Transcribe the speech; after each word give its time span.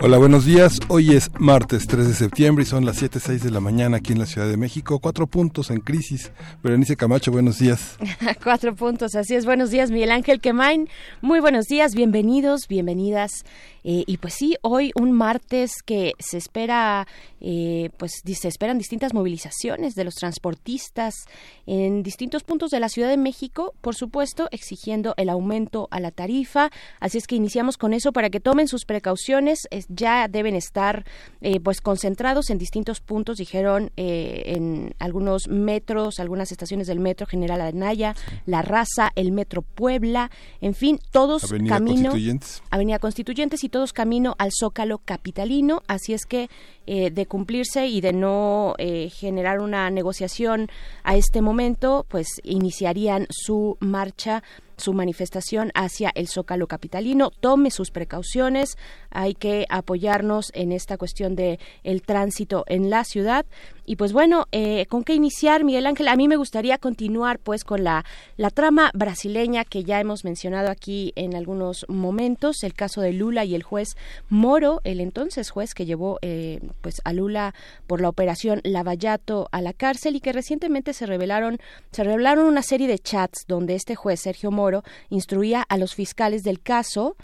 Hola, 0.00 0.16
buenos 0.16 0.44
días. 0.44 0.78
Hoy 0.86 1.16
es 1.16 1.28
martes 1.40 1.88
3 1.88 2.06
de 2.06 2.14
septiembre 2.14 2.62
y 2.62 2.66
son 2.66 2.86
las 2.86 3.02
7.06 3.02 3.40
de 3.40 3.50
la 3.50 3.58
mañana 3.58 3.96
aquí 3.96 4.12
en 4.12 4.20
la 4.20 4.26
Ciudad 4.26 4.46
de 4.46 4.56
México. 4.56 5.00
Cuatro 5.00 5.26
puntos 5.26 5.70
en 5.70 5.80
crisis. 5.80 6.30
Berenice 6.62 6.94
Camacho, 6.94 7.32
buenos 7.32 7.58
días. 7.58 7.98
Cuatro 8.44 8.76
puntos, 8.76 9.16
así 9.16 9.34
es. 9.34 9.44
Buenos 9.44 9.72
días, 9.72 9.90
Miguel 9.90 10.12
Ángel 10.12 10.40
Quemain. 10.40 10.88
Muy 11.20 11.40
buenos 11.40 11.66
días, 11.66 11.96
bienvenidos, 11.96 12.68
bienvenidas 12.68 13.44
eh, 13.84 14.04
y 14.06 14.16
pues 14.18 14.34
sí, 14.34 14.56
hoy 14.62 14.92
un 14.94 15.12
martes 15.12 15.82
que 15.84 16.12
se 16.18 16.38
espera, 16.38 17.06
eh, 17.40 17.90
pues 17.96 18.22
se 18.24 18.48
esperan 18.48 18.78
distintas 18.78 19.14
movilizaciones 19.14 19.94
de 19.94 20.04
los 20.04 20.14
transportistas 20.14 21.14
en 21.66 22.02
distintos 22.02 22.42
puntos 22.42 22.70
de 22.70 22.80
la 22.80 22.88
Ciudad 22.88 23.08
de 23.08 23.16
México, 23.16 23.74
por 23.80 23.94
supuesto, 23.94 24.48
exigiendo 24.50 25.14
el 25.16 25.28
aumento 25.28 25.88
a 25.90 26.00
la 26.00 26.10
tarifa. 26.10 26.70
Así 27.00 27.18
es 27.18 27.26
que 27.26 27.36
iniciamos 27.36 27.76
con 27.76 27.94
eso 27.94 28.12
para 28.12 28.30
que 28.30 28.40
tomen 28.40 28.68
sus 28.68 28.84
precauciones. 28.84 29.68
ya 29.88 30.28
deben 30.28 30.54
estar 30.54 31.04
eh, 31.40 31.60
pues 31.60 31.80
concentrados 31.80 32.50
en 32.50 32.58
distintos 32.58 33.00
puntos, 33.00 33.38
dijeron 33.38 33.90
en 33.96 34.94
algunos 34.98 35.48
metros, 35.48 36.20
algunas 36.20 36.52
estaciones 36.52 36.86
del 36.86 37.00
metro 37.00 37.26
General 37.26 37.60
Anaya, 37.60 38.14
La 38.46 38.62
Raza, 38.62 39.12
el 39.14 39.32
metro 39.32 39.62
Puebla, 39.62 40.30
en 40.60 40.74
fin, 40.74 41.00
todos 41.10 41.44
Avenida 41.44 41.76
camino 41.76 42.10
Constituyentes. 42.10 42.62
Avenida 42.70 42.98
Constituyentes 42.98 43.64
y 43.64 43.68
camino 43.92 44.34
al 44.38 44.50
Zócalo 44.52 44.98
capitalino, 44.98 45.82
así 45.86 46.12
es 46.12 46.26
que 46.26 46.48
eh, 46.86 47.10
de 47.10 47.26
cumplirse 47.26 47.86
y 47.86 48.00
de 48.00 48.12
no 48.12 48.74
eh, 48.78 49.10
generar 49.10 49.60
una 49.60 49.90
negociación 49.90 50.68
a 51.02 51.16
este 51.16 51.42
momento, 51.42 52.06
pues 52.08 52.26
iniciarían 52.44 53.26
su 53.30 53.76
marcha 53.80 54.42
su 54.78 54.94
manifestación 54.94 55.70
hacia 55.74 56.10
el 56.14 56.28
Zócalo 56.28 56.66
capitalino. 56.66 57.30
Tome 57.30 57.70
sus 57.70 57.90
precauciones. 57.90 58.78
Hay 59.10 59.34
que 59.34 59.66
apoyarnos 59.68 60.50
en 60.54 60.72
esta 60.72 60.96
cuestión 60.96 61.36
de 61.36 61.58
el 61.84 62.02
tránsito 62.02 62.64
en 62.66 62.90
la 62.90 63.04
ciudad. 63.04 63.46
Y 63.84 63.96
pues 63.96 64.12
bueno, 64.12 64.44
eh, 64.52 64.84
¿con 64.86 65.02
qué 65.02 65.14
iniciar, 65.14 65.64
Miguel 65.64 65.86
Ángel? 65.86 66.08
A 66.08 66.16
mí 66.16 66.28
me 66.28 66.36
gustaría 66.36 66.76
continuar 66.76 67.38
pues 67.38 67.64
con 67.64 67.84
la, 67.84 68.04
la 68.36 68.50
trama 68.50 68.90
brasileña 68.92 69.64
que 69.64 69.82
ya 69.82 69.98
hemos 69.98 70.24
mencionado 70.24 70.70
aquí 70.70 71.14
en 71.16 71.34
algunos 71.34 71.86
momentos, 71.88 72.64
el 72.64 72.74
caso 72.74 73.00
de 73.00 73.14
Lula 73.14 73.46
y 73.46 73.54
el 73.54 73.62
juez 73.62 73.96
Moro, 74.28 74.82
el 74.84 75.00
entonces 75.00 75.48
juez 75.48 75.72
que 75.72 75.86
llevó 75.86 76.18
eh, 76.20 76.60
pues 76.82 77.00
a 77.04 77.14
Lula 77.14 77.54
por 77.86 78.02
la 78.02 78.10
operación 78.10 78.60
Lavallato 78.62 79.48
a 79.52 79.62
la 79.62 79.72
cárcel 79.72 80.16
y 80.16 80.20
que 80.20 80.34
recientemente 80.34 80.92
se 80.92 81.06
revelaron, 81.06 81.56
se 81.90 82.04
revelaron 82.04 82.44
una 82.44 82.62
serie 82.62 82.88
de 82.88 82.98
chats 82.98 83.46
donde 83.48 83.74
este 83.74 83.94
juez 83.94 84.20
Sergio 84.20 84.50
Moro 84.50 84.67
instruía 85.10 85.62
a 85.68 85.76
los 85.76 85.94
fiscales 85.94 86.42
del 86.42 86.60
caso 86.60 87.16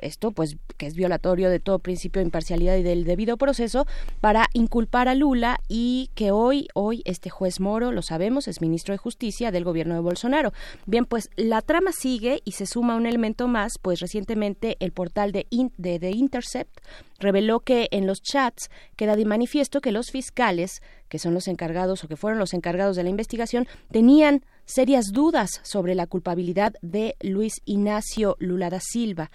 esto 0.00 0.32
pues 0.32 0.56
que 0.76 0.86
es 0.86 0.94
violatorio 0.94 1.50
de 1.50 1.60
todo 1.60 1.78
principio 1.78 2.20
de 2.20 2.24
imparcialidad 2.24 2.76
y 2.76 2.82
del 2.82 3.04
debido 3.04 3.36
proceso 3.36 3.86
para 4.20 4.48
inculpar 4.54 5.08
a 5.08 5.14
Lula 5.14 5.60
y 5.68 6.10
que 6.14 6.30
hoy 6.30 6.68
hoy 6.74 7.02
este 7.04 7.30
juez 7.30 7.60
Moro 7.60 7.92
lo 7.92 8.02
sabemos 8.02 8.48
es 8.48 8.60
ministro 8.60 8.94
de 8.94 8.98
Justicia 8.98 9.50
del 9.50 9.64
gobierno 9.64 9.94
de 9.94 10.00
Bolsonaro. 10.00 10.52
Bien, 10.86 11.04
pues 11.04 11.30
la 11.36 11.60
trama 11.60 11.92
sigue 11.92 12.40
y 12.44 12.52
se 12.52 12.66
suma 12.66 12.96
un 12.96 13.06
elemento 13.06 13.48
más, 13.48 13.74
pues 13.80 14.00
recientemente 14.00 14.76
el 14.80 14.92
portal 14.92 15.32
de, 15.32 15.46
de 15.76 15.98
The 15.98 16.10
Intercept 16.10 16.80
reveló 17.18 17.60
que 17.60 17.88
en 17.90 18.06
los 18.06 18.22
chats 18.22 18.70
queda 18.96 19.16
de 19.16 19.24
manifiesto 19.24 19.80
que 19.80 19.92
los 19.92 20.10
fiscales, 20.10 20.82
que 21.08 21.18
son 21.18 21.34
los 21.34 21.48
encargados 21.48 22.02
o 22.02 22.08
que 22.08 22.16
fueron 22.16 22.38
los 22.38 22.54
encargados 22.54 22.96
de 22.96 23.04
la 23.04 23.10
investigación, 23.10 23.68
tenían 23.90 24.44
serias 24.64 25.06
dudas 25.12 25.60
sobre 25.62 25.94
la 25.94 26.06
culpabilidad 26.06 26.74
de 26.82 27.16
Luis 27.20 27.54
Ignacio 27.64 28.36
Lula 28.38 28.70
da 28.70 28.80
Silva. 28.80 29.30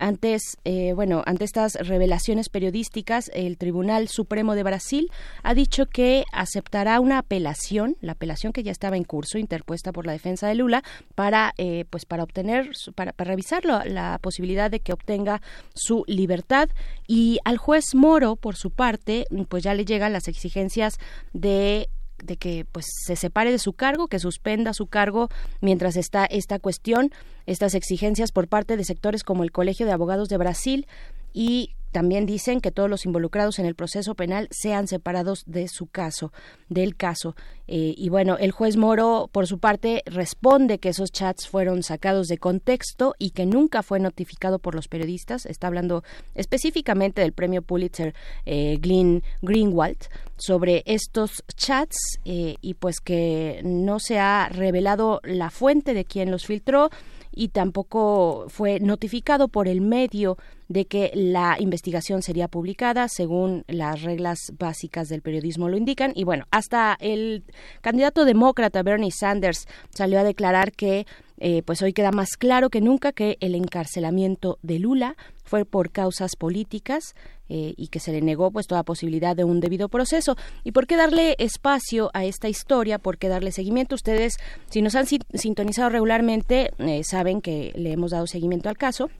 Antes, 0.00 0.56
eh, 0.64 0.94
bueno, 0.94 1.22
ante 1.26 1.44
estas 1.44 1.74
revelaciones 1.74 2.48
periodísticas, 2.48 3.30
el 3.34 3.58
Tribunal 3.58 4.08
Supremo 4.08 4.54
de 4.54 4.62
Brasil 4.62 5.10
ha 5.42 5.52
dicho 5.52 5.84
que 5.84 6.24
aceptará 6.32 7.00
una 7.00 7.18
apelación, 7.18 7.98
la 8.00 8.12
apelación 8.12 8.54
que 8.54 8.62
ya 8.62 8.72
estaba 8.72 8.96
en 8.96 9.04
curso, 9.04 9.36
interpuesta 9.36 9.92
por 9.92 10.06
la 10.06 10.12
defensa 10.12 10.48
de 10.48 10.54
Lula, 10.54 10.82
para, 11.14 11.52
eh, 11.58 11.84
pues, 11.90 12.06
para 12.06 12.22
obtener, 12.22 12.70
para, 12.94 13.12
para 13.12 13.32
revisarlo, 13.32 13.84
la 13.84 14.18
posibilidad 14.22 14.70
de 14.70 14.80
que 14.80 14.94
obtenga 14.94 15.42
su 15.74 16.04
libertad. 16.06 16.70
Y 17.06 17.38
al 17.44 17.58
juez 17.58 17.94
Moro, 17.94 18.36
por 18.36 18.56
su 18.56 18.70
parte, 18.70 19.26
pues 19.50 19.62
ya 19.62 19.74
le 19.74 19.84
llegan 19.84 20.14
las 20.14 20.28
exigencias 20.28 20.94
de 21.34 21.90
de 22.22 22.36
que 22.36 22.66
pues 22.70 22.86
se 23.06 23.16
separe 23.16 23.50
de 23.50 23.58
su 23.58 23.72
cargo, 23.72 24.08
que 24.08 24.18
suspenda 24.18 24.72
su 24.72 24.86
cargo 24.86 25.28
mientras 25.60 25.96
está 25.96 26.24
esta 26.24 26.58
cuestión, 26.58 27.10
estas 27.46 27.74
exigencias 27.74 28.32
por 28.32 28.48
parte 28.48 28.76
de 28.76 28.84
sectores 28.84 29.24
como 29.24 29.44
el 29.44 29.52
Colegio 29.52 29.86
de 29.86 29.92
Abogados 29.92 30.28
de 30.28 30.36
Brasil 30.36 30.86
y 31.32 31.74
también 31.92 32.26
dicen 32.26 32.60
que 32.60 32.70
todos 32.70 32.88
los 32.88 33.06
involucrados 33.06 33.58
en 33.58 33.66
el 33.66 33.74
proceso 33.74 34.14
penal 34.14 34.48
sean 34.50 34.86
separados 34.86 35.44
de 35.46 35.68
su 35.68 35.86
caso, 35.86 36.32
del 36.68 36.96
caso. 36.96 37.34
Eh, 37.66 37.94
y 37.96 38.08
bueno, 38.08 38.36
el 38.38 38.50
juez 38.50 38.76
Moro, 38.76 39.28
por 39.30 39.46
su 39.46 39.58
parte, 39.58 40.02
responde 40.06 40.78
que 40.78 40.88
esos 40.88 41.12
chats 41.12 41.48
fueron 41.48 41.82
sacados 41.82 42.26
de 42.26 42.38
contexto 42.38 43.14
y 43.18 43.30
que 43.30 43.46
nunca 43.46 43.82
fue 43.82 44.00
notificado 44.00 44.58
por 44.58 44.74
los 44.74 44.88
periodistas. 44.88 45.46
Está 45.46 45.68
hablando 45.68 46.02
específicamente 46.34 47.20
del 47.20 47.32
premio 47.32 47.62
Pulitzer 47.62 48.14
eh, 48.46 48.78
Greenwald 48.80 49.98
sobre 50.36 50.82
estos 50.86 51.44
chats 51.54 52.18
eh, 52.24 52.56
y 52.60 52.74
pues 52.74 53.00
que 53.00 53.60
no 53.64 54.00
se 54.00 54.18
ha 54.18 54.48
revelado 54.50 55.20
la 55.22 55.50
fuente 55.50 55.94
de 55.94 56.04
quien 56.04 56.30
los 56.30 56.46
filtró 56.46 56.90
y 57.32 57.48
tampoco 57.48 58.46
fue 58.48 58.80
notificado 58.80 59.48
por 59.48 59.68
el 59.68 59.80
medio 59.80 60.36
de 60.68 60.86
que 60.86 61.10
la 61.14 61.56
investigación 61.58 62.22
sería 62.22 62.48
publicada 62.48 63.08
según 63.08 63.64
las 63.66 64.02
reglas 64.02 64.52
básicas 64.58 65.08
del 65.08 65.22
periodismo 65.22 65.68
lo 65.68 65.76
indican. 65.76 66.12
Y 66.14 66.24
bueno 66.24 66.46
hasta 66.50 66.96
el 67.00 67.44
candidato 67.80 68.24
demócrata 68.24 68.82
Bernie 68.82 69.10
Sanders 69.10 69.66
salió 69.90 70.20
a 70.20 70.24
declarar 70.24 70.72
que 70.72 71.06
eh, 71.40 71.62
pues 71.62 71.82
hoy 71.82 71.92
queda 71.92 72.12
más 72.12 72.36
claro 72.38 72.70
que 72.70 72.80
nunca 72.80 73.12
que 73.12 73.36
el 73.40 73.54
encarcelamiento 73.54 74.58
de 74.62 74.78
Lula 74.78 75.16
fue 75.42 75.64
por 75.64 75.90
causas 75.90 76.36
políticas 76.36 77.14
eh, 77.48 77.74
y 77.76 77.88
que 77.88 77.98
se 77.98 78.12
le 78.12 78.20
negó 78.20 78.52
pues 78.52 78.68
toda 78.68 78.84
posibilidad 78.84 79.34
de 79.34 79.42
un 79.42 79.58
debido 79.58 79.88
proceso. 79.88 80.36
¿Y 80.62 80.70
por 80.70 80.86
qué 80.86 80.96
darle 80.96 81.34
espacio 81.38 82.10
a 82.14 82.24
esta 82.24 82.48
historia? 82.48 82.98
¿Por 82.98 83.18
qué 83.18 83.28
darle 83.28 83.50
seguimiento? 83.50 83.96
Ustedes, 83.96 84.36
si 84.68 84.82
nos 84.82 84.94
han 84.94 85.06
sintonizado 85.06 85.88
regularmente, 85.88 86.70
eh, 86.78 87.02
saben 87.02 87.40
que 87.40 87.72
le 87.74 87.92
hemos 87.92 88.12
dado 88.12 88.28
seguimiento 88.28 88.68
al 88.68 88.76
caso. 88.78 89.10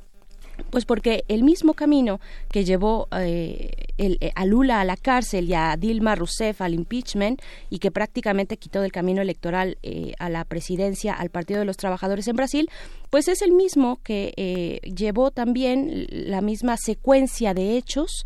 Pues 0.70 0.84
porque 0.84 1.24
el 1.28 1.42
mismo 1.42 1.74
camino 1.74 2.20
que 2.50 2.64
llevó 2.64 3.08
eh, 3.16 3.70
eh, 3.98 4.32
a 4.34 4.44
Lula 4.44 4.80
a 4.80 4.84
la 4.84 4.96
cárcel 4.96 5.48
y 5.48 5.54
a 5.54 5.76
Dilma 5.76 6.14
Rousseff 6.14 6.60
al 6.60 6.74
impeachment 6.74 7.40
y 7.70 7.78
que 7.78 7.90
prácticamente 7.90 8.56
quitó 8.56 8.80
del 8.80 8.92
camino 8.92 9.22
electoral 9.22 9.78
eh, 9.82 10.12
a 10.18 10.28
la 10.28 10.44
presidencia 10.44 11.14
al 11.14 11.30
Partido 11.30 11.60
de 11.60 11.66
los 11.66 11.76
Trabajadores 11.76 12.28
en 12.28 12.36
Brasil, 12.36 12.70
pues 13.10 13.28
es 13.28 13.42
el 13.42 13.52
mismo 13.52 14.00
que 14.02 14.80
llevó 14.94 15.30
también 15.30 16.06
la 16.10 16.40
misma 16.40 16.76
secuencia 16.76 17.54
de 17.54 17.76
hechos 17.76 18.24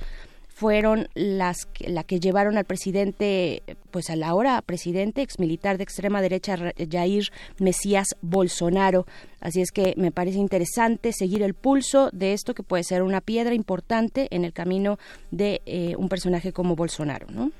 fueron 0.55 1.09
las 1.15 1.69
la 1.81 2.05
que 2.05 2.21
llevaron 2.21 2.56
al 2.56 2.65
presidente, 2.65 3.65
pues 3.91 4.09
a 4.09 4.15
la 4.15 4.35
hora 4.35 4.62
presidente, 4.62 5.21
ex 5.21 5.41
militar 5.41 5.79
de 5.79 5.83
extrema 5.83 6.23
derecha, 6.23 6.56
Jair 6.89 7.33
Mesías 7.59 8.15
Bolsonaro. 8.23 9.05
Así 9.41 9.61
es 9.61 9.73
que 9.73 9.95
me 9.97 10.12
parece 10.12 10.39
interesante 10.39 11.12
seguir 11.12 11.43
el 11.43 11.55
pulso 11.55 12.09
de 12.12 12.33
esto 12.33 12.55
que 12.55 12.62
puede 12.62 12.85
ser 12.85 13.03
una 13.03 13.21
piedra 13.21 13.53
importante 13.53 14.29
en 14.31 14.45
el 14.45 14.53
camino 14.53 14.97
de 15.33 15.61
eh, 15.67 15.97
un 15.99 16.09
personaje 16.09 16.53
como 16.53 16.77
Bolsonaro, 16.77 17.27
¿no? 17.31 17.50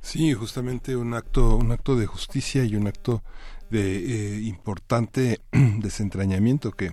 Sí, 0.00 0.32
justamente 0.32 0.94
un 0.94 1.12
acto, 1.12 1.56
un 1.56 1.72
acto 1.72 1.96
de 1.96 2.06
justicia 2.06 2.64
y 2.64 2.76
un 2.76 2.86
acto 2.86 3.24
de 3.70 3.96
eh, 3.96 4.40
importante 4.42 5.40
desentrañamiento 5.52 6.70
que 6.70 6.92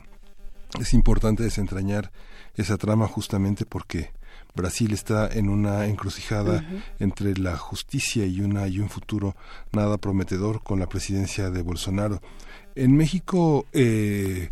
es 0.80 0.94
importante 0.96 1.44
desentrañar 1.44 2.12
esa 2.56 2.78
trama 2.78 3.08
justamente 3.08 3.66
porque 3.66 4.12
Brasil 4.56 4.92
está 4.94 5.28
en 5.28 5.50
una 5.50 5.86
encrucijada 5.86 6.66
entre 7.00 7.38
la 7.38 7.58
justicia 7.58 8.26
y 8.26 8.42
una 8.42 8.68
y 8.68 8.80
un 8.80 8.90
futuro 8.90 9.36
nada 9.72 9.98
prometedor 9.98 10.62
con 10.62 10.80
la 10.80 10.88
presidencia 10.88 11.50
de 11.50 11.62
Bolsonaro. 11.62 12.22
En 12.74 12.96
México, 12.96 13.66
eh, 13.74 14.50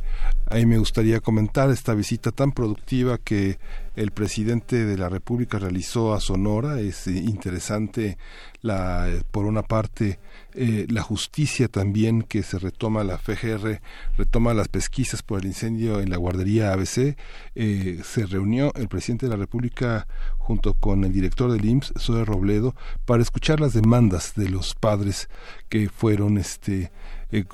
ahí 0.48 0.66
me 0.66 0.78
gustaría 0.78 1.22
comentar 1.22 1.70
esta 1.70 1.94
visita 1.94 2.32
tan 2.32 2.52
productiva 2.52 3.18
que 3.18 3.60
el 3.96 4.12
presidente 4.12 4.86
de 4.86 4.98
la 4.98 5.08
República 5.08 5.58
realizó 5.58 6.14
a 6.14 6.20
Sonora. 6.20 6.82
Es 6.82 7.08
interesante, 7.08 8.18
la, 8.62 9.08
por 9.32 9.46
una 9.46 9.64
parte, 9.64 10.20
eh, 10.54 10.86
la 10.90 11.02
justicia 11.02 11.70
también 11.70 12.24
que 12.24 12.44
se 12.44 12.60
retoma, 12.60 13.06
la 13.06 13.18
FGR 13.18 13.80
retoma 14.18 14.54
las 14.54 14.68
pesquisas 14.68 15.24
por 15.24 15.40
el 15.40 15.46
incendio 15.46 16.02
en 16.02 16.10
la 16.10 16.18
guardería 16.18 16.74
ABC. 16.74 17.16
Eh, 17.56 18.02
se 18.04 18.26
reunió 18.26 18.74
el 18.76 18.90
presidente 18.90 19.28
de 19.28 19.32
la 19.32 19.38
República 19.38 20.08
junto 20.38 20.74
con 20.74 21.06
el 21.06 21.14
director 21.14 21.52
del 21.52 21.64
IMSS, 21.64 21.94
Zoe 21.98 22.26
Robledo, 22.26 22.76
para 23.06 23.22
escuchar 23.22 23.62
las 23.62 23.74
demandas 23.74 24.34
de 24.36 24.50
los 24.50 24.76
padres 24.76 25.30
que 25.70 25.88
fueron 25.88 26.38
este 26.38 26.92
eh, 27.32 27.46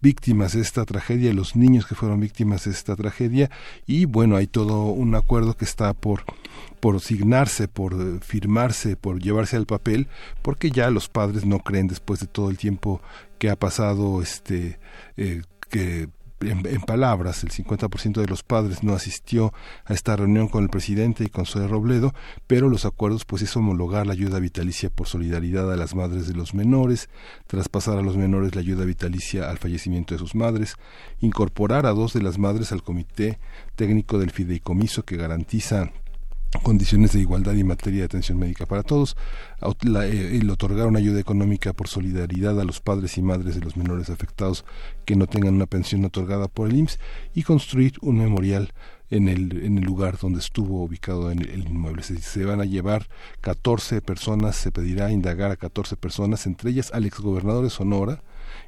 víctimas 0.00 0.52
de 0.52 0.60
esta 0.60 0.84
tragedia, 0.84 1.32
los 1.32 1.56
niños 1.56 1.86
que 1.86 1.94
fueron 1.94 2.20
víctimas 2.20 2.64
de 2.64 2.70
esta 2.70 2.96
tragedia. 2.96 3.50
Y 3.86 4.04
bueno, 4.04 4.36
hay 4.36 4.46
todo 4.46 4.84
un 4.84 5.14
acuerdo 5.14 5.56
que 5.56 5.64
está 5.64 5.94
por 5.94 6.24
por 6.80 7.00
signarse, 7.00 7.68
por 7.68 7.92
eh, 7.94 8.18
firmarse, 8.22 8.96
por 8.96 9.20
llevarse 9.20 9.56
al 9.56 9.66
papel, 9.66 10.08
porque 10.42 10.70
ya 10.70 10.90
los 10.90 11.08
padres 11.08 11.44
no 11.44 11.60
creen 11.60 11.88
después 11.88 12.20
de 12.20 12.26
todo 12.26 12.50
el 12.50 12.56
tiempo 12.56 13.00
que 13.38 13.50
ha 13.50 13.56
pasado 13.56 14.22
este 14.22 14.78
eh, 15.16 15.42
que 15.68 16.08
en, 16.40 16.80
palabras, 16.80 17.44
el 17.44 17.50
50% 17.50 18.20
de 18.20 18.26
los 18.26 18.42
padres 18.42 18.82
no 18.82 18.94
asistió 18.94 19.52
a 19.84 19.92
esta 19.92 20.16
reunión 20.16 20.48
con 20.48 20.62
el 20.62 20.70
presidente 20.70 21.24
y 21.24 21.28
con 21.28 21.44
Zoe 21.44 21.68
Robledo, 21.68 22.14
pero 22.46 22.68
los 22.68 22.84
acuerdos 22.86 23.24
pues 23.24 23.42
es 23.42 23.56
homologar 23.56 24.06
la 24.06 24.14
ayuda 24.14 24.38
vitalicia 24.38 24.90
por 24.90 25.06
solidaridad 25.06 25.70
a 25.72 25.76
las 25.76 25.94
madres 25.94 26.26
de 26.26 26.34
los 26.34 26.54
menores, 26.54 27.10
traspasar 27.46 27.98
a 27.98 28.02
los 28.02 28.16
menores 28.16 28.54
la 28.54 28.62
ayuda 28.62 28.84
vitalicia 28.84 29.50
al 29.50 29.58
fallecimiento 29.58 30.14
de 30.14 30.18
sus 30.18 30.34
madres, 30.34 30.76
incorporar 31.20 31.86
a 31.86 31.90
dos 31.90 32.14
de 32.14 32.22
las 32.22 32.38
madres 32.38 32.72
al 32.72 32.82
comité 32.82 33.38
técnico 33.76 34.18
del 34.18 34.30
fideicomiso 34.30 35.04
que 35.04 35.16
garantiza 35.16 35.90
condiciones 36.58 37.12
de 37.12 37.20
igualdad 37.20 37.54
y 37.54 37.64
materia 37.64 38.00
de 38.00 38.06
atención 38.06 38.38
médica 38.38 38.66
para 38.66 38.82
todos, 38.82 39.16
eh, 39.62 40.38
el 40.40 40.50
otorgar 40.50 40.88
una 40.88 40.98
ayuda 40.98 41.20
económica 41.20 41.72
por 41.72 41.88
solidaridad 41.88 42.58
a 42.60 42.64
los 42.64 42.80
padres 42.80 43.16
y 43.18 43.22
madres 43.22 43.54
de 43.54 43.60
los 43.60 43.76
menores 43.76 44.10
afectados 44.10 44.64
que 45.04 45.16
no 45.16 45.26
tengan 45.26 45.54
una 45.54 45.66
pensión 45.66 46.04
otorgada 46.04 46.48
por 46.48 46.68
el 46.68 46.76
IMSS 46.76 46.98
y 47.34 47.44
construir 47.44 47.94
un 48.02 48.18
memorial 48.18 48.72
en 49.10 49.28
el, 49.28 49.64
en 49.64 49.78
el 49.78 49.84
lugar 49.84 50.18
donde 50.18 50.38
estuvo 50.38 50.82
ubicado 50.82 51.30
el, 51.30 51.68
inmueble. 51.68 52.02
Se, 52.02 52.20
se, 52.20 52.44
van 52.44 52.60
a 52.60 52.64
llevar 52.64 53.08
14 53.40 54.00
personas, 54.02 54.56
se 54.56 54.72
pedirá 54.72 55.10
indagar 55.10 55.50
a 55.50 55.56
14 55.56 55.96
personas, 55.96 56.46
entre 56.46 56.70
ellas 56.70 56.90
al 56.92 57.04
exgobernador 57.04 57.64
de 57.64 57.70
Sonora, 57.70 58.22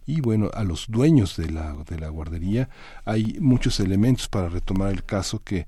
y 0.06 0.20
bueno, 0.20 0.50
a 0.54 0.64
los 0.64 0.86
dueños 0.88 1.36
de 1.36 1.50
la, 1.50 1.74
de 1.88 1.98
la 1.98 2.08
guardería 2.08 2.68
hay 3.04 3.36
muchos 3.40 3.80
elementos 3.80 4.28
para 4.28 4.48
retomar 4.48 4.90
el 4.90 5.04
caso 5.04 5.42
que, 5.44 5.66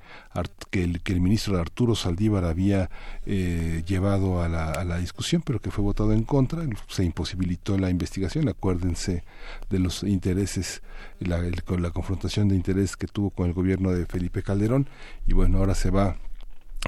que, 0.70 0.84
el, 0.84 1.00
que 1.02 1.12
el 1.12 1.20
ministro 1.20 1.58
Arturo 1.58 1.94
Saldívar 1.94 2.44
había 2.44 2.90
eh, 3.26 3.82
llevado 3.86 4.42
a 4.42 4.48
la, 4.48 4.70
a 4.70 4.84
la 4.84 4.98
discusión, 4.98 5.42
pero 5.44 5.60
que 5.60 5.70
fue 5.70 5.84
votado 5.84 6.12
en 6.12 6.24
contra, 6.24 6.64
se 6.88 7.04
imposibilitó 7.04 7.78
la 7.78 7.90
investigación, 7.90 8.48
acuérdense 8.48 9.24
de 9.70 9.78
los 9.78 10.02
intereses, 10.02 10.82
la, 11.20 11.40
con 11.64 11.82
la 11.82 11.90
confrontación 11.90 12.48
de 12.48 12.56
intereses 12.56 12.96
que 12.96 13.06
tuvo 13.06 13.30
con 13.30 13.46
el 13.46 13.52
gobierno 13.52 13.92
de 13.92 14.06
Felipe 14.06 14.42
Calderón, 14.42 14.88
y 15.26 15.34
bueno, 15.34 15.58
ahora 15.58 15.74
se 15.74 15.90
va 15.90 16.16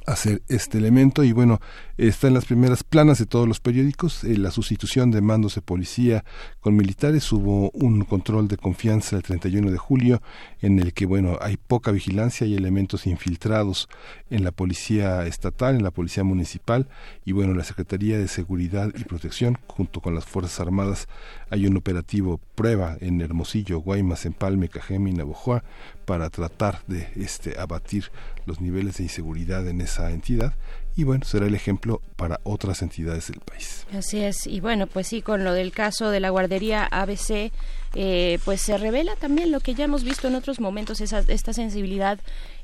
hacer 0.07 0.43
este 0.49 0.79
elemento. 0.79 1.25
Y 1.25 1.33
bueno 1.33 1.61
está 1.97 2.29
en 2.29 2.35
las 2.35 2.45
primeras 2.45 2.85
planas 2.85 3.19
de 3.19 3.27
todos 3.27 3.49
los 3.49 3.61
periódicos 3.61 4.23
eh, 4.25 4.37
la 4.37 4.51
sustitución 4.51 5.11
de 5.11 5.23
mandos 5.23 5.55
de 5.55 5.63
policía 5.63 6.25
con 6.61 6.77
militares. 6.77 7.33
Hubo 7.33 7.71
un 7.71 8.05
control 8.05 8.49
de 8.49 8.57
confianza 8.57 9.17
el 9.17 9.23
31 9.23 9.71
de 9.71 9.79
julio 9.79 10.23
en 10.61 10.79
el 10.79 10.93
que 10.93 11.07
bueno 11.07 11.39
hay 11.41 11.57
poca 11.57 11.91
vigilancia 11.91 12.47
y 12.47 12.55
elementos 12.55 13.07
infiltrados 13.07 13.89
en 14.31 14.45
la 14.45 14.53
policía 14.53 15.27
estatal 15.27 15.77
en 15.77 15.83
la 15.83 15.91
policía 15.91 16.25
municipal. 16.25 16.89
Y 17.25 17.33
bueno 17.33 17.55
la 17.55 17.65
Secretaría 17.65 18.19
de 18.19 18.29
Seguridad 18.29 18.93
y 18.97 19.05
Protección 19.05 19.59
junto 19.67 20.01
con 20.01 20.15
las 20.15 20.25
Fuerzas 20.25 20.61
Armadas 20.61 21.09
hay 21.51 21.67
un 21.67 21.77
operativo 21.77 22.41
prueba 22.55 22.97
en 23.01 23.21
Hermosillo 23.21 23.79
Guaymas 23.79 24.27
Empalme 24.27 24.69
Cajeme 24.69 25.11
y 25.11 25.15
Navojoa 25.15 25.65
para 26.06 26.31
tratar 26.31 26.81
de 26.87 27.08
este 27.17 27.58
abatir 27.58 28.11
los 28.47 28.61
niveles 28.62 28.97
de 28.97 29.03
inseguridad 29.03 29.69
en 29.69 29.82
esa 29.82 30.11
entidad 30.11 30.55
y 30.99 31.05
bueno, 31.05 31.26
será 31.26 31.47
el 31.47 31.55
ejemplo 31.55 32.00
para 32.17 32.41
otras 32.43 32.81
entidades 32.81 33.29
del 33.29 33.41
país. 33.41 33.87
Así 33.93 34.20
es, 34.20 34.47
y 34.47 34.61
bueno, 34.61 34.87
pues 34.87 35.08
sí, 35.08 35.20
con 35.20 35.44
lo 35.44 35.53
del 35.53 35.70
caso 35.70 36.08
de 36.08 36.20
la 36.20 36.31
guardería 36.31 36.87
ABC, 36.91 37.53
eh, 37.94 38.38
pues 38.47 38.62
se 38.62 38.79
revela 38.79 39.14
también 39.17 39.53
lo 39.53 39.61
que 39.61 39.75
ya 39.75 39.85
hemos 39.85 40.05
visto 40.05 40.26
en 40.26 40.37
otros 40.37 40.58
momentos, 40.58 41.03
esa, 41.03 41.19
esta 41.29 41.53
sensibilidad 41.53 42.19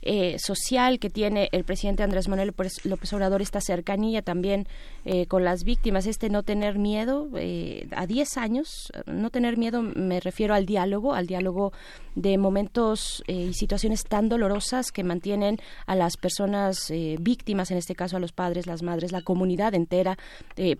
eh, 0.04 0.36
social 0.40 0.98
que 0.98 1.10
tiene 1.10 1.48
el 1.52 1.62
presidente 1.62 2.02
Andrés 2.02 2.28
Manuel 2.28 2.52
López 2.84 3.12
Obrador, 3.12 3.40
esta 3.40 3.60
cercanía 3.60 4.22
también 4.22 4.66
eh, 5.04 5.26
con 5.26 5.44
las 5.44 5.62
víctimas, 5.62 6.06
este 6.06 6.28
no 6.28 6.42
tener 6.42 6.76
miedo 6.76 7.28
eh, 7.36 7.86
a 7.92 8.08
10 8.08 8.36
años, 8.36 8.92
no 9.06 9.30
tener 9.30 9.56
miedo 9.56 9.80
me 9.80 10.18
refiero 10.18 10.54
al 10.54 10.66
diálogo, 10.66 11.14
al 11.14 11.28
diálogo 11.28 11.72
de 12.16 12.36
momentos 12.36 13.22
y 13.26 13.54
situaciones 13.54 14.04
tan 14.04 14.28
dolorosas 14.28 14.92
que 14.92 15.02
mantienen 15.02 15.58
a 15.86 15.94
las 15.94 16.18
personas 16.18 16.92
víctimas, 17.20 17.70
en 17.70 17.78
este 17.78 17.94
caso 17.94 18.18
a 18.18 18.20
los 18.20 18.32
padres, 18.32 18.66
las 18.66 18.82
madres, 18.82 19.12
la 19.12 19.22
comunidad 19.22 19.74
entera, 19.74 20.18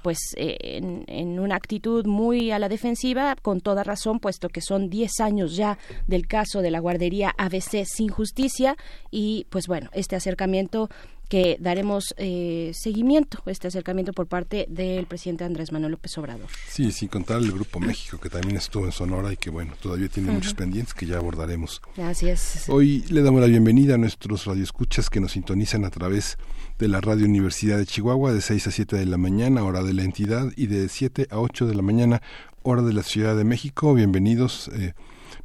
pues 0.03 0.19
en, 0.37 1.05
en, 1.07 1.41
una 1.41 1.57
actitud 1.57 2.05
muy 2.05 2.51
a 2.51 2.59
la 2.59 2.69
defensiva, 2.69 3.35
con 3.41 3.63
toda 3.63 3.83
razón, 3.83 4.21
puesto 4.21 4.51
que 4.51 4.61
son 4.61 4.91
10 4.91 5.21
años 5.21 5.57
ya 5.57 5.79
del 6.07 6.27
caso 6.27 6.61
de 6.61 6.71
la 6.71 6.81
guardería 6.81 7.33
ABC 7.39 7.87
sin 7.87 8.09
justicia 8.09 8.77
y 9.13 9.47
pues 9.51 9.69
bueno, 9.69 9.91
este 9.93 10.17
acercamiento 10.17 10.91
que 11.29 11.57
daremos 11.61 12.15
eh, 12.19 12.73
seguimiento, 12.75 13.43
este 13.47 13.69
acercamiento 13.69 14.13
por 14.13 14.27
parte 14.27 14.67
del 14.69 15.07
presidente 15.07 15.45
Andrés 15.45 15.73
Manuel 15.73 15.93
López 15.93 16.19
Obrador. 16.19 16.49
Sí, 16.69 16.93
sin 16.93 17.09
contar 17.09 17.39
el 17.39 17.53
Grupo 17.53 17.81
México, 17.81 18.19
que 18.19 18.29
también 18.29 18.57
estuvo 18.57 18.85
en 18.85 18.93
Sonora 18.93 19.33
y 19.33 19.37
que, 19.37 19.49
bueno, 19.49 19.73
todavía 19.81 20.09
tiene 20.09 20.31
muchos 20.31 20.53
pendientes 20.53 20.93
que 20.93 21.07
ya 21.07 21.17
abordaremos. 21.17 21.81
Así 21.97 22.29
es. 22.29 22.69
Hoy 22.69 23.05
le 23.09 23.23
damos 23.23 23.41
la 23.41 23.47
bienvenida 23.47 23.95
a 23.95 23.99
nuestros 23.99 24.45
radioescuchas 24.45 25.09
que 25.09 25.21
nos 25.21 25.33
sintonizan 25.33 25.87
a 25.87 25.91
través 25.91 26.37
de 26.79 26.89
la 26.89 27.01
Radio 27.01 27.25
Universidad 27.25 27.79
de 27.79 27.87
Chihuahua 27.87 28.33
de 28.33 28.41
6 28.43 28.67
a 28.67 28.71
7 28.71 28.97
de 28.97 29.07
la 29.07 29.17
mañana, 29.17 29.65
hora 29.65 29.83
de 29.83 29.95
la 29.95 30.03
entidad, 30.03 30.53
y 30.57 30.67
de 30.67 30.89
7 30.89 31.29
a 31.31 31.39
8 31.39 31.67
de 31.67 31.75
la 31.75 31.83
mañana, 31.83 32.21
hora 32.63 32.83
de 32.83 32.93
la 32.93 33.03
Ciudad 33.03 33.37
de 33.37 33.45
México. 33.45 33.95
Bienvenidos. 33.95 34.69
Eh, 34.75 34.93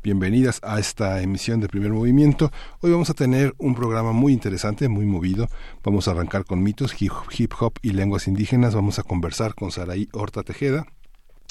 Bienvenidas 0.08 0.62
a 0.64 0.80
esta 0.80 1.22
emisión 1.22 1.60
de 1.60 1.68
Primer 1.68 1.92
Movimiento. 1.92 2.50
Hoy 2.80 2.92
vamos 2.92 3.10
a 3.10 3.14
tener 3.14 3.54
un 3.58 3.76
programa 3.76 4.14
muy 4.14 4.32
interesante, 4.32 4.88
muy 4.88 5.06
movido. 5.06 5.50
Vamos 5.84 6.08
a 6.08 6.12
arrancar 6.12 6.46
con 6.46 6.64
mitos, 6.64 6.96
hip, 7.02 7.52
hop 7.60 7.74
y 7.82 7.92
lenguas 7.92 8.30
indígenas. 8.30 8.74
Vamos 8.74 9.00
a 9.00 9.04
conversar 9.04 9.54
con 9.54 9.70
Saraí 9.70 10.08
Horta 10.14 10.44
Tejeda. 10.44 10.86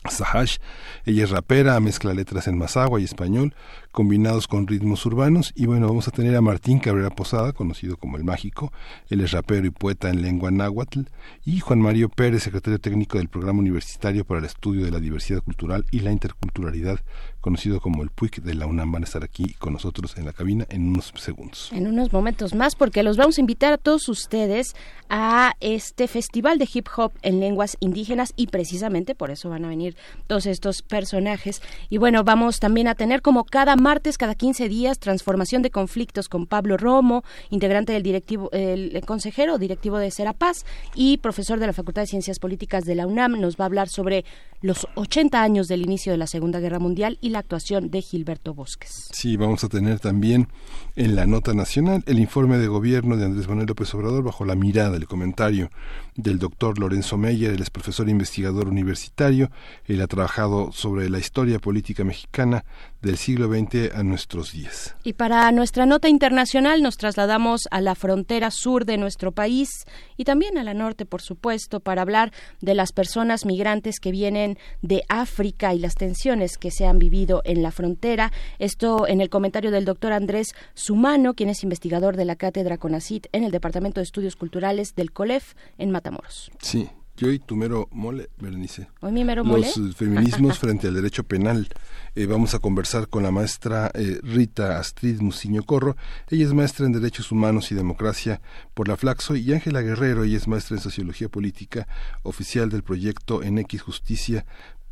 Sahash, 0.08 0.56
ella 1.04 1.24
es 1.24 1.30
rapera, 1.30 1.78
mezcla 1.80 2.14
letras 2.14 2.48
en 2.48 2.56
mazagua 2.56 2.98
y 2.98 3.04
español, 3.04 3.54
combinados 3.96 4.46
con 4.46 4.66
ritmos 4.66 5.06
urbanos. 5.06 5.54
Y 5.56 5.64
bueno, 5.64 5.88
vamos 5.88 6.06
a 6.06 6.10
tener 6.10 6.36
a 6.36 6.42
Martín 6.42 6.80
Cabrera 6.80 7.08
Posada, 7.08 7.54
conocido 7.54 7.96
como 7.96 8.18
El 8.18 8.24
Mágico. 8.24 8.70
Él 9.08 9.22
es 9.22 9.32
rapero 9.32 9.66
y 9.66 9.70
poeta 9.70 10.10
en 10.10 10.20
lengua 10.20 10.50
náhuatl. 10.50 11.00
Y 11.46 11.60
Juan 11.60 11.80
Mario 11.80 12.10
Pérez, 12.10 12.42
secretario 12.42 12.78
técnico 12.78 13.16
del 13.16 13.30
Programa 13.30 13.60
Universitario 13.60 14.26
para 14.26 14.40
el 14.40 14.44
Estudio 14.44 14.84
de 14.84 14.90
la 14.90 15.00
Diversidad 15.00 15.42
Cultural 15.42 15.86
y 15.90 16.00
la 16.00 16.12
Interculturalidad 16.12 17.00
conocido 17.46 17.80
como 17.80 18.02
el 18.02 18.10
PUIC 18.10 18.42
de 18.42 18.54
la 18.54 18.66
UNAM, 18.66 18.90
van 18.90 19.02
a 19.02 19.04
estar 19.04 19.22
aquí 19.22 19.54
con 19.60 19.72
nosotros 19.72 20.16
en 20.16 20.24
la 20.24 20.32
cabina 20.32 20.66
en 20.68 20.88
unos 20.88 21.12
segundos. 21.14 21.70
En 21.72 21.86
unos 21.86 22.12
momentos 22.12 22.56
más, 22.56 22.74
porque 22.74 23.04
los 23.04 23.16
vamos 23.16 23.38
a 23.38 23.40
invitar 23.40 23.72
a 23.72 23.78
todos 23.78 24.08
ustedes 24.08 24.74
a 25.08 25.54
este 25.60 26.08
festival 26.08 26.58
de 26.58 26.68
hip 26.74 26.88
hop 26.96 27.12
en 27.22 27.38
lenguas 27.38 27.76
indígenas 27.78 28.32
y 28.34 28.48
precisamente 28.48 29.14
por 29.14 29.30
eso 29.30 29.48
van 29.48 29.64
a 29.64 29.68
venir 29.68 29.96
todos 30.26 30.46
estos 30.46 30.82
personajes. 30.82 31.62
Y 31.88 31.98
bueno, 31.98 32.24
vamos 32.24 32.58
también 32.58 32.88
a 32.88 32.96
tener 32.96 33.22
como 33.22 33.44
cada 33.44 33.76
martes, 33.86 34.18
cada 34.18 34.34
15 34.34 34.68
días, 34.68 34.98
transformación 34.98 35.62
de 35.62 35.70
conflictos 35.70 36.28
con 36.28 36.46
Pablo 36.46 36.76
Romo, 36.76 37.22
integrante 37.50 37.92
del 37.92 38.02
directivo, 38.02 38.50
el 38.50 39.00
consejero 39.06 39.58
directivo 39.58 39.98
de 39.98 40.10
Serapaz 40.10 40.64
y 40.96 41.18
profesor 41.18 41.60
de 41.60 41.68
la 41.68 41.72
Facultad 41.72 42.02
de 42.02 42.08
Ciencias 42.08 42.40
Políticas 42.40 42.84
de 42.84 42.96
la 42.96 43.06
UNAM. 43.06 43.40
Nos 43.40 43.56
va 43.56 43.64
a 43.64 43.66
hablar 43.66 43.88
sobre 43.88 44.24
los 44.60 44.88
80 44.96 45.40
años 45.40 45.68
del 45.68 45.82
inicio 45.82 46.10
de 46.10 46.18
la 46.18 46.26
Segunda 46.26 46.58
Guerra 46.58 46.80
Mundial 46.80 47.16
y 47.20 47.28
la 47.28 47.38
actuación 47.38 47.88
de 47.92 48.02
Gilberto 48.02 48.54
Bosques. 48.54 49.08
Sí, 49.12 49.36
vamos 49.36 49.62
a 49.62 49.68
tener 49.68 50.00
también 50.00 50.48
en 50.96 51.14
la 51.14 51.26
nota 51.26 51.54
nacional 51.54 52.02
el 52.06 52.18
informe 52.18 52.58
de 52.58 52.66
gobierno 52.66 53.16
de 53.16 53.26
Andrés 53.26 53.46
Manuel 53.46 53.68
López 53.68 53.94
Obrador 53.94 54.24
bajo 54.24 54.44
la 54.44 54.56
mirada, 54.56 54.96
el 54.96 55.06
comentario 55.06 55.70
del 56.16 56.40
doctor 56.40 56.80
Lorenzo 56.80 57.18
Meyer, 57.18 57.52
el 57.52 57.60
ex 57.60 57.70
profesor 57.70 58.08
investigador 58.08 58.66
universitario, 58.66 59.50
Él 59.84 60.00
ha 60.00 60.08
trabajado 60.08 60.72
sobre 60.72 61.08
la 61.08 61.20
historia 61.20 61.60
política 61.60 62.02
mexicana 62.02 62.64
del 63.06 63.16
siglo 63.16 63.48
XX 63.48 63.94
a 63.94 64.02
nuestros 64.02 64.52
días. 64.52 64.94
Y 65.04 65.14
para 65.14 65.50
nuestra 65.52 65.86
nota 65.86 66.08
internacional 66.08 66.82
nos 66.82 66.96
trasladamos 66.96 67.62
a 67.70 67.80
la 67.80 67.94
frontera 67.94 68.50
sur 68.50 68.84
de 68.84 68.98
nuestro 68.98 69.32
país 69.32 69.70
y 70.16 70.24
también 70.24 70.58
a 70.58 70.64
la 70.64 70.74
norte, 70.74 71.06
por 71.06 71.22
supuesto, 71.22 71.80
para 71.80 72.02
hablar 72.02 72.32
de 72.60 72.74
las 72.74 72.92
personas 72.92 73.46
migrantes 73.46 74.00
que 74.00 74.10
vienen 74.10 74.58
de 74.82 75.04
África 75.08 75.72
y 75.72 75.78
las 75.78 75.94
tensiones 75.94 76.58
que 76.58 76.70
se 76.70 76.86
han 76.86 76.98
vivido 76.98 77.42
en 77.44 77.62
la 77.62 77.70
frontera. 77.70 78.32
Esto 78.58 79.06
en 79.06 79.20
el 79.20 79.30
comentario 79.30 79.70
del 79.70 79.84
doctor 79.84 80.12
Andrés 80.12 80.48
Sumano, 80.74 81.34
quien 81.34 81.48
es 81.48 81.62
investigador 81.62 82.16
de 82.16 82.24
la 82.24 82.36
cátedra 82.36 82.76
CONACIT 82.76 83.28
en 83.32 83.44
el 83.44 83.52
Departamento 83.52 84.00
de 84.00 84.04
Estudios 84.04 84.36
Culturales 84.36 84.94
del 84.94 85.12
COLEF 85.12 85.54
en 85.78 85.90
Matamoros. 85.90 86.50
Sí, 86.60 86.90
yo 87.16 87.30
y 87.30 87.38
tu 87.38 87.56
mero 87.56 87.88
mole, 87.90 88.28
Berenice. 88.38 88.88
Hoy 89.00 89.12
mi 89.12 89.24
mero 89.24 89.44
mole. 89.44 89.70
Los 89.76 89.96
feminismos 89.96 90.58
frente 90.60 90.88
al 90.88 90.94
derecho 90.94 91.24
penal. 91.24 91.68
Eh, 92.14 92.26
vamos 92.26 92.54
a 92.54 92.58
conversar 92.58 93.08
con 93.08 93.22
la 93.22 93.30
maestra 93.30 93.90
eh, 93.94 94.20
Rita 94.22 94.78
Astrid 94.78 95.20
Muciño 95.20 95.62
Corro. 95.62 95.96
Ella 96.28 96.44
es 96.44 96.52
maestra 96.52 96.86
en 96.86 96.92
Derechos 96.92 97.32
Humanos 97.32 97.72
y 97.72 97.74
Democracia 97.74 98.40
por 98.74 98.88
la 98.88 98.96
Flaxo 98.96 99.34
y 99.34 99.52
Ángela 99.52 99.80
Guerrero, 99.80 100.24
ella 100.24 100.36
es 100.36 100.48
maestra 100.48 100.76
en 100.76 100.82
Sociología 100.82 101.28
Política, 101.28 101.88
oficial 102.22 102.70
del 102.70 102.82
proyecto 102.82 103.42
En 103.42 103.58
X 103.58 103.82
Justicia 103.82 104.46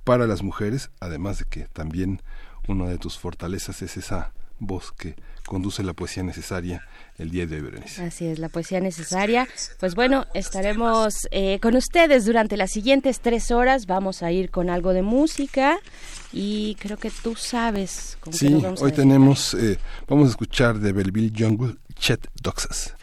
para 0.05 0.27
las 0.27 0.43
Mujeres, 0.43 0.91
además 1.01 1.39
de 1.39 1.45
que 1.47 1.69
también 1.73 2.23
una 2.69 2.87
de 2.87 2.99
tus 2.99 3.19
fortalezas 3.19 3.83
es 3.83 3.97
esa 3.97 4.33
voz 4.59 4.93
que 4.93 5.17
conduce 5.47 5.83
la 5.83 5.93
poesía 5.93 6.23
necesaria 6.23 6.87
el 7.19 7.31
día 7.31 7.47
de 7.47 7.57
hoy, 7.57 7.63
Berenice. 7.63 8.03
Así 8.03 8.27
es, 8.27 8.39
la 8.39 8.49
poesía 8.49 8.81
necesaria. 8.81 9.47
Pues 9.79 9.95
bueno, 9.95 10.27
estaremos 10.35 11.15
eh, 11.31 11.59
con 11.61 11.77
ustedes 11.77 12.25
durante 12.25 12.57
las 12.57 12.71
siguientes 12.73 13.21
tres 13.21 13.51
horas. 13.51 13.87
Vamos 13.87 14.23
a 14.23 14.33
ir 14.33 14.51
con 14.51 14.71
algo 14.71 14.93
de 14.93 15.03
música 15.03 15.79
y 16.33 16.77
creo 16.77 16.97
que 16.97 17.11
tú 17.11 17.37
sabes. 17.37 18.19
Con 18.21 18.33
sí, 18.33 18.63
hoy 18.81 18.93
tenemos, 18.93 19.55
eh, 19.55 19.79
vamos 20.09 20.29
a 20.29 20.31
escuchar 20.31 20.79
de 20.79 20.93
Belleville 20.93 21.33
Jungle, 21.37 21.77
Chet 21.95 22.29
Doxas. 22.43 22.95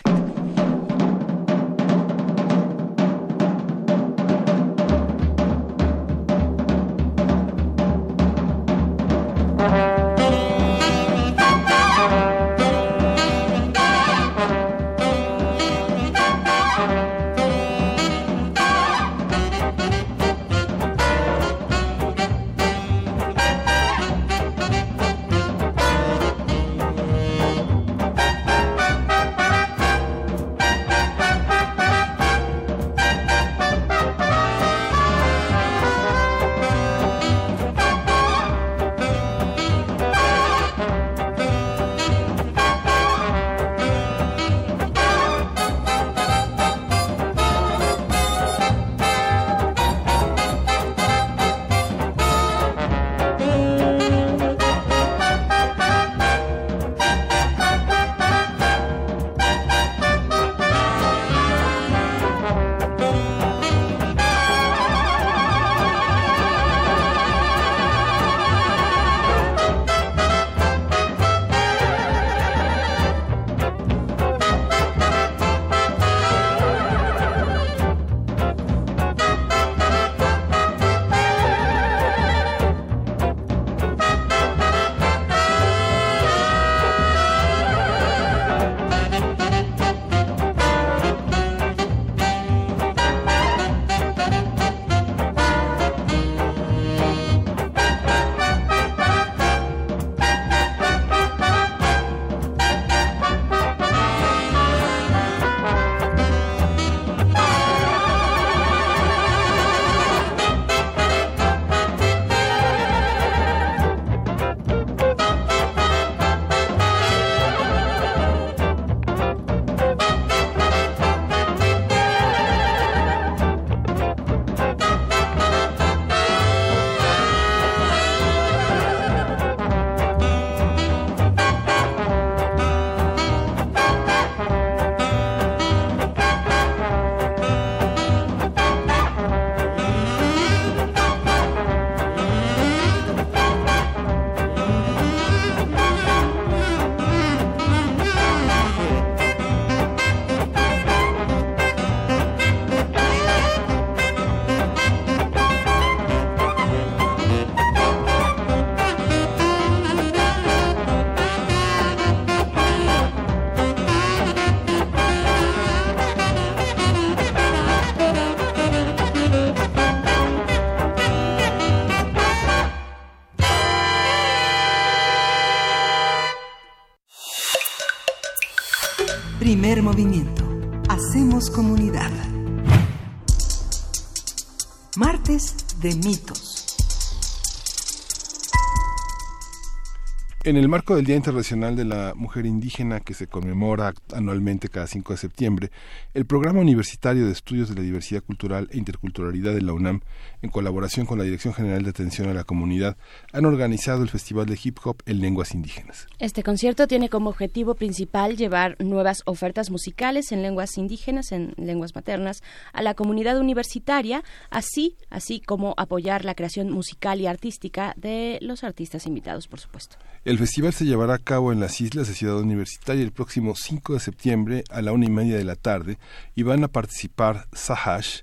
En 190.52 190.58
el 190.58 190.68
marco 190.68 190.98
del 190.98 191.06
Día 191.06 191.16
Internacional 191.16 191.78
de 191.78 191.86
la 191.86 192.12
Mujer 192.14 192.46
Indígena, 192.46 193.00
que 193.00 193.14
se 193.14 193.26
conmemora 193.26 193.94
anualmente 194.14 194.68
cada 194.68 194.86
5 194.86 195.14
de 195.14 195.18
septiembre, 195.18 195.72
el 196.14 196.26
Programa 196.26 196.60
Universitario 196.60 197.26
de 197.26 197.32
Estudios 197.32 197.70
de 197.70 197.76
la 197.76 197.84
Diversidad 197.84 198.22
Cultural 198.22 198.68
e 198.70 198.78
Interculturalidad 198.78 199.54
de 199.54 199.62
la 199.62 199.72
UNAM, 199.72 200.02
en 200.42 200.50
colaboración 200.50 201.06
con 201.06 201.18
la 201.18 201.24
Dirección 201.24 201.54
General 201.54 201.84
de 201.84 201.90
Atención 201.90 202.30
a 202.30 202.34
la 202.34 202.44
Comunidad, 202.44 202.98
han 203.32 203.46
organizado 203.46 204.04
el 204.04 204.10
Festival 204.10 204.46
de 204.46 204.60
Hip 204.62 204.78
Hop 204.84 205.02
en 205.06 205.22
Lenguas 205.22 205.54
Indígenas. 205.54 206.08
Este 206.20 206.44
concierto 206.44 206.88
tiene 206.88 207.10
como 207.10 207.30
objetivo 207.30 207.76
principal 207.76 208.38
llevar 208.38 208.76
nuevas 208.80 209.22
ofertas 209.26 209.70
musicales 209.70 210.32
en 210.32 210.42
lenguas 210.42 210.78
indígenas, 210.78 211.32
en 211.32 211.54
lenguas 211.58 211.96
maternas, 211.96 212.44
a 212.74 212.82
la 212.82 212.94
comunidad 212.94 213.40
universitaria, 213.40 214.24
así, 214.50 214.98
así 215.10 215.40
como 215.40 215.74
apoyar 215.78 216.26
la 216.26 216.36
creación 216.36 216.72
musical 216.72 217.22
y 217.22 217.28
artística 217.28 217.94
de 217.98 218.40
los 218.42 218.64
artistas 218.64 219.06
invitados, 219.06 219.48
por 219.48 219.60
supuesto. 219.60 219.98
El 220.24 220.38
festival 220.38 220.74
se 220.74 220.86
llevará 220.86 221.16
a 221.16 221.20
cabo 221.20 221.52
en 221.52 221.60
las 221.60 221.82
islas 221.82 222.08
de 222.08 222.14
Ciudad 222.14 222.40
Universitaria 222.40 223.04
el 223.04 223.12
próximo 223.12 223.56
5 223.56 223.94
de 223.94 224.00
septiembre 224.00 224.64
a 224.70 224.82
la 224.82 224.92
una 224.92 225.06
y 225.06 225.10
media 225.10 225.38
de 225.38 225.44
la 225.44 225.56
tarde 225.56 225.98
y 226.36 226.44
van 226.44 226.64
a 226.64 226.68
participar 226.68 227.48
Sahash, 227.54 228.22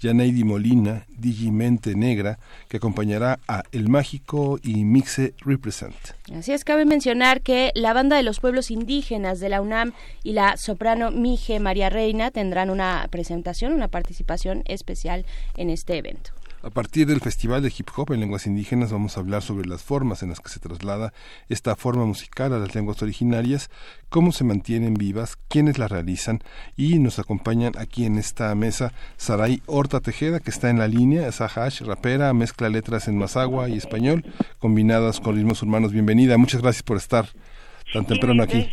Yaneidi 0.00 0.44
Molina, 0.44 1.06
Digimente 1.08 1.94
Negra, 1.94 2.38
que 2.68 2.76
acompañará 2.76 3.40
a 3.48 3.64
El 3.72 3.88
Mágico 3.88 4.58
y 4.62 4.84
Mixe 4.84 5.34
Represent. 5.40 5.94
Así 6.34 6.52
es, 6.52 6.64
cabe 6.64 6.84
mencionar 6.84 7.40
que 7.40 7.72
la 7.74 7.92
banda 7.92 8.16
de 8.16 8.22
los 8.22 8.40
pueblos 8.40 8.70
indígenas 8.70 9.40
de 9.40 9.48
la 9.48 9.60
UNAM 9.60 9.92
y 10.22 10.32
la 10.32 10.56
soprano 10.56 11.10
Mije 11.10 11.60
María 11.60 11.90
Reina 11.90 12.30
tendrán 12.30 12.70
una 12.70 13.06
presentación, 13.10 13.72
una 13.72 13.88
participación 13.88 14.62
especial 14.66 15.26
en 15.56 15.70
este 15.70 15.96
evento. 15.96 16.37
A 16.60 16.70
partir 16.70 17.06
del 17.06 17.20
Festival 17.20 17.62
de 17.62 17.68
Hip 17.76 17.88
Hop 17.96 18.12
en 18.12 18.18
Lenguas 18.18 18.46
Indígenas 18.46 18.90
vamos 18.90 19.16
a 19.16 19.20
hablar 19.20 19.42
sobre 19.42 19.68
las 19.68 19.84
formas 19.84 20.24
en 20.24 20.30
las 20.30 20.40
que 20.40 20.48
se 20.48 20.58
traslada 20.58 21.12
esta 21.48 21.76
forma 21.76 22.04
musical 22.04 22.52
a 22.52 22.58
las 22.58 22.74
lenguas 22.74 23.00
originarias, 23.00 23.70
cómo 24.08 24.32
se 24.32 24.42
mantienen 24.42 24.94
vivas, 24.94 25.38
quiénes 25.46 25.78
las 25.78 25.88
realizan 25.88 26.40
y 26.76 26.98
nos 26.98 27.20
acompañan 27.20 27.74
aquí 27.78 28.06
en 28.06 28.18
esta 28.18 28.52
mesa 28.56 28.92
Saray 29.16 29.62
Horta 29.66 30.00
Tejeda 30.00 30.40
que 30.40 30.50
está 30.50 30.68
en 30.68 30.80
la 30.80 30.88
línea, 30.88 31.30
Sahash, 31.30 31.82
rapera, 31.82 32.34
mezcla 32.34 32.68
letras 32.68 33.06
en 33.06 33.18
mazagua 33.18 33.68
y 33.68 33.76
español 33.76 34.24
combinadas 34.58 35.20
con 35.20 35.36
ritmos 35.36 35.62
humanos. 35.62 35.92
Bienvenida, 35.92 36.38
muchas 36.38 36.60
gracias 36.60 36.82
por 36.82 36.96
estar 36.96 37.28
tan 37.92 38.04
temprano 38.04 38.42
aquí. 38.42 38.68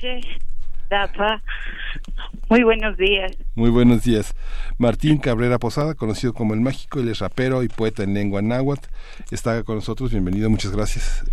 Muy 2.50 2.64
buenos 2.64 2.98
días. 2.98 3.32
Muy 3.56 3.70
buenos 3.70 4.04
días. 4.04 4.34
Martín 4.78 5.18
Cabrera 5.18 5.58
Posada, 5.58 5.96
conocido 5.96 6.34
como 6.34 6.54
El 6.54 6.62
Mágico, 6.62 7.00
él 7.00 7.10
es 7.10 7.20
rapero 7.20 7.64
y 7.64 7.68
poeta 7.68 8.04
en 8.04 8.14
lengua 8.14 8.42
náhuatl. 8.42 8.88
Está 9.32 9.64
con 9.64 9.76
nosotros, 9.76 10.12
bienvenido, 10.12 10.50
muchas 10.50 10.72
gracias. 10.72 11.24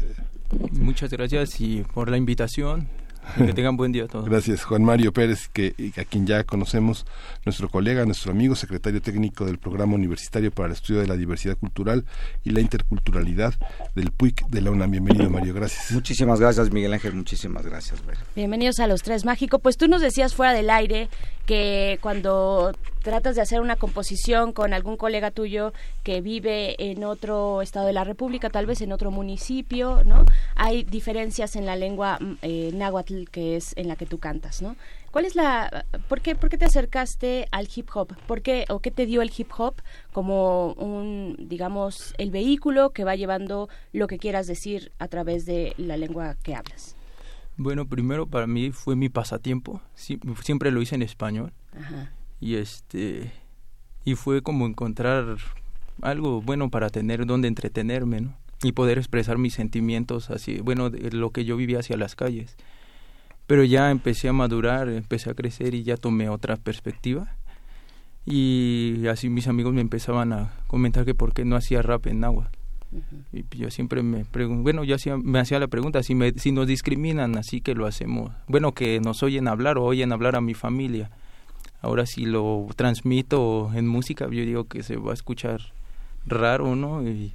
Muchas 0.73 1.11
gracias 1.11 1.61
y 1.61 1.83
por 1.95 2.11
la 2.11 2.17
invitación 2.17 2.89
que 3.37 3.53
tengan 3.53 3.77
buen 3.77 3.93
día 3.93 4.07
todos. 4.07 4.29
Gracias, 4.29 4.65
Juan 4.65 4.85
Mario 4.85 5.13
Pérez, 5.13 5.49
que, 5.49 5.75
a 5.97 6.05
quien 6.05 6.27
ya 6.27 6.45
conocemos, 6.45 7.07
nuestro 7.45 7.69
colega, 7.69 8.05
nuestro 8.05 8.33
amigo, 8.33 8.55
secretario 8.55 9.01
técnico 9.01 9.45
del 9.45 9.59
Programa 9.59 9.95
Universitario 9.95 10.51
para 10.51 10.69
el 10.69 10.73
Estudio 10.73 11.01
de 11.01 11.07
la 11.07 11.17
Diversidad 11.17 11.57
Cultural 11.57 12.05
y 12.45 12.51
la 12.51 12.61
Interculturalidad 12.61 13.55
del 13.95 14.11
PUIC 14.11 14.47
de 14.49 14.61
la 14.61 14.71
UNAM. 14.71 14.91
Bienvenido, 14.91 15.31
Mario, 15.31 15.55
gracias. 15.55 15.93
Muchísimas 15.93 16.41
gracias, 16.41 16.71
Miguel 16.71 16.93
Ángel, 16.93 17.15
muchísimas 17.15 17.65
gracias. 17.65 18.03
Bienvenidos 18.35 18.81
a 18.81 18.87
los 18.87 19.03
tres 19.03 19.25
mágico. 19.25 19.59
Pues 19.59 19.77
tú 19.77 19.89
nos 19.89 20.01
decías 20.01 20.35
fuera 20.35 20.53
del 20.53 20.71
aire 20.71 21.09
que 21.47 21.99
cuando 22.01 22.73
tratas 23.03 23.35
de 23.35 23.43
hacer 23.43 23.61
una 23.61 23.77
composición 23.77 24.53
con 24.53 24.73
algún 24.73 24.97
colega 24.97 25.31
tuyo 25.31 25.73
que 26.05 26.21
vive 26.21 26.77
en 26.79 27.05
otro 27.05 27.63
estado 27.63 27.87
de 27.87 27.93
la 27.93 28.05
República, 28.05 28.49
tal 28.49 28.67
vez 28.67 28.81
en 28.81 28.93
otro 28.93 29.11
municipio, 29.11 30.03
¿no? 30.05 30.25
Hay 30.55 30.85
diferencias 30.85 31.57
en 31.57 31.67
la 31.67 31.77
lengua 31.77 32.19
mm, 32.21 32.35
eh, 32.43 32.71
náhuatl 32.73 33.25
que 33.25 33.57
es 33.57 33.73
en 33.77 33.89
la 33.89 33.97
que 33.97 34.07
tú 34.07 34.19
cantas, 34.19 34.63
¿no? 34.63 34.77
¿Cuál 35.11 35.25
es 35.27 35.35
la 35.35 35.85
por 36.09 36.21
qué 36.21 36.35
por 36.37 36.49
qué 36.49 36.57
te 36.57 36.65
acercaste 36.65 37.49
al 37.51 37.69
hip 37.75 37.89
hop? 37.93 38.15
¿Por 38.27 38.41
qué 38.41 38.65
o 38.69 38.79
qué 38.79 38.91
te 38.91 39.05
dio 39.05 39.21
el 39.21 39.33
hip 39.37 39.51
hop 39.59 39.75
como 40.13 40.73
un 40.75 41.37
digamos 41.39 42.15
el 42.19 42.31
vehículo 42.31 42.91
que 42.91 43.05
va 43.05 43.17
llevando 43.17 43.69
lo 43.93 44.07
que 44.07 44.19
quieras 44.19 44.47
decir 44.47 44.93
a 44.99 45.09
través 45.09 45.45
de 45.45 45.75
la 45.77 45.97
lengua 45.97 46.37
que 46.43 46.55
hablas? 46.55 46.97
Bueno, 47.63 47.87
primero 47.87 48.27
para 48.27 48.47
mí 48.47 48.71
fue 48.73 48.97
mi 48.97 49.09
pasatiempo, 49.09 49.81
siempre 49.95 50.71
lo 50.71 50.83
hice 50.83 50.95
en 50.95 51.03
español. 51.03 51.53
Ajá 51.73 52.13
y 52.43 52.57
este 52.57 53.31
y 54.05 54.17
fue 54.17 54.43
como 54.43 54.67
encontrar 54.67 55.37
algo 56.03 56.43
bueno 56.43 56.71
para 56.71 56.91
tener 56.91 57.25
donde 57.25 57.47
entretenerme 57.47 58.21
¿no? 58.21 58.37
y 58.65 58.73
poder 58.73 58.99
expresar 58.99 59.39
mis 59.39 59.55
sentimientos 59.55 60.29
así 60.29 60.59
bueno 60.59 60.91
de 60.91 61.13
lo 61.13 61.31
que 61.31 61.45
yo 61.45 61.57
vivía 61.57 61.79
hacia 61.79 61.97
las 61.97 62.17
calles 62.17 62.57
pero 63.47 63.63
ya 63.63 63.93
empecé 63.93 64.29
a 64.29 64.33
madurar 64.33 64.89
empecé 64.89 65.31
a 65.31 65.35
crecer 65.35 65.75
y 65.75 65.85
ya 65.85 65.97
tomé 65.97 66.29
otra 66.29 66.57
perspectiva 66.57 67.37
y 68.27 69.07
así 69.09 69.29
mis 69.29 69.47
amigos 69.47 69.73
me 69.73 69.81
empezaban 69.81 70.33
a 70.33 70.53
comentar 70.67 71.05
que 71.05 71.15
por 71.15 71.33
qué 71.33 71.45
no 71.45 71.55
hacía 71.55 71.81
rap 71.81 72.09
en 72.09 72.21
y 73.33 73.45
yo 73.57 73.71
siempre 73.71 74.03
me 74.03 74.25
pregunto 74.25 74.63
bueno 74.63 74.85
yo 74.85 74.95
hacía, 74.95 75.17
me 75.17 75.39
hacía 75.39 75.59
la 75.59 75.69
pregunta 75.69 76.03
si 76.03 76.15
me 76.15 76.33
si 76.33 76.53
nos 76.53 76.67
discriminan 76.67 77.39
así 77.39 77.61
que 77.61 77.75
lo 77.75 77.87
hacemos 77.87 78.33
bueno 78.49 78.73
que 78.73 79.01
nos 79.01 79.23
oyen 79.23 79.49
hablar 79.49 79.79
o 79.79 79.85
oyen 79.85 80.13
hablar 80.13 80.37
a 80.37 80.41
mi 80.41 80.55
familia 80.55 81.11
ahora 81.83 82.07
si 82.07 82.25
lo 82.25 82.69
transmito 82.77 83.71
en 83.75 83.87
música, 83.87 84.27
yo 84.27 84.45
digo 84.45 84.65
que 84.65 84.83
se 84.83 84.97
va 84.97 85.11
a 85.11 85.15
escuchar 85.15 85.61
raro, 86.25 86.75
¿no? 86.77 87.07
Y, 87.07 87.35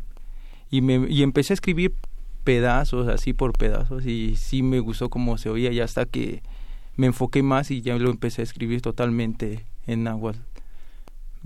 y, 0.71 0.81
me, 0.81 1.05
y 1.09 1.21
empecé 1.21 1.53
a 1.53 1.55
escribir 1.55 1.93
pedazos, 2.43 3.09
así 3.09 3.33
por 3.33 3.51
pedazos, 3.53 4.05
y 4.05 4.37
sí 4.37 4.63
me 4.63 4.79
gustó 4.79 5.09
cómo 5.09 5.37
se 5.37 5.49
oía, 5.49 5.71
ya 5.71 5.83
hasta 5.83 6.05
que 6.05 6.41
me 6.95 7.07
enfoqué 7.07 7.43
más 7.43 7.69
y 7.69 7.81
ya 7.81 7.97
lo 7.97 8.09
empecé 8.09 8.41
a 8.41 8.43
escribir 8.43 8.81
totalmente 8.81 9.65
en 9.85 10.03
náhuatl. 10.03 10.39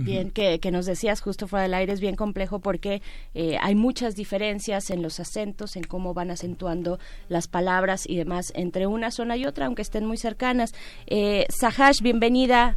Bien, 0.04 0.32
que, 0.32 0.60
que, 0.60 0.72
nos 0.72 0.86
decías 0.86 1.22
justo 1.22 1.48
fuera 1.48 1.64
del 1.64 1.74
aire, 1.74 1.94
es 1.94 2.00
bien 2.00 2.16
complejo 2.16 2.60
porque 2.60 3.02
eh, 3.34 3.58
hay 3.62 3.76
muchas 3.76 4.16
diferencias 4.16 4.90
en 4.90 5.02
los 5.02 5.20
acentos, 5.20 5.76
en 5.76 5.84
cómo 5.84 6.14
van 6.14 6.32
acentuando 6.32 7.00
las 7.30 7.48
palabras 7.48 8.08
y 8.08 8.18
demás 8.18 8.52
entre 8.56 8.88
una 8.88 9.12
zona 9.12 9.38
y 9.38 9.46
otra, 9.46 9.66
aunque 9.66 9.82
estén 9.82 10.06
muy 10.06 10.18
cercanas. 10.18 10.74
Eh, 11.08 11.46
Sahash, 11.50 12.02
bienvenida. 12.02 12.76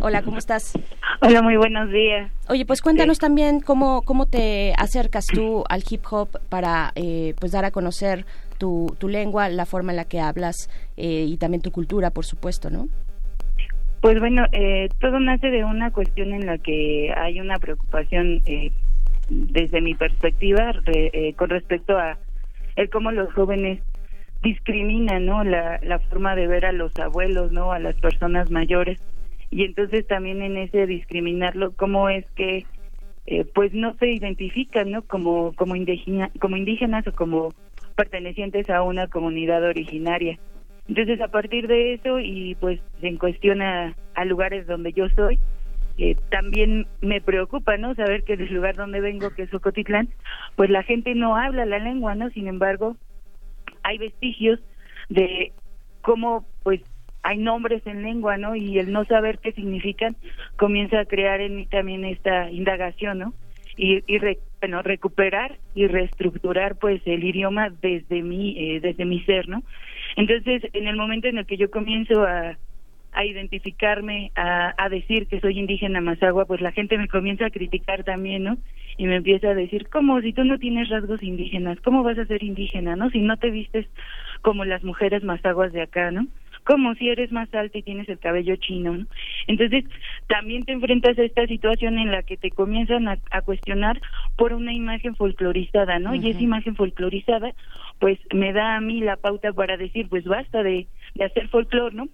Hola, 0.00 0.22
¿cómo 0.22 0.38
estás? 0.38 0.72
Hola, 1.20 1.42
muy 1.42 1.56
buenos 1.56 1.90
días. 1.90 2.30
Oye, 2.48 2.64
pues 2.64 2.80
cuéntanos 2.80 3.18
también 3.18 3.60
cómo, 3.60 4.02
cómo 4.02 4.26
te 4.26 4.72
acercas 4.76 5.26
tú 5.26 5.64
al 5.68 5.82
hip 5.88 6.04
hop 6.10 6.38
para 6.48 6.92
eh, 6.94 7.34
pues 7.40 7.52
dar 7.52 7.64
a 7.64 7.70
conocer 7.70 8.24
tu, 8.58 8.94
tu 8.98 9.08
lengua, 9.08 9.48
la 9.48 9.66
forma 9.66 9.92
en 9.92 9.96
la 9.96 10.04
que 10.04 10.20
hablas 10.20 10.68
eh, 10.96 11.24
y 11.28 11.36
también 11.36 11.62
tu 11.62 11.70
cultura, 11.70 12.10
por 12.10 12.24
supuesto, 12.24 12.70
¿no? 12.70 12.88
Pues 14.00 14.20
bueno, 14.20 14.44
eh, 14.52 14.88
todo 15.00 15.18
nace 15.18 15.50
de 15.50 15.64
una 15.64 15.90
cuestión 15.90 16.32
en 16.32 16.46
la 16.46 16.58
que 16.58 17.12
hay 17.16 17.40
una 17.40 17.58
preocupación 17.58 18.42
eh, 18.46 18.70
desde 19.28 19.80
mi 19.80 19.94
perspectiva 19.94 20.72
eh, 20.86 21.34
con 21.34 21.50
respecto 21.50 21.98
a 21.98 22.16
el 22.76 22.90
cómo 22.90 23.10
los 23.10 23.32
jóvenes 23.34 23.80
discriminan, 24.42 25.26
¿no? 25.26 25.42
La, 25.42 25.80
la 25.82 25.98
forma 25.98 26.36
de 26.36 26.46
ver 26.46 26.64
a 26.64 26.72
los 26.72 26.96
abuelos, 26.98 27.50
¿no? 27.50 27.72
A 27.72 27.80
las 27.80 27.96
personas 27.96 28.50
mayores 28.52 29.00
y 29.50 29.64
entonces 29.64 30.06
también 30.06 30.42
en 30.42 30.56
ese 30.56 30.86
discriminarlo, 30.86 31.72
cómo 31.72 32.08
es 32.08 32.26
que 32.32 32.66
eh, 33.26 33.44
pues 33.44 33.72
no 33.72 33.94
se 33.94 34.10
identifican, 34.10 34.90
¿no? 34.90 35.02
Como 35.02 35.52
como 35.54 35.76
indígenas 35.76 37.06
o 37.06 37.12
como 37.12 37.54
pertenecientes 37.96 38.70
a 38.70 38.82
una 38.82 39.08
comunidad 39.08 39.64
originaria. 39.64 40.38
Entonces, 40.88 41.20
a 41.20 41.28
partir 41.28 41.68
de 41.68 41.94
eso 41.94 42.18
y 42.18 42.54
pues 42.54 42.80
en 43.02 43.18
cuestión 43.18 43.60
a, 43.60 43.94
lugares 44.24 44.66
donde 44.66 44.92
yo 44.92 45.08
soy, 45.10 45.38
eh, 45.98 46.16
también 46.30 46.86
me 47.02 47.20
preocupa, 47.20 47.76
¿no? 47.76 47.94
Saber 47.94 48.24
que 48.24 48.32
el 48.32 48.52
lugar 48.52 48.74
donde 48.74 49.00
vengo, 49.00 49.30
que 49.30 49.42
es 49.42 49.54
Ocotitlán, 49.54 50.08
pues 50.56 50.70
la 50.70 50.82
gente 50.82 51.14
no 51.14 51.36
habla 51.36 51.66
la 51.66 51.78
lengua, 51.78 52.14
¿no? 52.14 52.30
Sin 52.30 52.48
embargo, 52.48 52.96
hay 53.82 53.98
vestigios 53.98 54.60
de 55.08 55.52
cómo, 56.00 56.46
pues, 56.62 56.80
hay 57.22 57.36
nombres 57.36 57.86
en 57.86 58.02
lengua, 58.02 58.38
¿no? 58.38 58.56
Y 58.56 58.78
el 58.78 58.90
no 58.90 59.04
saber 59.04 59.38
qué 59.38 59.52
significan 59.52 60.16
comienza 60.56 61.00
a 61.00 61.04
crear 61.04 61.40
en 61.40 61.56
mí 61.56 61.66
también 61.66 62.04
esta 62.04 62.50
indagación, 62.50 63.18
¿no? 63.18 63.34
Y, 63.76 64.02
y 64.06 64.18
bueno, 64.60 64.82
recuperar 64.82 65.58
y 65.74 65.86
reestructurar, 65.86 66.76
pues, 66.76 67.02
el 67.04 67.22
idioma 67.22 67.68
desde 67.70 68.22
mi, 68.22 68.56
eh, 68.58 68.80
desde 68.80 69.04
mi 69.04 69.20
ser, 69.20 69.48
¿no? 69.48 69.62
Entonces, 70.18 70.68
en 70.72 70.88
el 70.88 70.96
momento 70.96 71.28
en 71.28 71.38
el 71.38 71.46
que 71.46 71.56
yo 71.56 71.70
comienzo 71.70 72.24
a, 72.24 72.58
a 73.12 73.24
identificarme, 73.24 74.32
a, 74.34 74.74
a 74.76 74.88
decir 74.88 75.28
que 75.28 75.38
soy 75.38 75.60
indígena 75.60 76.00
mazagua, 76.00 76.44
pues 76.44 76.60
la 76.60 76.72
gente 76.72 76.98
me 76.98 77.06
comienza 77.06 77.46
a 77.46 77.50
criticar 77.50 78.02
también, 78.02 78.42
¿no? 78.42 78.58
Y 78.96 79.06
me 79.06 79.14
empieza 79.14 79.50
a 79.50 79.54
decir, 79.54 79.88
¿cómo? 79.88 80.20
Si 80.20 80.32
tú 80.32 80.42
no 80.42 80.58
tienes 80.58 80.88
rasgos 80.88 81.22
indígenas, 81.22 81.78
¿cómo 81.84 82.02
vas 82.02 82.18
a 82.18 82.26
ser 82.26 82.42
indígena, 82.42 82.96
no? 82.96 83.10
Si 83.10 83.20
no 83.20 83.36
te 83.36 83.50
vistes 83.50 83.86
como 84.42 84.64
las 84.64 84.82
mujeres 84.82 85.22
mazaguas 85.22 85.72
de 85.72 85.82
acá, 85.82 86.10
¿no? 86.10 86.26
como 86.68 86.94
si 86.96 87.08
eres 87.08 87.32
más 87.32 87.52
alta 87.54 87.78
y 87.78 87.82
tienes 87.82 88.10
el 88.10 88.18
cabello 88.18 88.54
chino, 88.56 88.94
¿no? 88.94 89.06
Entonces, 89.46 89.86
también 90.26 90.66
te 90.66 90.72
enfrentas 90.72 91.18
a 91.18 91.22
esta 91.22 91.46
situación 91.46 91.98
en 91.98 92.10
la 92.10 92.22
que 92.22 92.36
te 92.36 92.50
comienzan 92.50 93.08
a, 93.08 93.16
cuestionar 93.40 93.98
por 94.36 94.52
una 94.52 94.74
imagen 94.74 95.16
folclorizada, 95.16 95.98
¿no? 95.98 96.14
Y 96.14 96.28
esa 96.28 96.42
imagen 96.42 96.76
folclorizada, 96.76 97.54
pues 97.98 98.18
me 98.32 98.52
da 98.52 98.76
a 98.76 98.80
mí 98.80 99.00
la 99.00 99.16
pauta 99.16 99.52
para 99.52 99.76
decir, 99.76 100.08
pues 100.08 100.24
basta 100.24 100.62
de, 100.62 100.86
hacer 101.20 101.48
folclor, 101.48 101.94
¿no? 101.94 102.08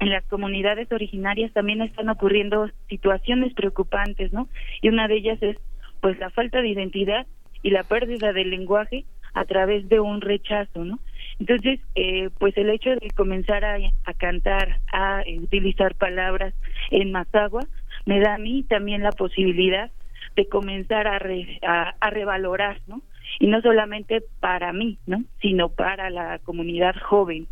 en 0.00 0.10
las 0.10 0.24
comunidades 0.24 0.90
originarias 0.90 1.52
también 1.52 1.80
están 1.80 2.08
ocurriendo 2.08 2.68
situaciones 2.88 3.54
preocupantes, 3.54 4.32
¿no? 4.32 4.48
Y 4.82 4.88
una 4.88 5.06
de 5.06 5.16
ellas 5.16 5.38
es 5.40 5.56
pues 6.00 6.18
la 6.18 6.30
falta 6.30 6.60
de 6.60 6.68
identidad 6.68 7.26
y 7.62 7.70
la 7.70 7.84
pérdida 7.84 8.32
del 8.32 8.50
lenguaje 8.50 9.04
a 9.34 9.44
través 9.44 9.88
de 9.88 10.00
un 10.00 10.20
rechazo, 10.20 10.84
¿no? 10.84 10.98
Entonces, 11.40 11.80
eh, 11.94 12.30
pues 12.38 12.56
el 12.56 12.70
hecho 12.70 12.90
de 12.90 13.10
comenzar 13.16 13.64
a, 13.64 13.78
cantar, 14.18 14.80
a 14.92 15.22
utilizar 15.40 15.94
palabras 15.96 16.54
en 16.90 17.10
Mazagua, 17.10 17.62
me 18.06 18.20
da 18.20 18.34
a 18.34 18.38
mí 18.38 18.62
también 18.64 19.02
la 19.02 19.12
posibilidad 19.12 19.90
de 20.36 20.48
comenzar 20.48 21.06
a, 21.06 21.94
a, 22.00 22.10
revalorar, 22.10 22.80
¿no? 22.86 23.02
Y 23.40 23.46
no 23.46 23.60
solamente 23.62 24.22
para 24.40 24.72
mí, 24.72 24.98
¿no? 25.06 25.24
Sino 25.40 25.68
para 25.68 26.10
la 26.10 26.38
comunidad 26.40 26.94
joven. 27.02 27.46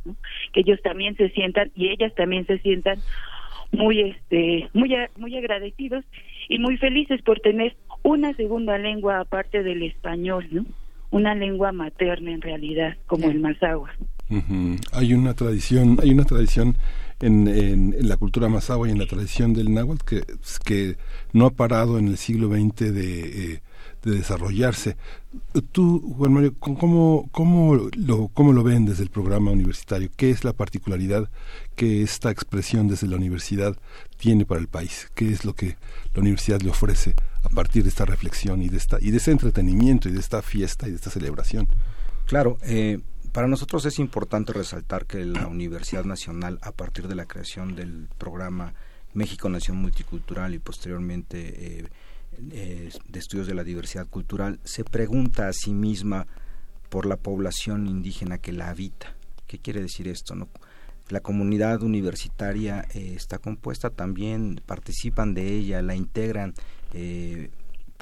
Que 0.53 0.61
ellos 0.61 0.81
también 0.83 1.17
se 1.17 1.31
sientan 1.31 1.71
y 1.75 1.89
ellas 1.89 2.15
también 2.15 2.47
se 2.47 2.59
sientan 2.59 2.99
muy 3.73 4.01
este 4.01 4.69
muy 4.75 4.95
muy 5.17 5.37
agradecidos 5.37 6.05
y 6.49 6.59
muy 6.59 6.77
felices 6.77 7.23
por 7.23 7.41
tener 7.41 7.75
una 8.03 8.35
segunda 8.35 8.79
lengua 8.79 9.21
aparte 9.21 9.63
del 9.63 9.83
español, 9.83 10.47
¿no? 10.51 10.67
Una 11.11 11.35
lengua 11.35 11.73
materna 11.73 12.33
en 12.33 12.41
realidad, 12.41 12.97
como 13.07 13.31
el 13.31 13.41
mazahua. 13.41 13.91
Hay 14.93 15.13
una 15.13 15.35
tradición, 15.35 15.99
hay 16.03 16.11
una 16.11 16.25
tradición 16.25 16.77
en, 17.21 17.47
en, 17.49 18.09
la 18.09 18.17
cultura 18.17 18.49
mazahua 18.49 18.89
y 18.89 18.93
en 18.93 18.99
la 18.99 19.07
tradición 19.07 19.53
del 19.53 19.73
náhuatl 19.73 20.05
que, 20.05 20.23
que 20.65 20.97
no 21.33 21.47
ha 21.47 21.51
parado 21.51 21.99
en 21.99 22.09
el 22.09 22.17
siglo 22.17 22.49
XX 22.49 22.95
de, 22.95 23.53
eh, 23.55 23.61
de 24.03 24.17
desarrollarse. 24.17 24.97
Tú, 25.71 26.15
Juan 26.17 26.33
Mario, 26.33 26.55
¿cómo, 26.59 27.29
cómo, 27.33 27.75
lo, 27.97 28.29
¿cómo 28.29 28.53
lo 28.53 28.63
ven 28.63 28.85
desde 28.85 29.05
el 29.05 29.11
programa 29.11 29.51
universitario? 29.51 30.11
¿Qué 30.17 30.31
es 30.31 30.45
la 30.45 30.53
particularidad 30.53 31.31
que 31.77 32.03
esta 32.03 32.31
expresión 32.31 32.89
desde 32.89 33.07
la 33.07 33.17
universidad 33.17 33.77
tiene 34.17 34.45
para 34.45 34.61
el 34.61 34.69
país? 34.69 35.11
¿Qué 35.15 35.31
es 35.31 35.45
lo 35.45 35.55
que 35.55 35.77
la 36.15 36.21
universidad 36.21 36.61
le 36.61 36.71
ofrece 36.71 37.15
a 37.45 37.49
partir 37.49 37.83
de 37.83 37.89
esta 37.89 38.05
reflexión 38.05 38.63
y 38.63 38.69
de, 38.69 38.77
esta, 38.77 38.99
y 39.01 39.11
de 39.11 39.17
ese 39.19 39.31
entretenimiento 39.31 40.09
y 40.09 40.13
de 40.13 40.21
esta 40.21 40.43
fiesta 40.43 40.87
y 40.89 40.91
de 40.91 40.97
esta 40.97 41.11
celebración? 41.11 41.69
Claro, 42.27 42.59
eh, 42.63 43.01
para 43.33 43.47
nosotros 43.47 43.87
es 43.87 43.99
importante 43.99 44.53
resaltar 44.53 45.07
que 45.07 45.25
la 45.25 45.47
Universidad 45.47 46.05
Nacional, 46.05 46.59
a 46.63 46.73
partir 46.73 47.09
de 47.09 47.15
la 47.15 47.27
creación 47.27 47.75
del 47.75 48.09
programa 48.19 48.75
México 49.15 49.49
Nación 49.49 49.79
Multicultural 49.79 50.55
y 50.55 50.59
posteriormente 50.59 51.79
eh, 51.79 51.89
eh, 52.51 52.91
de 53.09 53.19
Estudios 53.19 53.47
de 53.47 53.55
la 53.55 53.65
Diversidad 53.65 54.09
Cultural, 54.09 54.61
se 54.65 54.85
pregunta 54.85 55.49
a 55.49 55.53
sí 55.53 55.73
misma 55.73 56.27
por 56.89 57.07
la 57.07 57.17
población 57.17 57.87
indígena 57.87 58.39
que 58.39 58.53
la 58.53 58.71
habita. 58.71 59.17
¿Qué 59.47 59.59
quiere 59.59 59.81
decir 59.81 60.09
esto? 60.09 60.35
No? 60.35 60.49
La 61.09 61.21
comunidad 61.21 61.83
universitaria 61.83 62.87
eh, 62.95 63.15
está 63.17 63.39
compuesta 63.39 63.91
también, 63.91 64.61
participan 64.65 65.35
de 65.35 65.55
ella, 65.55 65.83
la 65.83 65.95
integran 65.95 66.55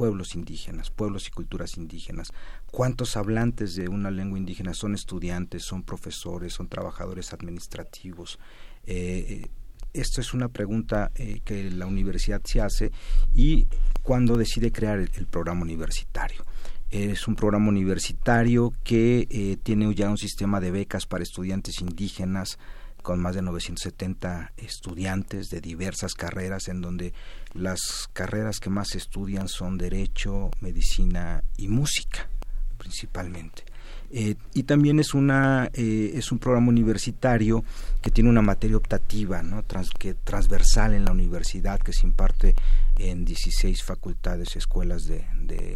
pueblos 0.00 0.34
indígenas, 0.34 0.90
pueblos 0.90 1.28
y 1.28 1.30
culturas 1.30 1.76
indígenas. 1.76 2.32
¿Cuántos 2.70 3.18
hablantes 3.18 3.74
de 3.74 3.90
una 3.90 4.10
lengua 4.10 4.38
indígena 4.38 4.72
son 4.72 4.94
estudiantes, 4.94 5.62
son 5.62 5.82
profesores, 5.82 6.54
son 6.54 6.68
trabajadores 6.68 7.34
administrativos? 7.34 8.38
Eh, 8.86 9.48
esto 9.92 10.20
es 10.20 10.34
una 10.34 10.48
pregunta 10.48 11.10
eh, 11.14 11.40
que 11.44 11.70
la 11.70 11.86
universidad 11.86 12.40
se 12.44 12.60
hace 12.60 12.92
y 13.34 13.66
cuando 14.02 14.36
decide 14.36 14.72
crear 14.72 14.98
el, 14.98 15.26
programa 15.26 15.62
universitario. 15.62 16.44
Es 16.90 17.28
un 17.28 17.36
programa 17.36 17.68
universitario 17.68 18.72
que 18.82 19.28
eh, 19.30 19.56
tiene 19.62 19.94
ya 19.94 20.10
un 20.10 20.18
sistema 20.18 20.60
de 20.60 20.72
becas 20.72 21.06
para 21.06 21.22
estudiantes 21.22 21.80
indígenas, 21.80 22.58
con 23.02 23.20
más 23.20 23.34
de 23.34 23.42
970 23.42 24.52
estudiantes 24.56 25.48
de 25.48 25.60
diversas 25.60 26.14
carreras, 26.14 26.68
en 26.68 26.80
donde 26.80 27.14
las 27.54 28.08
carreras 28.12 28.58
que 28.58 28.70
más 28.70 28.94
estudian 28.94 29.48
son 29.48 29.78
derecho, 29.78 30.50
medicina 30.60 31.42
y 31.56 31.68
música, 31.68 32.28
principalmente. 32.76 33.69
Eh, 34.12 34.34
y 34.54 34.64
también 34.64 34.98
es 34.98 35.14
una 35.14 35.70
eh, 35.72 36.12
es 36.14 36.32
un 36.32 36.40
programa 36.40 36.68
universitario 36.68 37.62
que 38.02 38.10
tiene 38.10 38.28
una 38.28 38.42
materia 38.42 38.76
optativa 38.76 39.40
no 39.44 39.62
que 40.00 40.14
transversal 40.14 40.94
en 40.94 41.04
la 41.04 41.12
universidad 41.12 41.78
que 41.78 41.92
se 41.92 42.08
imparte 42.08 42.56
en 42.98 43.24
16 43.24 43.84
facultades 43.84 44.56
escuelas 44.56 45.04
de, 45.04 45.26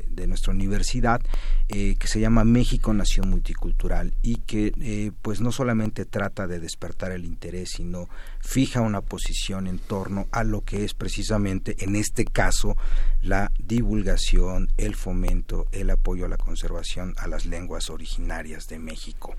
de, 0.09 0.27
nuestra 0.27 0.53
universidad 0.53 1.21
eh, 1.69 1.95
que 1.97 2.09
se 2.09 2.19
llama 2.19 2.43
México 2.43 2.93
Nación 2.93 3.31
Multicultural 3.31 4.15
y 4.21 4.39
que 4.39 5.13
pues 5.23 5.41
no 5.41 5.53
solamente 5.53 6.05
trata 6.05 6.49
de 6.49 6.59
despertar 6.59 7.13
el 7.13 7.25
interés 7.25 7.71
sino 7.77 8.09
fija 8.45 8.83
una 8.83 9.01
posición 9.01 9.67
en 9.67 9.79
torno 9.79 10.29
a 10.31 10.45
lo 10.45 10.61
que 10.61 10.85
es 10.85 10.93
precisamente 10.93 11.77
en 11.83 11.97
este 11.97 12.27
caso 12.27 12.77
la 13.23 13.51
divulgación 13.59 14.69
el 14.77 14.95
fomento 14.95 15.67
el 15.73 15.89
apoyo 15.89 16.27
a 16.27 16.29
la 16.29 16.37
conservación 16.37 17.15
a 17.17 17.27
las 17.27 17.47
lenguas 17.47 17.89
originales 17.89 18.69
de 18.69 18.79
México. 18.79 19.35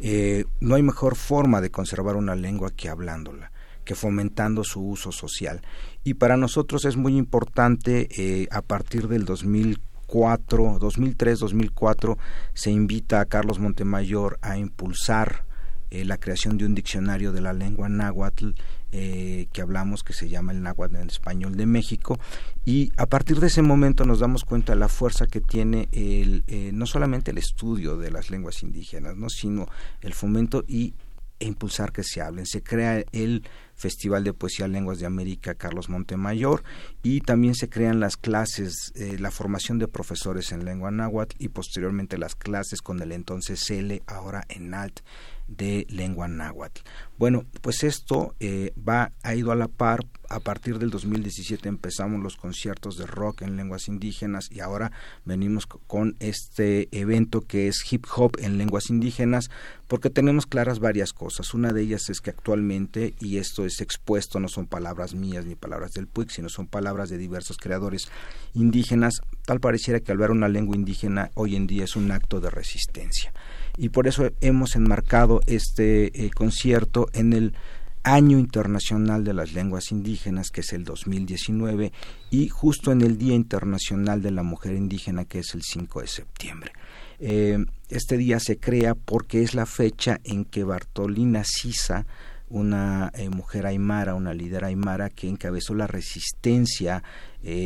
Eh, 0.00 0.44
no 0.60 0.74
hay 0.74 0.82
mejor 0.82 1.14
forma 1.14 1.60
de 1.60 1.70
conservar 1.70 2.16
una 2.16 2.34
lengua 2.34 2.70
que 2.70 2.88
hablándola 2.88 3.52
que 3.84 3.94
fomentando 3.94 4.64
su 4.64 4.82
uso 4.82 5.12
social. 5.12 5.62
Y 6.04 6.14
para 6.14 6.36
nosotros 6.36 6.84
es 6.84 6.98
muy 6.98 7.16
importante, 7.16 8.06
eh, 8.18 8.46
a 8.50 8.60
partir 8.60 9.08
del 9.08 9.24
2004, 9.24 10.78
2003, 10.78 11.38
2004, 11.38 12.18
se 12.52 12.70
invita 12.70 13.20
a 13.20 13.24
Carlos 13.24 13.58
Montemayor 13.58 14.38
a 14.42 14.58
impulsar 14.58 15.47
eh, 15.90 16.04
la 16.04 16.18
creación 16.18 16.58
de 16.58 16.66
un 16.66 16.74
diccionario 16.74 17.32
de 17.32 17.40
la 17.40 17.54
lengua 17.54 17.88
náhuatl 17.88 18.50
eh, 18.92 19.48
que 19.52 19.62
hablamos 19.62 20.04
que 20.04 20.12
se 20.12 20.28
llama 20.28 20.52
el 20.52 20.62
náhuatl 20.62 20.96
en 20.96 21.08
español 21.08 21.56
de 21.56 21.64
México. 21.64 22.18
Y 22.66 22.92
a 22.98 23.06
partir 23.06 23.40
de 23.40 23.46
ese 23.46 23.62
momento 23.62 24.04
nos 24.04 24.18
damos 24.18 24.44
cuenta 24.44 24.74
de 24.74 24.78
la 24.78 24.88
fuerza 24.88 25.26
que 25.26 25.40
tiene 25.40 25.88
el, 25.92 26.44
eh, 26.46 26.72
no 26.74 26.84
solamente 26.84 27.30
el 27.30 27.38
estudio 27.38 27.96
de 27.96 28.10
las 28.10 28.30
lenguas 28.30 28.62
indígenas 28.62 29.16
no 29.16 29.30
sino 29.30 29.66
el 30.02 30.12
fomento 30.12 30.62
y 30.68 30.94
e 31.40 31.46
impulsar 31.46 31.92
que 31.92 32.02
se 32.02 32.20
hablen. 32.20 32.44
Se 32.44 32.62
crea 32.62 33.04
el 33.12 33.44
Festival 33.74 34.24
de 34.24 34.34
Poesía 34.34 34.66
Lenguas 34.66 34.98
de 34.98 35.06
América 35.06 35.54
Carlos 35.54 35.88
Montemayor 35.88 36.64
y 37.02 37.20
también 37.20 37.54
se 37.54 37.68
crean 37.68 38.00
las 38.00 38.16
clases, 38.16 38.92
la 38.96 39.30
formación 39.30 39.78
de 39.78 39.86
profesores 39.86 40.50
en 40.50 40.64
lengua 40.64 40.90
náhuatl 40.90 41.36
y 41.38 41.50
posteriormente 41.50 42.18
las 42.18 42.34
clases 42.34 42.82
con 42.82 43.00
el 43.00 43.12
entonces 43.12 43.62
CELE, 43.64 44.02
ahora 44.08 44.44
en 44.48 44.74
ALT, 44.74 45.00
de 45.48 45.86
lengua 45.88 46.28
náhuatl. 46.28 46.82
Bueno, 47.18 47.44
pues 47.62 47.82
esto 47.82 48.34
eh, 48.38 48.72
va 48.76 49.12
ha 49.22 49.34
ido 49.34 49.50
a 49.50 49.56
la 49.56 49.68
par. 49.68 50.06
A 50.30 50.40
partir 50.40 50.78
del 50.78 50.90
2017 50.90 51.70
empezamos 51.70 52.22
los 52.22 52.36
conciertos 52.36 52.98
de 52.98 53.06
rock 53.06 53.42
en 53.42 53.56
lenguas 53.56 53.88
indígenas 53.88 54.50
y 54.52 54.60
ahora 54.60 54.92
venimos 55.24 55.66
con 55.66 56.16
este 56.20 56.88
evento 56.92 57.40
que 57.40 57.66
es 57.66 57.82
hip 57.90 58.04
hop 58.14 58.32
en 58.38 58.58
lenguas 58.58 58.90
indígenas 58.90 59.48
porque 59.88 60.10
tenemos 60.10 60.44
claras 60.44 60.80
varias 60.80 61.14
cosas. 61.14 61.54
Una 61.54 61.72
de 61.72 61.80
ellas 61.80 62.10
es 62.10 62.20
que 62.20 62.28
actualmente, 62.28 63.14
y 63.20 63.38
esto 63.38 63.64
es 63.64 63.80
expuesto, 63.80 64.38
no 64.38 64.48
son 64.48 64.66
palabras 64.66 65.14
mías 65.14 65.46
ni 65.46 65.54
palabras 65.54 65.92
del 65.92 66.06
PUIC, 66.06 66.30
sino 66.30 66.50
son 66.50 66.66
palabras 66.66 67.08
de 67.08 67.16
diversos 67.16 67.56
creadores 67.56 68.10
indígenas, 68.52 69.22
tal 69.46 69.60
pareciera 69.60 70.00
que 70.00 70.12
hablar 70.12 70.30
una 70.30 70.48
lengua 70.48 70.76
indígena 70.76 71.30
hoy 71.34 71.56
en 71.56 71.66
día 71.66 71.84
es 71.84 71.96
un 71.96 72.10
acto 72.10 72.40
de 72.40 72.50
resistencia 72.50 73.32
y 73.78 73.90
por 73.90 74.08
eso 74.08 74.28
hemos 74.40 74.74
enmarcado 74.74 75.40
este 75.46 76.26
eh, 76.26 76.30
concierto 76.30 77.08
en 77.12 77.32
el 77.32 77.54
Año 78.02 78.38
Internacional 78.38 79.22
de 79.22 79.34
las 79.34 79.52
Lenguas 79.52 79.92
Indígenas, 79.92 80.50
que 80.50 80.62
es 80.62 80.72
el 80.72 80.84
2019, 80.84 81.92
y 82.30 82.48
justo 82.48 82.90
en 82.90 83.02
el 83.02 83.18
Día 83.18 83.34
Internacional 83.34 84.20
de 84.20 84.32
la 84.32 84.42
Mujer 84.42 84.74
Indígena, 84.74 85.24
que 85.26 85.40
es 85.40 85.54
el 85.54 85.62
5 85.62 86.00
de 86.00 86.06
septiembre. 86.08 86.72
Eh, 87.20 87.64
este 87.88 88.16
día 88.16 88.40
se 88.40 88.58
crea 88.58 88.94
porque 88.96 89.42
es 89.42 89.54
la 89.54 89.66
fecha 89.66 90.20
en 90.24 90.44
que 90.44 90.64
Bartolina 90.64 91.44
Sisa, 91.44 92.04
una 92.48 93.12
eh, 93.14 93.28
mujer 93.28 93.66
aymara, 93.66 94.14
una 94.14 94.34
líder 94.34 94.64
aymara 94.64 95.08
que 95.08 95.28
encabezó 95.28 95.74
la 95.74 95.86
resistencia 95.86 97.02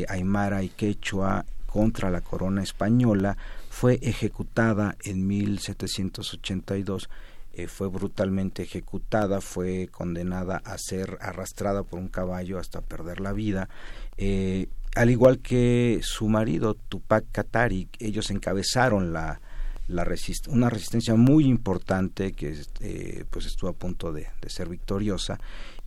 aymara 0.08 0.62
y 0.62 0.68
quechua 0.68 1.46
contra 1.66 2.10
la 2.10 2.20
corona 2.20 2.62
española, 2.62 3.36
fue 3.72 3.98
ejecutada 4.02 4.96
en 5.02 5.26
1782 5.26 7.08
eh, 7.54 7.66
fue 7.68 7.88
brutalmente 7.88 8.62
ejecutada, 8.62 9.40
fue 9.40 9.88
condenada 9.90 10.62
a 10.64 10.76
ser 10.76 11.16
arrastrada 11.20 11.82
por 11.82 11.98
un 11.98 12.08
caballo 12.08 12.58
hasta 12.58 12.82
perder 12.82 13.20
la 13.20 13.32
vida. 13.32 13.70
Eh, 14.18 14.68
al 14.94 15.10
igual 15.10 15.38
que 15.38 16.00
su 16.02 16.28
marido 16.28 16.74
Tupac 16.74 17.24
Katari, 17.32 17.88
ellos 17.98 18.30
encabezaron 18.30 19.12
la, 19.12 19.40
la 19.88 20.06
una 20.48 20.70
resistencia 20.70 21.14
muy 21.14 21.46
importante 21.46 22.32
que 22.32 22.54
eh, 22.80 23.24
pues 23.30 23.46
estuvo 23.46 23.70
a 23.70 23.74
punto 23.74 24.12
de, 24.12 24.28
de, 24.40 24.50
ser 24.50 24.68
victoriosa 24.68 25.38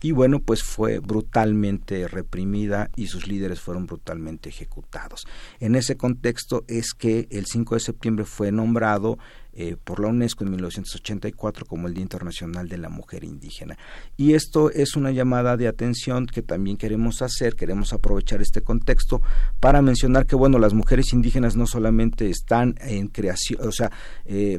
y 0.06 0.12
bueno 0.12 0.38
pues 0.38 0.62
fue 0.62 1.00
brutalmente 1.00 2.06
reprimida 2.06 2.90
y 2.94 3.08
sus 3.08 3.26
líderes 3.26 3.58
fueron 3.58 3.86
brutalmente 3.86 4.48
ejecutados. 4.48 5.26
En 5.58 5.74
ese 5.74 5.96
contexto 5.96 6.64
es 6.68 6.94
que 6.94 7.26
el 7.32 7.46
5 7.46 7.74
de 7.74 7.80
septiembre 7.80 8.24
fue 8.24 8.52
nombrado 8.52 9.18
eh, 9.52 9.74
por 9.82 9.98
la 9.98 10.06
UNESCO 10.06 10.44
en 10.44 10.50
1984 10.50 11.66
como 11.66 11.88
el 11.88 11.94
Día 11.94 12.04
Internacional 12.04 12.68
de 12.68 12.78
la 12.78 12.88
Mujer 12.88 13.24
Indígena. 13.24 13.76
Y 14.16 14.34
esto 14.34 14.70
es 14.70 14.94
una 14.94 15.10
llamada 15.10 15.56
de 15.56 15.66
atención 15.66 16.26
que 16.26 16.42
también 16.42 16.76
queremos 16.76 17.20
hacer, 17.20 17.56
queremos 17.56 17.92
aprovechar 17.92 18.40
este 18.40 18.60
contexto 18.60 19.22
para 19.58 19.82
mencionar 19.82 20.26
que, 20.26 20.36
bueno, 20.36 20.60
las 20.60 20.72
mujeres 20.72 21.12
indígenas 21.12 21.56
no 21.56 21.66
solamente 21.66 22.30
están 22.30 22.76
en 22.80 23.08
creación, 23.08 23.66
o 23.66 23.72
sea, 23.72 23.90
eh, 24.24 24.58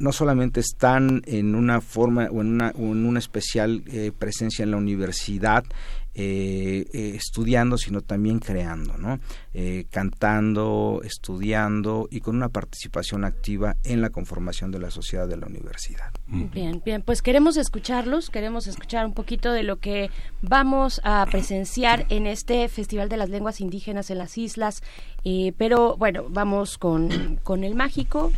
no 0.00 0.12
solamente 0.12 0.60
están 0.60 1.22
en 1.26 1.54
una 1.54 1.80
forma 1.80 2.28
o 2.32 2.40
en 2.40 2.48
una, 2.48 2.72
en 2.76 3.06
una 3.06 3.18
especial 3.18 3.84
eh, 3.86 4.10
presencia 4.18 4.62
en 4.64 4.72
la 4.72 4.78
universidad, 4.78 5.64
eh, 6.12 6.86
eh, 6.92 7.12
estudiando, 7.14 7.78
sino 7.78 8.00
también 8.00 8.40
creando, 8.40 8.98
¿no? 8.98 9.20
Eh, 9.54 9.86
cantando, 9.92 11.02
estudiando 11.04 12.08
y 12.10 12.18
con 12.18 12.34
una 12.34 12.48
participación 12.48 13.24
activa 13.24 13.76
en 13.84 14.00
la 14.00 14.10
conformación 14.10 14.72
de 14.72 14.80
la 14.80 14.90
sociedad 14.90 15.28
de 15.28 15.36
la 15.36 15.46
universidad. 15.46 16.10
Bien, 16.26 16.82
bien, 16.84 17.02
pues 17.02 17.22
queremos 17.22 17.56
escucharlos, 17.56 18.28
queremos 18.28 18.66
escuchar 18.66 19.06
un 19.06 19.14
poquito 19.14 19.52
de 19.52 19.62
lo 19.62 19.76
que 19.76 20.10
vamos 20.42 21.00
a 21.04 21.24
presenciar 21.30 22.06
en 22.08 22.26
este 22.26 22.68
Festival 22.68 23.08
de 23.08 23.16
las 23.16 23.30
Lenguas 23.30 23.60
Indígenas 23.60 24.10
en 24.10 24.18
las 24.18 24.36
Islas, 24.36 24.82
pero 25.58 25.96
bueno, 25.96 26.26
vamos 26.28 26.76
con, 26.76 27.38
con 27.44 27.62
el 27.62 27.76
mágico. 27.76 28.32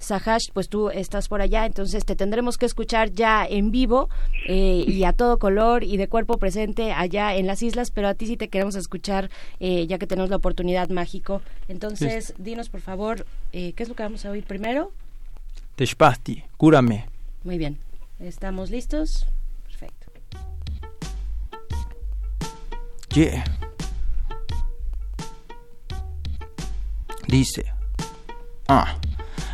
Sahash, 0.00 0.50
pues 0.52 0.68
tú 0.68 0.88
estás 0.88 1.28
por 1.28 1.42
allá, 1.42 1.66
entonces 1.66 2.04
te 2.06 2.16
tendremos 2.16 2.56
que 2.56 2.64
escuchar 2.66 3.12
ya 3.12 3.46
en 3.46 3.70
vivo 3.70 4.08
eh, 4.48 4.84
y 4.86 5.04
a 5.04 5.12
todo 5.12 5.38
color 5.38 5.84
y 5.84 5.98
de 5.98 6.08
cuerpo 6.08 6.38
presente 6.38 6.92
allá 6.92 7.36
en 7.36 7.46
las 7.46 7.62
islas, 7.62 7.90
pero 7.90 8.08
a 8.08 8.14
ti 8.14 8.26
sí 8.26 8.36
te 8.36 8.48
queremos 8.48 8.76
escuchar 8.76 9.30
eh, 9.60 9.86
ya 9.86 9.98
que 9.98 10.06
tenemos 10.06 10.30
la 10.30 10.36
oportunidad 10.36 10.88
mágico. 10.88 11.42
Entonces, 11.68 12.34
dinos 12.38 12.70
por 12.70 12.80
favor, 12.80 13.26
eh, 13.52 13.74
¿qué 13.74 13.82
es 13.82 13.88
lo 13.88 13.94
que 13.94 14.02
vamos 14.02 14.24
a 14.24 14.30
oír 14.30 14.44
primero? 14.44 14.90
Teshpasti, 15.76 16.44
cúrame. 16.56 17.06
Muy 17.44 17.58
bien, 17.58 17.78
¿estamos 18.20 18.70
listos? 18.70 19.26
Perfecto. 19.64 20.10
Yeah. 23.14 23.44
Dice. 27.28 27.64
Ah. 28.66 28.96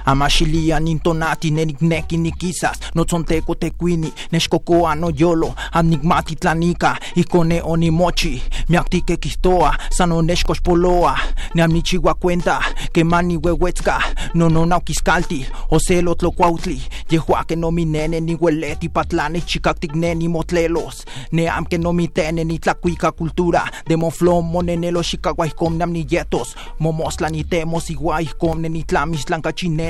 Amashilia 0.06 0.80
nintonati 0.80 1.50
nenikneki 1.50 2.16
nikisas 2.16 2.78
notzonteco 2.94 3.54
tecuini 3.54 4.12
nexcocoa 4.32 4.94
noyolo 4.94 5.54
anigmati 5.72 6.34
tlanica 6.34 6.98
icone 7.14 7.62
onimochi. 7.64 8.42
Miactique 8.68 9.16
quistoa 9.16 9.76
sano 9.90 10.22
nexcoxpoloa 10.22 11.18
neamnichigua 11.54 12.14
cuenta 12.14 12.60
que 12.92 13.04
mani 13.04 13.36
huehuetzca. 13.36 14.02
Nononauquiscalti 14.34 15.46
ocelo 15.70 16.14
tlocuautli. 16.14 16.82
Yehuaque 17.10 17.56
no 17.56 17.70
minene 17.70 18.20
ni 18.20 18.34
hueleti 18.34 18.88
patlani 18.88 19.40
chicactic 19.40 19.94
neni 19.94 20.28
motlelos. 20.28 21.04
Neam 21.32 21.66
que 21.66 21.78
no 21.78 21.92
mitene 21.92 22.44
ni 22.44 22.58
tlacuica 22.58 23.12
cultura. 23.12 23.70
De 23.88 23.96
moflom 23.96 24.50
monenelo 24.50 25.02
xicaguaicom 25.02 25.76
namnietos 25.76 26.54
momosla 26.78 27.28
ni 27.28 27.44
temos 27.44 27.90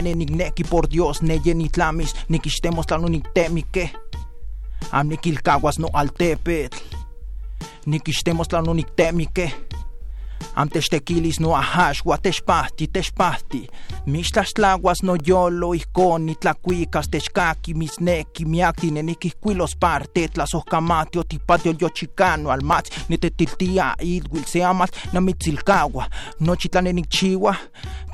iguaicom 0.06 0.14
nenitlamis 0.14 0.14
tlancachinene 0.14 0.14
ni 0.14 0.14
nigneki 0.14 0.64
por 0.64 0.86
Dios 0.90 1.22
neye 1.22 1.54
nitlamis 1.54 2.14
nikixtemos 2.28 2.86
tlan 2.86 3.04
oniktemike 3.04 3.90
am 4.92 5.08
nikilkawas 5.08 5.78
no 5.78 5.88
altepetl 5.92 6.78
nikixtemos 7.86 8.48
tlan 8.48 8.68
oniktemike 8.68 9.52
am 10.54 10.68
techtequilis 10.68 11.40
no 11.40 11.54
ahaxua 11.54 12.18
techpahti 12.18 12.86
techpahti 12.86 13.66
mixtlaxtlaguas 14.06 15.02
noyolo 15.02 15.72
ihkon 15.72 16.26
nitlakuikas 16.26 17.08
techkaki 17.08 17.74
misneki 17.74 18.44
miakti 18.44 18.90
nenikihkuilos 18.90 19.76
parte 19.76 20.28
tlasohkamati 20.28 21.18
otipati 21.18 21.68
olyochikano 21.68 22.50
almatl 22.50 22.90
nitetiltia 23.08 23.94
ilhuil 24.00 24.44
se 24.46 24.64
amatl 24.64 24.98
namitzilkaua 25.12 26.04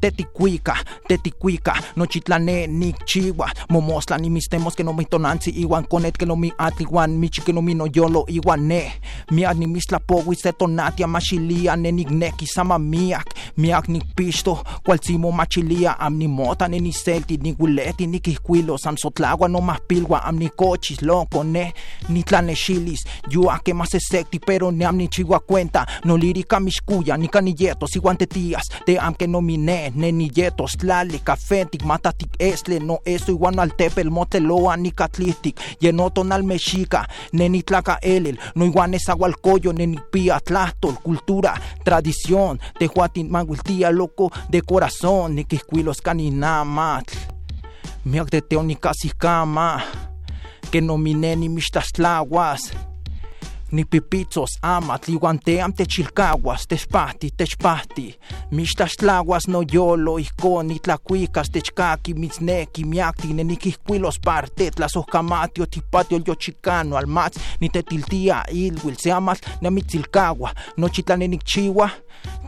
nochi 0.02 0.24
tlanenikchiua 0.24 0.76
tetikuika 0.76 0.76
tetikuika 1.08 1.74
nochi 1.96 2.20
tlanenikchiua 2.20 3.50
momostla 3.68 4.18
nimistemos 4.18 4.74
que 4.74 4.82
nomitonantzi 4.82 5.50
iwan 5.50 5.84
konet 5.84 6.18
que 6.18 6.26
nomi 6.26 6.52
atl 6.58 6.82
iwan 6.82 7.18
michi 7.18 7.42
que 7.42 7.52
nomi 7.52 7.74
noyolo 7.74 8.24
iwan 8.28 8.66
ne 8.66 8.92
miak 9.30 9.56
nimistlapowis 9.56 10.42
se 10.42 10.52
tonati 10.52 11.04
amaxilia 11.04 11.76
nenikneki 11.76 12.46
sama 12.46 12.78
miak 12.78 13.34
miak 13.56 13.88
nikpixto 13.88 14.58
kualtzimo 14.84 15.32
machilia 15.32 16.00
am 16.00 16.16
nimota 16.16 16.68
neniselti 16.68 17.36
niwileti 17.36 18.06
nikihkuilos 18.06 18.86
am 18.86 18.96
sotlagua 18.96 19.48
nomahpilua 19.48 20.24
am 20.24 20.38
nikochis 20.38 21.02
loco 21.02 21.44
ne. 21.44 21.72
Nitlanexilis 22.08 23.04
yua 23.30 23.58
que 23.64 23.74
más 23.74 23.94
esekti 23.94 24.38
pero 24.38 24.70
neam 24.70 24.96
nichiua 24.96 25.40
cuenta. 25.40 25.86
No 26.04 26.16
lírica 26.16 26.60
mixkuya 26.60 27.16
nika 27.16 27.40
niyetos 27.40 27.96
iwan 27.96 28.16
tetias 28.16 28.68
te 28.86 28.98
am 28.98 29.14
que 29.14 29.26
ne 29.94 30.12
niyetos 30.12 30.76
tlali 30.78 31.18
café 31.18 31.64
tikmatatik 31.64 32.30
esle 32.38 32.78
no 32.80 32.98
eso 33.04 33.32
iwan 33.32 33.58
altepel 33.58 34.10
moteloa 34.10 34.76
nikatlihtik 34.76 35.60
yenotonal 35.80 36.42
mexica 36.42 37.06
nenitlaka 37.32 37.98
elel 38.02 38.36
no 38.54 38.64
iwan 38.64 38.94
esahualcoyo 38.94 39.72
nenikpia 39.72 40.40
tlahtol 40.40 40.94
cultura 41.04 41.54
tradición 41.84 42.58
tehuatin 42.78 43.30
manguiltia 43.30 43.90
loco 43.90 44.30
de 44.52 44.62
corazón 44.62 45.34
nikihkuilos 45.34 46.00
kaninamatl 46.00 47.16
miak 48.04 48.30
de 48.30 48.40
teonikasihkama 48.40 49.80
que 50.70 50.80
nomineni 50.80 51.48
mixtlaxtlahuas 51.48 52.91
nipipitzos 53.72 54.58
amatl 54.62 55.12
iwan 55.12 55.38
team 55.38 55.72
techilkahuas 55.72 56.66
techpahti 56.68 57.30
techpahti 57.36 58.18
mixtlaxtlahuas 58.50 59.48
noyolo 59.48 60.18
ihkon 60.18 60.66
nitlakuikas 60.66 61.50
techkaki 61.50 62.14
mitzneki 62.14 62.84
miakti 62.84 63.34
nenikihkuilos 63.34 64.20
parte 64.24 64.70
tlasohkamati 64.70 65.62
otipati 65.62 66.14
olyochikano 66.14 66.96
almatl 66.96 67.40
nitetiltia 67.60 68.44
ilhuil 68.50 68.96
se 68.98 69.12
amatl 69.12 69.48
nemitzilkaua 69.60 70.50
nochi 70.76 71.02
tlanenikchiua 71.02 71.90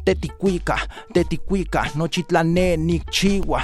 tetikuika 0.05 0.79
tetikuika 1.13 1.87
nochi 1.95 2.23
tlanenikchiua 2.23 3.63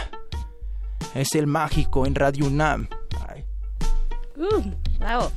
es 1.14 1.34
el 1.34 1.46
mágico 1.46 2.06
en 2.06 2.14
Radio 2.14 2.46
UNAM. 2.46 2.88
Ay. 3.28 3.44
Uh, 4.36 4.62
bravo. 4.98 5.32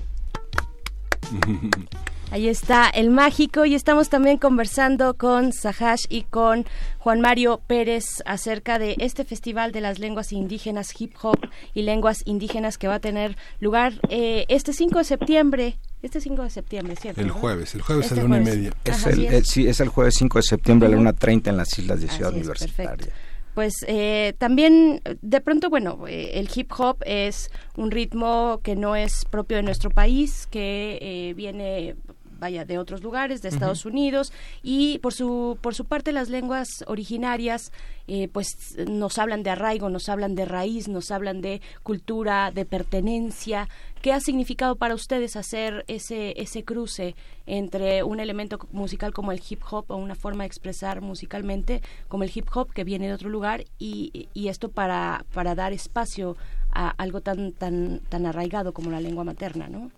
Ahí 2.33 2.47
está 2.47 2.89
el 2.89 3.11
mágico 3.11 3.63
y 3.63 3.75
estamos 3.75 4.09
también 4.09 4.39
conversando 4.39 5.13
con 5.13 5.53
Sahash 5.53 6.05
y 6.09 6.23
con 6.23 6.65
Juan 6.97 7.21
Mario 7.21 7.61
Pérez 7.67 8.23
acerca 8.25 8.79
de 8.79 8.95
este 8.97 9.23
Festival 9.23 9.71
de 9.71 9.81
las 9.81 9.99
Lenguas 9.99 10.33
Indígenas 10.33 10.99
Hip 10.99 11.13
Hop 11.21 11.37
y 11.75 11.83
Lenguas 11.83 12.23
Indígenas 12.25 12.79
que 12.79 12.87
va 12.87 12.95
a 12.95 12.99
tener 12.99 13.37
lugar 13.59 13.93
eh, 14.09 14.45
este 14.47 14.73
5 14.73 14.97
de 14.97 15.03
septiembre. 15.03 15.77
Este 16.01 16.19
5 16.19 16.41
de 16.41 16.49
septiembre, 16.49 16.95
¿cierto? 16.95 17.21
El 17.21 17.29
jueves, 17.29 17.75
el 17.75 17.83
jueves 17.83 18.07
Este 18.07 18.19
a 18.19 18.23
la 18.23 18.25
una 18.25 18.41
y 18.41 18.43
media. 18.45 18.71
Es 18.83 19.05
Ajá, 19.05 19.11
el, 19.11 19.25
eh, 19.25 19.43
sí, 19.45 19.67
es 19.67 19.79
el 19.79 19.89
jueves 19.89 20.15
5 20.17 20.39
de 20.39 20.43
septiembre 20.43 20.87
a 20.87 20.89
la 20.89 20.97
Ujú. 20.97 21.05
1.30 21.05 21.49
en 21.49 21.57
las 21.57 21.77
Islas 21.77 22.01
de 22.01 22.07
Ciudad 22.07 22.29
Así 22.31 22.39
es, 22.39 22.45
Universitaria. 22.47 22.95
perfecto. 22.95 23.15
Pues 23.53 23.73
eh, 23.87 24.33
también, 24.39 25.01
de 25.21 25.39
pronto, 25.39 25.69
bueno, 25.69 26.07
eh, 26.07 26.31
el 26.39 26.49
hip 26.53 26.71
hop 26.75 26.97
es 27.05 27.51
un 27.77 27.91
ritmo 27.91 28.59
que 28.63 28.75
no 28.75 28.95
es 28.95 29.25
propio 29.25 29.57
de 29.57 29.63
nuestro 29.63 29.91
país, 29.91 30.47
que 30.49 30.97
eh, 30.99 31.33
viene 31.35 31.95
vaya 32.43 32.65
de 32.65 32.77
otros 32.77 33.01
lugares 33.01 33.41
de 33.41 33.47
Estados 33.47 33.85
Unidos. 33.85 34.33
Y 34.61 34.99
por 34.99 35.13
su 35.13 35.57
por 35.61 35.73
su 35.75 35.85
parte 35.85 36.11
las 36.11 36.29
lenguas 36.29 36.67
originarias 36.87 37.71
eh, 38.07 38.27
pues 38.27 38.47
nos 38.85 39.17
hablan 39.17 39.43
de 39.43 39.49
arraigo 39.49 39.89
nos 39.89 40.09
hablan 40.09 40.35
de 40.35 40.43
raíz 40.43 40.89
nos 40.89 41.09
hablan 41.09 41.41
de 41.41 41.61
cultura 41.83 42.51
de 42.51 42.65
pertenencia. 42.65 43.69
Qué 44.01 44.11
ha 44.11 44.19
significado 44.19 44.75
para 44.75 44.93
ustedes 44.93 45.37
hacer 45.37 45.85
ese 45.87 46.33
ese 46.35 46.65
cruce 46.65 47.15
entre 47.45 48.03
un 48.03 48.19
elemento 48.19 48.59
musical 48.73 49.13
como 49.13 49.31
el 49.31 49.41
hip 49.47 49.61
hop 49.71 49.85
o 49.87 49.95
una 49.95 50.15
forma 50.15 50.43
de 50.43 50.47
expresar 50.47 50.99
musicalmente 50.99 51.81
como 52.09 52.23
el 52.25 52.31
hip 52.35 52.47
hop 52.53 52.73
que 52.73 52.83
viene 52.83 53.07
de 53.07 53.13
otro 53.13 53.29
lugar 53.29 53.63
y, 53.79 54.27
y 54.33 54.47
esto 54.49 54.67
para 54.69 55.25
para 55.33 55.55
dar 55.55 55.71
espacio 55.71 56.35
a 56.73 56.89
algo 56.89 57.21
tan 57.21 57.53
tan 57.53 58.01
tan 58.09 58.25
arraigado 58.25 58.73
como 58.73 58.91
la 58.91 58.99
lengua 58.99 59.23
materna 59.23 59.69
no 59.69 59.91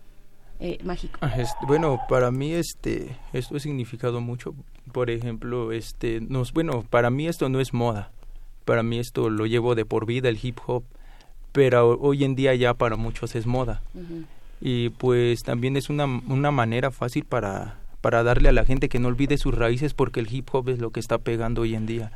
eh, 0.59 0.77
mágico 0.83 1.19
Ah, 1.21 1.35
bueno, 1.67 1.99
para 2.07 2.31
mí 2.31 2.53
este 2.53 3.17
esto 3.33 3.57
ha 3.57 3.59
significado 3.59 4.21
mucho. 4.21 4.53
Por 4.91 5.09
ejemplo, 5.09 5.71
este 5.71 6.21
nos 6.21 6.53
bueno, 6.53 6.83
para 6.89 7.09
mí 7.09 7.27
esto 7.27 7.49
no 7.49 7.59
es 7.59 7.73
moda. 7.73 8.11
Para 8.63 8.83
mí 8.83 8.99
esto 8.99 9.29
lo 9.29 9.45
llevo 9.45 9.75
de 9.75 9.85
por 9.85 10.05
vida 10.05 10.29
el 10.29 10.39
hip 10.41 10.57
hop, 10.65 10.83
pero 11.51 11.99
hoy 11.99 12.23
en 12.23 12.35
día 12.35 12.55
ya 12.55 12.73
para 12.73 12.95
muchos 12.95 13.35
es 13.35 13.45
moda. 13.45 13.83
Y 14.61 14.89
pues 14.89 15.43
también 15.43 15.77
es 15.77 15.89
una 15.89 16.05
una 16.05 16.51
manera 16.51 16.91
fácil 16.91 17.25
para 17.25 17.79
para 18.01 18.23
darle 18.23 18.49
a 18.49 18.51
la 18.51 18.65
gente 18.65 18.87
que 18.87 18.99
no 18.99 19.07
olvide 19.07 19.37
sus 19.37 19.53
raíces 19.53 19.93
porque 19.93 20.19
el 20.19 20.31
hip 20.31 20.49
hop 20.53 20.69
es 20.69 20.79
lo 20.79 20.91
que 20.91 20.99
está 20.99 21.17
pegando 21.17 21.61
hoy 21.61 21.75
en 21.75 21.85
día. 21.85 22.11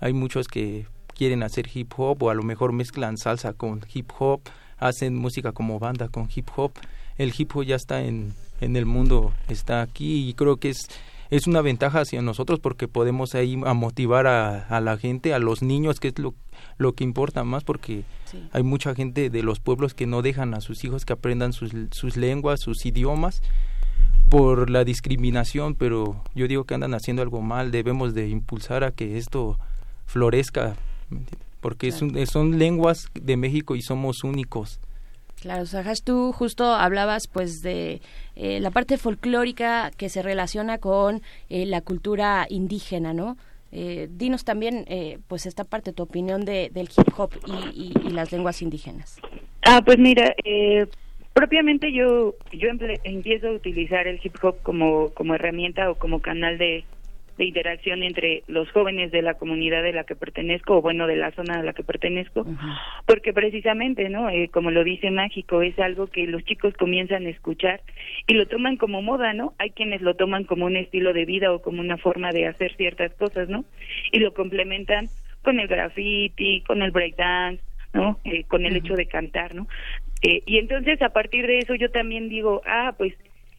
Hay 0.00 0.12
muchos 0.12 0.48
que 0.48 0.86
quieren 1.14 1.42
hacer 1.44 1.68
hip 1.72 1.92
hop 1.96 2.22
o 2.22 2.30
a 2.30 2.34
lo 2.34 2.42
mejor 2.42 2.72
mezclan 2.72 3.16
salsa 3.16 3.52
con 3.52 3.82
hip 3.94 4.10
hop, 4.18 4.40
hacen 4.78 5.14
música 5.14 5.52
como 5.52 5.78
banda 5.78 6.08
con 6.08 6.28
hip 6.34 6.48
hop. 6.56 6.72
El 7.18 7.32
hip 7.36 7.54
hop 7.54 7.64
ya 7.64 7.76
está 7.76 8.02
en, 8.02 8.32
en 8.60 8.76
el 8.76 8.86
mundo, 8.86 9.32
está 9.48 9.82
aquí 9.82 10.28
y 10.28 10.34
creo 10.34 10.56
que 10.56 10.70
es, 10.70 10.88
es 11.30 11.46
una 11.46 11.60
ventaja 11.62 12.00
hacia 12.00 12.22
nosotros 12.22 12.60
porque 12.60 12.88
podemos 12.88 13.34
ahí 13.34 13.60
a 13.64 13.74
motivar 13.74 14.26
a, 14.26 14.66
a 14.68 14.80
la 14.80 14.96
gente, 14.98 15.34
a 15.34 15.38
los 15.38 15.62
niños, 15.62 16.00
que 16.00 16.08
es 16.08 16.18
lo, 16.18 16.34
lo 16.78 16.92
que 16.94 17.04
importa 17.04 17.44
más 17.44 17.64
porque 17.64 18.04
Sí. 18.24 18.42
hay 18.52 18.62
mucha 18.62 18.94
gente 18.94 19.28
de 19.28 19.42
los 19.42 19.60
pueblos 19.60 19.92
que 19.92 20.06
no 20.06 20.22
dejan 20.22 20.54
a 20.54 20.62
sus 20.62 20.84
hijos 20.84 21.04
que 21.04 21.12
aprendan 21.12 21.52
sus, 21.52 21.72
sus 21.90 22.16
lenguas, 22.16 22.60
sus 22.60 22.86
idiomas 22.86 23.42
por 24.30 24.70
la 24.70 24.84
discriminación, 24.84 25.74
pero 25.74 26.22
yo 26.34 26.48
digo 26.48 26.64
que 26.64 26.72
andan 26.72 26.94
haciendo 26.94 27.20
algo 27.20 27.42
mal, 27.42 27.70
debemos 27.70 28.14
de 28.14 28.28
impulsar 28.30 28.84
a 28.84 28.90
que 28.92 29.18
esto 29.18 29.58
florezca, 30.06 30.76
porque 31.60 31.92
son 31.92 32.58
lenguas 32.58 33.08
de 33.14 33.36
México 33.36 33.76
y 33.76 33.82
somos 33.82 34.24
únicos. 34.24 34.80
Claro, 35.42 35.66
Sajas, 35.66 36.04
tú 36.04 36.30
justo 36.30 36.66
hablabas 36.66 37.26
pues 37.26 37.62
de 37.62 38.00
eh, 38.36 38.60
la 38.60 38.70
parte 38.70 38.96
folclórica 38.96 39.90
que 39.96 40.08
se 40.08 40.22
relaciona 40.22 40.78
con 40.78 41.20
eh, 41.50 41.66
la 41.66 41.80
cultura 41.80 42.46
indígena, 42.48 43.12
¿no? 43.12 43.36
Eh, 43.72 44.06
dinos 44.08 44.44
también 44.44 44.84
pues 45.26 45.46
esta 45.46 45.64
parte, 45.64 45.92
tu 45.92 46.04
opinión 46.04 46.44
de, 46.44 46.70
del 46.72 46.90
hip 46.96 47.08
hop 47.18 47.32
y, 47.74 47.92
y, 48.06 48.10
las 48.10 48.30
lenguas 48.30 48.62
indígenas. 48.62 49.18
Ah, 49.66 49.82
pues 49.84 49.98
mira, 49.98 50.32
propiamente 51.32 51.92
yo 51.92 52.34
yo 52.52 52.68
empiezo 53.02 53.48
a 53.48 53.52
utilizar 53.52 54.06
el 54.06 54.20
hip 54.22 54.36
hop 54.42 54.62
como 54.62 55.08
como 55.08 55.34
herramienta 55.34 55.90
o 55.90 55.96
como 55.96 56.20
canal 56.20 56.56
de 56.56 56.84
de 57.38 57.44
interacción 57.44 58.02
entre 58.02 58.42
los 58.46 58.70
jóvenes 58.72 59.10
de 59.10 59.22
la 59.22 59.34
comunidad 59.34 59.82
de 59.82 59.92
la 59.92 60.04
que 60.04 60.16
pertenezco 60.16 60.76
o 60.76 60.82
bueno 60.82 61.06
de 61.06 61.16
la 61.16 61.30
zona 61.32 61.60
a 61.60 61.62
la 61.62 61.72
que 61.72 61.82
pertenezco 61.82 62.46
porque 63.06 63.32
precisamente 63.32 64.08
no 64.08 64.28
eh, 64.28 64.48
como 64.52 64.70
lo 64.70 64.84
dice 64.84 65.10
mágico 65.10 65.62
es 65.62 65.78
algo 65.78 66.06
que 66.06 66.26
los 66.26 66.44
chicos 66.44 66.74
comienzan 66.74 67.26
a 67.26 67.30
escuchar 67.30 67.80
y 68.26 68.34
lo 68.34 68.46
toman 68.46 68.76
como 68.76 69.02
moda 69.02 69.32
no 69.32 69.54
hay 69.58 69.70
quienes 69.70 70.02
lo 70.02 70.14
toman 70.14 70.44
como 70.44 70.66
un 70.66 70.76
estilo 70.76 71.12
de 71.12 71.24
vida 71.24 71.52
o 71.52 71.62
como 71.62 71.80
una 71.80 71.96
forma 71.96 72.30
de 72.32 72.46
hacer 72.46 72.76
ciertas 72.76 73.12
cosas 73.14 73.48
no 73.48 73.64
y 74.10 74.18
lo 74.18 74.34
complementan 74.34 75.06
con 75.42 75.58
el 75.58 75.68
graffiti 75.68 76.62
con 76.62 76.82
el 76.82 76.90
breakdance 76.90 77.62
no 77.94 78.18
eh, 78.24 78.44
con 78.44 78.66
el 78.66 78.76
hecho 78.76 78.94
de 78.94 79.06
cantar 79.06 79.54
no 79.54 79.68
eh, 80.22 80.42
y 80.46 80.58
entonces 80.58 81.00
a 81.02 81.10
partir 81.10 81.46
de 81.46 81.58
eso 81.58 81.74
yo 81.74 81.90
también 81.90 82.28
digo 82.28 82.62
ah 82.66 82.94
pues 82.96 83.14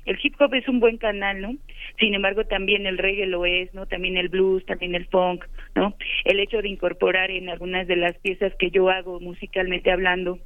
el 0.05 0.19
hip 0.21 0.35
hop 0.39 0.53
es 0.53 0.67
un 0.67 0.79
buen 0.79 0.97
canal, 0.97 1.41
¿no? 1.41 1.55
Sin 1.99 2.13
embargo, 2.13 2.45
también 2.45 2.85
el 2.85 2.97
reggae 2.97 3.25
lo 3.25 3.45
es, 3.45 3.73
¿no? 3.73 3.85
También 3.85 4.17
el 4.17 4.29
blues, 4.29 4.65
también 4.65 4.95
el 4.95 5.07
funk, 5.07 5.45
¿no? 5.75 5.95
El 6.25 6.39
hecho 6.39 6.61
de 6.61 6.69
incorporar 6.69 7.31
en 7.31 7.49
algunas 7.49 7.87
de 7.87 7.95
las 7.95 8.17
piezas 8.17 8.53
que 8.57 8.71
yo 8.71 8.89
hago 8.89 9.19
musicalmente 9.19 9.91
hablando 9.91 10.39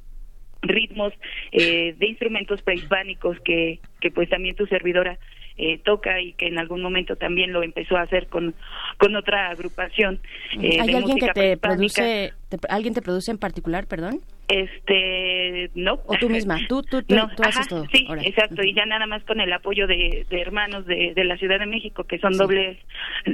ritmos 0.60 1.12
eh, 1.52 1.94
de 1.96 2.06
instrumentos 2.06 2.62
prehispánicos 2.62 3.38
que, 3.40 3.78
que 4.00 4.10
pues 4.10 4.28
también 4.28 4.56
tu 4.56 4.66
servidora 4.66 5.18
eh, 5.58 5.78
toca 5.84 6.20
y 6.20 6.32
que 6.32 6.46
en 6.46 6.58
algún 6.58 6.82
momento 6.82 7.16
también 7.16 7.52
lo 7.52 7.62
empezó 7.62 7.96
a 7.96 8.02
hacer 8.02 8.28
con, 8.28 8.54
con 8.96 9.16
otra 9.16 9.50
agrupación. 9.50 10.20
Eh, 10.60 10.78
¿Hay 10.80 10.94
alguien 10.94 11.18
que 11.18 11.28
te 11.28 11.56
produce, 11.56 12.32
alguien 12.68 12.94
te 12.94 13.02
produce 13.02 13.30
en 13.30 13.38
particular, 13.38 13.86
perdón? 13.86 14.20
Este, 14.48 15.70
no. 15.74 16.00
O 16.06 16.16
tú 16.18 16.30
misma, 16.30 16.58
tú, 16.68 16.82
tú, 16.82 17.02
tú, 17.02 17.16
haces 17.42 17.68
todo. 17.68 17.84
Sí, 17.92 18.06
exacto, 18.22 18.62
y 18.62 18.72
ya 18.72 18.86
nada 18.86 19.06
más 19.06 19.22
con 19.24 19.40
el 19.40 19.52
apoyo 19.52 19.86
de, 19.86 20.24
hermanos 20.30 20.86
de, 20.86 21.12
de, 21.14 21.24
la 21.24 21.36
Ciudad 21.36 21.58
de 21.58 21.66
México, 21.66 22.04
que 22.04 22.18
son 22.18 22.32
dobles, 22.38 22.78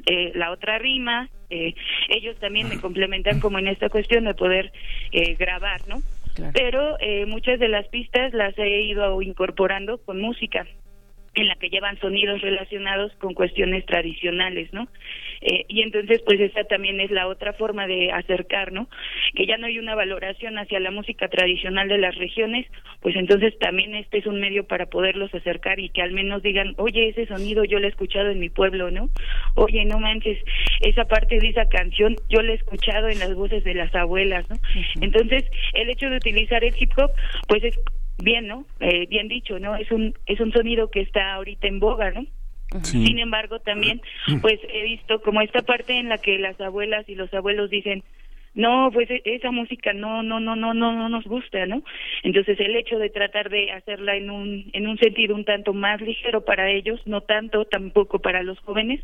eh, 0.06 0.32
la 0.34 0.50
otra 0.50 0.78
rima, 0.78 1.28
eh, 1.50 1.74
ellos 2.08 2.37
también 2.40 2.68
me 2.68 2.80
complementan 2.80 3.38
como 3.38 3.60
en 3.60 3.68
esta 3.68 3.88
cuestión 3.88 4.24
de 4.24 4.34
poder 4.34 4.72
eh, 5.12 5.37
grabar, 5.37 5.80
¿no? 5.88 6.02
Pero 6.52 6.98
eh, 6.98 7.26
muchas 7.26 7.60
de 7.60 7.68
las 7.68 7.87
pistas 7.87 8.32
las 8.34 8.58
he 8.58 8.82
ido 8.82 9.22
incorporando 9.22 9.98
con 9.98 10.20
música 10.20 10.66
en 11.35 11.49
la 11.49 11.57
que 11.57 11.68
llevan 11.68 11.99
sonidos 12.01 12.40
relacionados 12.40 13.12
con 13.18 13.35
cuestiones 13.35 13.85
tradicionales, 13.87 14.73
¿no? 14.73 14.88
Eh, 15.40 15.64
y 15.68 15.83
entonces, 15.83 16.23
pues 16.25 16.40
esa 16.40 16.64
también 16.64 17.01
es 17.01 17.11
la 17.11 17.27
otra 17.27 17.53
forma 17.53 17.87
de 17.87 18.12
acercar, 18.12 18.73
¿no? 18.73 18.88
Que 19.35 19.47
ya 19.47 19.57
no 19.57 19.66
hay 19.66 19.79
una 19.79 19.94
valoración 19.94 20.59
hacia 20.59 20.81
la 20.81 20.90
música 20.90 21.29
tradicional 21.29 21.88
de 21.88 21.99
las 21.99 22.14
regiones, 22.14 22.66
pues 23.01 23.16
entonces 23.16 23.59
también 23.59 23.94
este 23.94 24.18
es 24.18 24.27
un 24.27 24.40
medio 24.40 24.66
para 24.66 24.87
poderlos 24.87 25.35
acercar 25.35 25.81
y 25.81 25.90
que 25.90 26.03
al 26.03 26.12
menos 26.12 26.42
digan, 26.42 26.75
oye, 26.79 27.09
ese 27.09 27.27
sonido 27.27 27.64
yo 27.64 27.79
lo 27.79 27.87
he 27.87 27.90
escuchado 27.90 28.31
en 28.31 28.38
mi 28.38 28.49
pueblo, 28.49 28.90
¿no? 28.90 29.11
Oye, 29.57 29.85
no 29.85 29.99
manches, 29.99 30.38
esa 30.81 31.05
parte 31.05 31.38
de 31.38 31.49
esa 31.49 31.68
canción 31.68 32.16
yo 32.29 32.42
la 32.42 32.53
he 32.53 32.57
escuchado 32.57 33.09
en 33.09 33.18
las 33.18 33.35
voces 33.35 33.64
de 33.64 33.75
las 33.75 33.94
abuelas, 33.94 34.49
¿no? 34.49 34.57
Entonces, 35.01 35.44
el 35.75 35.90
hecho 35.90 36.09
de 36.09 36.16
utilizar 36.16 36.64
el 36.64 36.75
hip 36.79 36.92
hop, 36.97 37.11
pues 37.49 37.64
es 37.64 37.79
bien, 38.22 38.46
¿no? 38.46 38.64
Eh, 38.81 39.07
bien 39.09 39.29
dicho, 39.29 39.59
¿no? 39.59 39.77
Es 39.77 39.90
un 39.90 40.14
es 40.27 40.40
un 40.40 40.53
sonido 40.53 40.90
que 40.90 41.00
está 41.00 41.35
ahorita 41.35 41.66
en 41.66 41.81
boga, 41.81 42.11
¿no? 42.11 42.27
Sin 42.83 43.20
embargo, 43.20 43.61
también, 43.61 44.03
pues 44.40 44.59
he 44.68 44.83
visto 44.83 45.22
como 45.22 45.40
esta 45.40 45.62
parte 45.62 45.96
en 45.96 46.09
la 46.09 46.18
que 46.18 46.38
las 46.38 46.61
abuelas 46.61 47.09
y 47.09 47.14
los 47.14 47.33
abuelos 47.33 47.70
dicen, 47.70 48.03
no, 48.55 48.90
pues 48.92 49.11
e, 49.11 49.20
esa 49.24 49.50
música 49.50 49.92
no, 49.92 50.22
no, 50.22 50.40
no, 50.40 50.57
no, 50.57 50.74
no, 50.74 50.92
no 50.92 51.09
nos 51.09 51.24
gusta, 51.24 51.66
¿no? 51.66 51.83
Entonces 52.22 52.59
el 52.61 52.77
hecho 52.77 52.98
de 52.98 53.11
tratar 53.11 53.50
de 53.50 53.72
hacerla 53.72 54.16
en 54.16 54.31
un, 54.31 54.70
en 54.72 54.87
un 54.87 54.98
sentido 54.98 55.35
un 55.35 55.44
tanto 55.44 55.72
más 55.72 56.00
ligero 56.00 56.44
para 56.44 56.70
ellos, 56.70 57.00
no 57.07 57.20
tanto 57.20 57.64
tampoco 57.64 58.20
para 58.20 58.42
los 58.42 58.59
jóvenes, 58.61 59.00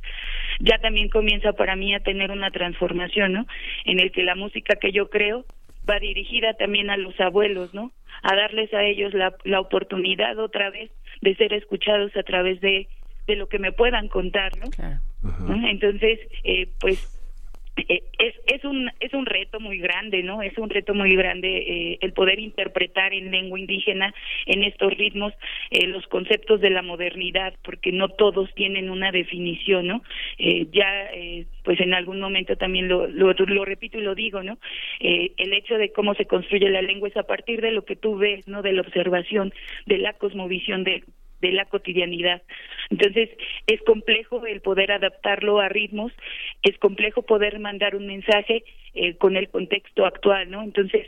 ya 0.60 0.78
también 0.78 1.08
comienza 1.08 1.52
para 1.52 1.76
mí 1.76 1.94
a 1.94 2.00
tener 2.00 2.30
una 2.30 2.50
transformación, 2.50 3.32
¿no? 3.32 3.46
En 3.84 3.98
el 3.98 4.12
que 4.12 4.22
la 4.22 4.36
música 4.36 4.76
que 4.76 4.92
yo 4.92 5.10
creo 5.10 5.44
va 5.88 5.98
dirigida 5.98 6.54
también 6.54 6.90
a 6.90 6.96
los 6.96 7.18
abuelos, 7.20 7.74
¿no? 7.74 7.92
a 8.22 8.34
darles 8.34 8.72
a 8.74 8.84
ellos 8.84 9.14
la, 9.14 9.34
la 9.44 9.60
oportunidad 9.60 10.38
otra 10.38 10.70
vez 10.70 10.90
de 11.20 11.34
ser 11.36 11.52
escuchados 11.52 12.14
a 12.16 12.22
través 12.22 12.60
de, 12.60 12.88
de 13.26 13.36
lo 13.36 13.48
que 13.48 13.58
me 13.58 13.72
puedan 13.72 14.08
contar, 14.08 14.52
¿no? 14.58 14.68
Entonces, 15.68 16.18
eh, 16.44 16.68
pues 16.80 17.19
es, 17.76 18.34
es 18.46 18.64
un 18.64 18.90
es 19.00 19.12
un 19.14 19.26
reto 19.26 19.60
muy 19.60 19.78
grande 19.78 20.22
no 20.22 20.42
es 20.42 20.56
un 20.58 20.70
reto 20.70 20.94
muy 20.94 21.14
grande 21.14 21.48
eh, 21.48 21.98
el 22.00 22.12
poder 22.12 22.38
interpretar 22.38 23.12
en 23.12 23.30
lengua 23.30 23.58
indígena 23.58 24.12
en 24.46 24.64
estos 24.64 24.92
ritmos 24.96 25.32
eh, 25.70 25.86
los 25.86 26.06
conceptos 26.08 26.60
de 26.60 26.70
la 26.70 26.82
modernidad 26.82 27.54
porque 27.62 27.92
no 27.92 28.08
todos 28.08 28.52
tienen 28.54 28.90
una 28.90 29.12
definición 29.12 29.86
no 29.86 30.02
eh, 30.38 30.66
ya 30.72 31.10
eh, 31.14 31.46
pues 31.64 31.80
en 31.80 31.94
algún 31.94 32.20
momento 32.20 32.56
también 32.56 32.88
lo, 32.88 33.06
lo, 33.06 33.32
lo 33.32 33.64
repito 33.64 33.98
y 33.98 34.02
lo 34.02 34.14
digo 34.14 34.42
no 34.42 34.58
eh, 35.00 35.32
el 35.36 35.52
hecho 35.52 35.76
de 35.78 35.92
cómo 35.92 36.14
se 36.14 36.26
construye 36.26 36.68
la 36.70 36.82
lengua 36.82 37.08
es 37.08 37.16
a 37.16 37.24
partir 37.24 37.60
de 37.60 37.72
lo 37.72 37.84
que 37.84 37.96
tú 37.96 38.16
ves 38.16 38.46
no 38.46 38.62
de 38.62 38.72
la 38.72 38.82
observación 38.82 39.52
de 39.86 39.98
la 39.98 40.12
cosmovisión 40.14 40.84
de 40.84 41.04
de 41.40 41.52
la 41.52 41.64
cotidianidad. 41.66 42.42
Entonces, 42.90 43.30
es 43.66 43.80
complejo 43.82 44.44
el 44.46 44.60
poder 44.60 44.92
adaptarlo 44.92 45.60
a 45.60 45.68
ritmos, 45.68 46.12
es 46.62 46.76
complejo 46.78 47.22
poder 47.22 47.58
mandar 47.58 47.96
un 47.96 48.06
mensaje 48.06 48.64
eh, 48.94 49.16
con 49.16 49.36
el 49.36 49.48
contexto 49.48 50.06
actual, 50.06 50.50
¿no? 50.50 50.62
Entonces, 50.62 51.06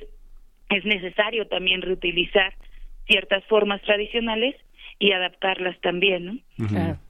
es 0.71 0.85
necesario 0.85 1.47
también 1.49 1.83
reutilizar 1.83 2.55
ciertas 3.07 3.45
formas 3.45 3.83
tradicionales 3.83 4.57
y 4.99 5.13
adaptarlas 5.13 5.79
también, 5.81 6.25
¿no? 6.27 6.39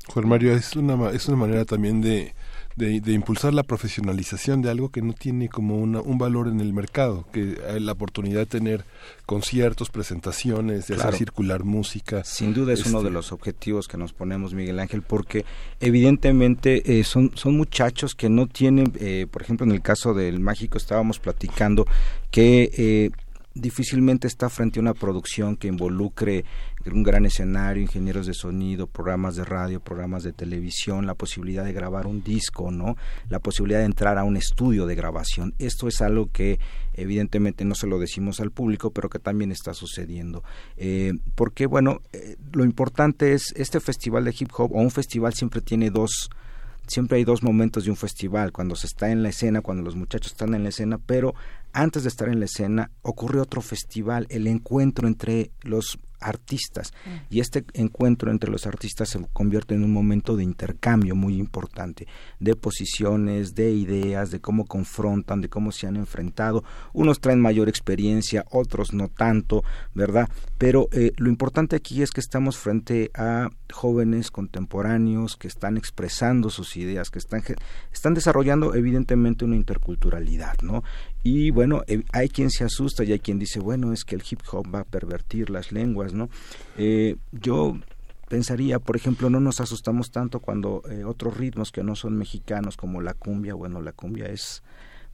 Juan 0.08 0.28
Mario, 0.28 0.52
es 0.52 0.74
una, 0.76 1.11
es 1.11 1.28
una 1.28 1.37
manera 1.37 1.64
también 1.64 2.00
de 2.00 2.32
de, 2.76 3.12
impulsar 3.12 3.54
la 3.54 3.62
profesionalización 3.62 4.62
de 4.62 4.70
algo 4.70 4.90
que 4.90 5.02
no 5.02 5.12
tiene 5.12 5.48
como 5.48 5.76
un 5.76 6.18
valor 6.18 6.48
en 6.48 6.61
el 6.61 6.72
mercado, 6.72 7.26
que 7.32 7.58
hay 7.68 7.80
la 7.80 7.92
oportunidad 7.92 8.40
de 8.40 8.46
tener 8.46 8.85
conciertos, 9.26 9.90
presentaciones, 9.90 10.87
de 10.87 10.96
hacer 10.96 11.14
circular 11.14 11.64
música. 11.64 12.24
Sin 12.24 12.54
duda 12.54 12.72
es 12.72 12.87
uno 12.87 12.98
de 13.00 13.08
este 13.08 13.12
los 13.12 13.32
objetivos 13.32 13.88
que 13.88 13.96
nos 13.96 14.12
ponemos, 14.12 14.54
Miguel 14.54 14.78
Ángel, 14.78 15.02
porque 15.02 15.44
evidentemente 15.80 16.98
eh, 16.98 17.04
son, 17.04 17.32
son 17.35 17.56
muchachos 17.56 18.14
que 18.14 18.28
no 18.28 18.46
tienen, 18.46 18.92
eh, 19.00 19.26
por 19.30 19.42
ejemplo, 19.42 19.66
en 19.66 19.72
el 19.72 19.82
caso 19.82 20.14
del 20.14 20.40
Mágico 20.40 20.78
estábamos 20.78 21.18
platicando 21.18 21.87
que... 22.30 22.70
Eh, 22.76 23.11
difícilmente 23.54 24.26
está 24.26 24.48
frente 24.48 24.78
a 24.78 24.82
una 24.82 24.94
producción 24.94 25.56
que 25.56 25.68
involucre 25.68 26.44
un 26.90 27.02
gran 27.02 27.24
escenario, 27.26 27.82
ingenieros 27.82 28.26
de 28.26 28.34
sonido, 28.34 28.86
programas 28.86 29.36
de 29.36 29.44
radio, 29.44 29.80
programas 29.80 30.22
de 30.22 30.32
televisión, 30.32 31.06
la 31.06 31.14
posibilidad 31.14 31.64
de 31.64 31.72
grabar 31.72 32.06
un 32.06 32.22
disco, 32.22 32.70
¿no? 32.70 32.96
La 33.28 33.38
posibilidad 33.38 33.80
de 33.80 33.86
entrar 33.86 34.18
a 34.18 34.24
un 34.24 34.36
estudio 34.36 34.86
de 34.86 34.94
grabación. 34.94 35.54
Esto 35.58 35.88
es 35.88 36.00
algo 36.00 36.30
que 36.32 36.58
evidentemente 36.94 37.64
no 37.64 37.74
se 37.74 37.86
lo 37.86 37.98
decimos 37.98 38.40
al 38.40 38.50
público, 38.50 38.90
pero 38.90 39.08
que 39.08 39.18
también 39.18 39.52
está 39.52 39.74
sucediendo. 39.74 40.42
Eh, 40.76 41.12
porque, 41.34 41.66
bueno, 41.66 42.00
eh, 42.12 42.36
lo 42.52 42.64
importante 42.64 43.32
es, 43.32 43.52
este 43.56 43.80
festival 43.80 44.24
de 44.24 44.34
hip 44.38 44.50
hop 44.56 44.72
o 44.72 44.80
un 44.80 44.90
festival 44.90 45.34
siempre 45.34 45.60
tiene 45.60 45.90
dos 45.90 46.30
siempre 46.86 47.18
hay 47.18 47.24
dos 47.24 47.42
momentos 47.42 47.84
de 47.84 47.90
un 47.90 47.96
festival, 47.96 48.52
cuando 48.52 48.74
se 48.74 48.86
está 48.86 49.10
en 49.10 49.22
la 49.22 49.28
escena, 49.28 49.60
cuando 49.60 49.82
los 49.82 49.96
muchachos 49.96 50.32
están 50.32 50.54
en 50.54 50.64
la 50.64 50.70
escena, 50.70 50.98
pero 50.98 51.34
antes 51.72 52.02
de 52.02 52.08
estar 52.08 52.28
en 52.28 52.40
la 52.40 52.46
escena 52.46 52.90
ocurre 53.02 53.40
otro 53.40 53.62
festival, 53.62 54.26
el 54.30 54.46
encuentro 54.46 55.08
entre 55.08 55.52
los 55.62 55.98
artistas 56.22 56.92
mm. 57.04 57.35
y 57.35 57.40
este 57.40 57.64
encuentro 57.74 58.30
entre 58.30 58.50
los 58.50 58.66
artistas 58.66 59.08
se 59.08 59.20
convierte 59.32 59.74
en 59.74 59.85
un 59.85 59.92
momento 59.92 60.37
de 60.37 60.44
intercambio 60.44 61.14
muy 61.14 61.37
importante 61.37 62.06
de 62.38 62.56
posiciones, 62.56 63.54
de 63.54 63.70
ideas, 63.72 64.30
de 64.30 64.40
cómo 64.40 64.66
confrontan, 64.66 65.40
de 65.40 65.48
cómo 65.48 65.72
se 65.72 65.87
han 65.87 65.96
enfrentado. 65.96 66.64
Unos 66.92 67.20
traen 67.20 67.40
mayor 67.40 67.68
experiencia, 67.68 68.44
otros 68.50 68.92
no 68.92 69.08
tanto, 69.08 69.64
¿verdad? 69.94 70.28
Pero 70.58 70.88
eh, 70.92 71.12
lo 71.16 71.28
importante 71.28 71.76
aquí 71.76 72.02
es 72.02 72.11
que 72.11 72.20
estamos 72.20 72.56
frente 72.56 73.11
a 73.14 73.48
jóvenes 73.72 74.30
contemporáneos 74.30 75.37
que 75.37 75.48
están 75.48 75.76
expresando 75.76 76.50
sus 76.50 76.76
ideas, 76.76 77.11
que 77.11 77.18
están, 77.18 77.42
están 77.92 78.14
desarrollando 78.14 78.74
evidentemente 78.74 79.44
una 79.44 79.56
interculturalidad, 79.56 80.56
¿no? 80.62 80.82
Y 81.22 81.50
bueno, 81.50 81.82
eh, 81.87 82.02
hay 82.12 82.28
quien 82.28 82.50
se 82.50 82.64
asusta 82.64 83.04
y 83.04 83.12
hay 83.12 83.20
quien 83.20 83.38
dice, 83.38 83.61
bueno, 83.61 83.92
es 83.92 84.04
que 84.04 84.16
el 84.16 84.22
hip 84.28 84.40
hop 84.50 84.74
va 84.74 84.80
a 84.80 84.85
pervertir 84.85 85.50
las 85.50 85.70
lenguas, 85.70 86.12
¿no? 86.12 86.29
Eh, 86.77 87.16
yo 87.31 87.79
pensaría, 88.29 88.79
por 88.79 88.96
ejemplo, 88.96 89.31
no 89.31 89.40
nos 89.40 89.60
asustamos 89.60 90.10
tanto 90.10 90.40
cuando 90.40 90.83
eh, 90.90 91.04
otros 91.04 91.37
ritmos 91.37 91.70
que 91.70 91.85
no 91.85 91.94
son 91.94 92.16
mexicanos 92.16 92.77
como 92.77 93.00
la 93.00 93.14
cumbia, 93.14 93.54
bueno, 93.54 93.81
la 93.81 93.92
cumbia 93.92 94.27
es 94.27 94.62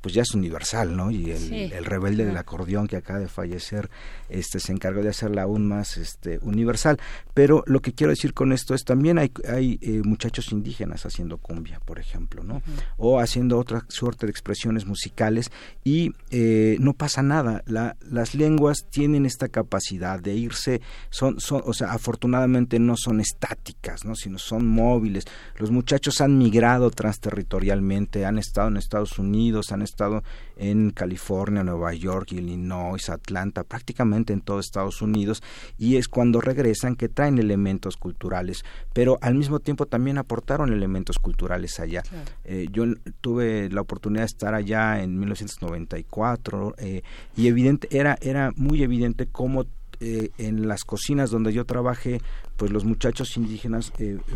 pues 0.00 0.14
ya 0.14 0.22
es 0.22 0.34
universal, 0.34 0.96
¿no? 0.96 1.10
Y 1.10 1.30
el, 1.30 1.84
rebelde 1.84 2.24
del 2.24 2.36
acordeón 2.36 2.86
que 2.86 2.96
acaba 2.96 3.18
de 3.18 3.28
fallecer, 3.28 3.90
este, 4.28 4.60
se 4.60 4.72
encargó 4.72 5.02
de 5.02 5.08
hacerla 5.08 5.42
aún 5.42 5.66
más 5.66 5.96
este, 5.96 6.38
universal. 6.42 6.98
Pero 7.34 7.64
lo 7.66 7.80
que 7.80 7.92
quiero 7.92 8.10
decir 8.10 8.34
con 8.34 8.52
esto 8.52 8.74
es 8.74 8.84
también 8.84 9.18
hay, 9.18 9.32
hay 9.48 9.78
eh, 9.82 10.02
muchachos 10.04 10.52
indígenas 10.52 11.04
haciendo 11.04 11.38
cumbia, 11.38 11.80
por 11.84 11.98
ejemplo, 11.98 12.44
¿no? 12.44 12.62
O 12.96 13.18
haciendo 13.18 13.58
otra 13.58 13.84
suerte 13.88 14.26
de 14.26 14.30
expresiones 14.30 14.86
musicales 14.86 15.50
y 15.84 16.12
eh, 16.30 16.76
no 16.80 16.92
pasa 16.92 17.22
nada. 17.22 17.62
La, 17.66 17.96
las 18.00 18.34
lenguas 18.34 18.86
tienen 18.90 19.26
esta 19.26 19.48
capacidad 19.48 20.20
de 20.20 20.34
irse, 20.34 20.80
son, 21.10 21.40
son, 21.40 21.62
o 21.64 21.72
sea, 21.72 21.92
afortunadamente 21.92 22.78
no 22.78 22.96
son 22.96 23.20
estáticas, 23.20 24.04
¿no? 24.04 24.14
Sino 24.14 24.38
son 24.38 24.66
móviles. 24.66 25.24
Los 25.56 25.70
muchachos 25.70 26.20
han 26.20 26.38
migrado 26.38 26.90
transterritorialmente, 26.90 28.24
han 28.24 28.38
estado 28.38 28.68
en 28.68 28.76
Estados 28.76 29.18
Unidos, 29.18 29.72
han 29.72 29.82
estado 29.88 30.22
en 30.56 30.90
California, 30.90 31.62
Nueva 31.62 31.94
York, 31.94 32.32
Illinois, 32.32 33.08
Atlanta, 33.08 33.64
prácticamente 33.64 34.32
en 34.32 34.40
todo 34.40 34.60
Estados 34.60 35.02
Unidos, 35.02 35.42
y 35.78 35.96
es 35.96 36.08
cuando 36.08 36.40
regresan 36.40 36.96
que 36.96 37.08
traen 37.08 37.38
elementos 37.38 37.96
culturales, 37.96 38.64
pero 38.92 39.18
al 39.20 39.34
mismo 39.34 39.60
tiempo 39.60 39.86
también 39.86 40.18
aportaron 40.18 40.72
elementos 40.72 41.18
culturales 41.18 41.80
allá. 41.80 42.02
Eh, 42.44 42.68
yo 42.72 42.84
tuve 43.20 43.70
la 43.70 43.80
oportunidad 43.80 44.22
de 44.22 44.26
estar 44.26 44.54
allá 44.54 45.02
en 45.02 45.18
1994 45.18 46.74
eh, 46.78 47.02
y 47.36 47.46
evidente 47.48 47.88
era 47.90 48.18
era 48.20 48.52
muy 48.56 48.82
evidente 48.82 49.26
cómo 49.26 49.64
eh, 50.00 50.30
en 50.38 50.68
las 50.68 50.84
cocinas 50.84 51.30
donde 51.30 51.52
yo 51.52 51.64
trabajé, 51.64 52.20
pues 52.56 52.70
los 52.70 52.84
muchachos 52.84 53.36
indígenas 53.36 53.92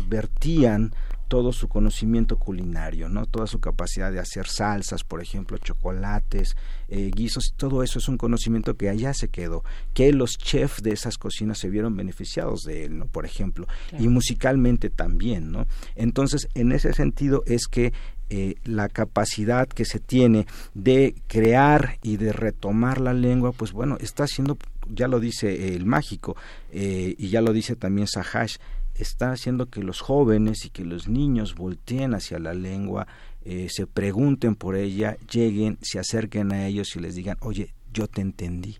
vertían 0.09 0.93
todo 1.27 1.51
su 1.51 1.67
conocimiento 1.67 2.37
culinario, 2.37 3.09
¿no? 3.09 3.25
Toda 3.25 3.47
su 3.47 3.59
capacidad 3.59 4.11
de 4.11 4.19
hacer 4.19 4.47
salsas, 4.47 5.03
por 5.03 5.21
ejemplo, 5.21 5.57
chocolates, 5.57 6.55
eh, 6.89 7.11
guisos, 7.13 7.53
todo 7.57 7.83
eso 7.83 7.99
es 7.99 8.07
un 8.07 8.17
conocimiento 8.17 8.75
que 8.75 8.89
allá 8.89 9.13
se 9.13 9.29
quedó, 9.29 9.63
que 9.93 10.11
los 10.13 10.37
chefs 10.37 10.83
de 10.83 10.91
esas 10.91 11.17
cocinas 11.17 11.57
se 11.57 11.69
vieron 11.69 11.95
beneficiados 11.95 12.61
de 12.63 12.85
él, 12.85 12.97
¿no? 12.97 13.05
Por 13.07 13.25
ejemplo, 13.25 13.67
y 13.97 14.07
musicalmente 14.07 14.89
también, 14.89 15.51
¿no? 15.51 15.67
Entonces, 15.95 16.47
en 16.53 16.71
ese 16.71 16.93
sentido 16.93 17.43
es 17.45 17.67
que 17.67 17.93
eh, 18.29 18.55
la 18.63 18.89
capacidad 18.89 19.67
que 19.67 19.85
se 19.85 19.99
tiene 19.99 20.47
de 20.73 21.13
crear 21.27 21.99
y 22.01 22.17
de 22.17 22.33
retomar 22.33 22.99
la 22.99 23.13
lengua, 23.13 23.51
pues 23.51 23.73
bueno, 23.73 23.97
está 23.99 24.23
haciendo, 24.23 24.57
ya 24.89 25.07
lo 25.07 25.19
dice 25.19 25.75
el 25.75 25.85
mágico, 25.85 26.35
eh, 26.71 27.13
y 27.17 27.29
ya 27.29 27.41
lo 27.41 27.53
dice 27.53 27.75
también 27.75 28.07
Sahash, 28.07 28.57
está 28.95 29.31
haciendo 29.31 29.67
que 29.67 29.81
los 29.81 30.01
jóvenes 30.01 30.65
y 30.65 30.69
que 30.69 30.85
los 30.85 31.07
niños 31.07 31.55
volteen 31.55 32.13
hacia 32.13 32.39
la 32.39 32.53
lengua, 32.53 33.07
eh, 33.43 33.67
se 33.69 33.87
pregunten 33.87 34.55
por 34.55 34.75
ella, 34.75 35.17
lleguen, 35.31 35.77
se 35.81 35.99
acerquen 35.99 36.53
a 36.53 36.67
ellos 36.67 36.95
y 36.95 36.99
les 36.99 37.15
digan, 37.15 37.37
oye, 37.41 37.73
yo 37.91 38.07
te 38.07 38.21
entendí, 38.21 38.77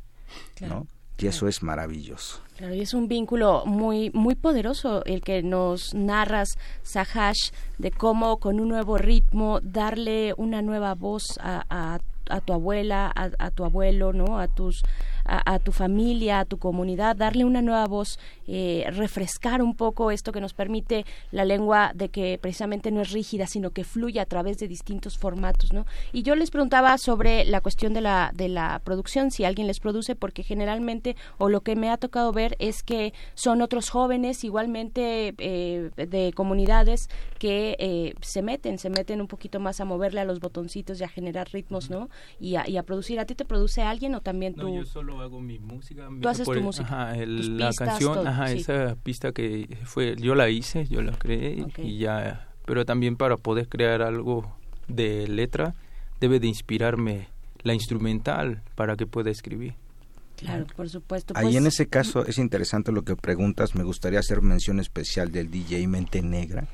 ¿no? 0.62 0.88
Y 1.18 1.28
eso 1.28 1.48
es 1.48 1.64
maravilloso. 1.64 2.42
Claro, 2.58 2.74
y 2.74 2.82
es 2.82 2.94
un 2.94 3.08
vínculo 3.08 3.66
muy 3.66 4.12
muy 4.14 4.36
poderoso 4.36 5.06
el 5.06 5.22
que 5.22 5.42
nos 5.42 5.94
narras, 5.94 6.58
Sahash, 6.82 7.52
de 7.78 7.92
cómo 7.92 8.38
con 8.38 8.60
un 8.60 8.68
nuevo 8.68 8.98
ritmo 8.98 9.62
darle 9.62 10.34
una 10.36 10.62
nueva 10.62 10.96
voz 10.96 11.38
a, 11.40 11.64
a, 11.70 12.00
a 12.30 12.42
tu 12.42 12.52
abuela, 12.52 13.10
a, 13.16 13.30
a, 13.40 13.52
tu 13.52 13.64
abuelo, 13.64 14.12
¿no? 14.12 14.38
A 14.38 14.50
tus 14.50 14.84
a, 15.26 15.60
tu 15.60 15.72
familia, 15.72 16.42
a 16.42 16.46
tu 16.46 16.58
comunidad, 16.58 17.16
darle 17.16 17.46
una 17.46 17.62
nueva 17.62 17.86
voz, 17.88 18.20
eh, 18.48 18.86
refrescar 18.92 19.62
un 19.62 19.76
poco 19.76 20.12
esto 20.12 20.32
que 20.32 20.42
nos 20.42 20.54
permite 20.54 21.06
la 21.32 21.46
lengua 21.46 21.92
de 21.96 22.10
que 22.10 22.38
precisamente 22.42 22.92
no 22.92 23.02
es 23.02 23.12
rígida, 23.12 23.48
sino 23.48 23.72
que 23.72 23.84
fluye 23.84 24.20
a 24.20 24.26
través 24.26 24.58
de 24.58 24.68
distintos 24.68 25.18
formatos, 25.18 25.74
¿no? 25.74 25.86
Y 26.12 26.24
yo 26.24 26.36
les 26.36 26.52
preguntaba 26.52 26.98
sobre 26.98 27.46
la 27.46 27.62
cuestión 27.62 27.94
de 27.94 28.02
la, 28.02 28.32
de 28.34 28.50
la 28.50 28.82
producción, 28.84 29.32
si 29.32 29.46
alguien 29.46 29.68
les 29.68 29.80
produce, 29.80 30.16
porque 30.16 30.44
generalmente, 30.44 31.16
o 31.38 31.50
lo 31.50 31.62
que 31.62 31.76
me 31.76 31.90
ha 31.90 31.98
tocado 31.98 32.32
ver 32.32 32.56
es 32.60 32.84
que 32.84 33.14
son 33.34 33.62
otros 33.62 33.90
jóvenes 33.90 34.44
igualmente 34.44 35.34
eh, 35.38 35.90
de 35.96 36.34
comunidades 36.34 37.10
que 37.40 37.76
eh, 37.80 38.14
se 38.22 38.42
meten, 38.42 38.78
se 38.78 38.90
meten 38.90 39.22
un 39.22 39.28
poquito 39.28 39.60
más 39.60 39.80
a 39.80 39.86
moverle 39.86 40.22
a 40.22 40.26
los 40.26 40.40
botoncitos 40.40 41.00
y 41.00 41.04
a 41.04 41.08
generar 41.08 41.50
ritmos, 41.52 41.90
¿no? 41.90 42.10
Y 42.40 42.56
a, 42.56 42.68
y 42.70 42.78
a 42.78 42.84
producir. 42.84 43.20
¿A 43.20 43.26
ti 43.26 43.36
te 43.36 43.46
produce 43.46 43.82
alguien 43.82 44.16
o 44.16 44.22
también 44.22 44.56
tú? 44.56 44.84
Hago 45.22 45.40
mi 45.40 45.60
música. 45.60 46.08
Tú 46.22 46.30
haces 46.30 46.48
tu 46.48 46.62
música. 46.62 46.86
Ajá, 46.86 47.16
la 47.26 47.72
canción, 47.74 48.28
ajá, 48.28 48.52
esa 48.52 48.96
pista 48.96 49.32
que 49.32 49.78
fue, 49.84 50.16
yo 50.18 50.36
la 50.36 50.50
hice, 50.50 50.86
yo 50.86 51.02
la 51.02 51.14
creé 51.14 51.66
y 51.78 52.00
ya, 52.00 52.50
pero 52.66 52.86
también 52.86 53.16
para 53.16 53.38
poder 53.38 53.68
crear 53.68 54.02
algo 54.02 54.56
de 54.88 55.28
letra 55.28 55.74
debe 56.20 56.40
de 56.40 56.48
inspirarme 56.48 57.28
la 57.64 57.74
instrumental 57.74 58.62
para 58.76 58.96
que 58.96 59.08
pueda 59.08 59.32
escribir. 59.32 59.76
Claro, 60.36 60.66
por 60.76 60.90
supuesto. 60.90 61.34
Ahí 61.38 61.56
en 61.56 61.64
pues, 61.64 61.76
ese 61.76 61.88
caso 61.88 62.26
es 62.26 62.38
interesante 62.38 62.92
lo 62.92 63.04
que 63.04 63.16
preguntas. 63.16 63.76
Me 63.76 63.84
gustaría 63.84 64.20
hacer 64.20 64.42
mención 64.42 64.80
especial 64.80 65.32
del 65.32 65.50
DJ 65.50 65.88
Mente 65.88 66.22
Negra, 66.22 66.68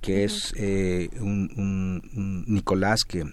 que 0.00 0.24
es 0.24 0.52
eh, 0.56 1.10
un, 1.20 2.02
un, 2.14 2.44
Nicolás 2.46 3.04
que 3.04 3.24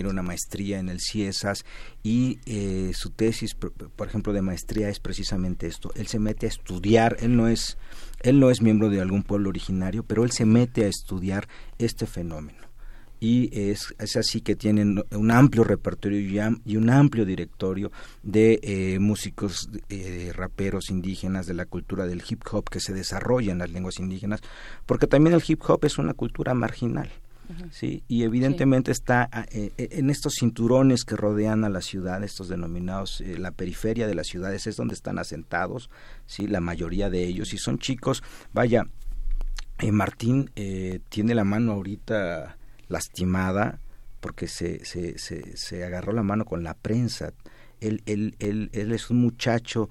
tiene 0.00 0.08
una 0.08 0.22
maestría 0.22 0.78
en 0.78 0.88
el 0.88 0.98
CIESAS 0.98 1.66
y 2.02 2.38
eh, 2.46 2.92
su 2.94 3.10
tesis, 3.10 3.54
por, 3.54 4.08
ejemplo, 4.08 4.32
de 4.32 4.40
maestría 4.40 4.88
es 4.88 4.98
precisamente 4.98 5.66
esto. 5.66 5.92
Él 5.94 6.06
se 6.06 6.18
mete 6.18 6.46
a 6.46 6.48
estudiar, 6.48 7.18
él 7.20 7.36
no 7.36 7.48
es, 7.48 7.76
él 8.22 8.40
no 8.40 8.48
es 8.48 8.62
miembro 8.62 8.88
de 8.88 9.02
algún 9.02 9.22
pueblo 9.22 9.50
originario, 9.50 10.02
pero 10.02 10.24
él 10.24 10.30
se 10.30 10.46
mete 10.46 10.86
a 10.86 10.88
estudiar 10.88 11.48
este 11.76 12.06
fenómeno. 12.06 12.60
Y 13.20 13.50
es, 13.52 13.94
es 13.98 14.16
así 14.16 14.40
que 14.40 14.56
tienen 14.56 15.04
un 15.10 15.30
amplio 15.30 15.64
repertorio 15.64 16.18
y, 16.64 16.76
un 16.78 16.88
amplio 16.88 17.26
directorio 17.26 17.92
de 18.22 18.58
eh, 18.62 18.98
músicos, 19.00 19.68
eh, 19.90 20.32
raperos 20.34 20.88
indígenas, 20.88 21.44
de 21.44 21.52
la 21.52 21.66
cultura 21.66 22.06
del 22.06 22.22
hip 22.26 22.42
hop 22.50 22.70
que 22.70 22.80
se 22.80 22.94
desarrolla 22.94 23.52
en 23.52 23.58
las 23.58 23.70
lenguas 23.70 23.98
indígenas, 23.98 24.40
porque 24.86 25.06
también 25.06 25.34
el 25.34 25.44
hip 25.46 25.60
hop 25.68 25.84
es 25.84 25.98
una 25.98 26.14
cultura 26.14 26.54
marginal 26.54 27.10
¿sí? 27.70 28.02
Y 28.08 28.24
evidentemente 28.24 28.92
está 28.92 29.28
ah, 29.32 29.46
eh, 29.50 29.72
eh, 29.76 29.88
en 29.92 30.10
estos 30.10 30.34
cinturones 30.38 31.04
que 31.04 31.16
rodean 31.16 31.64
a 31.64 31.68
la 31.68 31.80
ciudad, 31.80 32.22
estos 32.22 32.48
denominados, 32.48 33.20
eh, 33.20 33.38
la 33.38 33.52
periferia 33.52 34.06
de 34.06 34.14
las 34.14 34.26
ciudades 34.26 34.66
es 34.66 34.76
donde 34.76 34.94
están 34.94 35.18
asentados, 35.18 35.90
¿sí? 36.26 36.46
La 36.46 36.60
mayoría 36.60 37.10
de 37.10 37.24
ellos, 37.24 37.52
y 37.52 37.58
son 37.58 37.78
chicos, 37.78 38.22
vaya, 38.52 38.84
Martín 39.92 40.50
tiene 41.08 41.34
la 41.34 41.44
mano 41.44 41.72
ahorita 41.72 42.58
lastimada 42.88 43.80
porque 44.20 44.46
se, 44.46 44.84
se, 44.84 45.18
se, 45.18 45.56
se 45.56 45.84
agarró 45.84 46.12
la 46.12 46.22
mano 46.22 46.44
con 46.44 46.62
la 46.62 46.74
prensa, 46.74 47.32
él, 47.80 48.02
él, 48.04 48.36
él, 48.40 48.68
él, 48.74 48.92
es 48.92 49.08
un 49.08 49.22
muchacho 49.22 49.88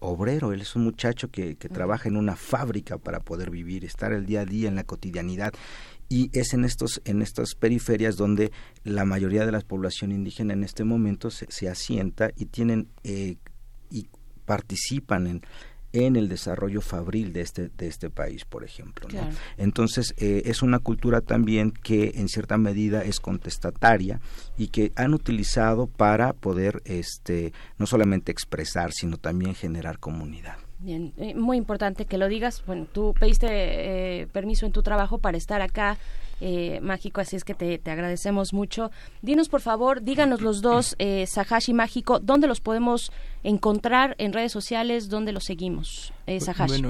obrero, 0.00 0.54
él 0.54 0.62
es 0.62 0.74
un 0.76 0.84
muchacho 0.84 1.30
que, 1.30 1.56
que, 1.56 1.68
trabaja 1.68 2.08
en 2.08 2.16
una 2.16 2.36
fábrica 2.36 2.96
para 2.96 3.20
poder 3.20 3.50
vivir, 3.50 3.84
estar 3.84 4.14
el 4.14 4.24
día 4.24 4.40
a 4.40 4.46
día 4.46 4.68
en 4.68 4.76
la 4.76 4.84
cotidianidad 4.84 5.52
y 6.08 6.30
es 6.32 6.54
en 6.54 6.64
estos 6.64 7.00
en 7.04 7.22
estas 7.22 7.54
periferias 7.54 8.16
donde 8.16 8.50
la 8.84 9.04
mayoría 9.04 9.44
de 9.44 9.52
la 9.52 9.60
población 9.60 10.12
indígena 10.12 10.54
en 10.54 10.64
este 10.64 10.84
momento 10.84 11.30
se, 11.30 11.46
se 11.50 11.68
asienta 11.68 12.30
y 12.36 12.46
tienen 12.46 12.88
eh, 13.04 13.36
y 13.90 14.08
participan 14.44 15.26
en 15.26 15.42
en 15.92 16.16
el 16.16 16.28
desarrollo 16.28 16.82
fabril 16.82 17.32
de 17.32 17.40
este 17.40 17.70
de 17.70 17.86
este 17.86 18.10
país 18.10 18.44
por 18.44 18.62
ejemplo 18.62 19.08
entonces 19.56 20.14
eh, 20.18 20.42
es 20.44 20.62
una 20.62 20.78
cultura 20.78 21.22
también 21.22 21.70
que 21.70 22.12
en 22.16 22.28
cierta 22.28 22.58
medida 22.58 23.02
es 23.02 23.20
contestataria 23.20 24.20
y 24.58 24.68
que 24.68 24.92
han 24.96 25.14
utilizado 25.14 25.86
para 25.86 26.34
poder 26.34 26.82
este 26.84 27.52
no 27.78 27.86
solamente 27.86 28.32
expresar 28.32 28.92
sino 28.92 29.16
también 29.16 29.54
generar 29.54 29.98
comunidad 29.98 30.58
Bien, 30.80 31.12
eh, 31.18 31.34
muy 31.34 31.56
importante 31.56 32.04
que 32.04 32.18
lo 32.18 32.28
digas. 32.28 32.62
Bueno, 32.66 32.86
tú 32.92 33.14
pediste 33.18 33.46
eh, 33.50 34.26
permiso 34.28 34.64
en 34.64 34.72
tu 34.72 34.82
trabajo 34.82 35.18
para 35.18 35.36
estar 35.36 35.60
acá, 35.60 35.98
eh, 36.40 36.78
Mágico, 36.82 37.20
así 37.20 37.34
es 37.34 37.44
que 37.44 37.54
te, 37.54 37.80
agradecemos 37.90 38.52
mucho. 38.52 38.90
Dinos, 39.22 39.48
por 39.48 39.60
favor, 39.60 40.02
díganos 40.02 40.40
los 40.40 40.62
dos, 40.62 40.94
eh, 40.98 41.26
Sahashi 41.26 41.72
Mágico, 41.72 42.20
¿dónde 42.20 42.46
los 42.46 42.60
podemos 42.60 43.12
encontrar 43.42 44.14
en 44.18 44.32
redes 44.32 44.52
sociales? 44.52 45.08
¿Dónde 45.08 45.32
los 45.32 45.44
seguimos, 45.44 46.12
eh, 46.26 46.38
Sahashi? 46.38 46.84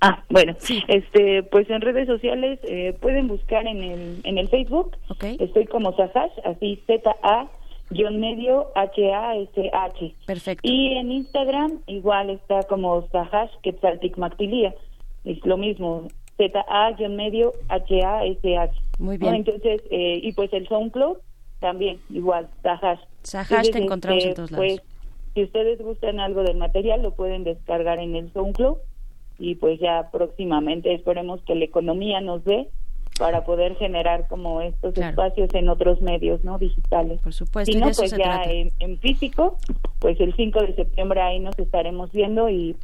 Ah, 0.00 0.24
bueno, 0.30 0.54
sí. 0.58 0.82
este, 0.88 1.42
pues 1.44 1.68
en 1.70 1.80
redes 1.80 2.08
sociales 2.08 2.58
pueden 3.00 3.28
buscar 3.28 3.66
en 3.66 3.82
el, 3.82 4.20
en 4.24 4.38
el 4.38 4.48
Facebook. 4.48 4.96
Okay. 5.10 5.36
Estoy 5.38 5.66
como 5.66 5.94
Sahash, 5.94 6.32
así 6.44 6.82
Z-A 6.86 7.48
guion 7.92 8.20
medio 8.20 8.70
H-A-S-H. 8.74 10.14
Perfecto. 10.26 10.68
Y 10.68 10.94
en 10.94 11.12
Instagram 11.12 11.80
igual 11.86 12.30
está 12.30 12.62
como 12.64 13.08
Sahash 13.08 13.50
Quetzalticmactilia. 13.62 14.74
Es 15.24 15.44
lo 15.46 15.56
mismo, 15.56 16.08
Z-A 16.36 16.92
guion 16.92 17.16
medio 17.16 17.52
H-A-S-H. 17.68 18.74
Muy 18.98 19.18
bien. 19.18 19.34
Entonces, 19.34 19.82
eh, 19.90 20.20
y 20.22 20.32
pues 20.32 20.52
el 20.52 20.68
SoundCloud 20.68 21.18
también 21.60 22.00
igual, 22.10 22.48
Sahash. 22.62 23.00
Sahash 23.22 23.70
te 23.70 23.78
encontramos 23.78 24.22
en 24.24 24.30
este, 24.30 24.36
todos 24.36 24.50
lados. 24.50 24.66
Pues, 24.66 24.82
si 25.34 25.44
ustedes 25.44 25.80
gustan 25.80 26.20
algo 26.20 26.42
del 26.42 26.58
material, 26.58 27.02
lo 27.02 27.12
pueden 27.12 27.44
descargar 27.44 27.98
en 27.98 28.16
el 28.16 28.32
SoundCloud 28.32 28.76
y 29.38 29.54
pues 29.54 29.80
ya 29.80 30.10
próximamente 30.12 30.92
esperemos 30.92 31.40
que 31.42 31.54
la 31.54 31.64
economía 31.64 32.20
nos 32.20 32.44
dé 32.44 32.68
para 33.18 33.44
poder 33.44 33.76
generar 33.76 34.26
como 34.28 34.60
estos 34.60 34.96
espacios 34.96 35.52
en 35.54 35.68
otros 35.68 36.00
medios 36.00 36.44
no 36.44 36.58
digitales. 36.58 37.20
Por 37.20 37.32
supuesto. 37.32 37.72
Si 37.72 37.78
no, 37.78 37.90
pues 37.90 38.10
ya 38.16 38.42
en, 38.44 38.98
físico, 38.98 39.58
pues 39.98 40.18
el 40.20 40.34
5 40.34 40.60
de 40.60 40.74
septiembre 40.74 41.20
ahí 41.20 41.38
nos 41.38 41.58
estaremos 41.58 42.12
viendo 42.12 42.48
y 42.48 42.76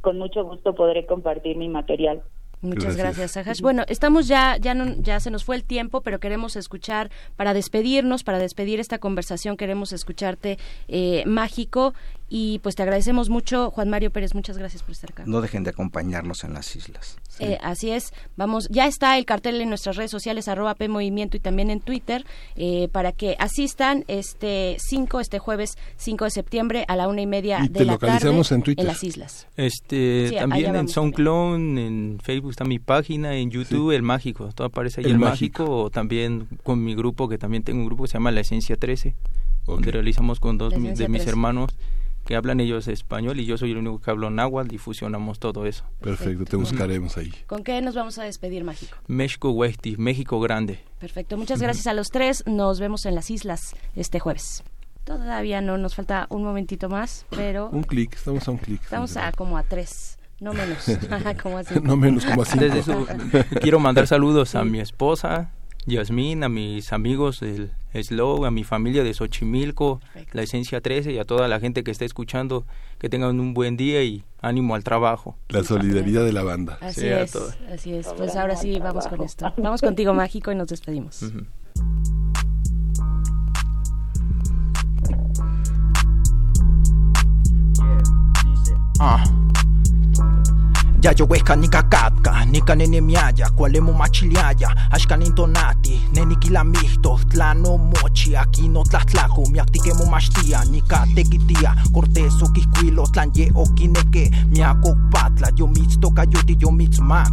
con 0.00 0.18
mucho 0.18 0.44
gusto 0.44 0.74
podré 0.74 1.06
compartir 1.06 1.56
mi 1.56 1.68
material. 1.68 2.22
Muchas 2.60 2.96
gracias, 2.96 3.32
Sahash. 3.32 3.60
Bueno, 3.60 3.82
estamos 3.88 4.28
ya, 4.28 4.56
ya, 4.56 4.72
no, 4.72 4.94
ya 4.98 5.18
se 5.18 5.32
nos 5.32 5.42
fue 5.42 5.56
el 5.56 5.64
tiempo, 5.64 6.00
pero 6.00 6.20
queremos 6.20 6.54
escuchar, 6.54 7.10
para 7.34 7.54
despedirnos, 7.54 8.22
para 8.22 8.38
despedir 8.38 8.78
esta 8.78 8.98
conversación, 8.98 9.56
queremos 9.56 9.92
escucharte 9.92 10.58
eh, 10.86 11.24
mágico 11.26 11.92
y 12.34 12.60
pues 12.60 12.76
te 12.76 12.82
agradecemos 12.82 13.28
mucho, 13.28 13.70
Juan 13.70 13.90
Mario 13.90 14.10
Pérez, 14.10 14.34
muchas 14.34 14.56
gracias 14.56 14.82
por 14.82 14.92
estar 14.92 15.10
acá. 15.10 15.24
No 15.26 15.42
dejen 15.42 15.64
de 15.64 15.70
acompañarnos 15.70 16.44
en 16.44 16.54
las 16.54 16.74
islas. 16.74 17.18
Eh, 17.40 17.58
así 17.60 17.90
es, 17.90 18.14
vamos, 18.38 18.68
ya 18.70 18.86
está 18.86 19.18
el 19.18 19.26
cartel 19.26 19.60
en 19.60 19.68
nuestras 19.68 19.96
redes 19.96 20.10
sociales, 20.10 20.48
arroba 20.48 20.74
P 20.74 20.88
Movimiento 20.88 21.36
y 21.36 21.40
también 21.40 21.68
en 21.68 21.80
Twitter, 21.80 22.24
eh, 22.56 22.88
para 22.90 23.12
que 23.12 23.36
asistan 23.38 24.06
este 24.08 24.78
5, 24.78 25.20
este 25.20 25.40
jueves 25.40 25.76
5 25.96 26.24
de 26.24 26.30
septiembre 26.30 26.84
a 26.88 26.96
la 26.96 27.06
una 27.06 27.20
y 27.20 27.26
media 27.26 27.68
de 27.70 27.84
la 27.84 27.98
tarde 27.98 28.30
en, 28.30 28.78
en, 28.78 28.86
las 28.86 29.04
islas. 29.04 29.46
Este, 29.58 30.32
también 30.38 30.74
en 30.74 30.88
SoundCloud, 30.88 31.56
en 31.56 32.18
Facebook 32.22 32.52
está 32.52 32.64
mi 32.64 32.78
página, 32.78 33.34
en 33.34 33.50
YouTube 33.50 33.90
El 33.90 34.00
Mágico, 34.00 34.48
todo 34.54 34.68
aparece 34.68 35.02
ahí 35.02 35.10
El, 35.10 35.18
Mágico. 35.18 35.64
o 35.64 35.90
también 35.90 36.48
con 36.62 36.82
mi 36.82 36.94
grupo, 36.94 37.28
que 37.28 37.36
también 37.36 37.62
tengo 37.62 37.80
un 37.80 37.86
grupo 37.88 38.04
que 38.04 38.08
se 38.08 38.14
llama 38.14 38.30
La 38.30 38.40
Esencia 38.40 38.76
13, 38.76 39.14
donde 39.66 39.92
realizamos 39.92 40.40
con 40.40 40.56
dos 40.56 40.72
de 40.72 41.08
mis 41.10 41.26
hermanos 41.26 41.76
que 42.32 42.36
hablan 42.36 42.60
ellos 42.60 42.88
español 42.88 43.38
y 43.40 43.44
yo 43.44 43.58
soy 43.58 43.72
el 43.72 43.76
único 43.76 44.00
que 44.00 44.10
hablo 44.10 44.30
náhuatl 44.30 44.74
y 44.74 44.78
fusionamos 44.78 45.38
todo 45.38 45.66
eso. 45.66 45.84
Perfecto, 46.00 46.46
te 46.46 46.56
buscaremos 46.56 47.18
ahí. 47.18 47.30
¿Con 47.46 47.62
qué 47.62 47.82
nos 47.82 47.94
vamos 47.94 48.16
a 48.16 48.22
despedir, 48.22 48.64
Mágico? 48.64 48.96
México 49.06 49.50
Huesti, 49.50 49.98
México 49.98 50.40
Grande. 50.40 50.80
Perfecto, 50.98 51.36
muchas 51.36 51.60
gracias 51.60 51.86
a 51.88 51.92
los 51.92 52.08
tres. 52.08 52.42
Nos 52.46 52.80
vemos 52.80 53.04
en 53.04 53.16
las 53.16 53.30
islas 53.30 53.76
este 53.96 54.18
jueves. 54.18 54.64
Todavía 55.04 55.60
no, 55.60 55.76
nos 55.76 55.94
falta 55.94 56.26
un 56.30 56.42
momentito 56.42 56.88
más, 56.88 57.26
pero... 57.28 57.68
Un 57.68 57.82
clic, 57.82 58.14
estamos 58.14 58.48
a 58.48 58.52
un 58.52 58.56
clic. 58.56 58.82
Estamos 58.82 59.14
a 59.18 59.30
como 59.32 59.58
a 59.58 59.62
tres. 59.62 60.18
No 60.40 60.54
menos, 60.54 60.86
como 61.42 61.58
a 61.58 61.62
No 61.82 61.96
menos, 61.98 62.24
como 62.24 62.40
a 62.40 62.44
cinco. 62.46 63.06
quiero 63.60 63.78
mandar 63.78 64.06
saludos 64.06 64.54
a 64.54 64.64
mi 64.64 64.80
esposa, 64.80 65.50
Yasmín, 65.86 66.44
a 66.44 66.48
mis 66.48 66.92
amigos 66.92 67.40
del 67.40 67.72
Slow, 67.92 68.44
a 68.44 68.50
mi 68.50 68.64
familia 68.64 69.02
de 69.02 69.12
Xochimilco, 69.12 70.00
la 70.32 70.42
Esencia 70.42 70.80
13 70.80 71.12
y 71.12 71.18
a 71.18 71.24
toda 71.24 71.48
la 71.48 71.58
gente 71.60 71.82
que 71.82 71.90
está 71.90 72.04
escuchando, 72.04 72.64
que 72.98 73.08
tengan 73.08 73.40
un 73.40 73.52
buen 73.52 73.76
día 73.76 74.02
y 74.04 74.24
ánimo 74.40 74.74
al 74.74 74.84
trabajo. 74.84 75.36
La 75.48 75.64
solidaridad 75.64 76.24
de 76.24 76.32
la 76.32 76.44
banda. 76.44 76.78
Así 76.80 77.06
es, 77.06 77.36
así 77.72 77.94
es. 77.94 78.08
Pues 78.16 78.36
ahora 78.36 78.56
sí 78.56 78.78
vamos 78.78 79.06
con 79.08 79.22
esto. 79.22 79.52
Vamos 79.56 79.80
contigo, 79.80 80.14
Mágico, 80.14 80.52
y 80.52 80.54
nos 80.54 80.68
despedimos. 80.68 81.24
Ah. 89.00 89.24
Yayowehka 91.02 91.56
nikakatka 91.56 92.44
nikanenemiaya 92.44 93.50
kualemo 93.50 93.92
machiliaya 93.92 94.90
axkan 94.90 95.22
intonati 95.22 96.00
tlano 97.32 97.78
mochi 97.78 98.36
akino 98.36 98.84
tlahtlako 98.84 99.46
miaktikemo 99.50 100.06
machtia 100.06 100.64
nikatekitia 100.64 101.74
cortés 101.92 102.42
okihkuilo 102.42 103.06
tlan 103.06 103.30
ye 103.34 103.52
okineke 103.54 104.30
miak 104.50 104.84
okpatla 104.84 105.52
yomitztoka 105.56 106.22
yoti 106.22 106.56
yomitzmak 106.60 107.32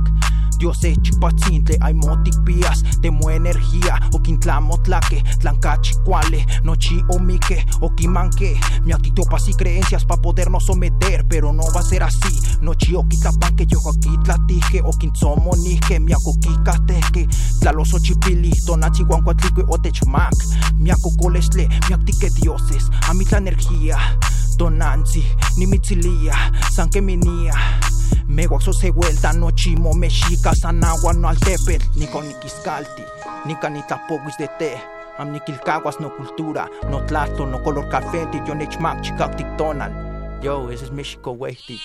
Dios 0.59 0.83
es 0.83 1.01
chipatzintle, 1.01 1.77
hay 1.79 1.95
pias, 2.43 2.83
temo 3.01 3.29
energía, 3.29 3.97
o 4.11 4.21
quintlamotlaque, 4.21 5.23
tlancachicuale, 5.39 6.45
nochi 6.63 7.01
o 7.07 7.17
mique, 7.17 7.65
o 7.79 7.95
quimanque, 7.95 8.59
mi 8.83 8.91
actitopas 8.91 9.47
y 9.47 9.53
creencias 9.53 10.03
pa' 10.03 10.17
podernos 10.17 10.65
someter, 10.65 11.25
pero 11.29 11.53
no 11.53 11.63
va 11.73 11.79
a 11.79 11.83
ser 11.83 12.03
así, 12.03 12.41
nochi 12.59 12.93
o 12.93 13.07
quitlapan 13.07 13.55
que 13.59 13.65
yo 13.65 13.79
aquí 13.89 14.17
tlatije, 14.23 14.81
o 14.85 14.91
quintzomo 14.91 15.51
nije, 15.57 15.99
mi 15.99 16.13
acoquicateque, 16.13 17.27
tlalos 17.59 17.93
ochipili, 17.93 18.51
tonachi 18.65 19.03
guancuatlique 19.03 19.65
o 19.67 19.77
techmac, 19.77 20.33
mi 20.75 20.91
acocolesle, 20.91 21.67
mi 21.67 21.93
actique 21.93 22.29
dioses, 22.29 22.89
a 23.09 23.13
mi 23.13 23.25
energía, 23.33 23.97
donanzi, 24.55 25.25
ni 25.57 25.67
mitzilia, 25.67 26.33
san 26.71 26.89
que 26.89 27.01
minía. 27.01 27.53
Me 28.27 28.47
guaxo 28.47 28.71
se 28.71 28.91
vuelta 28.91 29.33
no 29.33 29.51
chimo 29.51 29.93
mexica 29.93 30.53
sanagua 30.55 31.13
no 31.13 31.27
altepet 31.27 31.83
ni 31.95 32.07
con 32.07 32.27
nikiscalti 32.27 33.03
ni 33.45 33.55
canitapoguis 33.55 34.37
de 34.37 34.47
té. 34.59 34.77
Am 35.17 35.31
nikilcaguas 35.31 35.99
no 35.99 36.15
cultura 36.15 36.69
no 36.89 37.01
tlato 37.05 37.45
no 37.45 37.61
color 37.61 37.89
café 37.89 38.27
yo 38.47 38.55
nechmac 38.55 39.01
tonal 39.57 40.18
yo 40.41 40.71
ese 40.71 40.85
es 40.85 40.91
México 40.91 41.31
Westy 41.31 41.79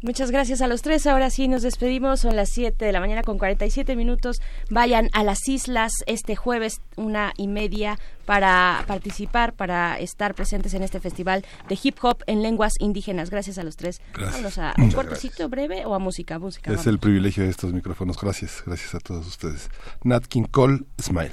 Muchas 0.00 0.30
gracias 0.30 0.60
a 0.60 0.68
los 0.68 0.82
tres. 0.82 1.08
Ahora 1.08 1.28
sí 1.28 1.48
nos 1.48 1.62
despedimos. 1.62 2.20
Son 2.20 2.36
las 2.36 2.50
7 2.50 2.84
de 2.84 2.92
la 2.92 3.00
mañana 3.00 3.24
con 3.24 3.36
47 3.36 3.96
minutos. 3.96 4.40
Vayan 4.70 5.10
a 5.12 5.24
las 5.24 5.48
islas 5.48 5.90
este 6.06 6.36
jueves, 6.36 6.80
una 6.94 7.32
y 7.36 7.48
media, 7.48 7.98
para 8.24 8.84
participar, 8.86 9.54
para 9.54 9.98
estar 9.98 10.36
presentes 10.36 10.72
en 10.74 10.84
este 10.84 11.00
festival 11.00 11.44
de 11.68 11.76
hip 11.82 11.96
hop 12.00 12.22
en 12.28 12.42
lenguas 12.42 12.74
indígenas. 12.78 13.28
Gracias 13.28 13.58
a 13.58 13.64
los 13.64 13.76
tres. 13.76 14.00
Gracias. 14.14 14.58
a 14.58 14.74
un 14.78 14.92
cortecito 14.92 15.48
breve 15.48 15.84
o 15.84 15.96
a 15.96 15.98
música. 15.98 16.38
música 16.38 16.72
es 16.72 16.86
el 16.86 17.00
privilegio 17.00 17.42
de 17.42 17.50
estos 17.50 17.72
micrófonos. 17.72 18.20
Gracias. 18.20 18.62
Gracias 18.64 18.94
a 18.94 19.00
todos 19.00 19.26
ustedes. 19.26 19.68
Nat 20.04 20.26
King 20.26 20.44
Cole, 20.44 20.84
Smile. 21.02 21.32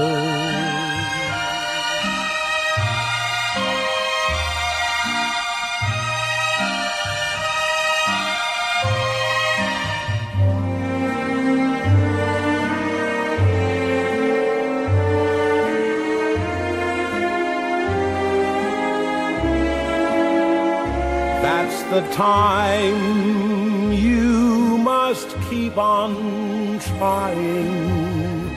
The 21.91 22.01
time. 22.15 23.91
You 23.91 24.77
must 24.77 25.27
keep 25.49 25.77
on 25.77 26.79
trying. 26.79 28.49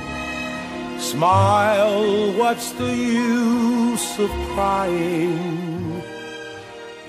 Smile, 1.01 2.33
what's 2.39 2.71
the 2.73 2.95
use 2.95 4.19
of 4.21 4.31
crying? 4.55 6.01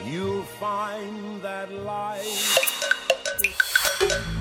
You'll 0.09 0.47
find 0.59 1.43
that 1.43 1.69
life. 1.71 2.57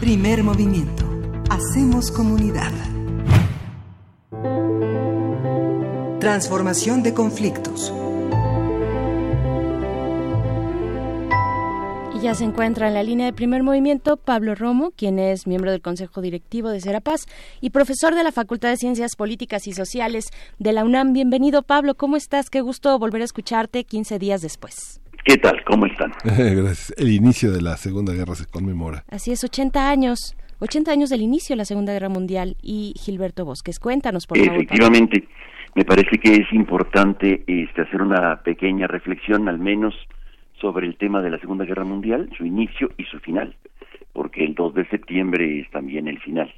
Primer 0.00 0.42
movimiento. 0.42 1.04
Hacemos 1.50 2.10
comunidad. 2.10 2.72
Transformación 6.18 7.02
de 7.02 7.12
conflictos. 7.12 7.92
Ya 12.24 12.34
se 12.34 12.44
encuentra 12.44 12.88
en 12.88 12.94
la 12.94 13.02
línea 13.02 13.26
de 13.26 13.34
primer 13.34 13.62
movimiento 13.62 14.16
Pablo 14.16 14.54
Romo, 14.54 14.92
quien 14.96 15.18
es 15.18 15.46
miembro 15.46 15.70
del 15.70 15.82
Consejo 15.82 16.22
Directivo 16.22 16.70
de 16.70 16.80
Serapaz 16.80 17.26
y 17.60 17.68
profesor 17.68 18.14
de 18.14 18.24
la 18.24 18.32
Facultad 18.32 18.70
de 18.70 18.78
Ciencias 18.78 19.14
Políticas 19.14 19.66
y 19.66 19.72
Sociales 19.72 20.30
de 20.58 20.72
la 20.72 20.86
UNAM. 20.86 21.12
Bienvenido, 21.12 21.60
Pablo. 21.64 21.96
¿Cómo 21.96 22.16
estás? 22.16 22.48
Qué 22.48 22.62
gusto 22.62 22.98
volver 22.98 23.20
a 23.20 23.26
escucharte 23.26 23.84
15 23.84 24.18
días 24.18 24.40
después. 24.40 25.02
¿Qué 25.26 25.36
tal? 25.36 25.62
¿Cómo 25.64 25.84
están? 25.84 26.12
Gracias. 26.24 26.94
El 26.96 27.10
inicio 27.10 27.52
de 27.52 27.60
la 27.60 27.76
Segunda 27.76 28.14
Guerra 28.14 28.34
se 28.36 28.46
conmemora. 28.46 29.04
Así 29.10 29.30
es, 29.30 29.44
80 29.44 29.90
años. 29.90 30.34
80 30.60 30.92
años 30.92 31.10
del 31.10 31.20
inicio 31.20 31.52
de 31.52 31.58
la 31.58 31.66
Segunda 31.66 31.92
Guerra 31.92 32.08
Mundial 32.08 32.56
y 32.62 32.94
Gilberto 32.96 33.44
Bosques. 33.44 33.78
Cuéntanos, 33.78 34.26
por 34.26 34.38
favor. 34.38 34.54
Efectivamente, 34.54 35.28
me 35.74 35.84
parece 35.84 36.16
que 36.16 36.36
es 36.36 36.50
importante 36.54 37.44
este, 37.46 37.82
hacer 37.82 38.00
una 38.00 38.40
pequeña 38.42 38.86
reflexión, 38.86 39.46
al 39.46 39.58
menos, 39.58 39.94
sobre 40.64 40.86
el 40.86 40.96
tema 40.96 41.20
de 41.20 41.28
la 41.28 41.38
Segunda 41.38 41.66
Guerra 41.66 41.84
Mundial, 41.84 42.30
su 42.38 42.46
inicio 42.46 42.90
y 42.96 43.04
su 43.04 43.20
final, 43.20 43.54
porque 44.14 44.42
el 44.42 44.54
2 44.54 44.72
de 44.72 44.86
septiembre 44.86 45.60
es 45.60 45.68
también 45.70 46.08
el 46.08 46.18
final, 46.20 46.50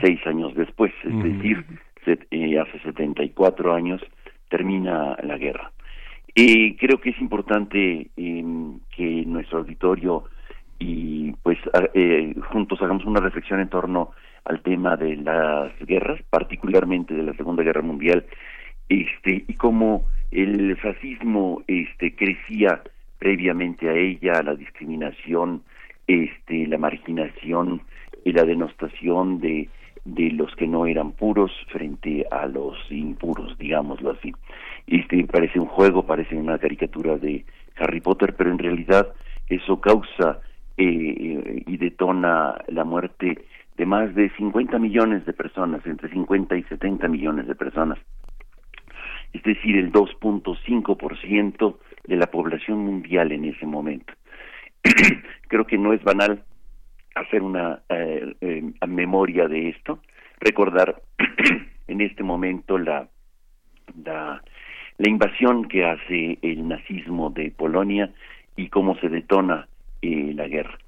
seis 0.00 0.24
años 0.24 0.54
después, 0.54 0.92
es 1.02 1.20
decir, 1.20 1.64
eh, 2.06 2.60
hace 2.60 2.78
74 2.78 3.74
años 3.74 4.00
termina 4.48 5.16
la 5.24 5.36
guerra. 5.36 5.72
Y 6.32 6.76
creo 6.76 7.00
que 7.00 7.10
es 7.10 7.20
importante 7.20 8.08
em, 8.16 8.78
que 8.94 9.24
nuestro 9.26 9.58
auditorio 9.58 10.26
y 10.78 11.32
pues 11.42 11.58
eh, 11.94 12.32
juntos 12.52 12.80
hagamos 12.80 13.04
una 13.04 13.18
reflexión 13.18 13.58
en 13.58 13.68
torno 13.68 14.12
al 14.44 14.62
tema 14.62 14.96
de 14.96 15.16
las 15.16 15.72
guerras, 15.80 16.20
particularmente 16.30 17.14
de 17.14 17.24
la 17.24 17.34
Segunda 17.34 17.64
Guerra 17.64 17.82
Mundial, 17.82 18.24
este 18.88 19.44
y 19.48 19.54
cómo 19.54 20.06
el 20.30 20.76
fascismo 20.76 21.64
este 21.66 22.14
crecía 22.14 22.80
previamente 23.20 23.88
a 23.88 23.94
ella, 23.94 24.42
la 24.42 24.56
discriminación, 24.56 25.62
este 26.08 26.66
la 26.66 26.78
marginación 26.78 27.82
y 28.24 28.32
la 28.32 28.44
denostación 28.44 29.38
de 29.38 29.68
de 30.04 30.30
los 30.30 30.54
que 30.56 30.66
no 30.66 30.86
eran 30.86 31.12
puros 31.12 31.52
frente 31.68 32.26
a 32.30 32.46
los 32.46 32.76
impuros, 32.90 33.56
digámoslo 33.58 34.12
así. 34.12 34.32
Este 34.86 35.24
parece 35.24 35.60
un 35.60 35.66
juego, 35.66 36.06
parece 36.06 36.36
una 36.36 36.58
caricatura 36.58 37.16
de 37.18 37.44
Harry 37.76 38.00
Potter, 38.00 38.34
pero 38.36 38.50
en 38.50 38.58
realidad 38.58 39.12
eso 39.48 39.80
causa 39.80 40.40
eh, 40.76 41.62
y 41.66 41.76
detona 41.76 42.56
la 42.68 42.84
muerte 42.84 43.44
de 43.76 43.86
más 43.86 44.14
de 44.14 44.30
50 44.30 44.78
millones 44.78 45.26
de 45.26 45.32
personas, 45.32 45.84
entre 45.86 46.08
50 46.08 46.56
y 46.56 46.62
70 46.64 47.08
millones 47.08 47.46
de 47.46 47.54
personas. 47.54 47.98
Es 49.32 49.42
decir, 49.42 49.76
el 49.76 49.92
2.5% 49.92 51.76
de 52.10 52.16
la 52.16 52.26
población 52.26 52.80
mundial 52.80 53.30
en 53.30 53.44
ese 53.44 53.64
momento. 53.64 54.12
Creo 55.48 55.64
que 55.64 55.78
no 55.78 55.92
es 55.92 56.02
banal 56.02 56.42
hacer 57.14 57.40
una 57.40 57.82
eh, 57.88 58.34
eh, 58.40 58.62
memoria 58.86 59.46
de 59.46 59.68
esto, 59.68 60.00
recordar 60.40 61.00
en 61.86 62.00
este 62.00 62.24
momento 62.24 62.78
la, 62.78 63.08
la, 64.04 64.42
invasión 64.98 65.68
que 65.68 65.84
hace 65.84 66.38
el 66.42 66.66
nazismo 66.66 67.30
de 67.30 67.52
Polonia 67.52 68.10
y 68.56 68.68
cómo 68.68 68.96
se 68.96 69.08
detona 69.08 69.68
eh, 70.02 70.32
la 70.34 70.48
guerra. 70.48 70.78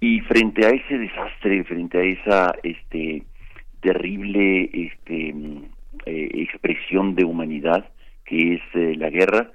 Y 0.00 0.20
frente 0.20 0.66
a 0.66 0.70
ese 0.70 0.96
desastre, 0.98 1.64
frente 1.64 1.98
a 1.98 2.02
esa 2.02 2.54
este, 2.62 3.22
terrible 3.80 4.70
este, 4.72 5.34
eh, 6.06 6.30
expresión 6.32 7.14
de 7.14 7.24
humanidad 7.24 7.90
que 8.24 8.54
es 8.54 8.98
la 8.98 9.08
guerra, 9.08 9.50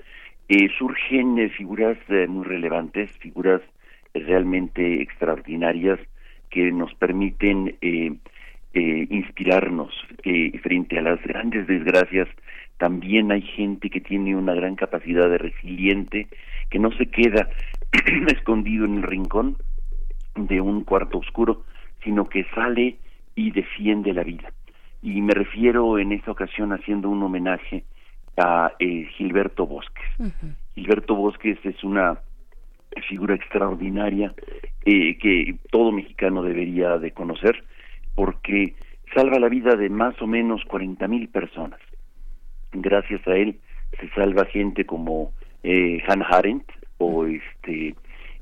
surgen 0.77 1.49
figuras 1.51 1.97
muy 2.27 2.45
relevantes, 2.45 3.11
figuras 3.19 3.61
realmente 4.13 5.01
extraordinarias 5.01 5.99
que 6.49 6.71
nos 6.71 6.93
permiten 6.95 7.77
inspirarnos 8.73 9.93
frente 10.61 10.99
a 10.99 11.01
las 11.01 11.21
grandes 11.23 11.67
desgracias 11.67 12.27
también 12.81 13.31
hay 13.31 13.43
gente 13.43 13.91
que 13.91 14.01
tiene 14.01 14.35
una 14.35 14.55
gran 14.55 14.75
capacidad 14.75 15.29
de 15.29 15.37
resiliente 15.37 16.27
que 16.71 16.79
no 16.79 16.91
se 16.93 17.05
queda 17.11 17.47
escondido 18.27 18.85
en 18.85 18.95
el 18.95 19.03
rincón 19.03 19.57
de 20.35 20.61
un 20.61 20.83
cuarto 20.83 21.19
oscuro, 21.19 21.61
sino 22.03 22.27
que 22.27 22.43
sale 22.55 22.97
y 23.35 23.51
defiende 23.51 24.15
la 24.15 24.23
vida. 24.23 24.51
Y 25.03 25.21
me 25.21 25.35
refiero 25.35 25.99
en 25.99 26.11
esta 26.11 26.31
ocasión 26.31 26.73
haciendo 26.73 27.07
un 27.07 27.21
homenaje 27.21 27.83
a 28.37 28.73
eh, 28.79 29.07
Gilberto 29.17 29.65
Bosques. 29.65 30.05
Gilberto 30.75 31.15
Bosques 31.15 31.57
es 31.63 31.83
una 31.83 32.19
figura 33.07 33.35
extraordinaria 33.35 34.33
eh, 34.85 35.17
que 35.17 35.55
todo 35.69 35.91
mexicano 35.91 36.43
debería 36.43 36.97
de 36.97 37.11
conocer 37.11 37.63
porque 38.15 38.75
salva 39.13 39.39
la 39.39 39.49
vida 39.49 39.75
de 39.75 39.89
más 39.89 40.19
o 40.21 40.27
menos 40.27 40.63
cuarenta 40.65 41.07
mil 41.07 41.27
personas. 41.29 41.79
Gracias 42.71 43.25
a 43.27 43.35
él 43.35 43.59
se 43.99 44.09
salva 44.09 44.45
gente 44.45 44.85
como 44.85 45.33
eh, 45.63 46.01
Han 46.07 46.23
Arendt, 46.23 46.69
o 47.01 47.25
este 47.25 47.95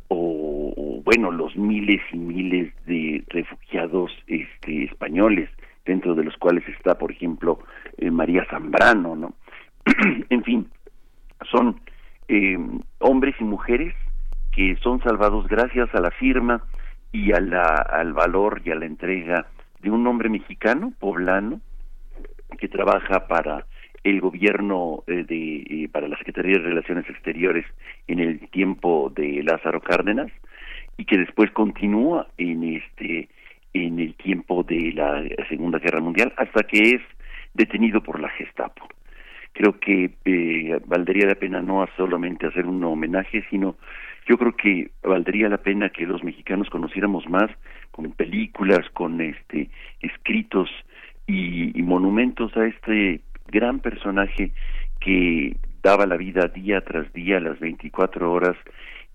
o, 0.09 1.01
bueno 1.03 1.31
los 1.31 1.55
miles 1.55 2.01
y 2.11 2.17
miles 2.17 2.73
de 2.85 3.23
refugiados 3.29 4.11
este 4.27 4.83
españoles 4.83 5.49
dentro 5.85 6.13
de 6.13 6.23
los 6.23 6.35
cuales 6.37 6.67
está 6.67 6.97
por 6.97 7.11
ejemplo 7.11 7.59
eh, 7.97 8.11
María 8.11 8.45
Zambrano 8.49 9.15
no 9.15 9.33
en 10.29 10.43
fin 10.43 10.69
son 11.51 11.79
eh, 12.27 12.57
hombres 12.99 13.35
y 13.39 13.43
mujeres 13.43 13.95
que 14.51 14.75
son 14.81 15.01
salvados 15.01 15.47
gracias 15.47 15.93
a 15.93 16.01
la 16.01 16.11
firma 16.11 16.63
y 17.11 17.31
a 17.31 17.39
la, 17.39 17.63
al 17.63 18.13
valor 18.13 18.61
y 18.65 18.71
a 18.71 18.75
la 18.75 18.85
entrega 18.85 19.47
de 19.81 19.89
un 19.89 20.05
hombre 20.07 20.29
mexicano 20.29 20.93
poblano 20.99 21.61
que 22.57 22.67
trabaja 22.67 23.27
para 23.27 23.65
el 24.03 24.21
gobierno 24.21 25.03
eh, 25.07 25.25
de 25.27 25.83
eh, 25.83 25.89
para 25.91 26.07
la 26.07 26.17
Secretaría 26.17 26.57
de 26.57 26.69
Relaciones 26.69 27.09
Exteriores 27.09 27.65
en 28.07 28.19
el 28.19 28.39
tiempo 28.49 29.11
de 29.15 29.43
Lázaro 29.43 29.81
Cárdenas 29.81 30.31
y 30.97 31.05
que 31.05 31.17
después 31.17 31.51
continúa 31.51 32.27
en 32.37 32.63
este 32.63 33.29
en 33.73 33.99
el 33.99 34.15
tiempo 34.15 34.63
de 34.63 34.93
la 34.93 35.23
Segunda 35.47 35.79
Guerra 35.79 36.01
Mundial 36.01 36.33
hasta 36.37 36.63
que 36.63 36.95
es 36.95 37.01
detenido 37.53 38.01
por 38.01 38.19
la 38.19 38.29
Gestapo. 38.29 38.87
Creo 39.53 39.79
que 39.79 40.11
eh, 40.25 40.79
valdría 40.85 41.27
la 41.27 41.35
pena 41.35 41.61
no 41.61 41.85
solamente 41.97 42.47
hacer 42.47 42.65
un 42.65 42.83
homenaje, 42.83 43.43
sino 43.49 43.75
yo 44.27 44.37
creo 44.37 44.55
que 44.55 44.91
valdría 45.03 45.49
la 45.49 45.57
pena 45.57 45.89
que 45.89 46.05
los 46.05 46.23
mexicanos 46.23 46.69
conociéramos 46.69 47.27
más 47.29 47.49
con 47.91 48.11
películas, 48.11 48.87
con 48.93 49.19
este 49.21 49.69
escritos 50.01 50.69
y 51.27 51.79
monumentos 51.83 52.55
a 52.57 52.65
este 52.65 53.21
gran 53.51 53.79
personaje 53.79 54.51
que 54.99 55.55
daba 55.83 56.05
la 56.05 56.17
vida 56.17 56.47
día 56.47 56.81
tras 56.81 57.11
día, 57.13 57.39
las 57.39 57.59
24 57.59 58.31
horas, 58.31 58.57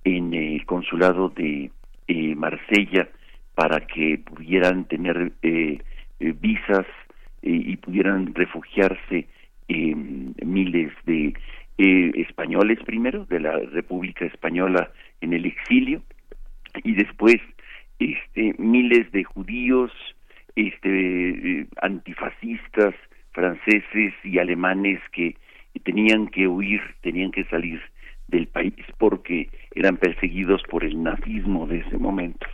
en 0.05 0.35
el 0.35 0.65
consulado 0.67 1.31
de 1.31 1.71
eh, 2.07 2.35
Marsella 2.35 3.09
para 3.55 3.81
que 3.87 4.19
pudieran 4.19 4.85
tener 4.85 5.33
eh, 5.43 5.79
eh, 6.21 6.35
visas 6.39 6.87
y 7.47 7.77
pudieran 7.77 8.35
refugiarse 8.35 9.29
miles 9.69 10.93
de 11.07 11.35
españoles 11.77 12.79
primero 12.85 13.25
de 13.27 13.41
la 13.41 13.59
República 13.59 14.25
Española 14.27 14.91
en 15.21 15.33
el 15.33 15.47
exilio 15.47 16.03
y 16.85 16.95
después 16.95 17.37
este 17.99 18.55
miles 18.59 19.11
de 19.13 19.25
judíos 19.25 19.91
este 20.55 21.67
antifascistas 21.81 22.95
franceses 23.33 24.15
y 24.23 24.39
alemanes 24.39 25.01
que 25.13 25.37
tenían 25.83 26.29
que 26.29 26.47
huir, 26.47 26.81
tenían 27.03 27.33
que 27.33 27.45
salir 27.45 27.81
del 28.29 28.47
país 28.47 28.75
porque 28.99 29.51
eran 29.75 29.97
perseguidos 29.97 30.63
por 30.71 30.85
el 30.85 31.03
nazismo 31.03 31.67
de 31.67 31.79
ese 31.79 31.99
momento. 31.99 32.47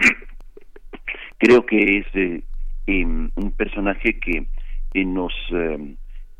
Creo 1.38 1.66
que 1.66 1.98
es 1.98 2.06
eh, 2.14 2.42
em, 2.86 3.30
un 3.34 3.50
personaje 3.52 4.18
que 4.18 4.46
eh, 4.94 5.04
nos 5.04 5.32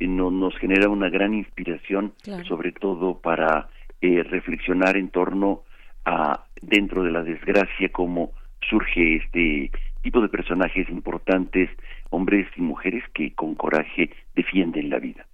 eh, 0.00 0.06
nos 0.06 0.56
genera 0.58 0.88
una 0.88 1.08
gran 1.08 1.34
inspiración, 1.34 2.14
sobre 2.48 2.72
todo 2.72 3.20
para 3.20 3.68
reflexionar 4.00 4.96
en 4.96 5.10
torno 5.10 5.62
a, 6.06 6.44
dentro 6.62 7.04
de 7.04 7.10
la 7.10 7.22
desgracia 7.22 7.90
cómo 7.92 8.32
surge 8.68 9.16
este 9.16 9.70
tipo 10.02 10.20
de 10.20 10.28
personajes 10.28 10.88
importantes, 10.88 11.70
hombres 12.10 12.48
y 12.56 12.62
mujeres 12.62 13.04
que 13.14 13.34
con 13.34 13.54
coraje 13.54 14.10
defienden 14.34 14.90
la 14.90 14.98
vida. 14.98 15.26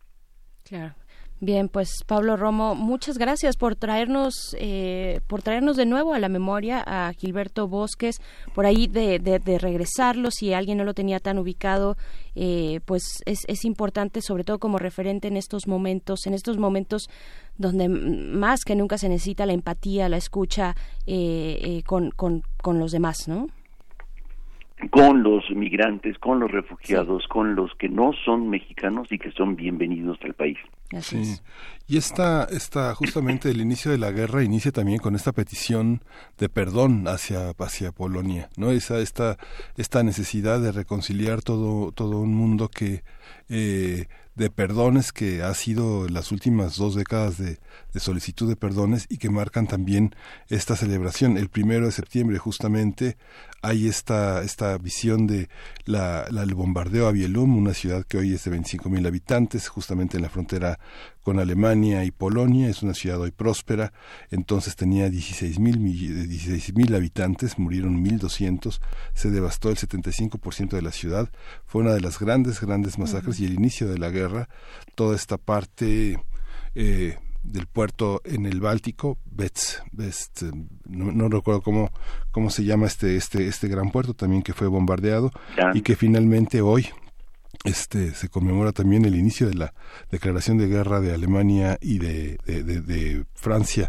Claro. 0.65 0.95
Bien, 1.39 1.69
pues 1.69 2.03
Pablo 2.07 2.39
Romo, 2.39 2.75
muchas 2.75 3.19
gracias 3.19 3.59
por 3.59 3.77
traernos, 3.77 4.57
eh, 4.59 5.21
por 5.27 5.43
traernos 5.43 5.77
de 5.77 5.85
nuevo 5.85 6.15
a 6.15 6.19
la 6.19 6.31
memoria 6.31 6.83
a 6.87 7.13
Gilberto 7.13 7.69
Bosques, 7.69 8.23
por 8.55 8.65
ahí 8.65 8.87
de, 8.87 9.19
de, 9.19 9.59
regresarlo, 9.59 10.31
si 10.31 10.55
alguien 10.55 10.79
no 10.79 10.85
lo 10.85 10.95
tenía 10.95 11.21
tan 11.21 11.39
ubicado, 11.39 11.99
eh, 12.35 12.81
pues 12.87 13.03
es, 13.27 13.41
es 13.49 13.67
importante, 13.67 14.23
sobre 14.23 14.45
todo 14.45 14.59
como 14.59 14.79
referente 14.79 15.29
en 15.29 15.37
estos 15.37 15.67
momentos, 15.67 16.27
en 16.27 16.33
estos 16.33 16.57
momentos 16.57 17.11
donde 17.59 17.91
más 17.91 18.65
que 18.65 18.75
nunca 18.75 18.97
se 18.97 19.11
necesita 19.11 19.45
la 19.45 19.53
empatía, 19.53 20.09
la 20.09 20.17
escucha 20.17 20.75
eh, 21.07 21.83
con, 21.85 22.13
con, 22.13 22.45
con 22.63 22.79
los 22.79 22.93
demás, 22.93 23.29
¿no? 23.29 23.49
Con 24.91 25.23
los 25.23 25.51
migrantes, 25.51 26.19
con 26.19 26.41
los 26.41 26.51
refugiados, 26.51 27.27
con 27.29 27.55
los 27.55 27.75
que 27.79 27.89
no 27.89 28.13
son 28.25 28.51
mexicanos 28.51 29.09
y 29.11 29.19
que 29.19 29.33
son 29.33 29.57
bienvenidos 29.57 30.19
al 30.23 30.35
país. 30.35 30.59
sí. 31.01 31.39
Y 31.89 31.99
esta, 31.99 32.49
esta, 32.51 32.95
justamente 32.97 33.49
el 33.49 33.61
inicio 33.61 33.93
de 33.93 33.99
la 33.99 34.11
guerra 34.11 34.43
inicia 34.43 34.73
también 34.73 34.99
con 34.99 35.15
esta 35.15 35.31
petición 35.31 36.03
de 36.37 36.49
perdón 36.49 37.07
hacia, 37.07 37.51
hacia 37.57 37.93
Polonia, 37.93 38.51
¿no? 38.57 38.73
Esa, 38.73 38.99
esta, 38.99 39.37
esta 39.77 40.03
necesidad 40.03 40.61
de 40.61 40.73
reconciliar 40.73 41.43
todo, 41.43 41.93
todo 41.93 42.19
un 42.19 42.35
mundo 42.35 42.69
que 42.69 43.05
eh, 43.49 44.07
de 44.37 44.51
perdones 44.51 45.13
que 45.13 45.43
ha 45.43 45.53
sido 45.55 46.09
las 46.09 46.31
últimas 46.31 46.77
dos 46.77 46.95
décadas 46.95 47.39
de, 47.39 47.59
solicitud 47.99 48.47
de 48.47 48.57
perdones 48.57 49.07
y 49.09 49.17
que 49.17 49.31
marcan 49.31 49.67
también 49.67 50.15
esta 50.49 50.77
celebración. 50.77 51.39
El 51.39 51.49
primero 51.49 51.87
de 51.87 51.93
septiembre 51.93 52.37
justamente 52.37 53.17
hay 53.63 53.89
esta, 53.89 54.43
esta 54.43 54.77
visión 54.77 55.27
de 55.27 55.49
la, 55.87 56.25
el 56.25 56.55
bombardeo 56.55 57.09
a 57.09 57.13
Bielum, 57.13 57.57
una 57.57 57.73
ciudad 57.73 58.05
que 58.05 58.19
hoy 58.19 58.35
es 58.35 58.45
de 58.45 58.51
25 58.51 58.91
mil 58.91 59.07
habitantes, 59.07 59.69
justamente 59.69 60.19
en 60.19 60.23
la 60.23 60.29
frontera 60.29 60.79
con 61.27 61.41
Alemania 61.41 62.05
y 62.05 62.13
Polonia, 62.13 62.69
es 62.69 62.85
una 62.85 62.95
ciudad 62.95 63.21
hoy 63.21 63.33
próspera, 63.33 63.93
entonces 64.31 64.77
tenía 64.77 65.11
16 65.11 65.59
mil 65.59 66.95
habitantes, 66.95 67.59
murieron 67.59 68.05
1.200, 68.05 68.79
se 69.13 69.31
devastó 69.33 69.71
el 69.71 69.77
75% 69.77 70.69
de 70.69 70.83
la 70.83 70.93
ciudad, 70.93 71.29
fue 71.65 71.83
una 71.83 71.95
de 71.95 72.01
las 72.01 72.21
grandes, 72.21 72.61
grandes 72.61 72.97
masacres 73.01 73.41
y 73.41 73.47
el 73.47 73.55
inicio 73.55 73.89
de 73.89 73.99
la 73.99 74.11
guerra, 74.11 74.49
toda 74.95 75.17
esta 75.17 75.37
parte 75.37 76.23
eh, 76.77 77.19
del 77.43 77.67
puerto 77.67 78.23
en 78.25 78.47
el 78.47 78.61
Báltico, 78.61 79.19
Betz, 79.29 79.83
no, 80.85 81.29
recuerdo 81.29 81.61
cómo, 81.61 81.91
cómo 82.31 82.51
se 82.51 82.63
llama 82.63 82.87
este, 82.87 83.17
este, 83.17 83.49
este 83.49 83.67
gran 83.67 83.91
puerto 83.91 84.15
también 84.15 84.45
que 84.45 84.53
fue 84.53 84.69
bombardeado 84.69 85.33
y 85.75 85.81
que 85.81 85.97
finalmente 85.97 86.61
hoy 86.61 86.87
este 87.65 88.15
se 88.15 88.29
conmemora 88.29 88.73
también 88.73 89.05
el 89.05 89.17
inicio 89.17 89.49
de 89.49 89.55
la 89.55 89.75
declaración 90.11 90.59
de 90.59 90.69
guerra 90.69 91.01
de 91.01 91.13
Alemania 91.13 91.79
y 91.81 91.99
de, 91.99 92.39
de, 92.47 93.25
Francia 93.35 93.89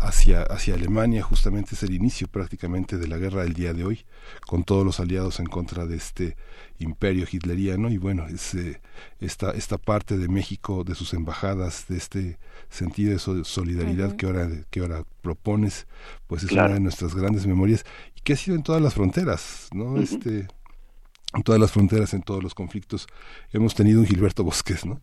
hacia, 0.00 0.42
hacia 0.42 0.74
Alemania, 0.74 1.22
justamente 1.22 1.74
es 1.74 1.82
el 1.82 1.94
inicio 1.94 2.28
prácticamente 2.28 2.98
de 2.98 3.06
la 3.06 3.18
guerra 3.18 3.42
del 3.42 3.54
día 3.54 3.72
de 3.72 3.84
hoy, 3.84 4.04
con 4.46 4.64
todos 4.64 4.84
los 4.84 5.00
aliados 5.00 5.38
en 5.40 5.46
contra 5.46 5.86
de 5.86 5.96
este 5.96 6.36
imperio 6.78 7.26
hitleriano. 7.30 7.90
Y 7.90 7.98
bueno, 7.98 8.26
es 8.26 8.54
eh, 8.54 8.80
esta, 9.20 9.52
esta 9.52 9.78
parte 9.78 10.18
de 10.18 10.28
México, 10.28 10.84
de 10.84 10.94
sus 10.94 11.14
embajadas, 11.14 11.86
de 11.88 11.96
este 11.96 12.38
sentido 12.68 13.12
de 13.12 13.44
solidaridad 13.44 14.16
que 14.16 14.26
ahora 14.26 14.48
que 14.70 14.80
ahora 14.80 15.04
propones, 15.22 15.86
pues 16.26 16.42
es 16.44 16.52
una 16.52 16.68
de 16.68 16.80
nuestras 16.80 17.14
grandes 17.14 17.46
memorias 17.46 17.84
y 18.16 18.20
que 18.20 18.34
ha 18.34 18.36
sido 18.36 18.56
en 18.56 18.62
todas 18.62 18.82
las 18.82 18.94
fronteras, 18.94 19.68
¿no? 19.72 19.98
Este 19.98 20.48
en 21.34 21.42
todas 21.42 21.60
las 21.60 21.72
fronteras, 21.72 22.14
en 22.14 22.22
todos 22.22 22.42
los 22.42 22.54
conflictos, 22.54 23.06
hemos 23.52 23.74
tenido 23.74 24.00
un 24.00 24.06
Gilberto 24.06 24.44
Bosques, 24.44 24.84
¿no? 24.84 25.00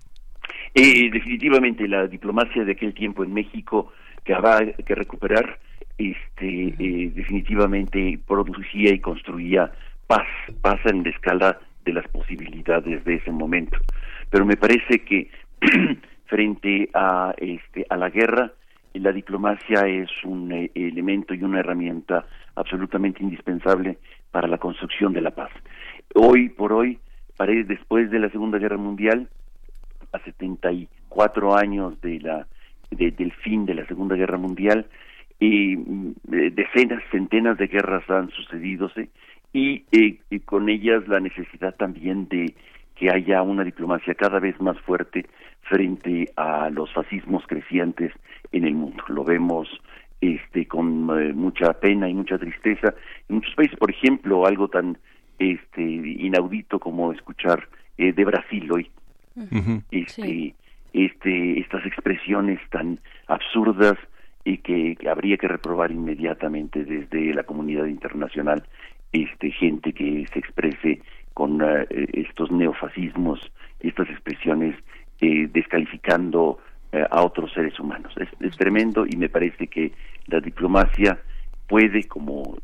Eh, 0.73 1.09
definitivamente 1.11 1.87
la 1.87 2.07
diplomacia 2.07 2.63
de 2.63 2.73
aquel 2.73 2.93
tiempo 2.93 3.23
en 3.23 3.33
México 3.33 3.91
que 4.23 4.33
habrá 4.33 4.59
que 4.73 4.95
recuperar, 4.95 5.59
este, 5.97 6.75
eh, 6.77 7.11
definitivamente 7.15 8.19
producía 8.27 8.93
y 8.93 8.99
construía 8.99 9.71
paz, 10.05 10.27
paz 10.61 10.79
en 10.85 11.03
la 11.03 11.09
escala 11.09 11.59
de 11.85 11.93
las 11.93 12.07
posibilidades 12.09 13.03
de 13.05 13.15
ese 13.15 13.31
momento. 13.31 13.77
Pero 14.29 14.45
me 14.45 14.57
parece 14.57 14.99
que 14.99 15.31
frente 16.25 16.89
a, 16.93 17.33
este, 17.37 17.85
a 17.89 17.95
la 17.95 18.09
guerra, 18.09 18.51
la 18.93 19.11
diplomacia 19.11 19.87
es 19.87 20.09
un 20.23 20.51
eh, 20.51 20.71
elemento 20.75 21.33
y 21.33 21.43
una 21.43 21.59
herramienta 21.59 22.25
absolutamente 22.55 23.23
indispensable 23.23 23.97
para 24.31 24.47
la 24.47 24.57
construcción 24.57 25.13
de 25.13 25.21
la 25.21 25.31
paz 25.31 25.51
hoy 26.15 26.49
por 26.49 26.73
hoy, 26.73 26.99
después 27.67 28.09
de 28.09 28.19
la 28.19 28.29
Segunda 28.29 28.57
Guerra 28.57 28.77
Mundial, 28.77 29.29
a 30.11 30.19
74 30.19 31.55
años 31.55 31.99
de 32.01 32.19
la, 32.19 32.47
del 32.91 33.31
fin 33.33 33.65
de 33.65 33.75
la 33.75 33.85
Segunda 33.85 34.15
Guerra 34.15 34.37
Mundial, 34.37 34.87
y 35.39 35.75
mm, 35.77 36.15
decenas, 36.25 37.03
centenas 37.11 37.57
de 37.57 37.67
guerras 37.67 38.09
han 38.09 38.29
sucedidose 38.31 39.09
y, 39.53 39.83
eh, 39.91 40.19
y 40.29 40.39
con 40.39 40.67
ellas 40.69 41.07
la 41.07 41.19
necesidad 41.19 41.75
también 41.75 42.27
de 42.27 42.55
que 42.95 43.11
haya 43.11 43.43
una 43.43 43.63
diplomacia 43.63 44.15
cada 44.15 44.39
vez 44.39 44.59
más 44.59 44.79
fuerte 44.81 45.27
frente 45.61 46.31
a 46.35 46.69
los 46.69 46.91
fascismos 46.93 47.45
crecientes 47.45 48.11
en 48.51 48.65
el 48.65 48.73
mundo. 48.73 49.03
Lo 49.09 49.23
vemos 49.23 49.69
este 50.19 50.67
con 50.67 51.07
eh, 51.19 51.33
mucha 51.33 51.73
pena 51.73 52.09
y 52.09 52.13
mucha 52.13 52.39
tristeza 52.39 52.95
en 53.29 53.35
muchos 53.35 53.53
países, 53.53 53.77
por 53.77 53.91
ejemplo, 53.91 54.47
algo 54.47 54.67
tan 54.67 54.97
este 55.39 55.81
inaudito 55.81 56.79
como 56.79 57.11
escuchar 57.11 57.67
eh, 57.97 58.13
de 58.13 58.25
Brasil 58.25 58.71
hoy. 58.71 58.89
Este 59.91 60.55
este 60.93 61.59
estas 61.59 61.85
expresiones 61.85 62.59
tan 62.71 62.99
absurdas 63.27 63.97
y 64.45 64.57
que, 64.59 64.97
habría 65.09 65.37
que 65.37 65.47
reprobar 65.47 65.91
inmediatamente 65.91 66.85
desde 66.85 67.33
la 67.33 67.43
comunidad 67.43 67.85
internacional 67.85 68.63
este 69.11 69.51
gente 69.51 69.93
que 69.93 70.25
se 70.31 70.39
exprese 70.39 71.01
con 71.33 71.61
uh, 71.61 71.85
estos 72.13 72.51
neofascismos 72.51 73.39
estas 73.79 74.09
expresiones 74.09 74.75
eh, 75.21 75.47
descalificando 75.51 76.59
uh, 76.93 76.97
a 77.11 77.23
otros 77.23 77.51
seres 77.53 77.79
humanos. 77.79 78.13
Es, 78.17 78.29
es, 78.39 78.57
tremendo 78.57 79.05
y 79.05 79.17
me 79.17 79.29
parece 79.29 79.67
que 79.67 79.91
la 80.27 80.39
diplomacia 80.39 81.19
puede 81.67 82.05
como 82.05 82.57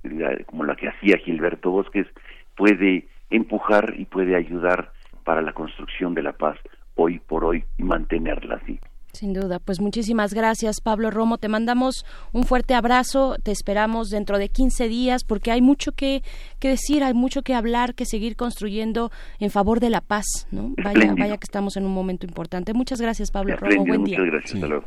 como 0.47 0.63
la 0.63 0.76
que 0.76 0.88
hacía 0.88 1.17
Gilberto 1.17 1.69
Bosques 1.69 2.07
puede 2.56 3.08
empujar 3.30 3.95
y 3.97 4.06
puede 4.06 4.36
ayudar 4.36 4.91
para 5.24 5.41
la 5.41 5.54
construcción 5.54 6.14
de 6.14 6.24
la 6.24 6.34
paz 6.34 6.58
hoy 6.95 7.20
por 7.20 7.45
hoy 7.45 7.64
y 7.78 7.84
mantenerla 7.84 8.56
así. 8.56 8.80
Sin 9.14 9.32
duda, 9.32 9.60
pues 9.60 9.80
muchísimas 9.80 10.34
gracias 10.34 10.82
Pablo 10.82 11.12
Romo, 11.12 11.38
te 11.38 11.47
mandamos 11.47 12.04
un 12.32 12.45
fuerte 12.45 12.74
abrazo, 12.74 13.36
te 13.43 13.51
esperamos 13.51 14.10
dentro 14.10 14.39
de 14.39 14.49
15 14.49 14.88
días 14.88 15.24
porque 15.24 15.51
hay 15.51 15.62
mucho 15.62 15.91
que, 15.91 16.24
que 16.60 16.70
decir, 16.70 17.04
hay 17.04 17.14
mucho 17.14 17.43
que 17.43 17.54
hablar, 17.54 17.93
que 17.93 18.06
seguir 18.06 18.36
construyendo 18.36 19.12
en 19.39 19.51
favor 19.51 19.80
de 19.80 19.91
la 19.91 20.01
paz, 20.01 20.47
¿no? 20.49 20.74
Vaya, 20.84 21.14
vaya 21.16 21.38
que 21.38 21.45
estamos 21.45 21.78
en 21.78 21.86
un 21.86 21.93
momento 21.93 22.26
importante. 22.26 22.74
Muchas 22.74 22.99
gracias 22.99 23.30
Pablo 23.30 23.56
Romo, 23.56 23.86
buen 23.86 24.04
día. 24.04 24.18
Muchas 24.18 24.34
gracias, 24.34 24.84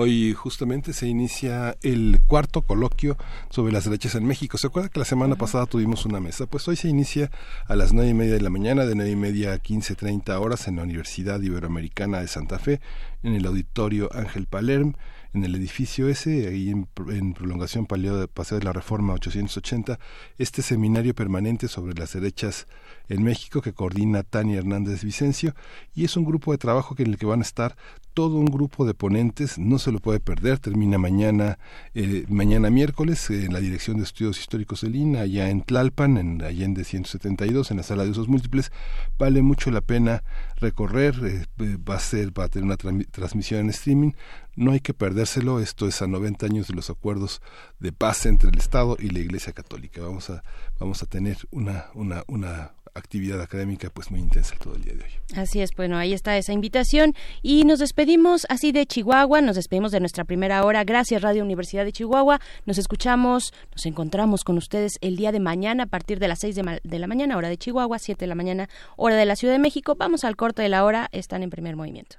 Hoy 0.00 0.32
justamente 0.32 0.92
se 0.92 1.08
inicia 1.08 1.76
el 1.82 2.20
cuarto 2.24 2.62
coloquio 2.62 3.16
sobre 3.50 3.72
las 3.72 3.82
derechas 3.82 4.14
en 4.14 4.24
México. 4.26 4.56
¿Se 4.56 4.68
acuerda 4.68 4.90
que 4.90 5.00
la 5.00 5.04
semana 5.04 5.34
pasada 5.34 5.66
tuvimos 5.66 6.06
una 6.06 6.20
mesa? 6.20 6.46
Pues 6.46 6.68
hoy 6.68 6.76
se 6.76 6.86
inicia 6.86 7.32
a 7.66 7.74
las 7.74 7.92
nueve 7.92 8.10
y 8.10 8.14
media 8.14 8.34
de 8.34 8.40
la 8.40 8.48
mañana, 8.48 8.86
de 8.86 8.94
nueve 8.94 9.10
y 9.10 9.16
media 9.16 9.54
a 9.54 9.58
quince 9.58 9.96
treinta 9.96 10.38
horas 10.38 10.68
en 10.68 10.76
la 10.76 10.84
Universidad 10.84 11.40
Iberoamericana 11.40 12.20
de 12.20 12.28
Santa 12.28 12.60
Fe, 12.60 12.80
en 13.24 13.34
el 13.34 13.44
auditorio 13.44 14.08
Ángel 14.14 14.46
Palerm 14.46 14.94
en 15.34 15.44
el 15.44 15.54
edificio 15.54 16.08
ese, 16.08 16.48
ahí 16.48 16.70
en, 16.70 16.86
prolongación 17.34 17.86
Paseo 17.86 18.58
de 18.58 18.64
la 18.64 18.72
Reforma 18.72 19.14
880, 19.14 19.98
este 20.38 20.62
seminario 20.62 21.14
permanente 21.14 21.68
sobre 21.68 21.94
las 21.94 22.12
derechas 22.12 22.66
en 23.08 23.22
México 23.22 23.60
que 23.60 23.72
coordina 23.72 24.22
Tania 24.22 24.58
Hernández 24.58 25.04
Vicencio 25.04 25.54
y 25.94 26.04
es 26.04 26.16
un 26.16 26.24
grupo 26.24 26.52
de 26.52 26.58
trabajo 26.58 26.94
en 26.98 27.08
el 27.08 27.18
que 27.18 27.26
van 27.26 27.40
a 27.40 27.42
estar 27.42 27.76
todo 28.18 28.36
un 28.36 28.46
grupo 28.46 28.84
de 28.84 28.94
ponentes, 28.94 29.58
no 29.58 29.78
se 29.78 29.92
lo 29.92 30.00
puede 30.00 30.18
perder, 30.18 30.58
termina 30.58 30.98
mañana, 30.98 31.60
eh, 31.94 32.24
mañana 32.28 32.68
miércoles 32.68 33.30
en 33.30 33.52
la 33.52 33.60
Dirección 33.60 33.98
de 33.98 34.02
Estudios 34.02 34.40
Históricos 34.40 34.80
de 34.80 34.90
Lina, 34.90 35.20
allá 35.20 35.50
en 35.50 35.62
Tlalpan, 35.62 36.16
en 36.18 36.42
Allende 36.42 36.82
172, 36.82 37.70
en 37.70 37.76
la 37.76 37.84
sala 37.84 38.02
de 38.02 38.10
usos 38.10 38.26
múltiples, 38.26 38.72
vale 39.20 39.40
mucho 39.42 39.70
la 39.70 39.82
pena 39.82 40.24
recorrer, 40.56 41.14
eh, 41.24 41.76
va 41.88 41.94
a 41.94 42.00
ser, 42.00 42.36
va 42.36 42.44
a 42.44 42.48
tener 42.48 42.64
una 42.64 42.76
transmisión 42.76 43.60
en 43.60 43.70
streaming, 43.70 44.12
no 44.56 44.72
hay 44.72 44.80
que 44.80 44.94
perdérselo. 44.94 45.60
Esto 45.60 45.86
es 45.86 46.02
a 46.02 46.08
90 46.08 46.46
años 46.46 46.66
de 46.66 46.74
los 46.74 46.90
acuerdos 46.90 47.40
de 47.78 47.92
paz 47.92 48.26
entre 48.26 48.50
el 48.50 48.58
Estado 48.58 48.96
y 48.98 49.10
la 49.10 49.20
Iglesia 49.20 49.52
Católica. 49.52 50.02
Vamos 50.02 50.28
a, 50.30 50.42
vamos 50.80 51.02
a 51.04 51.06
tener 51.06 51.38
una, 51.52 51.86
una, 51.94 52.24
una 52.26 52.72
actividad 52.98 53.40
académica 53.40 53.90
pues 53.90 54.10
muy 54.10 54.20
intensa 54.20 54.54
todo 54.62 54.74
el 54.74 54.82
día 54.82 54.94
de 54.94 55.04
hoy. 55.04 55.10
Así 55.36 55.60
es, 55.60 55.70
bueno, 55.76 55.96
ahí 55.96 56.12
está 56.12 56.36
esa 56.36 56.52
invitación 56.52 57.14
y 57.42 57.64
nos 57.64 57.78
despedimos 57.78 58.46
así 58.48 58.72
de 58.72 58.86
Chihuahua, 58.86 59.40
nos 59.40 59.56
despedimos 59.56 59.92
de 59.92 60.00
nuestra 60.00 60.24
primera 60.24 60.64
hora. 60.64 60.84
Gracias 60.84 61.22
Radio 61.22 61.42
Universidad 61.42 61.84
de 61.84 61.92
Chihuahua. 61.92 62.40
Nos 62.66 62.78
escuchamos, 62.78 63.52
nos 63.72 63.86
encontramos 63.86 64.44
con 64.44 64.58
ustedes 64.58 64.98
el 65.00 65.16
día 65.16 65.32
de 65.32 65.40
mañana 65.40 65.84
a 65.84 65.86
partir 65.86 66.18
de 66.18 66.28
las 66.28 66.40
6 66.40 66.56
de, 66.56 66.80
de 66.82 66.98
la 66.98 67.06
mañana, 67.06 67.36
hora 67.36 67.48
de 67.48 67.56
Chihuahua, 67.56 67.98
7 67.98 68.20
de 68.20 68.26
la 68.26 68.34
mañana, 68.34 68.68
hora 68.96 69.16
de 69.16 69.24
la 69.24 69.36
Ciudad 69.36 69.54
de 69.54 69.60
México. 69.60 69.94
Vamos 69.96 70.24
al 70.24 70.36
corte 70.36 70.62
de 70.62 70.68
la 70.68 70.84
hora, 70.84 71.08
están 71.12 71.42
en 71.42 71.50
primer 71.50 71.76
movimiento. 71.76 72.16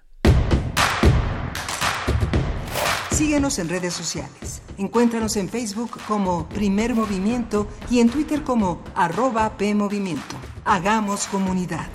Síguenos 3.20 3.60
en 3.60 3.68
redes 3.68 3.94
sociales. 3.94 4.62
Encuéntranos 4.78 5.36
en 5.36 5.50
Facebook 5.50 6.00
como 6.08 6.48
Primer 6.48 6.96
Movimiento 6.96 7.68
y 7.90 8.00
en 8.00 8.10
Twitter 8.10 8.44
como 8.44 8.82
arroba 8.96 9.58
PMovimiento. 9.58 10.38
Hagamos 10.66 11.28
comunidad. 11.28 11.88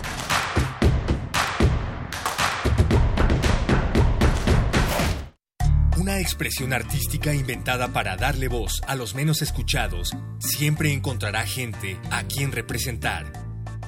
Una 5.98 6.20
expresión 6.20 6.72
artística 6.72 7.34
inventada 7.34 7.88
para 7.88 8.16
darle 8.16 8.48
voz 8.48 8.82
a 8.86 8.94
los 8.94 9.14
menos 9.14 9.42
escuchados 9.42 10.10
siempre 10.38 10.92
encontrará 10.92 11.46
gente 11.46 11.98
a 12.10 12.24
quien 12.24 12.52
representar 12.52 13.44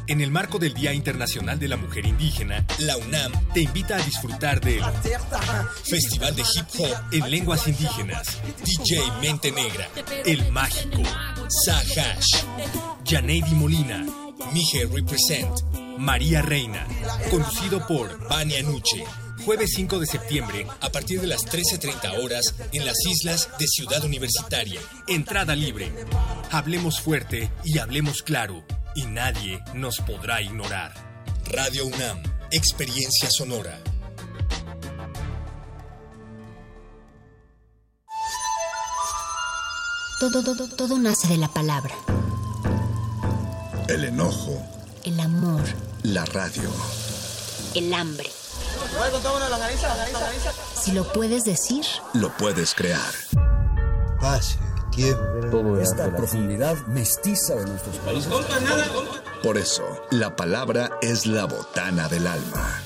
en 0.09 0.21
el 0.21 0.31
marco 0.31 0.61
del 0.61 0.73
Día 0.73 0.93
Internacional 0.93 1.59
de 1.59 1.67
la 1.67 1.77
Mujer 1.77 2.07
Indígena, 2.07 2.65
la 2.79 2.97
UNAM 2.97 3.33
te 3.53 3.63
invita 3.63 3.97
a 3.97 4.03
disfrutar 4.03 4.61
del 4.61 4.81
Festival 5.85 6.37
de 6.37 6.43
Hip 6.43 6.67
Hop 6.79 6.97
en 7.13 7.29
Lenguas 7.29 7.67
Indígenas, 7.67 8.41
DJ 8.65 9.03
Mente 9.21 9.51
Negra, 9.51 9.89
El 10.25 10.53
Mágico, 10.53 11.03
Sahash, 11.65 12.45
Janeidi 13.05 13.55
Molina, 13.55 14.07
Mije 14.53 14.87
Represent, 14.87 15.61
María 15.99 16.43
Reina, 16.43 16.87
conducido 17.31 17.87
por 17.87 18.29
Vania 18.29 18.63
Nuche. 18.63 19.05
Jueves 19.45 19.73
5 19.77 19.99
de 19.99 20.07
septiembre, 20.07 20.67
a 20.81 20.91
partir 20.91 21.21
de 21.21 21.27
las 21.27 21.45
13.30 21.47 22.25
horas, 22.25 22.55
en 22.73 22.85
las 22.85 22.97
islas 23.07 23.49
de 23.59 23.67
Ciudad 23.67 24.05
Universitaria. 24.05 24.81
Entrada 25.07 25.55
libre. 25.55 25.93
Hablemos 26.51 27.01
fuerte 27.01 27.51
y 27.65 27.79
hablemos 27.79 28.23
claro 28.23 28.65
y 28.95 29.05
nadie 29.05 29.63
nos 29.75 29.99
podrá 30.01 30.41
ignorar. 30.41 30.95
Radio 31.51 31.87
UNAM, 31.87 32.23
Experiencia 32.51 33.31
Sonora. 33.31 33.79
Todo, 40.19 40.43
todo, 40.43 40.67
todo 40.69 40.99
nace 40.99 41.29
de 41.29 41.37
la 41.37 41.49
palabra. 41.49 41.95
El 43.89 44.05
enojo. 44.05 44.61
El 45.05 45.21
amor. 45.21 45.63
La 46.03 46.25
radio. 46.25 46.71
El 47.75 47.95
hambre. 47.95 48.31
Si 50.75 50.93
lo 50.93 51.13
puedes 51.13 51.45
decir, 51.45 51.85
lo 52.15 52.37
puedes 52.37 52.75
crear. 52.75 53.13
Pase 54.21 54.59
todo 55.51 55.81
esta 55.81 56.15
profundidad 56.17 56.77
mestiza 56.87 57.55
de 57.55 57.67
nuestros 57.67 57.97
países. 57.99 58.33
Por 59.43 59.59
eso, 59.59 59.85
la 60.11 60.35
palabra 60.35 60.91
es 61.03 61.27
la 61.27 61.45
botana 61.45 62.09
del 62.09 62.27
alma. 62.27 62.83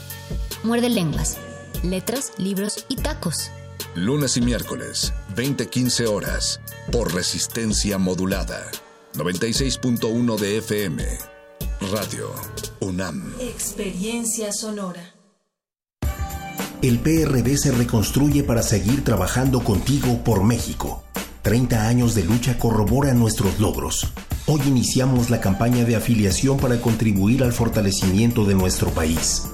Muerde 0.65 0.89
lenguas, 0.89 1.39
letras, 1.83 2.33
libros 2.37 2.85
y 2.89 2.97
tacos. 2.97 3.51
Lunes 3.95 4.37
y 4.37 4.41
miércoles, 4.41 5.13
20-15 5.35 6.09
horas, 6.09 6.61
por 6.93 7.15
resistencia 7.15 7.97
modulada. 7.99 8.71
96.1 9.15 10.39
de 10.39 10.59
FM. 10.59 11.05
Radio 11.93 12.31
UNAM. 12.79 13.35
Experiencia 13.41 14.53
sonora. 14.53 15.15
El 16.81 17.01
PRD 17.01 17.59
se 17.59 17.73
reconstruye 17.73 18.45
para 18.45 18.63
seguir 18.63 19.03
trabajando 19.03 19.65
contigo 19.65 20.23
por 20.23 20.45
México. 20.45 21.03
30 21.43 21.89
años 21.89 22.15
de 22.15 22.23
lucha 22.23 22.57
corroboran 22.57 23.19
nuestros 23.19 23.59
logros. 23.59 24.07
Hoy 24.47 24.61
iniciamos 24.67 25.29
la 25.29 25.41
campaña 25.41 25.85
de 25.85 25.97
afiliación 25.97 26.59
para 26.59 26.81
contribuir 26.81 27.43
al 27.43 27.53
fortalecimiento 27.53 28.45
de 28.45 28.55
nuestro 28.55 28.91
país. 28.91 29.49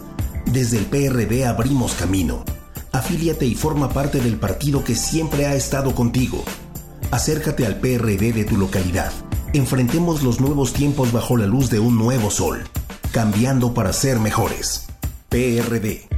Desde 0.44 0.76
el 0.76 0.84
PRD 0.84 1.46
abrimos 1.46 1.94
camino. 1.94 2.44
Afíliate 2.92 3.46
y 3.46 3.54
forma 3.54 3.88
parte 3.88 4.20
del 4.20 4.36
partido 4.36 4.84
que 4.84 4.94
siempre 4.94 5.46
ha 5.46 5.54
estado 5.54 5.94
contigo. 5.94 6.44
Acércate 7.10 7.64
al 7.64 7.80
PRD 7.80 8.32
de 8.32 8.44
tu 8.44 8.58
localidad. 8.58 9.12
Enfrentemos 9.56 10.22
los 10.22 10.38
nuevos 10.38 10.74
tiempos 10.74 11.12
bajo 11.12 11.38
la 11.38 11.46
luz 11.46 11.70
de 11.70 11.78
un 11.78 11.96
nuevo 11.96 12.30
sol, 12.30 12.62
cambiando 13.10 13.72
para 13.72 13.90
ser 13.94 14.20
mejores. 14.20 14.86
PRD. 15.30 16.10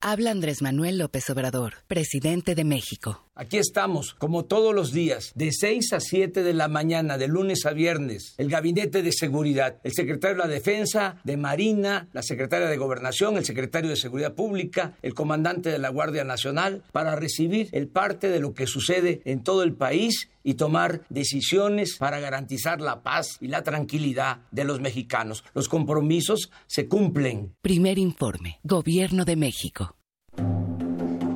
Habla 0.00 0.30
Andrés 0.30 0.62
Manuel 0.62 0.96
López 0.96 1.28
Obrador, 1.28 1.74
presidente 1.86 2.54
de 2.54 2.64
México. 2.64 3.21
Aquí 3.34 3.56
estamos, 3.56 4.12
como 4.12 4.44
todos 4.44 4.74
los 4.74 4.92
días, 4.92 5.32
de 5.34 5.52
6 5.52 5.94
a 5.94 6.00
7 6.00 6.42
de 6.42 6.52
la 6.52 6.68
mañana, 6.68 7.16
de 7.16 7.28
lunes 7.28 7.64
a 7.64 7.72
viernes, 7.72 8.34
el 8.36 8.50
Gabinete 8.50 9.02
de 9.02 9.10
Seguridad, 9.10 9.78
el 9.84 9.92
secretario 9.94 10.36
de 10.36 10.42
la 10.42 10.52
Defensa, 10.52 11.16
de 11.24 11.38
Marina, 11.38 12.10
la 12.12 12.22
secretaria 12.22 12.68
de 12.68 12.76
Gobernación, 12.76 13.38
el 13.38 13.46
secretario 13.46 13.88
de 13.88 13.96
Seguridad 13.96 14.34
Pública, 14.34 14.98
el 15.00 15.14
comandante 15.14 15.70
de 15.70 15.78
la 15.78 15.88
Guardia 15.88 16.24
Nacional, 16.24 16.82
para 16.92 17.16
recibir 17.16 17.70
el 17.72 17.88
parte 17.88 18.28
de 18.28 18.38
lo 18.38 18.52
que 18.52 18.66
sucede 18.66 19.22
en 19.24 19.42
todo 19.42 19.62
el 19.62 19.72
país 19.72 20.28
y 20.44 20.54
tomar 20.54 21.00
decisiones 21.08 21.96
para 21.96 22.20
garantizar 22.20 22.82
la 22.82 23.02
paz 23.02 23.38
y 23.40 23.48
la 23.48 23.62
tranquilidad 23.62 24.42
de 24.50 24.64
los 24.64 24.80
mexicanos. 24.80 25.42
Los 25.54 25.70
compromisos 25.70 26.50
se 26.66 26.86
cumplen. 26.86 27.54
Primer 27.62 27.98
informe, 27.98 28.60
Gobierno 28.62 29.24
de 29.24 29.36
México. 29.36 29.96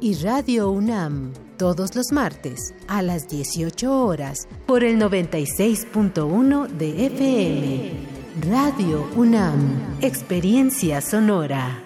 y 0.00 0.14
Radio 0.14 0.70
UNAM, 0.70 1.32
todos 1.56 1.94
los 1.94 2.12
martes 2.12 2.74
a 2.88 3.02
las 3.02 3.28
18 3.28 4.04
horas 4.04 4.48
por 4.66 4.84
el 4.84 4.98
96.1 4.98 6.68
de 6.68 7.06
FM. 7.06 7.92
Radio 8.50 9.08
UNAM, 9.16 9.98
Experiencia 10.00 11.00
Sonora. 11.00 11.82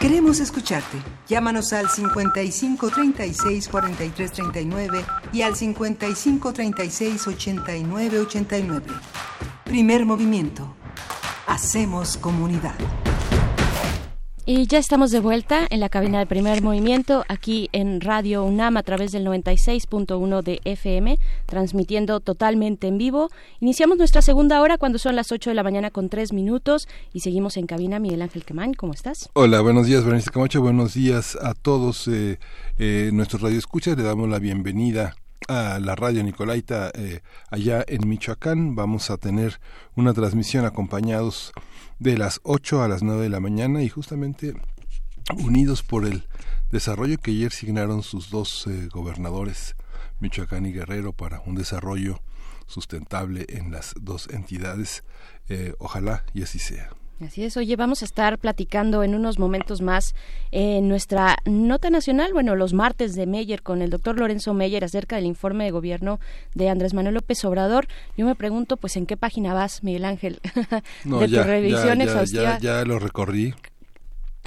Queremos 0.00 0.40
escucharte. 0.40 0.96
Llámanos 1.28 1.72
al 1.72 1.88
55 1.88 2.90
36 2.90 3.68
43 3.68 4.32
39 4.32 5.04
y 5.32 5.42
al 5.42 5.54
55 5.54 6.52
36 6.52 7.26
89 7.26 8.20
89. 8.20 8.86
Primer 9.68 10.06
movimiento. 10.06 10.74
Hacemos 11.46 12.16
comunidad. 12.16 12.74
Y 14.46 14.66
ya 14.66 14.78
estamos 14.78 15.10
de 15.10 15.20
vuelta 15.20 15.66
en 15.68 15.80
la 15.80 15.90
cabina 15.90 16.18
de 16.20 16.24
primer 16.24 16.62
movimiento, 16.62 17.26
aquí 17.28 17.68
en 17.72 18.00
Radio 18.00 18.44
UNAM 18.44 18.78
a 18.78 18.82
través 18.82 19.12
del 19.12 19.26
96.1 19.26 20.42
de 20.42 20.62
FM, 20.64 21.18
transmitiendo 21.44 22.20
totalmente 22.20 22.86
en 22.86 22.96
vivo. 22.96 23.28
Iniciamos 23.60 23.98
nuestra 23.98 24.22
segunda 24.22 24.62
hora 24.62 24.78
cuando 24.78 24.98
son 24.98 25.16
las 25.16 25.32
8 25.32 25.50
de 25.50 25.54
la 25.54 25.62
mañana 25.62 25.90
con 25.90 26.08
3 26.08 26.32
minutos 26.32 26.88
y 27.12 27.20
seguimos 27.20 27.58
en 27.58 27.66
cabina. 27.66 27.98
Miguel 27.98 28.22
Ángel 28.22 28.46
Quemán, 28.46 28.72
¿cómo 28.72 28.94
estás? 28.94 29.28
Hola, 29.34 29.60
buenos 29.60 29.86
días, 29.86 30.02
Berenice 30.02 30.30
Camacho. 30.30 30.62
Buenos 30.62 30.94
días 30.94 31.36
a 31.42 31.52
todos 31.52 32.08
eh, 32.08 32.38
eh, 32.78 33.10
nuestros 33.12 33.42
radioescuchas. 33.42 33.98
Le 33.98 34.02
damos 34.02 34.30
la 34.30 34.38
bienvenida 34.38 35.14
a 35.46 35.78
la 35.78 35.94
radio 35.94 36.24
Nicolaita 36.24 36.90
eh, 36.94 37.20
allá 37.50 37.84
en 37.86 38.08
Michoacán. 38.08 38.74
Vamos 38.74 39.10
a 39.10 39.16
tener 39.16 39.60
una 39.94 40.12
transmisión 40.14 40.64
acompañados 40.64 41.52
de 41.98 42.18
las 42.18 42.40
8 42.42 42.82
a 42.82 42.88
las 42.88 43.02
9 43.02 43.22
de 43.22 43.28
la 43.28 43.40
mañana 43.40 43.82
y 43.82 43.88
justamente 43.88 44.54
unidos 45.36 45.82
por 45.82 46.04
el 46.04 46.26
desarrollo 46.70 47.18
que 47.18 47.30
ayer 47.30 47.52
signaron 47.52 48.02
sus 48.02 48.30
dos 48.30 48.66
eh, 48.66 48.88
gobernadores, 48.92 49.76
Michoacán 50.20 50.66
y 50.66 50.72
Guerrero, 50.72 51.12
para 51.12 51.40
un 51.40 51.54
desarrollo 51.54 52.20
sustentable 52.66 53.46
en 53.48 53.70
las 53.70 53.94
dos 54.00 54.28
entidades. 54.28 55.04
Eh, 55.48 55.74
ojalá 55.78 56.24
y 56.34 56.42
así 56.42 56.58
sea. 56.58 56.90
Así 57.24 57.42
es, 57.42 57.56
oye, 57.56 57.74
vamos 57.74 58.02
a 58.02 58.04
estar 58.04 58.38
platicando 58.38 59.02
en 59.02 59.16
unos 59.16 59.40
momentos 59.40 59.80
más 59.80 60.14
en 60.52 60.86
nuestra 60.88 61.36
nota 61.46 61.90
nacional, 61.90 62.32
bueno, 62.32 62.54
los 62.54 62.74
martes 62.74 63.16
de 63.16 63.26
Meyer 63.26 63.62
con 63.62 63.82
el 63.82 63.90
doctor 63.90 64.16
Lorenzo 64.16 64.54
Meyer 64.54 64.84
acerca 64.84 65.16
del 65.16 65.26
informe 65.26 65.64
de 65.64 65.72
gobierno 65.72 66.20
de 66.54 66.68
Andrés 66.68 66.94
Manuel 66.94 67.16
López 67.16 67.44
Obrador. 67.44 67.88
Yo 68.16 68.24
me 68.24 68.36
pregunto, 68.36 68.76
pues, 68.76 68.96
¿en 68.96 69.04
qué 69.04 69.16
página 69.16 69.52
vas, 69.52 69.82
Miguel 69.82 70.04
Ángel? 70.04 70.40
No, 71.04 71.20
de 71.20 71.28
ya, 71.28 71.42
tu 71.42 71.48
revisión 71.48 71.98
ya, 72.26 72.58
ya, 72.58 72.84
lo 72.84 72.98
recorrí, 72.98 73.54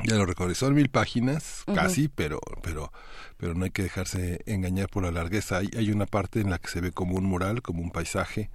ya 0.04 0.16
lo 0.16 0.26
recorrí. 0.26 0.56
Son 0.56 0.74
mil 0.74 0.90
páginas, 0.90 1.64
casi, 1.74 2.08
pero, 2.08 2.40
pero, 2.62 2.92
pero 3.38 3.54
no 3.54 3.66
hay 3.66 3.72
que 3.72 3.84
dejarse 3.84 4.42
engañar 4.46 4.88
por 4.90 5.04
la 5.04 5.12
largueza. 5.12 5.58
Hay, 5.58 5.70
hay 5.78 5.92
una 5.92 6.06
parte 6.06 6.40
en 6.40 6.50
la 6.50 6.60
que 6.60 6.70
se 6.70 6.82
ve 6.82 6.92
como 6.92 7.16
un 7.16 7.26
mural, 7.26 7.62
como 7.62 7.82
un 7.82 7.92
paisaje, 7.92 8.50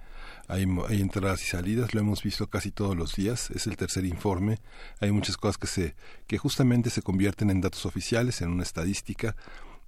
hay, 0.47 0.65
hay, 0.87 1.01
entradas 1.01 1.43
y 1.43 1.47
salidas, 1.47 1.93
lo 1.93 1.99
hemos 1.99 2.23
visto 2.23 2.47
casi 2.47 2.71
todos 2.71 2.95
los 2.95 3.15
días, 3.15 3.51
es 3.51 3.67
el 3.67 3.75
tercer 3.75 4.05
informe, 4.05 4.59
hay 4.99 5.11
muchas 5.11 5.37
cosas 5.37 5.57
que 5.57 5.67
se 5.67 5.95
que 6.25 6.37
justamente 6.37 6.89
se 6.89 7.01
convierten 7.01 7.49
en 7.49 7.61
datos 7.61 7.85
oficiales, 7.85 8.41
en 8.41 8.49
una 8.49 8.63
estadística. 8.63 9.35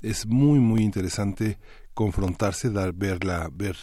Es 0.01 0.25
muy 0.25 0.59
muy 0.59 0.81
interesante 0.81 1.57
confrontarse, 1.93 2.69
dar 2.69 2.93
ver 2.93 3.23
la 3.23 3.49
ver 3.51 3.75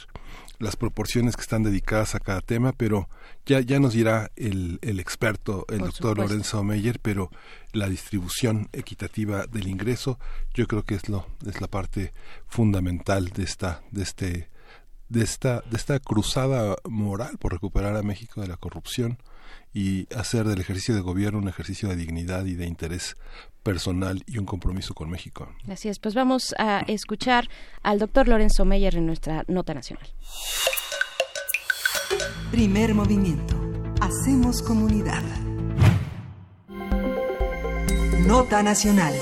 las 0.59 0.77
proporciones 0.77 1.37
que 1.37 1.43
están 1.43 1.62
dedicadas 1.62 2.14
a 2.14 2.20
cada 2.20 2.41
tema, 2.41 2.72
pero 2.72 3.09
ya 3.45 3.61
ya 3.61 3.79
nos 3.79 3.93
dirá 3.93 4.31
el, 4.37 4.79
el 4.83 5.01
experto, 5.01 5.66
el 5.68 5.81
doctor 5.81 6.18
Lorenzo 6.18 6.62
Meyer, 6.64 6.99
pero 7.01 7.31
la 7.72 7.89
distribución 7.89 8.68
equitativa 8.72 9.47
del 9.47 9.68
ingreso, 9.68 10.18
yo 10.55 10.66
creo 10.66 10.83
que 10.83 10.95
es 10.95 11.09
lo 11.09 11.27
es 11.47 11.61
la 11.61 11.68
parte 11.68 12.12
fundamental 12.47 13.29
de 13.31 13.43
esta 13.43 13.83
de 13.91 14.03
este 14.03 14.55
de 15.09 15.22
esta, 15.22 15.62
de 15.70 15.76
esta 15.76 15.98
cruzada 15.98 16.76
moral 16.84 17.38
por 17.38 17.52
recuperar 17.52 17.96
a 17.96 18.02
México 18.02 18.40
de 18.40 18.48
la 18.48 18.57
corrupción 18.57 19.18
y 19.72 20.12
hacer 20.14 20.44
del 20.44 20.61
ejercicio 20.61 20.94
de 20.94 21.00
gobierno 21.00 21.38
un 21.38 21.48
ejercicio 21.48 21.88
de 21.88 21.96
dignidad 21.96 22.46
y 22.46 22.54
de 22.54 22.66
interés 22.66 23.16
personal 23.62 24.22
y 24.26 24.38
un 24.38 24.46
compromiso 24.46 24.94
con 24.94 25.11
México. 25.11 25.48
Así 25.68 25.88
es, 25.88 25.98
pues 25.98 26.14
vamos 26.14 26.54
a 26.59 26.80
escuchar 26.86 27.48
al 27.82 27.98
doctor 27.98 28.28
Lorenzo 28.28 28.64
Meyer 28.64 28.96
en 28.96 29.07
nuestra 29.07 29.44
nota 29.48 29.74
nacional. 29.74 30.07
Primer 32.50 32.94
movimiento. 32.94 33.57
Hacemos 34.00 34.62
comunidad. 34.62 35.22
Nota 38.26 38.62
nacional. 38.62 39.14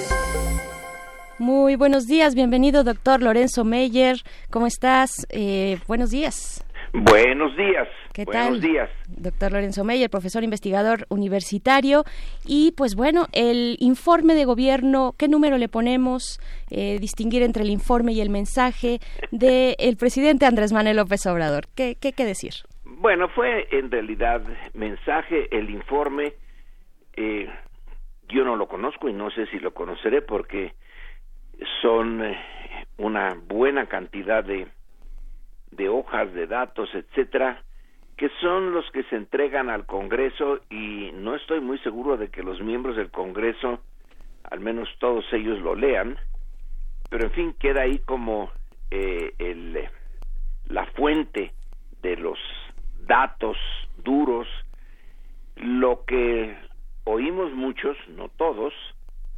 Muy 1.38 1.74
buenos 1.74 2.06
días, 2.06 2.36
bienvenido 2.36 2.84
doctor 2.84 3.20
Lorenzo 3.20 3.64
Meyer. 3.64 4.18
¿Cómo 4.50 4.68
estás? 4.68 5.26
Eh, 5.30 5.78
buenos 5.88 6.10
días. 6.10 6.64
Buenos 6.92 7.56
días. 7.56 7.88
¿Qué 8.12 8.24
buenos 8.24 8.60
días. 8.60 8.88
Doctor 9.08 9.50
Lorenzo 9.50 9.82
Meyer, 9.82 10.08
profesor 10.08 10.44
investigador 10.44 11.06
universitario. 11.08 12.04
Y 12.46 12.72
pues 12.76 12.94
bueno, 12.94 13.26
el 13.32 13.76
informe 13.80 14.34
de 14.34 14.44
gobierno, 14.44 15.14
¿qué 15.18 15.26
número 15.26 15.58
le 15.58 15.68
ponemos? 15.68 16.38
Eh, 16.70 16.98
distinguir 17.00 17.42
entre 17.42 17.64
el 17.64 17.70
informe 17.70 18.12
y 18.12 18.20
el 18.20 18.30
mensaje 18.30 19.00
del 19.32 19.96
presidente 19.98 20.46
Andrés 20.46 20.72
Manuel 20.72 20.98
López 20.98 21.26
Obrador. 21.26 21.64
¿Qué, 21.74 21.96
¿Qué, 22.00 22.12
qué 22.12 22.24
decir? 22.24 22.52
Bueno, 22.84 23.28
fue 23.28 23.66
en 23.72 23.90
realidad 23.90 24.40
mensaje, 24.72 25.48
el 25.50 25.68
informe. 25.70 26.34
Eh, 27.16 27.48
yo 28.28 28.44
no 28.44 28.54
lo 28.54 28.68
conozco 28.68 29.08
y 29.08 29.12
no 29.12 29.32
sé 29.32 29.46
si 29.46 29.58
lo 29.58 29.74
conoceré 29.74 30.22
porque 30.22 30.74
son 31.82 32.22
eh, 32.24 32.38
una 32.98 33.34
buena 33.34 33.86
cantidad 33.86 34.44
de, 34.44 34.68
de 35.70 35.88
hojas 35.88 36.32
de 36.32 36.46
datos, 36.46 36.88
etcétera, 36.94 37.62
que 38.16 38.30
son 38.40 38.72
los 38.72 38.88
que 38.92 39.02
se 39.04 39.16
entregan 39.16 39.70
al 39.70 39.86
Congreso 39.86 40.60
y 40.70 41.10
no 41.14 41.34
estoy 41.34 41.60
muy 41.60 41.78
seguro 41.78 42.16
de 42.16 42.28
que 42.28 42.42
los 42.42 42.60
miembros 42.60 42.96
del 42.96 43.10
Congreso, 43.10 43.80
al 44.44 44.60
menos 44.60 44.88
todos 44.98 45.24
ellos 45.32 45.60
lo 45.60 45.74
lean, 45.74 46.16
pero 47.10 47.24
en 47.24 47.32
fin 47.32 47.54
queda 47.58 47.82
ahí 47.82 47.98
como 47.98 48.50
eh, 48.90 49.34
el, 49.38 49.88
la 50.68 50.86
fuente 50.86 51.52
de 52.02 52.16
los 52.16 52.38
datos 53.00 53.56
duros, 53.98 54.46
lo 55.56 56.04
que 56.04 56.56
oímos 57.04 57.52
muchos, 57.52 57.96
no 58.08 58.28
todos, 58.28 58.72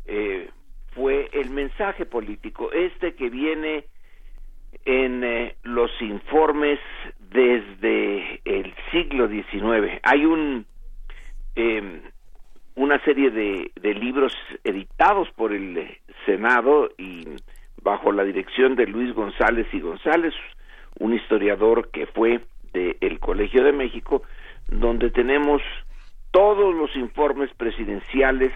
eh, 0.06 0.50
fue 0.96 1.28
el 1.32 1.50
mensaje 1.50 2.06
político, 2.06 2.72
este 2.72 3.14
que 3.14 3.28
viene 3.28 3.84
en 4.84 5.22
eh, 5.22 5.54
los 5.62 5.90
informes 6.00 6.80
desde 7.20 8.40
el 8.44 8.74
siglo 8.90 9.28
XIX. 9.28 10.00
Hay 10.02 10.24
un 10.24 10.64
em, 11.54 12.00
una 12.76 13.02
serie 13.04 13.30
de, 13.30 13.94
libros 13.94 14.34
editados 14.62 15.28
por 15.34 15.52
el 15.52 15.98
Senado 16.26 16.90
y 16.98 17.24
bajo 17.82 18.12
la 18.12 18.24
dirección 18.24 18.76
de 18.76 18.86
Luis 18.86 19.14
González 19.14 19.66
y 19.72 19.80
González, 19.80 20.34
un 20.98 21.14
historiador 21.14 21.90
que 21.90 22.06
fue 22.06 22.40
del 22.72 23.18
Colegio 23.18 23.64
de 23.64 23.72
México, 23.72 24.22
donde 24.68 25.10
tenemos 25.10 25.62
todos 26.30 26.74
los 26.74 26.94
informes 26.96 27.50
presidenciales 27.56 28.52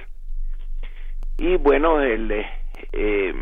y 1.40 1.56
bueno, 1.56 2.02
el, 2.02 2.30
eh, 2.30 3.34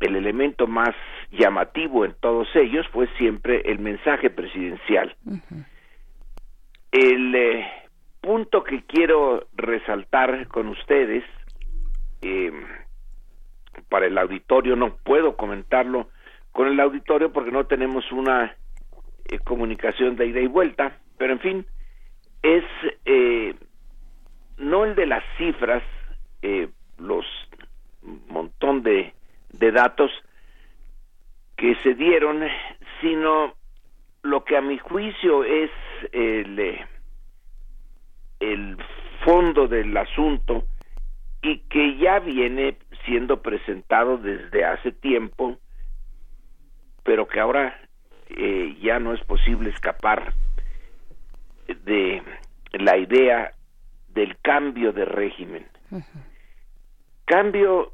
el 0.00 0.16
elemento 0.16 0.66
más 0.66 0.94
llamativo 1.30 2.06
en 2.06 2.14
todos 2.14 2.48
ellos 2.56 2.86
fue 2.92 3.08
siempre 3.18 3.60
el 3.66 3.78
mensaje 3.78 4.30
presidencial. 4.30 5.14
El 6.90 7.34
eh, 7.34 7.66
punto 8.22 8.64
que 8.64 8.84
quiero 8.84 9.48
resaltar 9.54 10.48
con 10.48 10.68
ustedes, 10.68 11.24
eh, 12.22 12.52
para 13.90 14.06
el 14.06 14.16
auditorio, 14.16 14.74
no 14.74 14.96
puedo 14.96 15.36
comentarlo 15.36 16.08
con 16.52 16.68
el 16.68 16.80
auditorio 16.80 17.34
porque 17.34 17.50
no 17.50 17.66
tenemos 17.66 18.10
una 18.12 18.56
comunicación 19.44 20.16
de 20.16 20.28
ida 20.28 20.40
y 20.40 20.46
vuelta, 20.46 21.00
pero 21.18 21.34
en 21.34 21.40
fin, 21.40 21.66
es 22.42 22.64
no 24.56 24.86
el 24.86 24.94
de 24.94 25.04
las 25.04 25.22
cifras, 25.36 25.82
eh, 26.40 26.68
los 26.98 27.24
montón 28.28 28.82
de, 28.82 29.12
de 29.52 29.72
datos 29.72 30.10
que 31.56 31.74
se 31.82 31.94
dieron, 31.94 32.42
sino 33.00 33.54
lo 34.22 34.44
que 34.44 34.56
a 34.56 34.60
mi 34.60 34.78
juicio 34.78 35.44
es 35.44 35.70
el, 36.12 36.78
el 38.40 38.76
fondo 39.24 39.66
del 39.66 39.96
asunto 39.96 40.64
y 41.42 41.58
que 41.60 41.96
ya 41.96 42.18
viene 42.18 42.76
siendo 43.04 43.40
presentado 43.40 44.18
desde 44.18 44.64
hace 44.64 44.92
tiempo, 44.92 45.58
pero 47.04 47.26
que 47.26 47.40
ahora 47.40 47.80
eh, 48.28 48.76
ya 48.82 48.98
no 48.98 49.14
es 49.14 49.22
posible 49.24 49.70
escapar 49.70 50.34
de 51.84 52.22
la 52.72 52.96
idea 52.98 53.52
del 54.08 54.36
cambio 54.38 54.92
de 54.92 55.04
régimen 55.04 55.66
cambio 57.26 57.90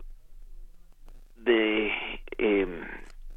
de 1.37 1.91
em, 2.39 2.81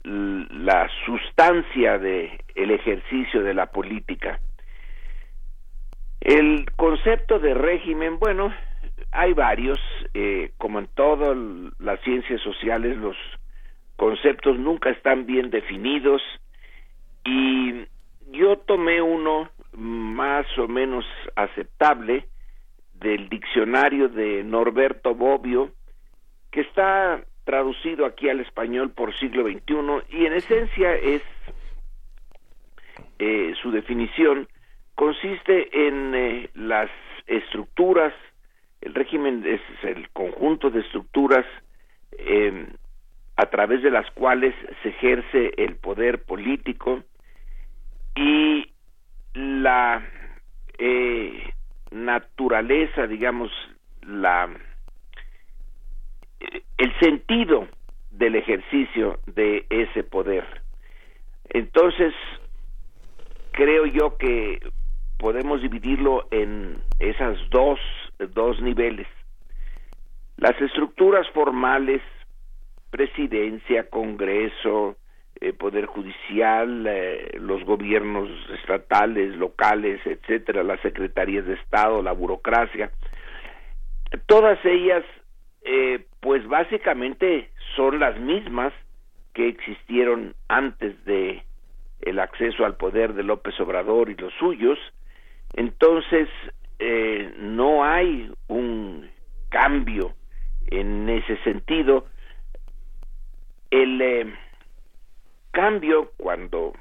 la 0.03 0.87
sustancia 1.05 1.97
de 1.97 2.39
el 2.53 2.71
ejercicio 2.71 3.41
de 3.41 3.53
la 3.53 3.67
política. 3.67 4.39
El 6.21 6.65
concepto 6.75 7.39
de 7.39 7.53
régimen, 7.53 8.19
bueno, 8.19 8.53
hay 9.11 9.33
varios, 9.33 9.79
eh, 10.13 10.51
como 10.57 10.79
en 10.79 10.87
todas 10.93 11.35
las 11.79 11.99
ciencias 12.01 12.41
sociales, 12.41 12.97
los 12.97 13.15
conceptos 13.95 14.59
nunca 14.59 14.89
están 14.89 15.25
bien 15.25 15.49
definidos 15.49 16.21
y 17.23 17.85
yo 18.31 18.57
tomé 18.57 19.01
uno 19.01 19.49
más 19.71 20.45
o 20.57 20.67
menos 20.67 21.05
aceptable 21.35 22.27
del 22.93 23.29
diccionario 23.29 24.09
de 24.09 24.43
Norberto 24.43 25.15
Bobbio, 25.15 25.71
que 26.55 26.61
está 26.61 27.21
traducido 27.43 28.05
aquí 28.05 28.29
al 28.29 28.39
español 28.39 28.89
por 28.91 29.13
siglo 29.19 29.43
XXI 29.43 30.17
y 30.17 30.25
en 30.25 30.33
esencia 30.33 30.95
es 30.95 31.21
eh, 33.19 33.53
su 33.61 33.71
definición 33.71 34.47
consiste 34.95 35.87
en 35.87 36.15
eh, 36.15 36.49
las 36.53 36.89
estructuras 37.27 38.13
el 38.79 38.93
régimen 38.93 39.43
es 39.45 39.59
el 39.83 40.09
conjunto 40.11 40.69
de 40.69 40.79
estructuras 40.79 41.45
em, 42.11 42.67
a 43.35 43.47
través 43.47 43.83
de 43.83 43.91
las 43.91 44.09
cuales 44.11 44.55
se 44.81 44.89
ejerce 44.89 45.51
el 45.57 45.75
poder 45.75 46.23
político 46.23 47.03
y 48.15 48.71
la 49.33 50.07
eh, 50.77 51.51
naturaleza 51.91 53.07
digamos 53.07 53.51
la 54.03 54.49
el 56.39 56.99
sentido 56.99 57.67
del 58.11 58.35
ejercicio 58.35 59.19
de 59.25 59.65
ese 59.69 60.03
poder. 60.03 60.45
Entonces, 61.49 62.13
yo 63.93 64.17
que 64.17 64.59
podemos 65.17 65.61
dividirlo 65.61 66.27
en 66.31 66.81
esas 66.99 67.37
dos, 67.49 67.79
dos 68.33 68.61
niveles. 68.61 69.07
Las 70.37 70.59
estructuras 70.61 71.27
formales, 71.29 72.01
presidencia, 72.89 73.89
Congreso, 73.89 74.97
eh, 75.39 75.53
Poder 75.53 75.85
Judicial, 75.85 76.85
eh, 76.87 77.37
los 77.39 77.63
gobiernos 77.63 78.29
estatales, 78.59 79.35
locales, 79.35 79.99
etcétera, 80.05 80.63
las 80.63 80.81
secretarías 80.81 81.45
de 81.45 81.53
Estado, 81.53 82.01
la 82.01 82.11
burocracia, 82.11 82.91
todas 84.27 84.59
ellas, 84.65 85.03
eh, 85.63 86.05
pues 86.25 86.47
básicamente 86.47 87.51
son 87.75 87.99
las 87.99 88.19
mismas 88.19 88.73
que 89.35 89.47
existieron 89.47 90.33
antes 90.47 91.05
de 91.05 91.43
el 92.01 92.17
acceso 92.17 92.65
al 92.65 92.77
poder 92.77 93.13
de 93.13 93.21
López 93.21 93.53
Obrador 93.59 94.09
y 94.09 94.15
los 94.15 94.33
suyos, 94.39 94.79
entonces 95.53 96.27
no 97.37 97.85
hay 97.85 98.31
un 98.47 99.07
cambio 99.49 100.15
en 100.65 101.07
ese 101.09 101.37
sentido. 101.43 102.07
El 103.69 104.35
cambio, 105.51 106.09
cuando 106.17 106.73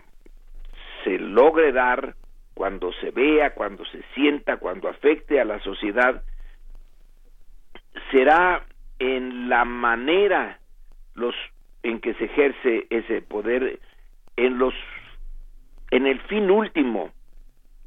se 1.05 1.19
logre 1.19 1.71
dar, 1.73 2.15
cuando 2.55 2.95
se 2.95 3.11
vea, 3.11 3.53
cuando 3.53 3.85
se 3.85 4.03
sienta, 4.15 4.57
cuando 4.57 4.89
afecte 4.89 5.39
a 5.39 5.45
la 5.45 5.61
sociedad, 5.61 6.23
será 8.11 8.65
en 8.99 9.49
la 9.49 9.65
manera 9.65 10.59
los 11.15 11.35
en 11.83 12.01
que 12.01 12.15
se 12.15 12.25
ejerce 12.25 12.87
ese 12.91 13.23
poder 13.23 13.79
en 14.37 14.59
los 14.59 14.75
en 15.91 16.07
el 16.07 16.21
fin 16.23 16.51
último 16.51 17.11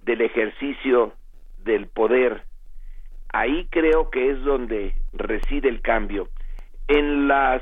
del 0.03 0.21
ejercicio 0.21 1.13
del 1.63 1.87
poder. 1.87 2.43
Ahí 3.33 3.67
creo 3.69 4.09
que 4.09 4.31
es 4.31 4.41
donde 4.43 4.93
reside 5.13 5.67
el 5.67 5.81
cambio. 5.81 6.29
En 6.87 7.27
las 7.27 7.61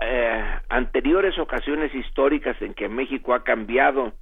eh, 0.00 0.58
anteriores 0.68 1.38
ocasiones 1.38 1.94
históricas 1.94 2.60
en 2.60 2.74
que 2.74 2.88
México 2.88 3.34
ha 3.34 3.44
cambiado 3.44 4.12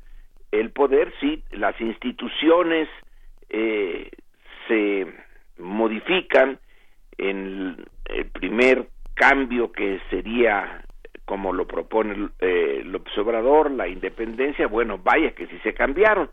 el 0.50 0.70
poder, 0.70 1.12
sí, 1.20 1.42
las 1.50 1.80
instituciones 1.80 2.88
eh, 3.48 4.10
se 4.66 5.06
modifican 5.58 6.58
en 7.18 7.84
el 8.06 8.26
primer 8.30 8.88
cambio 9.14 9.72
que 9.72 10.00
sería 10.10 10.84
como 11.24 11.52
lo 11.52 11.66
propone 11.66 12.30
eh, 12.40 12.80
López 12.86 13.16
Obrador, 13.18 13.70
la 13.70 13.86
independencia, 13.86 14.66
bueno, 14.66 14.96
vaya 14.96 15.32
que 15.32 15.46
sí 15.46 15.58
se 15.62 15.74
cambiaron. 15.74 16.30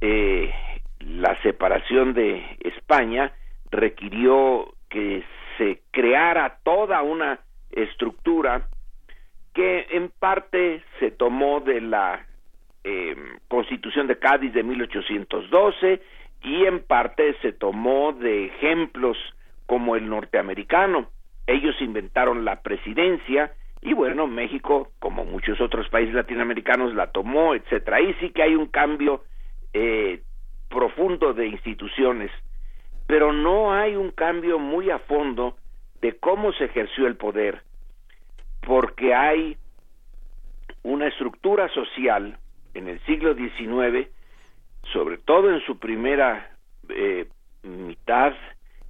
eh, 0.00 0.54
la 1.00 1.40
separación 1.42 2.14
de 2.14 2.56
España 2.60 3.32
requirió 3.70 4.72
que 4.88 5.24
se 5.58 5.82
creara 5.90 6.58
toda 6.62 7.02
una 7.02 7.40
estructura 7.70 8.68
que 9.52 9.86
en 9.90 10.10
parte 10.10 10.82
se 11.00 11.10
tomó 11.10 11.60
de 11.60 11.80
la 11.80 12.24
eh, 12.84 13.16
Constitución 13.48 14.06
de 14.06 14.18
Cádiz 14.18 14.52
de 14.52 14.62
1812 14.62 16.00
y 16.42 16.64
en 16.64 16.84
parte 16.84 17.34
se 17.42 17.52
tomó 17.52 18.12
de 18.12 18.46
ejemplos 18.46 19.16
como 19.66 19.96
el 19.96 20.08
norteamericano. 20.08 21.10
Ellos 21.46 21.74
inventaron 21.80 22.44
la 22.44 22.62
presidencia 22.62 23.52
y 23.82 23.92
bueno, 23.92 24.26
México, 24.26 24.90
como 24.98 25.24
muchos 25.24 25.60
otros 25.60 25.88
países 25.88 26.14
latinoamericanos, 26.14 26.94
la 26.94 27.12
tomó, 27.12 27.54
etcétera. 27.54 27.98
Ahí 27.98 28.14
sí 28.20 28.30
que 28.30 28.42
hay 28.42 28.56
un 28.56 28.66
cambio 28.66 29.22
eh, 29.72 30.22
profundo 30.68 31.34
de 31.34 31.46
instituciones, 31.46 32.30
pero 33.06 33.32
no 33.32 33.72
hay 33.72 33.94
un 33.94 34.10
cambio 34.10 34.58
muy 34.58 34.90
a 34.90 34.98
fondo 34.98 35.56
de 36.00 36.16
cómo 36.16 36.52
se 36.52 36.64
ejerció 36.64 37.06
el 37.06 37.16
poder, 37.16 37.62
porque 38.66 39.14
hay 39.14 39.56
una 40.82 41.06
estructura 41.08 41.68
social 41.68 42.38
en 42.74 42.88
el 42.88 43.00
siglo 43.06 43.34
XIX, 43.34 44.08
sobre 44.92 45.18
todo 45.18 45.52
en 45.52 45.60
su 45.60 45.78
primera 45.78 46.50
eh, 46.88 47.28
mitad, 47.62 48.34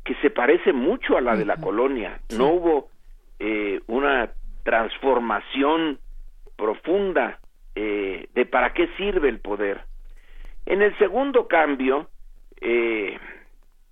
que 0.07 0.15
se 0.23 0.31
parece 0.31 0.73
mucho 0.73 1.17
a 1.17 1.21
la 1.21 1.37
de 1.37 1.45
la 1.45 1.57
colonia. 1.57 2.21
No 2.39 2.51
hubo 2.51 2.89
eh, 3.41 3.81
una 3.89 4.31
transformación 4.63 5.99
profunda 6.57 7.41
eh, 7.75 8.29
de 8.33 8.47
para 8.47 8.73
qué 8.73 8.89
sirve 8.97 9.29
el 9.29 9.41
poder. 9.41 9.81
En 10.65 10.81
el 10.81 10.97
segundo 10.99 11.49
cambio, 11.49 12.09
eh, 12.61 13.19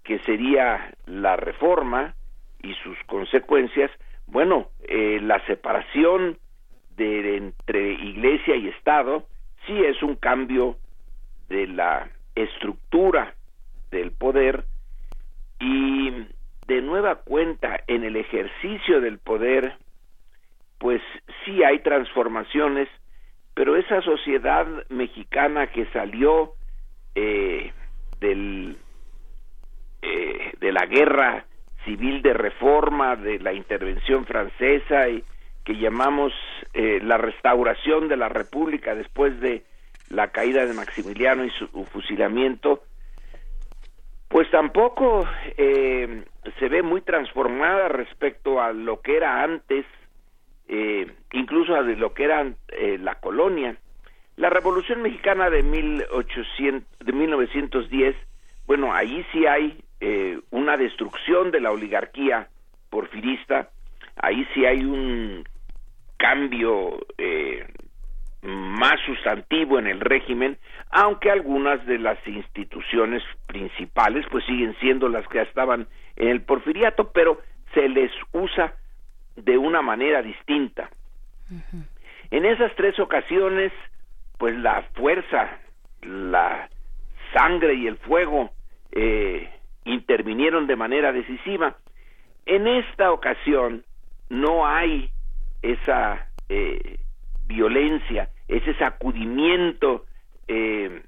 que 0.04 0.20
sería 0.20 0.94
la 1.06 1.34
reforma 1.34 2.14
y 2.62 2.74
sus 2.74 2.96
consecuencias, 3.06 3.90
bueno, 4.28 4.68
eh, 4.82 5.18
la 5.20 5.44
separación 5.46 6.38
de 6.96 7.38
entre 7.38 7.92
iglesia 7.92 8.54
y 8.54 8.68
Estado 8.68 9.26
sí 9.66 9.76
es 9.84 10.00
un 10.00 10.14
cambio 10.14 10.76
de 11.48 11.66
la 11.66 12.08
estructura 12.36 13.34
del 13.90 14.12
poder 14.12 14.64
y 15.64 16.10
de 16.66 16.82
nueva 16.82 17.16
cuenta 17.16 17.80
en 17.86 18.04
el 18.04 18.16
ejercicio 18.16 19.00
del 19.00 19.18
poder 19.18 19.76
pues 20.78 21.00
sí 21.44 21.64
hay 21.64 21.78
transformaciones 21.78 22.88
pero 23.54 23.76
esa 23.76 24.02
sociedad 24.02 24.66
mexicana 24.90 25.68
que 25.68 25.86
salió 25.86 26.52
eh, 27.14 27.72
del 28.20 28.76
eh, 30.02 30.52
de 30.60 30.72
la 30.72 30.84
guerra 30.84 31.46
civil 31.86 32.20
de 32.20 32.34
reforma 32.34 33.16
de 33.16 33.38
la 33.38 33.54
intervención 33.54 34.26
francesa 34.26 35.08
y 35.08 35.24
que 35.64 35.76
llamamos 35.76 36.32
eh, 36.74 37.00
la 37.02 37.16
restauración 37.16 38.08
de 38.08 38.18
la 38.18 38.28
república 38.28 38.94
después 38.94 39.40
de 39.40 39.64
la 40.10 40.28
caída 40.28 40.66
de 40.66 40.74
Maximiliano 40.74 41.44
y 41.44 41.50
su 41.50 41.68
fusilamiento 41.86 42.82
pues 44.34 44.50
tampoco 44.50 45.28
eh, 45.56 46.24
se 46.58 46.68
ve 46.68 46.82
muy 46.82 47.02
transformada 47.02 47.86
respecto 47.86 48.60
a 48.60 48.72
lo 48.72 49.00
que 49.00 49.16
era 49.16 49.44
antes, 49.44 49.86
eh, 50.66 51.06
incluso 51.34 51.76
a 51.76 51.82
lo 51.82 52.14
que 52.14 52.24
era 52.24 52.44
eh, 52.70 52.98
la 53.00 53.14
colonia. 53.20 53.76
La 54.34 54.50
Revolución 54.50 55.02
Mexicana 55.02 55.50
de, 55.50 55.62
1800, 55.62 57.06
de 57.06 57.12
1910, 57.12 58.16
bueno, 58.66 58.92
ahí 58.92 59.24
sí 59.30 59.46
hay 59.46 59.80
eh, 60.00 60.40
una 60.50 60.76
destrucción 60.76 61.52
de 61.52 61.60
la 61.60 61.70
oligarquía 61.70 62.48
porfirista, 62.90 63.70
ahí 64.16 64.44
sí 64.52 64.66
hay 64.66 64.84
un 64.84 65.44
cambio 66.16 67.06
eh, 67.18 67.68
más 68.44 69.00
sustantivo 69.06 69.78
en 69.78 69.86
el 69.86 70.00
régimen, 70.00 70.58
aunque 70.90 71.30
algunas 71.30 71.84
de 71.86 71.98
las 71.98 72.18
instituciones 72.26 73.22
principales 73.46 74.26
pues 74.30 74.44
siguen 74.44 74.76
siendo 74.80 75.08
las 75.08 75.26
que 75.28 75.40
estaban 75.40 75.86
en 76.16 76.28
el 76.28 76.42
porfiriato, 76.42 77.10
pero 77.12 77.40
se 77.72 77.88
les 77.88 78.12
usa 78.32 78.74
de 79.36 79.56
una 79.56 79.80
manera 79.82 80.22
distinta. 80.22 80.90
En 82.30 82.44
esas 82.44 82.74
tres 82.76 82.98
ocasiones, 82.98 83.72
pues 84.38 84.56
la 84.56 84.82
fuerza, 84.94 85.58
la 86.02 86.68
sangre 87.32 87.74
y 87.74 87.86
el 87.86 87.96
fuego 87.96 88.50
eh, 88.92 89.50
intervinieron 89.84 90.66
de 90.66 90.76
manera 90.76 91.12
decisiva. 91.12 91.76
En 92.46 92.66
esta 92.66 93.10
ocasión 93.10 93.84
no 94.28 94.66
hay 94.66 95.10
esa 95.62 96.28
eh, 96.48 96.98
violencia, 97.46 98.28
ese 98.48 98.74
sacudimiento 98.74 100.04
eh, 100.48 101.02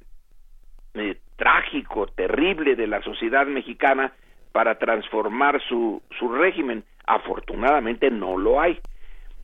eh, 0.94 1.16
trágico, 1.36 2.06
terrible 2.08 2.76
de 2.76 2.86
la 2.86 3.02
sociedad 3.02 3.46
mexicana 3.46 4.12
para 4.52 4.78
transformar 4.78 5.60
su, 5.68 6.02
su 6.18 6.32
régimen. 6.32 6.84
Afortunadamente 7.06 8.10
no 8.10 8.38
lo 8.38 8.60
hay. 8.60 8.80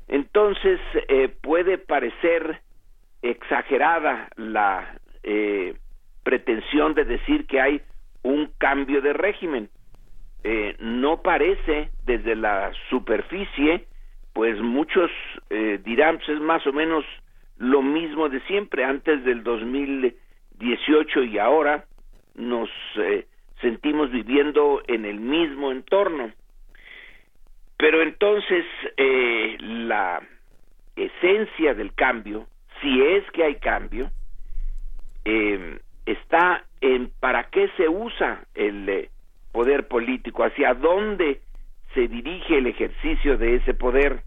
Entonces 0.09 0.81
eh, 1.09 1.28
puede 1.40 1.78
parecer 1.78 2.60
exagerada 3.23 4.28
la 4.36 4.98
eh, 5.23 5.74
pretensión 6.23 6.94
de 6.94 7.05
decir 7.05 7.47
que 7.47 7.60
hay 7.60 7.82
un 8.23 8.51
cambio 8.59 9.01
de 9.01 9.12
régimen. 9.12 9.69
Eh, 10.44 10.77
no 10.81 11.23
parece 11.23 11.90
desde 12.05 12.35
la 12.35 12.73
superficie, 12.90 13.86
pues 14.32 14.59
muchos 14.60 15.10
dirán, 15.85 16.16
pues 16.16 16.31
es 16.31 16.40
más 16.40 16.66
o 16.66 16.73
menos 16.73 17.05
lo 17.62 17.80
mismo 17.80 18.28
de 18.28 18.40
siempre, 18.40 18.84
antes 18.84 19.24
del 19.24 19.44
2018 19.44 21.22
y 21.22 21.39
ahora 21.39 21.84
nos 22.34 22.68
eh, 22.97 23.26
sentimos 23.60 24.10
viviendo 24.10 24.82
en 24.89 25.05
el 25.05 25.20
mismo 25.20 25.70
entorno. 25.70 26.32
Pero 27.76 28.02
entonces 28.02 28.64
eh, 28.97 29.56
la 29.60 30.20
esencia 30.97 31.74
del 31.74 31.94
cambio, 31.94 32.48
si 32.80 33.01
es 33.01 33.30
que 33.30 33.44
hay 33.44 33.55
cambio, 33.55 34.10
eh, 35.24 35.78
está 36.05 36.64
en 36.80 37.12
para 37.20 37.44
qué 37.44 37.68
se 37.76 37.89
usa 37.89 38.44
el 38.56 38.89
eh, 38.89 39.10
poder 39.52 39.86
político, 39.86 40.43
hacia 40.43 40.74
dónde 40.74 41.40
se 41.94 42.09
dirige 42.09 42.59
el 42.59 42.66
ejercicio 42.66 43.39
de 43.39 43.55
ese 43.55 43.72
poder. 43.72 44.22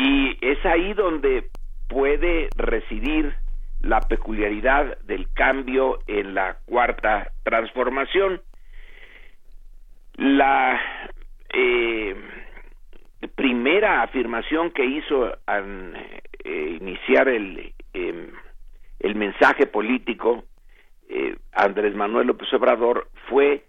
Y 0.00 0.38
es 0.40 0.64
ahí 0.64 0.94
donde 0.94 1.50
puede 1.86 2.48
residir 2.56 3.34
la 3.82 4.00
peculiaridad 4.00 4.96
del 5.00 5.30
cambio 5.34 5.98
en 6.06 6.34
la 6.34 6.56
cuarta 6.64 7.32
transformación. 7.42 8.40
La 10.14 10.80
eh, 11.52 12.16
primera 13.34 14.00
afirmación 14.02 14.70
que 14.70 14.86
hizo 14.86 15.36
al 15.44 15.94
eh, 16.44 16.78
iniciar 16.80 17.28
el, 17.28 17.74
em, 17.92 18.30
el 19.00 19.14
mensaje 19.16 19.66
político 19.66 20.44
eh, 21.10 21.36
Andrés 21.52 21.94
Manuel 21.94 22.28
López 22.28 22.50
Obrador 22.54 23.08
fue 23.28 23.64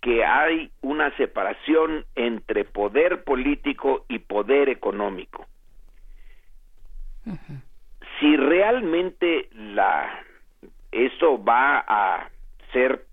que 0.00 0.24
hay 0.24 0.70
una 0.82 1.10
separación 1.16 2.04
entre 2.14 2.64
poder 2.64 3.24
político 3.24 4.04
y 4.08 4.20
poder 4.20 4.68
económico. 4.68 5.46
Si 8.20 8.36
realmente 8.36 9.48
la 9.52 10.24
esto 10.92 11.42
va 11.42 11.78
a 11.78 12.28
ser 12.72 13.04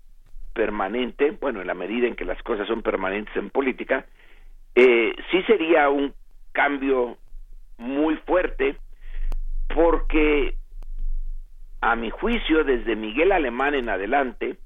permanente, 0.54 1.32
bueno, 1.40 1.60
en 1.60 1.66
la 1.66 1.74
medida 1.74 2.06
en 2.06 2.14
que 2.14 2.24
las 2.24 2.40
cosas 2.42 2.68
son 2.68 2.82
permanentes 2.82 3.34
en 3.36 3.50
política, 3.50 4.06
eh, 4.74 5.14
sí 5.30 5.42
sería 5.44 5.88
un 5.88 6.14
cambio 6.52 7.16
muy 7.78 8.16
fuerte 8.18 8.76
porque 9.74 10.54
a 11.80 11.96
mi 11.96 12.10
juicio 12.10 12.64
desde 12.64 12.94
Miguel 12.94 13.32
Alemán 13.32 13.74
en 13.74 13.88
adelante 13.88 14.56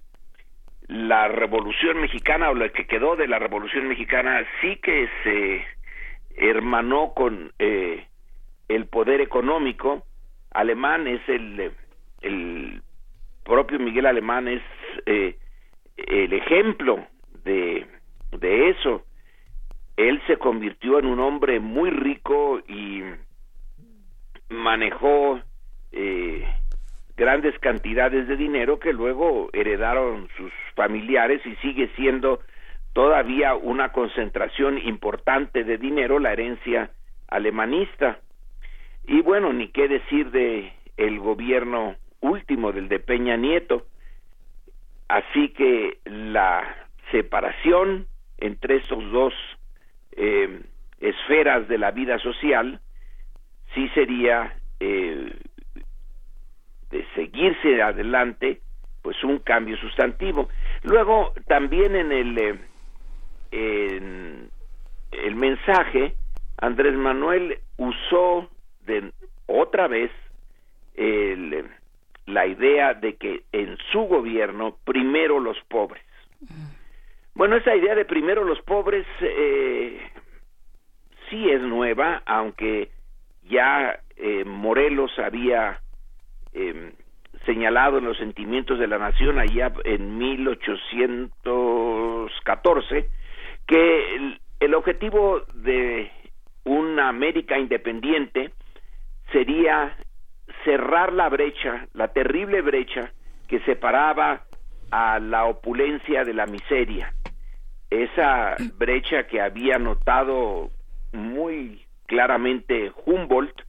la 0.89 1.28
revolución 1.28 2.01
mexicana 2.01 2.51
o 2.51 2.55
lo 2.55 2.70
que 2.73 2.86
quedó 2.86 3.16
de 3.16 3.27
la 3.27 3.39
revolución 3.39 3.89
mexicana 3.89 4.44
sí 4.60 4.77
que 4.77 5.09
se 5.24 5.64
hermanó 6.36 7.12
con 7.14 7.52
eh, 7.59 8.06
el 8.69 8.87
poder 8.87 9.21
económico 9.21 10.05
alemán 10.51 11.07
es 11.07 11.21
el 11.29 11.73
el 12.23 12.83
propio 13.45 13.79
Miguel 13.79 14.07
Alemán 14.07 14.49
es 14.49 14.63
eh, 15.07 15.37
el 15.97 16.33
ejemplo 16.33 17.07
de, 17.45 17.87
de 18.33 18.71
eso. 18.71 19.05
Él 19.97 20.21
se 20.27 20.37
convirtió 20.37 20.99
en 20.99 21.07
un 21.07 21.21
hombre 21.21 21.61
muy 21.61 21.91
rico 21.91 22.61
y 22.69 23.03
manejó 24.49 25.41
eh, 25.93 26.45
grandes 27.17 27.59
cantidades 27.61 28.29
de 28.29 28.37
dinero 28.37 28.79
que 28.79 28.93
luego 28.93 29.49
heredaron 29.53 30.29
sus 30.37 30.53
familiares 30.75 31.41
y 31.47 31.55
sigue 31.57 31.89
siendo 31.97 32.41
todavía 32.93 33.55
una 33.55 33.93
concentración 33.93 34.79
importante 34.79 35.65
de 35.65 35.79
dinero 35.79 36.19
la 36.19 36.33
herencia 36.33 36.91
alemanista 37.29 38.19
y 39.07 39.20
bueno 39.23 39.53
ni 39.53 39.69
qué 39.69 39.89
decir 39.89 40.31
de 40.31 40.73
el 40.97 41.19
gobierno 41.19 41.97
último 42.20 42.73
del 42.73 42.89
de 42.89 42.99
Peña 42.99 43.37
Nieto. 43.37 43.87
Así 45.09 45.51
que 45.51 45.99
la 46.05 46.89
separación 47.11 48.07
entre 48.39 48.77
estos 48.77 49.11
dos 49.12 49.33
eh, 50.12 50.62
esferas 51.01 51.69
de 51.69 51.78
la 51.78 51.93
vida 51.93 52.19
social 52.19 52.81
sí 53.74 53.89
sería 53.91 54.57
eh, 54.81 55.33
de 56.91 57.07
seguirse 57.15 57.81
adelante 57.83 58.61
pues 59.03 59.23
un 59.23 59.39
cambio 59.39 59.77
sustantivo. 59.77 60.49
Luego 60.83 61.33
también 61.47 61.95
en 61.95 62.11
el 62.11 62.39
eh, 62.39 62.59
en 63.53 64.51
el 65.12 65.35
mensaje 65.37 66.15
Andrés 66.59 66.95
Manuel 66.95 67.59
usó 67.77 68.51
de 68.87 69.13
otra 69.47 69.89
vez 69.89 70.11
el, 70.95 71.67
la 72.27 72.47
idea 72.47 72.95
de 72.95 73.17
que 73.17 73.43
en 73.53 73.77
su 73.93 74.03
gobierno 74.03 74.77
primero 74.85 75.41
los 75.41 75.59
pobres. 75.69 76.05
Bueno 77.35 77.57
esa 77.57 77.75
idea 77.75 77.95
de 77.95 78.05
primero 78.05 78.45
los 78.45 78.61
pobres 78.63 79.07
eh, 79.21 79.99
sí 81.31 81.51
es 81.51 81.63
nueva 81.63 82.23
aunque 82.27 82.91
ya 83.49 83.99
eh, 84.17 84.45
Morelos 84.45 85.19
había 85.19 85.81
eh, 86.53 86.93
señalado 87.45 87.99
en 87.99 88.05
los 88.07 88.17
sentimientos 88.19 88.79
de 88.79 88.87
la 88.87 88.99
nación 88.99 89.39
allá 89.39 89.73
en 89.85 90.19
1814 90.19 93.09
que 93.67 94.15
el, 94.17 94.41
el 94.61 94.75
objetivo 94.75 95.41
de 95.55 96.11
una 96.65 97.09
América 97.09 97.59
independiente 97.59 98.53
sería 99.32 99.97
cerrar 100.65 101.12
la 101.12 101.28
brecha, 101.28 101.86
la 101.93 102.09
terrible 102.09 102.62
brecha 102.62 103.12
que 103.48 103.61
separaba 103.61 104.44
a 104.90 105.19
la 105.19 105.44
opulencia 105.44 106.24
de 106.24 106.35
la 106.35 106.47
miseria. 106.47 107.12
Esa 107.90 108.57
brecha 108.74 109.27
que 109.27 109.40
había 109.40 109.78
notado 109.78 110.70
muy 111.12 111.85
claramente 112.07 112.93
Humboldt 113.05 113.62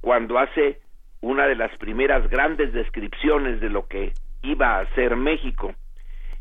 cuando 0.00 0.38
hace 0.38 0.80
una 1.20 1.46
de 1.46 1.54
las 1.54 1.74
primeras 1.78 2.28
grandes 2.28 2.72
descripciones 2.72 3.60
de 3.60 3.70
lo 3.70 3.86
que 3.86 4.12
iba 4.42 4.78
a 4.78 4.94
ser 4.94 5.16
México 5.16 5.74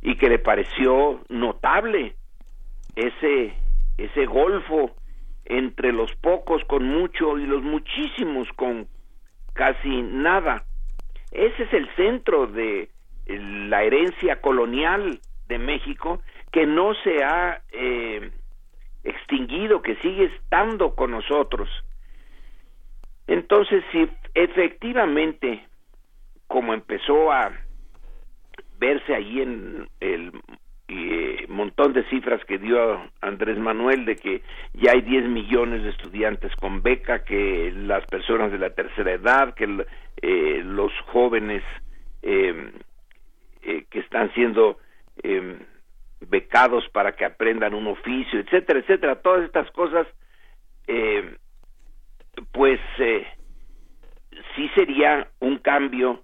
y 0.02 0.18
que 0.18 0.28
le 0.28 0.40
pareció 0.40 1.22
notable 1.30 2.16
ese 2.96 3.54
ese 3.98 4.26
golfo 4.26 4.92
entre 5.46 5.92
los 5.92 6.14
pocos 6.16 6.64
con 6.66 6.86
mucho 6.86 7.38
y 7.38 7.46
los 7.46 7.62
muchísimos 7.62 8.48
con 8.56 8.88
casi 9.54 10.02
nada. 10.02 10.64
Ese 11.32 11.64
es 11.64 11.74
el 11.74 11.90
centro 11.96 12.48
de 12.48 12.90
la 13.26 13.84
herencia 13.84 14.42
colonial 14.42 15.20
de 15.48 15.58
México 15.58 16.22
que 16.52 16.66
no 16.66 16.94
se 17.04 17.24
ha 17.24 17.62
eh, 17.72 18.32
extinguido, 19.04 19.82
que 19.82 19.96
sigue 19.98 20.26
estando 20.26 20.96
con 20.96 21.12
nosotros. 21.12 21.70
Entonces, 23.28 23.84
si 23.92 24.08
efectivamente, 24.34 25.66
como 26.48 26.74
empezó 26.74 27.32
a 27.32 27.52
verse 28.78 29.16
allí 29.16 29.42
en 29.42 29.88
el 30.00 30.32
eh, 30.90 31.46
montón 31.48 31.94
de 31.94 32.04
cifras 32.10 32.44
que 32.46 32.58
dio 32.58 33.02
Andrés 33.22 33.58
Manuel 33.58 34.06
de 34.06 34.18
que 34.18 34.42
ya 34.74 34.92
hay 34.92 35.02
10 35.02 35.30
millones 35.30 35.84
de 35.84 35.90
estudiantes 35.90 36.54
con 36.58 36.82
beca, 36.82 37.24
que 37.24 37.72
las 37.74 38.06
personas 38.08 38.52
de 38.52 38.58
la 38.58 38.72
tercera 38.72 39.14
edad, 39.14 39.54
que 39.54 39.86
eh, 40.22 40.62
los 40.66 40.92
jóvenes 41.08 41.64
em, 42.22 42.72
eh, 43.62 43.86
que 43.90 44.00
están 44.00 44.34
siendo 44.34 44.78
em, 45.22 45.58
becados 46.30 46.88
para 46.90 47.14
que 47.14 47.26
aprendan 47.26 47.74
un 47.74 47.88
oficio, 47.88 48.40
etcétera, 48.40 48.80
etcétera, 48.80 49.22
todas 49.22 49.46
estas 49.46 49.70
cosas, 49.72 50.06
em, 50.88 51.38
pues 52.52 52.80
sí 54.56 54.70
sería 54.76 55.30
un 55.40 55.60
cambio 55.60 56.24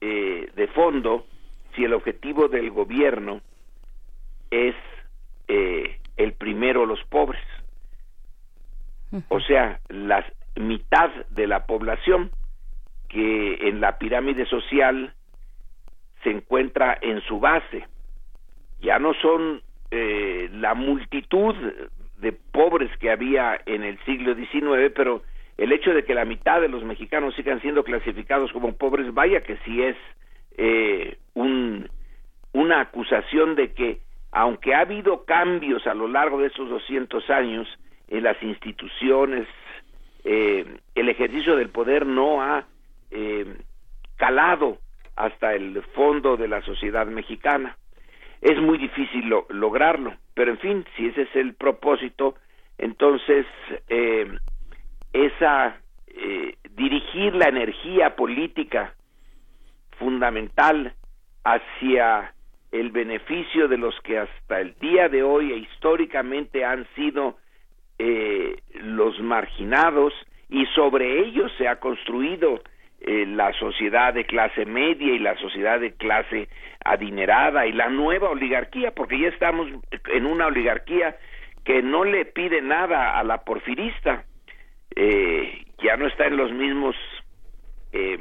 de 0.00 0.66
fondo 0.74 1.26
si 1.74 1.84
el 1.84 1.92
objetivo 1.92 2.48
del 2.48 2.70
gobierno 2.70 3.42
es 4.50 4.74
eh, 5.48 5.98
el 6.16 6.32
primero 6.34 6.86
los 6.86 7.02
pobres. 7.04 7.42
O 9.28 9.40
sea, 9.40 9.80
la 9.88 10.24
mitad 10.56 11.10
de 11.30 11.48
la 11.48 11.66
población 11.66 12.30
que 13.08 13.68
en 13.68 13.80
la 13.80 13.98
pirámide 13.98 14.46
social 14.46 15.12
se 16.22 16.30
encuentra 16.30 16.96
en 17.00 17.20
su 17.22 17.40
base. 17.40 17.86
Ya 18.80 18.98
no 18.98 19.12
son 19.14 19.62
eh, 19.90 20.48
la 20.52 20.74
multitud 20.74 21.54
de 22.18 22.32
pobres 22.32 22.90
que 22.98 23.10
había 23.10 23.60
en 23.66 23.82
el 23.82 23.98
siglo 24.04 24.34
XIX, 24.34 24.92
pero 24.94 25.22
el 25.56 25.72
hecho 25.72 25.92
de 25.92 26.04
que 26.04 26.14
la 26.14 26.24
mitad 26.24 26.60
de 26.60 26.68
los 26.68 26.84
mexicanos 26.84 27.34
sigan 27.34 27.60
siendo 27.60 27.82
clasificados 27.82 28.52
como 28.52 28.76
pobres, 28.76 29.12
vaya 29.12 29.40
que 29.40 29.56
sí 29.64 29.82
es 29.82 29.96
eh, 30.56 31.18
un, 31.34 31.88
una 32.52 32.80
acusación 32.80 33.56
de 33.56 33.72
que 33.72 34.00
aunque 34.32 34.74
ha 34.74 34.80
habido 34.80 35.24
cambios 35.24 35.86
a 35.86 35.94
lo 35.94 36.08
largo 36.08 36.38
de 36.40 36.48
esos 36.48 36.68
200 36.68 37.28
años 37.30 37.68
en 38.08 38.22
las 38.22 38.40
instituciones, 38.42 39.46
eh, 40.24 40.78
el 40.94 41.08
ejercicio 41.08 41.56
del 41.56 41.70
poder 41.70 42.06
no 42.06 42.42
ha 42.42 42.64
eh, 43.10 43.56
calado 44.16 44.78
hasta 45.16 45.54
el 45.54 45.82
fondo 45.94 46.36
de 46.36 46.48
la 46.48 46.62
sociedad 46.62 47.06
mexicana. 47.06 47.76
Es 48.40 48.58
muy 48.60 48.78
difícil 48.78 49.28
lograrlo, 49.50 50.14
pero 50.34 50.52
en 50.52 50.58
fin, 50.58 50.84
si 50.96 51.06
ese 51.06 51.22
es 51.22 51.36
el 51.36 51.54
propósito, 51.54 52.36
entonces 52.78 53.46
eh, 53.88 54.26
esa 55.12 55.76
dirigir 56.74 57.34
la 57.34 57.48
energía 57.48 58.16
política 58.16 58.94
fundamental 59.98 60.94
hacia 61.44 62.34
el 62.72 62.90
beneficio 62.90 63.68
de 63.68 63.78
los 63.78 63.98
que 64.00 64.18
hasta 64.18 64.60
el 64.60 64.74
día 64.78 65.08
de 65.08 65.22
hoy 65.22 65.52
e 65.52 65.56
históricamente 65.56 66.64
han 66.64 66.86
sido 66.94 67.36
eh, 67.98 68.56
los 68.74 69.20
marginados 69.20 70.12
y 70.48 70.66
sobre 70.66 71.20
ellos 71.20 71.52
se 71.58 71.68
ha 71.68 71.76
construido 71.80 72.62
eh, 73.00 73.24
la 73.26 73.52
sociedad 73.54 74.12
de 74.12 74.24
clase 74.24 74.66
media 74.66 75.14
y 75.14 75.18
la 75.18 75.36
sociedad 75.36 75.80
de 75.80 75.94
clase 75.94 76.48
adinerada 76.84 77.66
y 77.66 77.72
la 77.72 77.88
nueva 77.88 78.30
oligarquía, 78.30 78.92
porque 78.92 79.18
ya 79.18 79.28
estamos 79.28 79.68
en 80.08 80.26
una 80.26 80.46
oligarquía 80.46 81.16
que 81.64 81.82
no 81.82 82.04
le 82.04 82.24
pide 82.26 82.60
nada 82.60 83.18
a 83.18 83.24
la 83.24 83.42
porfirista, 83.42 84.24
eh, 84.94 85.64
ya 85.82 85.96
no 85.96 86.06
está 86.06 86.26
en 86.26 86.36
los 86.36 86.52
mismos 86.52 86.96
eh, 87.92 88.18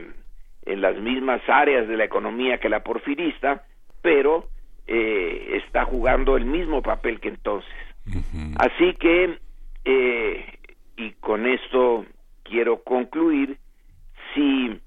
en 0.66 0.82
las 0.82 0.98
mismas 0.98 1.42
áreas 1.48 1.88
de 1.88 1.98
la 1.98 2.06
economía 2.06 2.60
que 2.60 2.70
la 2.70 2.84
porfirista, 2.84 3.64
pero 4.02 4.48
eh, 4.88 5.62
está 5.64 5.86
jugando 5.86 6.36
el 6.36 6.46
mismo 6.46 6.82
papel 6.82 7.20
que 7.20 7.30
entonces. 7.30 7.70
Así 8.58 8.96
que, 8.96 9.38
eh, 9.86 10.46
y 10.98 11.12
con 11.14 11.46
esto 11.46 12.06
quiero 12.44 12.84
concluir, 12.84 13.58
si 14.34 14.80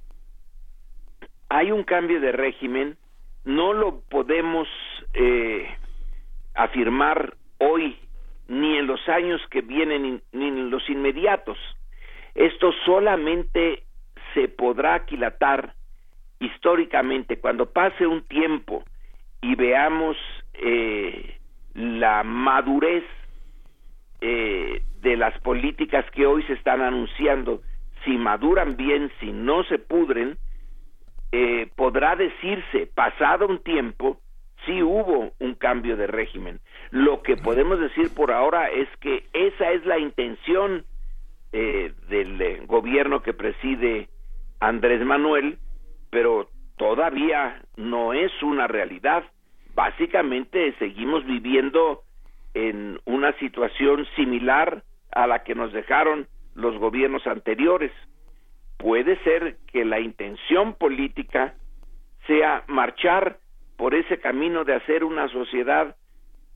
hay 1.49 1.71
un 1.71 1.85
cambio 1.85 2.21
de 2.21 2.33
régimen, 2.33 2.97
no 3.45 3.73
lo 3.73 4.01
podemos 4.01 4.67
eh, 5.15 5.69
afirmar 6.55 7.37
hoy, 7.59 7.97
ni 8.49 8.79
en 8.79 8.87
los 8.87 9.09
años 9.09 9.41
que 9.51 9.61
vienen, 9.61 10.21
ni 10.33 10.49
en 10.49 10.71
los 10.71 10.89
inmediatos. 10.91 11.59
Esto 12.35 12.73
solamente 12.85 13.85
se 14.35 14.49
podrá 14.49 14.95
aquilatar 14.95 15.75
históricamente 16.41 17.39
cuando 17.39 17.71
pase 17.71 18.07
un 18.07 18.23
tiempo 18.23 18.83
y 19.43 19.55
veamos 19.57 20.17
eh, 20.55 21.37
la 21.75 22.23
madurez 22.23 23.05
eh, 24.21 24.83
de 25.01 25.17
las 25.17 25.39
políticas 25.41 26.09
que 26.13 26.27
hoy 26.27 26.43
se 26.45 26.53
están 26.55 26.81
anunciando, 26.81 27.61
si 28.05 28.17
maduran 28.17 28.77
bien, 28.77 29.11
si 29.21 29.33
no 29.33 29.65
se 29.65 29.79
pudren, 29.79 30.39
eh, 31.33 31.69
podrá 31.77 32.15
decirse, 32.15 32.87
pasado 32.95 33.49
un 33.49 33.59
tiempo, 33.63 34.21
si 34.65 34.83
hubo 34.83 35.33
un 35.41 35.55
cambio 35.55 35.97
de 35.97 36.07
régimen. 36.07 36.61
Lo 36.91 37.23
que 37.23 37.37
podemos 37.37 37.81
decir 37.81 38.15
por 38.15 38.31
ahora 38.31 38.71
es 38.71 38.89
que 39.01 39.25
esa 39.33 39.73
es 39.73 39.85
la 39.85 39.99
intención 39.99 40.85
eh, 41.53 41.93
del 42.09 42.67
gobierno 42.67 43.23
que 43.23 43.33
preside 43.33 44.09
Andrés 44.61 45.05
Manuel, 45.05 45.59
pero 46.11 46.49
todavía 46.77 47.63
no 47.77 48.13
es 48.13 48.31
una 48.43 48.67
realidad. 48.67 49.25
Básicamente 49.75 50.75
seguimos 50.79 51.25
viviendo 51.25 52.03
en 52.55 53.01
una 53.05 53.33
situación 53.39 54.07
similar 54.17 54.83
a 55.11 55.27
la 55.27 55.43
que 55.43 55.55
nos 55.55 55.73
dejaron 55.73 56.27
los 56.55 56.79
gobiernos 56.79 57.27
anteriores. 57.27 57.93
Puede 58.79 59.17
ser 59.23 59.57
que 59.71 59.85
la 59.85 60.01
intención 60.01 60.75
política 60.75 61.55
sea 62.27 62.65
marchar 62.67 63.39
por 63.77 63.95
ese 63.95 64.19
camino 64.19 64.65
de 64.65 64.75
hacer 64.75 65.05
una 65.05 65.29
sociedad 65.29 65.97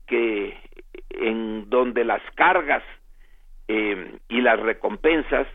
que 0.05 0.57
en 1.09 1.69
donde 1.69 2.05
las 2.05 2.21
cargas 2.35 2.83
eh, 3.67 4.17
y 4.29 4.41
las 4.41 4.59
recompensas 4.59 5.47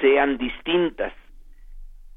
sean 0.00 0.38
distintas 0.38 1.12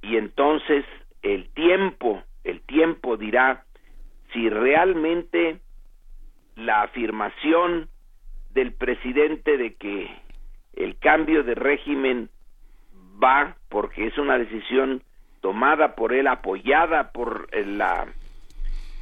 y 0.02 0.18
entonces 0.18 0.84
el 1.22 1.49
tiempo, 1.53 2.23
el 2.43 2.61
tiempo 2.61 3.18
dirá 3.18 3.64
si 4.34 4.49
realmente 4.49 5.60
la 6.56 6.84
afirmación 6.84 7.89
del 8.52 8.73
presidente 8.73 9.57
de 9.57 9.76
que 9.76 10.10
el 10.73 10.98
cambio 10.98 11.43
de 11.43 11.56
régimen 11.56 12.30
va 13.22 13.56
porque 13.69 14.07
es 14.07 14.18
una 14.18 14.38
decisión 14.38 15.03
tomada 15.41 15.95
por 15.95 16.14
él, 16.14 16.27
apoyada 16.27 17.11
por 17.11 17.48
eh, 17.52 17.65
la 17.65 18.07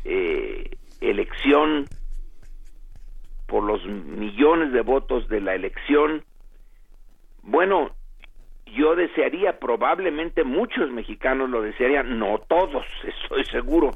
eh, 0.06 0.72
elección, 1.02 1.86
por 3.48 3.64
los 3.64 3.86
millones 3.86 4.72
de 4.72 4.82
votos 4.82 5.28
de 5.28 5.42
la 5.42 5.56
elección. 5.56 6.24
Bueno, 7.44 7.92
yo 8.76 8.96
desearía, 8.96 9.60
probablemente 9.60 10.44
muchos 10.44 10.92
mexicanos 10.92 11.50
lo 11.50 11.62
desearían, 11.62 12.20
no 12.20 12.40
todos, 12.48 12.86
estoy 13.04 13.46
seguro, 13.46 13.92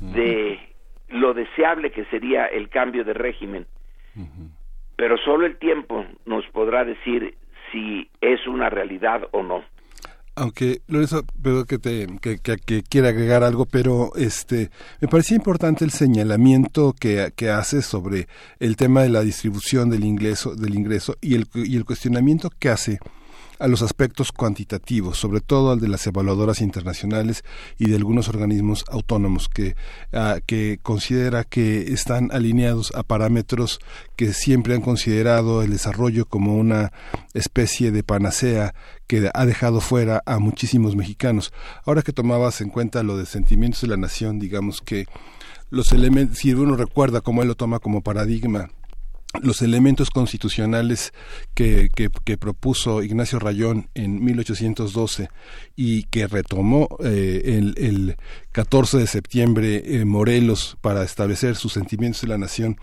de 0.00 0.58
lo 1.08 1.34
deseable 1.34 1.90
que 1.90 2.04
sería 2.06 2.46
el 2.46 2.68
cambio 2.68 3.04
de 3.04 3.14
régimen. 3.14 3.66
Pero 4.96 5.16
solo 5.18 5.46
el 5.46 5.58
tiempo 5.58 6.04
nos 6.26 6.46
podrá 6.48 6.84
decir 6.84 7.36
si 7.70 8.08
es 8.20 8.46
una 8.46 8.68
realidad 8.68 9.28
o 9.32 9.42
no. 9.42 9.64
Aunque 10.34 10.78
Lorenzo, 10.88 11.22
veo 11.36 11.66
que 11.66 11.78
te 11.78 12.06
que, 12.22 12.38
que, 12.38 12.82
quiere 12.82 13.08
agregar 13.08 13.42
algo, 13.42 13.66
pero 13.66 14.12
este 14.16 14.70
me 15.02 15.08
parecía 15.08 15.36
importante 15.36 15.84
el 15.84 15.90
señalamiento 15.90 16.94
que, 16.98 17.32
que 17.36 17.50
hace 17.50 17.82
sobre 17.82 18.28
el 18.58 18.76
tema 18.76 19.02
de 19.02 19.10
la 19.10 19.20
distribución 19.20 19.90
del 19.90 20.04
ingreso 20.04 20.54
del 20.54 20.74
ingreso 20.74 21.16
y 21.20 21.34
el 21.34 21.44
y 21.52 21.76
el 21.76 21.84
cuestionamiento 21.84 22.48
que 22.58 22.70
hace 22.70 22.98
a 23.62 23.68
los 23.68 23.82
aspectos 23.82 24.32
cuantitativos, 24.32 25.18
sobre 25.18 25.40
todo 25.40 25.70
al 25.70 25.78
de 25.78 25.86
las 25.86 26.04
evaluadoras 26.06 26.60
internacionales 26.60 27.44
y 27.78 27.88
de 27.88 27.94
algunos 27.94 28.28
organismos 28.28 28.84
autónomos 28.90 29.48
que, 29.48 29.76
ah, 30.12 30.40
que 30.44 30.80
considera 30.82 31.44
que 31.44 31.92
están 31.92 32.30
alineados 32.32 32.92
a 32.96 33.04
parámetros 33.04 33.78
que 34.16 34.32
siempre 34.32 34.74
han 34.74 34.80
considerado 34.80 35.62
el 35.62 35.70
desarrollo 35.70 36.26
como 36.26 36.56
una 36.56 36.92
especie 37.34 37.92
de 37.92 38.02
panacea 38.02 38.74
que 39.06 39.30
ha 39.32 39.46
dejado 39.46 39.80
fuera 39.80 40.22
a 40.26 40.40
muchísimos 40.40 40.96
mexicanos. 40.96 41.52
Ahora 41.86 42.02
que 42.02 42.12
tomabas 42.12 42.60
en 42.62 42.68
cuenta 42.68 43.04
lo 43.04 43.16
de 43.16 43.26
sentimientos 43.26 43.82
de 43.82 43.88
la 43.88 43.96
nación, 43.96 44.40
digamos 44.40 44.80
que 44.80 45.06
los 45.70 45.92
elementos, 45.92 46.38
si 46.38 46.52
uno 46.52 46.74
recuerda 46.76 47.20
cómo 47.20 47.42
él 47.42 47.48
lo 47.48 47.54
toma 47.54 47.78
como 47.78 48.02
paradigma 48.02 48.70
los 49.40 49.62
elementos 49.62 50.10
constitucionales 50.10 51.12
que, 51.54 51.90
propuso 52.38 53.02
Ignacio 53.02 53.38
Rayón 53.38 53.88
en 53.94 54.22
1812 54.22 55.28
y 55.76 56.04
que 56.04 56.26
retomó 56.26 56.88
eh, 57.02 57.58
el, 57.58 57.74
el, 57.78 58.16
14 58.52 58.98
de 58.98 59.06
septiembre 59.06 59.82
eh, 59.84 60.04
Morelos 60.04 60.76
para 60.80 61.02
establecer 61.04 61.56
sus 61.56 61.72
sentimientos 61.72 62.22
de 62.22 62.28
la 62.28 62.38
nación 62.38 62.76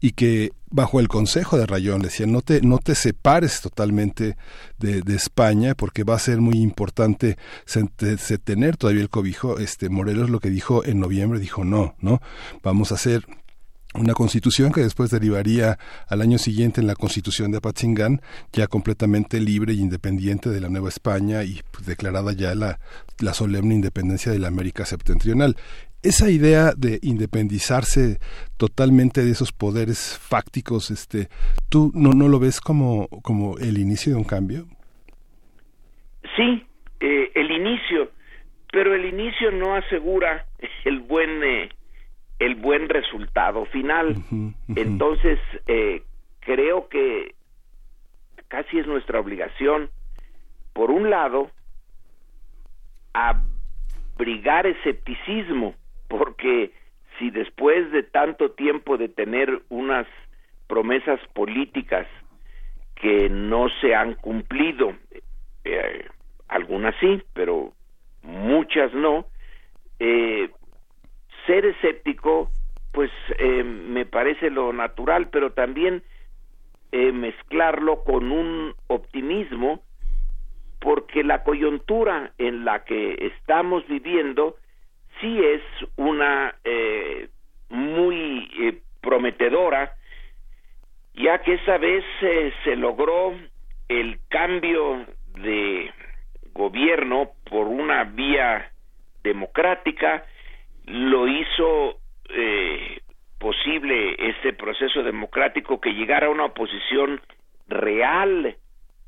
y 0.00 0.12
que 0.12 0.52
bajo 0.70 1.00
el 1.00 1.08
consejo 1.08 1.56
de 1.56 1.66
Rayón 1.66 2.02
decía 2.02 2.26
no 2.26 2.42
te 2.42 2.60
no 2.60 2.78
te 2.78 2.94
separes 2.94 3.60
totalmente 3.60 4.36
de, 4.78 5.02
España 5.14 5.74
porque 5.74 6.04
va 6.04 6.14
a 6.14 6.18
ser 6.18 6.40
muy 6.40 6.56
importante 6.56 7.38
tener 8.44 8.76
todavía 8.76 9.02
el 9.02 9.08
cobijo 9.08 9.58
este 9.58 9.88
Morelos 9.88 10.28
lo 10.28 10.40
que 10.40 10.50
dijo 10.50 10.84
en 10.84 11.00
noviembre 11.00 11.38
dijo 11.38 11.64
no 11.64 11.94
no 12.00 12.20
vamos 12.62 12.92
a 12.92 12.96
hacer 12.96 13.26
una 13.94 14.12
constitución 14.12 14.72
que 14.72 14.80
después 14.80 15.10
derivaría 15.10 15.78
al 16.08 16.20
año 16.20 16.38
siguiente 16.38 16.80
en 16.80 16.86
la 16.86 16.96
constitución 16.96 17.50
de 17.50 17.58
Apatzingán, 17.58 18.20
ya 18.52 18.66
completamente 18.66 19.40
libre 19.40 19.72
e 19.72 19.76
independiente 19.76 20.50
de 20.50 20.60
la 20.60 20.68
Nueva 20.68 20.88
España 20.88 21.44
y 21.44 21.60
pues, 21.70 21.86
declarada 21.86 22.32
ya 22.32 22.54
la, 22.54 22.80
la 23.20 23.34
solemne 23.34 23.74
independencia 23.74 24.32
de 24.32 24.38
la 24.38 24.48
América 24.48 24.84
septentrional. 24.84 25.56
Esa 26.02 26.30
idea 26.30 26.72
de 26.76 26.98
independizarse 27.02 28.18
totalmente 28.58 29.24
de 29.24 29.30
esos 29.30 29.52
poderes 29.52 30.18
fácticos, 30.18 30.90
este, 30.90 31.28
¿tú 31.70 31.90
no, 31.94 32.10
no 32.12 32.28
lo 32.28 32.38
ves 32.38 32.60
como, 32.60 33.08
como 33.22 33.58
el 33.58 33.78
inicio 33.78 34.12
de 34.12 34.18
un 34.18 34.24
cambio? 34.24 34.66
Sí, 36.36 36.66
eh, 37.00 37.30
el 37.34 37.50
inicio, 37.50 38.10
pero 38.70 38.94
el 38.94 39.06
inicio 39.06 39.50
no 39.52 39.74
asegura 39.76 40.46
el 40.84 41.00
buen... 41.00 41.42
Eh, 41.42 41.68
el 42.38 42.56
buen 42.56 42.88
resultado 42.88 43.64
final. 43.66 44.16
Entonces, 44.74 45.38
eh, 45.66 46.02
creo 46.40 46.88
que 46.88 47.34
casi 48.48 48.78
es 48.78 48.86
nuestra 48.86 49.20
obligación, 49.20 49.90
por 50.72 50.90
un 50.90 51.10
lado, 51.10 51.50
abrigar 53.12 54.66
escepticismo, 54.66 55.74
porque 56.08 56.72
si 57.18 57.30
después 57.30 57.90
de 57.92 58.02
tanto 58.02 58.50
tiempo 58.50 58.96
de 58.96 59.08
tener 59.08 59.62
unas 59.68 60.06
promesas 60.66 61.20
políticas 61.32 62.06
que 62.96 63.28
no 63.28 63.68
se 63.80 63.94
han 63.94 64.14
cumplido, 64.14 64.94
eh, 65.64 66.06
algunas 66.48 66.94
sí, 67.00 67.22
pero 67.32 67.72
muchas 68.22 68.92
no, 68.94 69.26
eh, 69.98 70.50
ser 71.46 71.66
escéptico, 71.66 72.50
pues 72.92 73.10
eh, 73.38 73.64
me 73.64 74.06
parece 74.06 74.50
lo 74.50 74.72
natural, 74.72 75.28
pero 75.30 75.52
también 75.52 76.02
eh, 76.92 77.12
mezclarlo 77.12 78.04
con 78.04 78.30
un 78.30 78.74
optimismo, 78.86 79.82
porque 80.80 81.24
la 81.24 81.42
coyuntura 81.42 82.32
en 82.38 82.64
la 82.64 82.84
que 82.84 83.16
estamos 83.20 83.86
viviendo 83.88 84.56
sí 85.20 85.40
es 85.42 85.62
una 85.96 86.54
eh, 86.64 87.28
muy 87.70 88.50
eh, 88.60 88.80
prometedora, 89.00 89.94
ya 91.14 91.38
que 91.42 91.54
esa 91.54 91.78
vez 91.78 92.04
eh, 92.20 92.52
se 92.64 92.76
logró 92.76 93.34
el 93.88 94.18
cambio 94.28 95.06
de 95.40 95.90
gobierno 96.52 97.30
por 97.48 97.66
una 97.66 98.04
vía 98.04 98.70
democrática, 99.22 100.24
lo 100.86 101.28
hizo 101.28 101.98
posible 103.38 104.16
ese 104.18 104.54
proceso 104.54 105.02
democrático 105.02 105.78
que 105.80 105.92
llegara 105.92 106.28
a 106.28 106.30
una 106.30 106.46
oposición 106.46 107.20
real, 107.68 108.56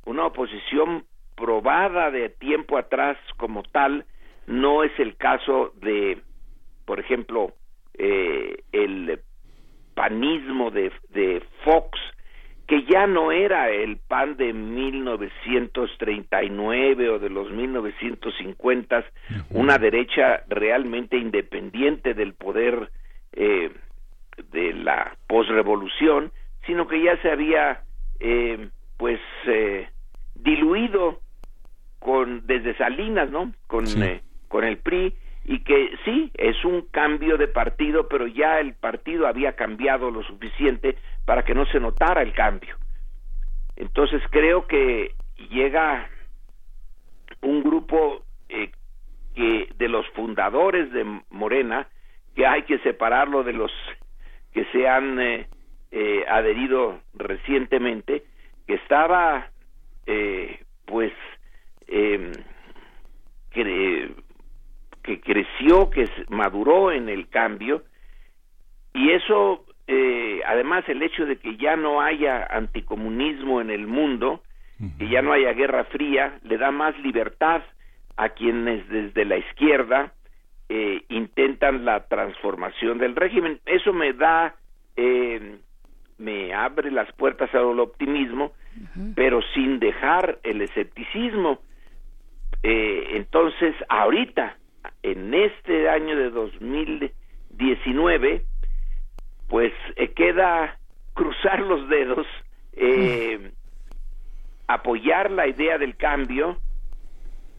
una 0.04 0.26
oposición 0.26 1.04
probada 1.34 2.10
de 2.10 2.28
tiempo 2.28 2.76
atrás 2.76 3.16
como 3.38 3.62
tal, 3.62 4.04
no 4.46 4.84
es 4.84 4.92
el 4.98 5.16
caso 5.16 5.72
de, 5.76 6.20
por 6.84 7.00
ejemplo, 7.00 7.52
eh, 7.94 8.62
el 8.72 9.20
panismo 9.94 10.70
de, 10.70 10.92
de 11.10 11.42
Fox, 11.64 11.98
que 12.66 12.84
ya 12.84 13.06
no 13.06 13.32
era 13.32 13.70
el 13.70 13.98
pan 13.98 14.36
de 14.36 14.52
1939 14.52 17.08
o 17.10 17.18
de 17.18 17.30
los 17.30 17.50
1950, 17.50 19.04
una 19.50 19.78
derecha 19.78 20.42
realmente 20.48 21.16
independiente 21.16 22.12
del 22.14 22.34
poder 22.34 22.90
eh, 23.32 23.70
de 24.52 24.74
la 24.74 25.16
posrevolución, 25.26 26.30
sino 26.66 26.86
que 26.88 27.02
ya 27.02 27.16
se 27.22 27.30
había 27.30 27.82
eh, 28.20 28.68
pues 28.96 29.20
eh, 29.46 29.88
diluido 30.34 31.20
con 31.98 32.46
desde 32.46 32.76
Salinas, 32.76 33.30
¿no? 33.30 33.52
Con 33.66 33.86
eh, 34.02 34.22
con 34.48 34.64
el 34.64 34.78
PRI 34.78 35.14
y 35.44 35.60
que 35.60 35.90
sí 36.04 36.30
es 36.34 36.64
un 36.64 36.82
cambio 36.90 37.36
de 37.36 37.46
partido, 37.46 38.08
pero 38.08 38.26
ya 38.26 38.58
el 38.58 38.74
partido 38.74 39.26
había 39.26 39.54
cambiado 39.54 40.10
lo 40.10 40.22
suficiente 40.24 40.96
para 41.26 41.42
que 41.42 41.54
no 41.54 41.66
se 41.66 41.78
notara 41.78 42.22
el 42.22 42.32
cambio. 42.32 42.76
Entonces 43.76 44.22
creo 44.30 44.66
que 44.66 45.14
llega 45.50 46.08
un 47.42 47.62
grupo 47.62 48.24
eh, 48.48 48.70
que 49.34 49.68
de 49.76 49.88
los 49.88 50.08
fundadores 50.10 50.90
de 50.92 51.04
Morena 51.30 51.86
que 52.34 52.46
hay 52.46 52.62
que 52.62 52.78
separarlo 52.78 53.42
de 53.42 53.52
los 53.52 53.70
que 54.52 54.64
se 54.66 54.88
han 54.88 55.20
eh, 55.20 55.46
eh, 55.90 56.24
adherido 56.28 57.00
recientemente 57.14 58.24
que 58.66 58.74
estaba 58.74 59.50
pues 60.86 61.12
em, 61.88 62.30
que 63.50 64.14
que 65.02 65.20
creció, 65.20 65.88
que 65.88 66.08
maduró 66.28 66.90
en 66.90 67.08
el 67.08 67.28
cambio, 67.28 67.84
y 68.92 69.10
eso, 69.10 69.65
eh, 69.88 70.40
además 70.46 70.88
el 70.88 71.02
hecho 71.02 71.26
de 71.26 71.36
que 71.36 71.56
ya 71.56 71.76
no 71.76 72.00
haya 72.00 72.46
anticomunismo 72.46 73.60
en 73.60 73.70
el 73.70 73.86
mundo, 73.86 74.42
que 74.98 75.08
ya 75.08 75.22
no 75.22 75.32
haya 75.32 75.54
guerra 75.54 75.84
fría, 75.84 76.38
le 76.42 76.58
da 76.58 76.70
más 76.70 76.98
libertad 76.98 77.62
a 78.16 78.28
quienes 78.30 78.86
desde 78.88 79.24
la 79.24 79.38
izquierda 79.38 80.12
eh, 80.68 81.02
intentan 81.08 81.86
la 81.86 82.06
transformación 82.08 82.98
del 82.98 83.16
régimen. 83.16 83.58
Eso 83.64 83.94
me 83.94 84.12
da, 84.12 84.54
eh, 84.96 85.60
me 86.18 86.52
abre 86.52 86.90
las 86.90 87.10
puertas 87.12 87.54
al 87.54 87.80
optimismo, 87.80 88.52
pero 89.14 89.40
sin 89.54 89.78
dejar 89.78 90.38
el 90.42 90.60
escepticismo. 90.60 91.60
entonces, 92.62 93.74
ahorita, 93.88 94.58
en 95.02 95.32
este 95.32 95.88
año 95.88 96.14
de 96.16 96.28
2019, 96.30 98.44
pues 99.48 99.72
eh, 99.96 100.12
queda 100.12 100.78
cruzar 101.14 101.60
los 101.60 101.88
dedos, 101.88 102.26
eh, 102.72 103.52
apoyar 104.66 105.30
la 105.30 105.46
idea 105.46 105.78
del 105.78 105.96
cambio, 105.96 106.58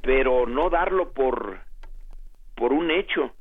pero 0.02 0.46
no 0.46 0.70
darlo 0.70 1.12
por, 1.12 1.60
por 2.56 2.74
un 2.74 2.92
hecho, 2.92 3.34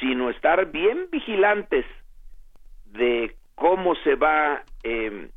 sino 0.00 0.30
estar 0.30 0.70
bien 0.70 1.08
vigilantes 1.10 1.84
de 2.86 3.34
cómo 3.54 3.94
se 3.96 4.14
va 4.14 4.62
em, 4.82 5.30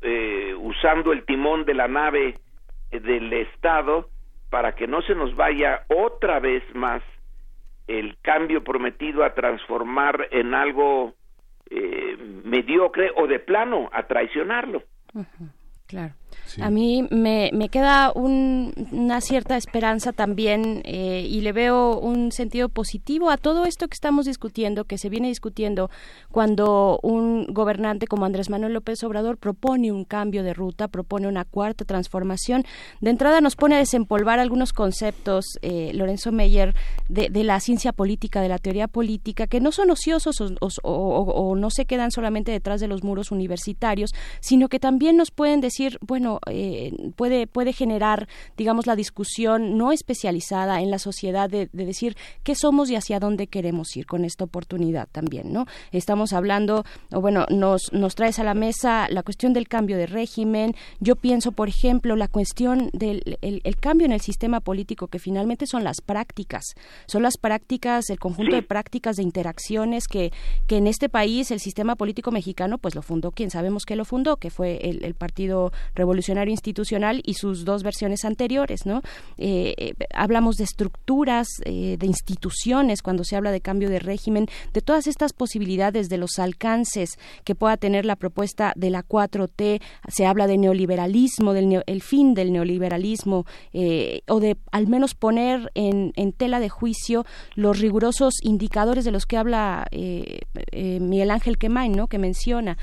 eh, 0.00 0.54
usando 0.58 1.12
el 1.12 1.24
timón 1.24 1.64
de 1.64 1.74
la 1.74 1.88
nave 1.88 2.34
del 2.90 3.32
Estado 3.32 4.08
para 4.50 4.74
que 4.74 4.86
no 4.86 5.02
se 5.02 5.14
nos 5.14 5.34
vaya 5.36 5.84
otra 5.88 6.40
vez 6.40 6.62
más 6.74 7.02
el 7.86 8.16
cambio 8.22 8.64
prometido 8.64 9.24
a 9.24 9.34
transformar 9.34 10.28
en 10.30 10.54
algo 10.54 11.14
eh, 11.70 12.16
mediocre 12.44 13.10
o 13.16 13.26
de 13.26 13.38
plano 13.38 13.88
a 13.92 14.02
traicionarlo. 14.04 14.82
Claro. 15.86 16.14
A 16.60 16.70
mí 16.70 17.06
me, 17.10 17.50
me 17.52 17.68
queda 17.68 18.12
una 18.14 19.20
cierta 19.20 19.56
esperanza 19.56 20.12
también 20.12 20.82
eh, 20.84 21.26
y 21.28 21.40
le 21.40 21.52
veo 21.52 21.98
un 21.98 22.32
sentido 22.32 22.68
positivo 22.68 23.30
a 23.30 23.36
todo 23.36 23.64
esto 23.64 23.88
que 23.88 23.94
estamos 23.94 24.26
discutiendo, 24.26 24.84
que 24.84 24.98
se 24.98 25.08
viene 25.08 25.28
discutiendo 25.28 25.90
cuando 26.30 27.00
un 27.02 27.46
gobernante 27.46 28.06
como 28.06 28.24
Andrés 28.24 28.50
Manuel 28.50 28.72
López 28.74 29.02
Obrador 29.04 29.38
propone 29.38 29.92
un 29.92 30.04
cambio 30.04 30.42
de 30.42 30.54
ruta, 30.54 30.88
propone 30.88 31.28
una 31.28 31.44
cuarta 31.44 31.84
transformación. 31.84 32.64
De 33.00 33.10
entrada 33.10 33.40
nos 33.40 33.56
pone 33.56 33.74
a 33.74 33.78
desempolvar 33.78 34.38
algunos 34.38 34.72
conceptos, 34.72 35.44
eh, 35.62 35.90
Lorenzo 35.94 36.32
Meyer, 36.32 36.74
de, 37.08 37.28
de, 37.28 37.44
la 37.44 37.60
ciencia 37.60 37.92
política, 37.92 38.40
de 38.40 38.48
la 38.48 38.58
teoría 38.58 38.88
política, 38.88 39.46
que 39.46 39.60
no 39.60 39.72
son 39.72 39.90
ociosos 39.90 40.36
o 40.82 41.54
no 41.56 41.70
se 41.70 41.84
quedan 41.84 42.10
solamente 42.10 42.52
detrás 42.52 42.80
de 42.80 42.88
los 42.88 43.02
muros 43.02 43.30
universitarios, 43.30 44.10
sino 44.40 44.68
que 44.68 44.78
también 44.80 45.16
nos 45.16 45.30
pueden 45.30 45.60
decir, 45.60 45.98
bueno, 46.00 46.35
eh, 46.46 46.92
puede, 47.16 47.46
puede 47.46 47.72
generar, 47.72 48.28
digamos, 48.56 48.86
la 48.86 48.96
discusión 48.96 49.76
no 49.76 49.92
especializada 49.92 50.80
en 50.80 50.90
la 50.90 50.98
sociedad 50.98 51.48
de, 51.48 51.68
decir 51.72 52.16
qué 52.42 52.54
somos 52.54 52.90
y 52.90 52.96
hacia 52.96 53.20
dónde 53.20 53.46
queremos 53.46 53.96
ir 53.96 54.06
con 54.06 54.24
esta 54.24 54.44
oportunidad 54.44 55.08
también, 55.10 55.52
¿no? 55.52 55.66
Estamos 55.92 56.32
hablando, 56.32 56.84
o 57.12 57.20
bueno, 57.20 57.46
nos, 57.50 57.92
nos 57.92 58.14
traes 58.14 58.38
a 58.38 58.44
la 58.44 58.54
mesa 58.54 59.08
la 59.10 59.22
cuestión 59.22 59.52
del 59.52 59.68
cambio 59.68 59.96
de 59.96 60.06
régimen. 60.06 60.74
Yo 61.00 61.16
pienso, 61.16 61.52
por 61.52 61.68
ejemplo, 61.68 62.16
la 62.16 62.28
cuestión 62.28 62.90
del 62.92 63.38
el, 63.40 63.76
cambio 63.76 64.06
en 64.06 64.12
el 64.12 64.20
sistema 64.20 64.60
político, 64.60 65.08
que 65.08 65.18
finalmente 65.18 65.66
son 65.66 65.84
las 65.84 66.00
prácticas, 66.00 66.64
son 67.06 67.22
las 67.22 67.36
prácticas, 67.36 68.10
el 68.10 68.18
conjunto 68.18 68.56
de 68.56 68.62
prácticas 68.62 69.16
de 69.16 69.22
interacciones 69.22 70.08
que, 70.08 70.32
que 70.66 70.78
en 70.78 70.86
este 70.86 71.08
país 71.08 71.50
el 71.50 71.60
sistema 71.60 71.96
político 71.96 72.30
mexicano, 72.30 72.78
pues 72.78 72.94
lo 72.94 73.02
fundó 73.02 73.32
quien 73.32 73.50
sabemos 73.50 73.84
que 73.84 73.96
lo 73.96 74.04
fundó, 74.04 74.36
que 74.36 74.50
fue 74.50 74.78
el, 74.88 75.04
el 75.04 75.14
Partido 75.14 75.72
Revolucionario 75.94 76.25
institucional 76.48 77.22
y 77.24 77.34
sus 77.34 77.64
dos 77.64 77.82
versiones 77.82 78.24
anteriores, 78.24 78.86
¿no? 78.86 79.02
Eh, 79.38 79.74
eh, 79.76 79.94
hablamos 80.14 80.56
de 80.56 80.64
estructuras, 80.64 81.48
eh, 81.64 81.96
de 81.98 82.06
instituciones 82.06 83.02
cuando 83.02 83.24
se 83.24 83.36
habla 83.36 83.50
de 83.52 83.60
cambio 83.60 83.88
de 83.88 83.98
régimen, 83.98 84.46
de 84.72 84.80
todas 84.80 85.06
estas 85.06 85.32
posibilidades, 85.32 86.08
de 86.08 86.18
los 86.18 86.38
alcances 86.38 87.18
que 87.44 87.54
pueda 87.54 87.76
tener 87.76 88.04
la 88.04 88.16
propuesta 88.16 88.72
de 88.76 88.90
la 88.90 89.02
4T, 89.02 89.80
se 90.08 90.26
habla 90.26 90.46
de 90.46 90.58
neoliberalismo, 90.58 91.52
del 91.52 91.82
el 91.86 92.02
fin 92.02 92.34
del 92.34 92.52
neoliberalismo, 92.52 93.46
o 94.28 94.40
de 94.40 94.56
al 94.72 94.86
menos 94.86 95.14
poner 95.14 95.70
en, 95.74 96.12
en, 96.16 96.32
tela 96.32 96.60
de 96.60 96.68
juicio 96.68 97.24
los 97.54 97.78
rigurosos 97.80 98.34
indicadores 98.42 99.04
de 99.04 99.10
los 99.10 99.26
que 99.26 99.36
habla 99.36 99.86
Miguel 100.72 101.30
Ángel 101.30 101.58
Quemain, 101.58 101.92
¿no? 101.92 102.08
que 102.08 102.18
menciona 102.18 102.78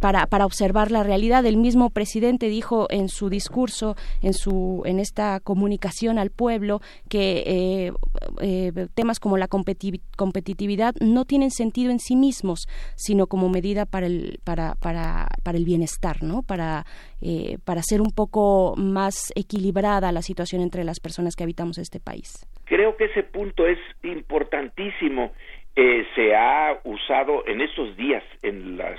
para, 0.00 0.26
para 0.26 0.46
observar 0.46 0.90
la 0.90 1.02
realidad. 1.02 1.44
El 1.46 1.56
mismo 1.56 1.90
presidente 1.90 2.48
dijo 2.48 2.86
en 2.90 3.08
su 3.08 3.28
discurso, 3.28 3.96
en, 4.22 4.34
su, 4.34 4.82
en 4.84 4.98
esta 4.98 5.40
comunicación 5.40 6.18
al 6.18 6.30
pueblo, 6.30 6.80
que 7.08 7.42
eh, 7.46 7.92
eh, 8.40 8.72
temas 8.94 9.20
como 9.20 9.36
la 9.36 9.48
competitividad 9.48 10.94
no 11.00 11.24
tienen 11.24 11.50
sentido 11.50 11.90
en 11.90 11.98
sí 11.98 12.16
mismos, 12.16 12.66
sino 12.96 13.26
como 13.26 13.48
medida 13.48 13.86
para 13.86 14.06
el, 14.06 14.38
para, 14.44 14.74
para, 14.76 15.28
para 15.42 15.58
el 15.58 15.64
bienestar, 15.64 16.22
¿no? 16.22 16.42
para, 16.42 16.84
eh, 17.20 17.58
para 17.64 17.80
hacer 17.80 18.00
un 18.00 18.12
poco 18.12 18.74
más 18.76 19.32
equilibrada 19.34 20.12
la 20.12 20.22
situación 20.22 20.62
entre 20.62 20.84
las 20.84 21.00
personas 21.00 21.36
que 21.36 21.44
habitamos 21.44 21.78
este 21.78 22.00
país. 22.00 22.46
Creo 22.64 22.96
que 22.96 23.06
ese 23.06 23.22
punto 23.22 23.66
es 23.66 23.78
importantísimo. 24.02 25.32
se 25.74 26.34
ha 26.34 26.78
usado 26.84 27.46
en 27.46 27.60
estos 27.60 27.96
días 27.96 28.22
en 28.42 28.76
las 28.76 28.98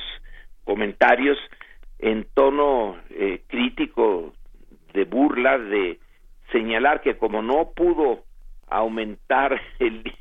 comentarios 0.63 1.37
en 1.99 2.25
tono 2.33 2.97
eh, 3.09 3.43
crítico 3.47 4.33
de 4.93 5.05
burla 5.05 5.57
de 5.57 5.99
señalar 6.51 7.01
que 7.01 7.17
como 7.17 7.41
no 7.41 7.71
pudo 7.75 8.23
aumentar 8.67 9.59
el, 9.79 10.11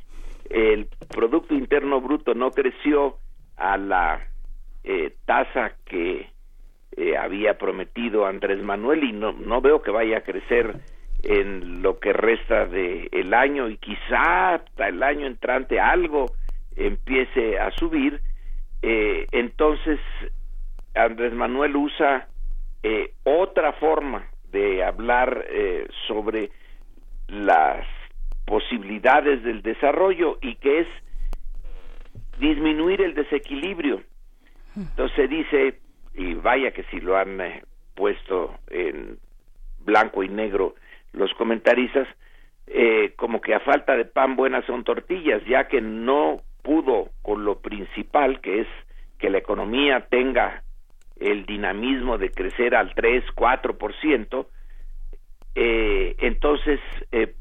el 0.51 0.89
producto 1.09 1.55
interno 1.55 2.01
bruto 2.01 2.35
no 2.35 2.51
creció 2.51 3.17
a 3.57 3.77
la 3.77 4.27
eh, 4.85 5.15
tasa 5.27 5.73
que 5.85 6.31
eh, 6.97 7.17
había 7.17 7.59
prometido 7.59 8.27
Andrés 8.27 8.63
Manuel 8.63 9.05
y 9.05 9.13
no, 9.13 9.33
no 9.33 9.61
veo 9.61 9.83
que 9.83 9.91
vaya 9.91 10.19
a 10.19 10.23
crecer 10.23 10.81
en 11.23 11.83
lo 11.83 11.99
que 11.99 12.13
resta 12.13 12.67
de 12.67 13.09
el 13.13 13.35
año 13.35 13.69
y 13.69 13.77
quizá 13.77 14.55
hasta 14.55 14.89
el 14.89 15.03
año 15.03 15.27
entrante 15.27 15.79
algo 15.79 16.27
empiece 16.77 17.59
a 17.59 17.71
subir, 17.73 18.21
eh, 18.83 19.27
entonces 19.33 19.99
Andrés 20.95 21.33
Manuel 21.33 21.77
usa 21.77 22.29
eh, 22.83 23.13
otra 23.25 23.73
forma 23.75 24.27
de 24.51 24.83
hablar 24.83 25.47
eh, 25.49 25.87
sobre 26.09 26.51
las 27.29 27.87
posibilidades 28.47 29.43
del 29.45 29.63
desarrollo 29.63 30.39
y 30.43 30.57
que 30.57 30.81
es 30.81 30.89
disminuir 32.39 33.01
el 33.03 33.15
desequilibrio. 33.15 34.03
Entonces 34.77 35.29
dice, 35.29 35.79
y 36.15 36.35
vaya 36.35 36.73
que 36.73 36.85
si 36.85 37.01
lo 37.01 37.17
han 37.17 37.39
puesto 37.95 38.55
en 38.69 39.19
blanco 39.81 40.23
y 40.23 40.29
negro 40.29 40.75
los 41.13 41.33
comentaristas, 41.35 42.09
eh, 42.67 43.15
como 43.17 43.41
que 43.41 43.55
a 43.55 43.61
falta 43.61 43.97
de 43.97 44.05
pan 44.05 44.37
buenas 44.37 44.65
son 44.65 44.85
tortillas, 44.85 45.45
ya 45.47 45.67
que 45.69 45.81
no 45.81 46.41
pudo 46.71 47.09
con 47.23 47.45
lo 47.45 47.59
principal, 47.59 48.41
que 48.41 48.61
es 48.61 48.69
que 49.19 49.29
la 49.29 49.39
economía 49.39 50.07
tenga 50.09 50.63
el 51.19 51.45
dinamismo 51.45 52.17
de 52.17 52.31
crecer 52.31 52.77
al 52.77 52.95
3, 52.95 53.25
4%, 53.35 54.47
eh, 55.57 56.15
entonces 56.21 56.79
eh, 57.11 57.35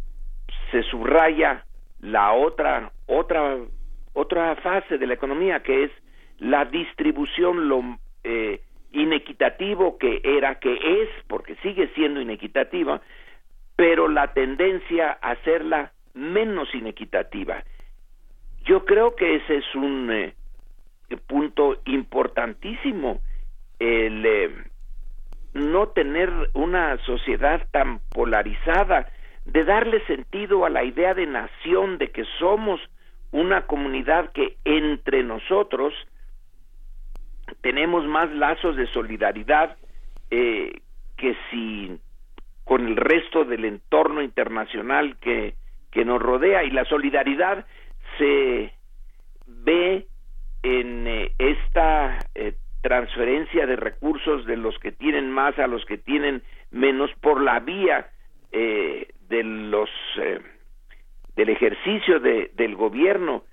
se 0.72 0.82
subraya 0.82 1.64
la 2.00 2.34
otra, 2.34 2.92
otra, 3.06 3.58
otra 4.14 4.56
fase 4.64 4.98
de 4.98 5.06
la 5.06 5.14
economía, 5.14 5.62
que 5.62 5.84
es 5.84 5.92
la 6.40 6.66
distribución, 6.66 7.70
lo 7.70 8.00
eh, 8.24 8.62
inequitativo 8.94 10.00
que 10.00 10.22
era, 10.24 10.56
que 10.56 10.74
es, 10.74 11.10
porque 11.28 11.56
sigue 11.58 11.88
siendo 11.94 12.20
inequitativa, 12.20 13.00
pero 13.76 14.08
la 14.08 14.34
tendencia 14.34 15.20
a 15.22 15.34
hacerla 15.34 15.92
menos 16.16 16.74
inequitativa. 16.74 17.64
Yo 18.70 18.86
creo 18.86 19.16
que 19.16 19.38
ese 19.38 19.58
es 19.58 19.76
un 19.76 20.12
eh, 20.12 20.36
punto 21.26 21.82
importantísimo, 21.86 23.20
el 23.80 24.24
eh, 24.24 24.52
no 25.56 25.88
tener 25.88 26.32
una 26.54 26.96
sociedad 27.04 27.68
tan 27.72 28.00
polarizada, 28.12 29.08
de 29.46 29.64
darle 29.64 30.06
sentido 30.06 30.66
a 30.66 30.70
la 30.70 30.84
idea 30.84 31.16
de 31.16 31.26
nación, 31.26 31.98
de 31.98 32.12
que 32.12 32.26
somos 32.38 32.80
una 33.32 33.66
comunidad 33.66 34.32
que 34.34 34.58
entre 34.66 35.24
nosotros 35.24 35.92
tenemos 37.62 38.06
más 38.06 38.30
lazos 38.30 38.76
de 38.76 38.86
solidaridad 38.94 39.78
eh, 40.30 40.80
que 41.18 41.36
si 41.50 41.98
con 42.66 42.86
el 42.86 42.98
resto 42.98 43.46
del 43.46 43.66
entorno 43.66 44.22
internacional 44.22 45.18
que, 45.18 45.56
que 45.90 46.06
nos 46.06 46.22
rodea. 46.22 46.64
Y 46.64 46.70
la 46.70 46.86
solidaridad 46.86 47.66
se 48.20 48.72
ve 49.48 50.06
en 50.62 51.08
eh, 51.08 51.32
esta 51.40 52.20
eh, 52.36 52.54
transferencia 52.82 53.66
de 53.66 53.76
recursos 53.76 54.46
de 54.46 54.58
los 54.58 54.78
que 54.80 54.92
tienen 54.92 55.32
más 55.32 55.58
a 55.58 55.68
los 55.68 55.84
que 55.86 55.98
tienen 55.98 56.44
menos 56.70 57.10
por 57.22 57.42
la 57.42 57.60
vía 57.60 58.10
eh, 58.52 59.08
de 59.28 59.44
los 59.44 59.90
del 61.36 61.50
ejercicio 61.50 62.20
de, 62.20 62.52
del 62.56 62.76
gobierno. 62.76 63.44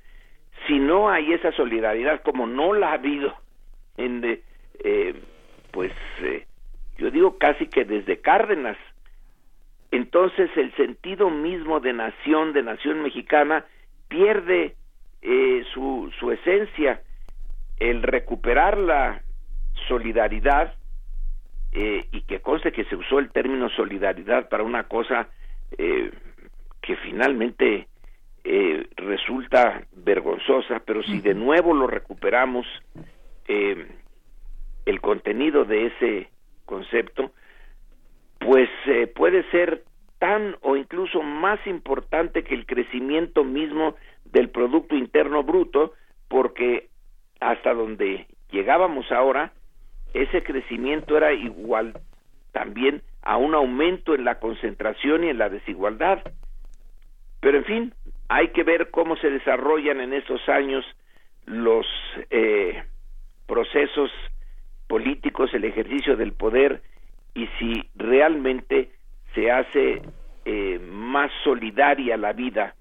Si 0.67 0.79
no 0.79 1.09
hay 1.09 1.33
esa 1.33 1.53
solidaridad 1.53 2.23
como 2.23 2.47
no 2.47 2.75
la 2.75 2.91
ha 2.91 2.95
habido 2.95 3.35
en 3.97 4.41
pues 5.71 5.93
yo 6.99 7.11
digo 7.11 7.39
casi 7.39 7.67
que 7.67 7.85
desde 7.85 8.21
Cárdenas 8.21 8.77
entonces 9.91 10.51
el 10.57 10.75
sentido 10.75 11.31
mismo 11.31 11.81
de 11.81 11.93
nación, 11.93 12.53
de 12.53 12.63
nación 12.63 13.03
mexicana, 13.03 13.65
pierde 14.09 14.77
eh, 15.23 15.65
su, 15.73 16.11
su 16.19 16.31
esencia. 16.33 17.03
El 17.79 18.03
recuperar 18.03 18.79
la 18.79 19.23
solidaridad, 19.89 20.75
eh, 21.73 22.07
y 22.11 22.23
que 22.23 22.41
conste 22.41 22.73
que 22.73 22.85
se 22.85 22.97
usó 22.97 23.19
el 23.19 23.31
término 23.31 23.69
solidaridad 23.71 24.49
para 24.49 24.63
una 24.63 24.85
cosa 24.85 25.29
eh, 25.77 26.11
que 26.81 26.97
finalmente 26.97 27.89
resulta 28.95 29.83
vergonzosa, 29.93 30.81
pero 30.87 31.03
si 31.03 31.21
de 31.21 31.35
nuevo 31.35 31.75
lo 31.75 31.89
recuperamos, 31.89 32.65
el 34.87 35.01
contenido 35.01 35.65
de 35.65 35.87
ese 35.87 36.31
concepto, 36.65 37.33
pues 38.39 38.69
eh, 38.87 39.07
puede 39.09 39.43
ser 39.51 39.83
tan 40.19 40.57
o 40.63 40.77
incluso 40.77 41.23
más 41.23 41.65
importante 41.67 42.43
que 42.43 42.55
el 42.55 42.67
crecimiento 42.67 43.45
mismo 43.45 43.97
del 44.25 44.51
Producto 44.51 44.97
Interno 44.97 45.43
Bruto, 45.43 45.93
porque 46.29 46.89
hasta 47.41 47.75
donde 47.75 48.27
llegábamos 48.51 49.11
ahora, 49.13 49.53
ese 50.15 50.43
crecimiento 50.43 51.17
era 51.17 51.33
igual 51.33 52.01
también 52.53 53.03
a 53.23 53.37
un 53.37 53.55
aumento 53.55 54.15
en 54.15 54.25
la 54.25 54.39
concentración 54.39 55.25
y 55.25 55.29
en 55.29 55.39
la 55.39 55.49
desigualdad. 55.49 56.23
Pero 57.41 57.59
en 57.59 57.65
fin, 57.65 57.95
hay 58.29 58.49
que 58.49 58.63
ver 58.63 58.91
cómo 58.91 59.17
se 59.17 59.31
desarrollan 59.31 60.01
en 60.01 60.15
estos 60.15 60.49
años 60.49 60.85
los 61.45 61.87
eh, 62.31 62.83
procesos 63.47 64.11
políticos, 64.89 65.51
el 65.53 65.65
ejercicio 65.65 66.17
del 66.17 66.33
poder 66.33 66.83
y 67.35 67.47
si 67.59 67.89
realmente 67.95 68.91
se 69.37 69.51
hace 69.51 70.03
eh, 70.47 70.81
más 70.81 71.31
solidaria 71.45 72.17
la 72.17 72.33
vida 72.33 72.75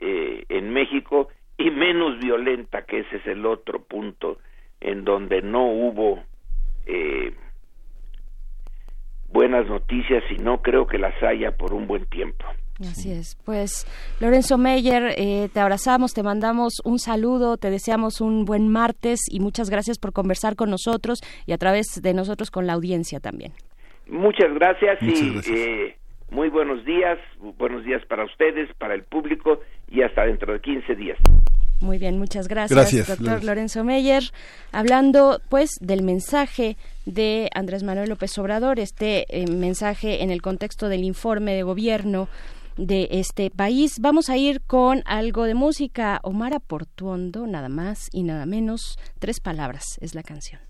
eh, 0.00 0.44
en 0.48 0.70
México 0.70 1.28
y 1.58 1.70
menos 1.70 2.18
violenta, 2.18 2.82
que 2.86 3.00
ese 3.00 3.16
es 3.16 3.26
el 3.26 3.44
otro 3.44 3.82
punto 3.84 4.38
en 4.80 5.04
donde 5.04 5.42
no 5.42 5.66
hubo 5.66 6.24
eh, 6.86 7.34
buenas 9.28 9.66
noticias 9.68 10.24
y 10.30 10.36
no 10.36 10.62
creo 10.62 10.86
que 10.86 10.98
las 10.98 11.22
haya 11.22 11.52
por 11.52 11.74
un 11.74 11.86
buen 11.86 12.06
tiempo. 12.06 12.46
Así 12.80 13.12
es. 13.12 13.36
Pues 13.44 13.86
Lorenzo 14.20 14.56
Meyer, 14.56 15.14
te 15.52 15.60
abrazamos, 15.60 16.14
te 16.14 16.22
mandamos 16.22 16.80
un 16.82 16.98
saludo, 16.98 17.58
te 17.58 17.68
deseamos 17.68 18.22
un 18.22 18.46
buen 18.46 18.68
martes 18.68 19.20
y 19.30 19.40
muchas 19.40 19.68
gracias 19.68 19.98
por 19.98 20.14
conversar 20.14 20.56
con 20.56 20.70
nosotros 20.70 21.20
y 21.44 21.52
a 21.52 21.58
través 21.58 22.00
de 22.00 22.14
nosotros 22.14 22.50
con 22.50 22.66
la 22.66 22.72
audiencia 22.72 23.20
también. 23.20 23.52
Muchas 24.10 24.52
gracias 24.54 24.98
y 25.02 25.40
eh, 25.52 25.96
muy 26.30 26.48
buenos 26.48 26.84
días, 26.84 27.18
buenos 27.58 27.84
días 27.84 28.04
para 28.06 28.24
ustedes, 28.24 28.68
para 28.76 28.94
el 28.94 29.04
público 29.04 29.60
y 29.88 30.02
hasta 30.02 30.24
dentro 30.26 30.52
de 30.52 30.60
15 30.60 30.94
días. 30.96 31.18
Muy 31.80 31.96
bien, 31.98 32.18
muchas 32.18 32.46
gracias, 32.46 33.08
doctor 33.08 33.42
Lorenzo 33.42 33.84
Meyer. 33.84 34.22
Hablando 34.72 35.40
pues 35.48 35.78
del 35.80 36.02
mensaje 36.02 36.76
de 37.06 37.48
Andrés 37.54 37.82
Manuel 37.84 38.10
López 38.10 38.36
Obrador, 38.38 38.78
este 38.80 39.24
eh, 39.28 39.46
mensaje 39.46 40.22
en 40.22 40.30
el 40.30 40.42
contexto 40.42 40.88
del 40.88 41.04
informe 41.04 41.54
de 41.54 41.62
gobierno 41.62 42.28
de 42.76 43.08
este 43.12 43.50
país. 43.50 43.98
Vamos 44.00 44.28
a 44.28 44.36
ir 44.36 44.60
con 44.60 45.02
algo 45.06 45.44
de 45.44 45.54
música. 45.54 46.20
Omar 46.22 46.52
Aportuondo, 46.54 47.46
nada 47.46 47.68
más 47.68 48.08
y 48.12 48.24
nada 48.24 48.44
menos. 48.44 48.98
Tres 49.18 49.40
palabras 49.40 49.98
es 50.00 50.14
la 50.14 50.22
canción. 50.22 50.69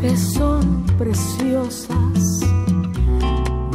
que 0.00 0.16
son 0.16 0.84
preciosas. 0.96 2.40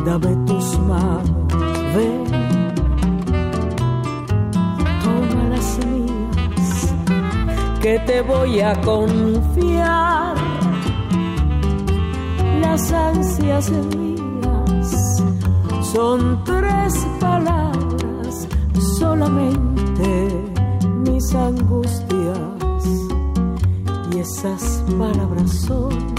dame 0.06 0.36
tus 0.46 0.80
manos, 0.80 1.48
ven, 1.96 2.24
toma 5.04 5.44
las 5.50 5.80
mías, 5.86 6.94
que 7.82 8.00
te 8.00 8.22
voy 8.22 8.60
a 8.60 8.74
confiar. 8.82 10.36
Las 12.62 12.92
ansias 12.92 13.72
mías 13.72 15.16
son 15.94 16.44
tres 16.44 16.94
palabras 17.20 18.48
solamente 19.00 20.54
mis 21.04 21.36
angustias. 21.36 22.84
Y 24.14 24.20
esas 24.20 24.84
palabras 24.98 25.52
son 25.52 26.13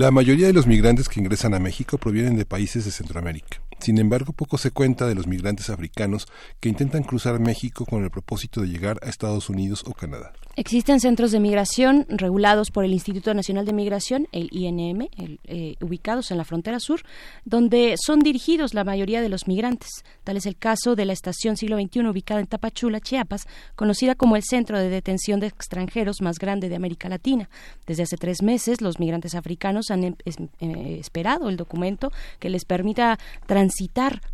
La 0.00 0.10
mayoría 0.10 0.46
de 0.46 0.54
los 0.54 0.66
migrantes 0.66 1.10
que 1.10 1.20
ingresan 1.20 1.52
a 1.52 1.58
México 1.58 1.98
provienen 1.98 2.34
de 2.34 2.46
países 2.46 2.86
de 2.86 2.90
Centroamérica. 2.90 3.59
Sin 3.80 3.98
embargo, 3.98 4.32
poco 4.32 4.58
se 4.58 4.70
cuenta 4.70 5.06
de 5.06 5.14
los 5.14 5.26
migrantes 5.26 5.70
africanos 5.70 6.28
que 6.60 6.68
intentan 6.68 7.02
cruzar 7.02 7.40
México 7.40 7.86
con 7.86 8.04
el 8.04 8.10
propósito 8.10 8.60
de 8.60 8.68
llegar 8.68 8.98
a 9.02 9.08
Estados 9.08 9.48
Unidos 9.48 9.82
o 9.86 9.92
Canadá. 9.92 10.32
Existen 10.56 11.00
centros 11.00 11.30
de 11.30 11.40
migración 11.40 12.06
regulados 12.08 12.70
por 12.70 12.84
el 12.84 12.92
Instituto 12.92 13.32
Nacional 13.32 13.64
de 13.64 13.72
Migración, 13.72 14.28
el 14.32 14.48
INM, 14.52 15.08
el, 15.16 15.40
eh, 15.44 15.76
ubicados 15.80 16.30
en 16.30 16.36
la 16.36 16.44
frontera 16.44 16.80
sur, 16.80 17.00
donde 17.44 17.94
son 17.98 18.18
dirigidos 18.18 18.74
la 18.74 18.84
mayoría 18.84 19.22
de 19.22 19.28
los 19.28 19.46
migrantes. 19.46 19.88
Tal 20.24 20.36
es 20.36 20.46
el 20.46 20.56
caso 20.56 20.96
de 20.96 21.06
la 21.06 21.12
estación 21.12 21.56
siglo 21.56 21.80
XXI 21.80 22.00
ubicada 22.00 22.40
en 22.40 22.46
Tapachula, 22.46 23.00
Chiapas, 23.00 23.46
conocida 23.76 24.16
como 24.16 24.36
el 24.36 24.42
centro 24.42 24.78
de 24.78 24.90
detención 24.90 25.40
de 25.40 25.46
extranjeros 25.46 26.20
más 26.20 26.38
grande 26.38 26.68
de 26.68 26.76
América 26.76 27.08
Latina. 27.08 27.48
Desde 27.86 28.02
hace 28.02 28.16
tres 28.16 28.42
meses, 28.42 28.82
los 28.82 28.98
migrantes 28.98 29.34
africanos 29.34 29.90
han 29.90 30.04
em, 30.04 30.14
eh, 30.26 30.98
esperado 31.00 31.48
el 31.48 31.56
documento 31.56 32.12
que 32.38 32.50
les 32.50 32.64
permita 32.64 33.18
transitar 33.46 33.69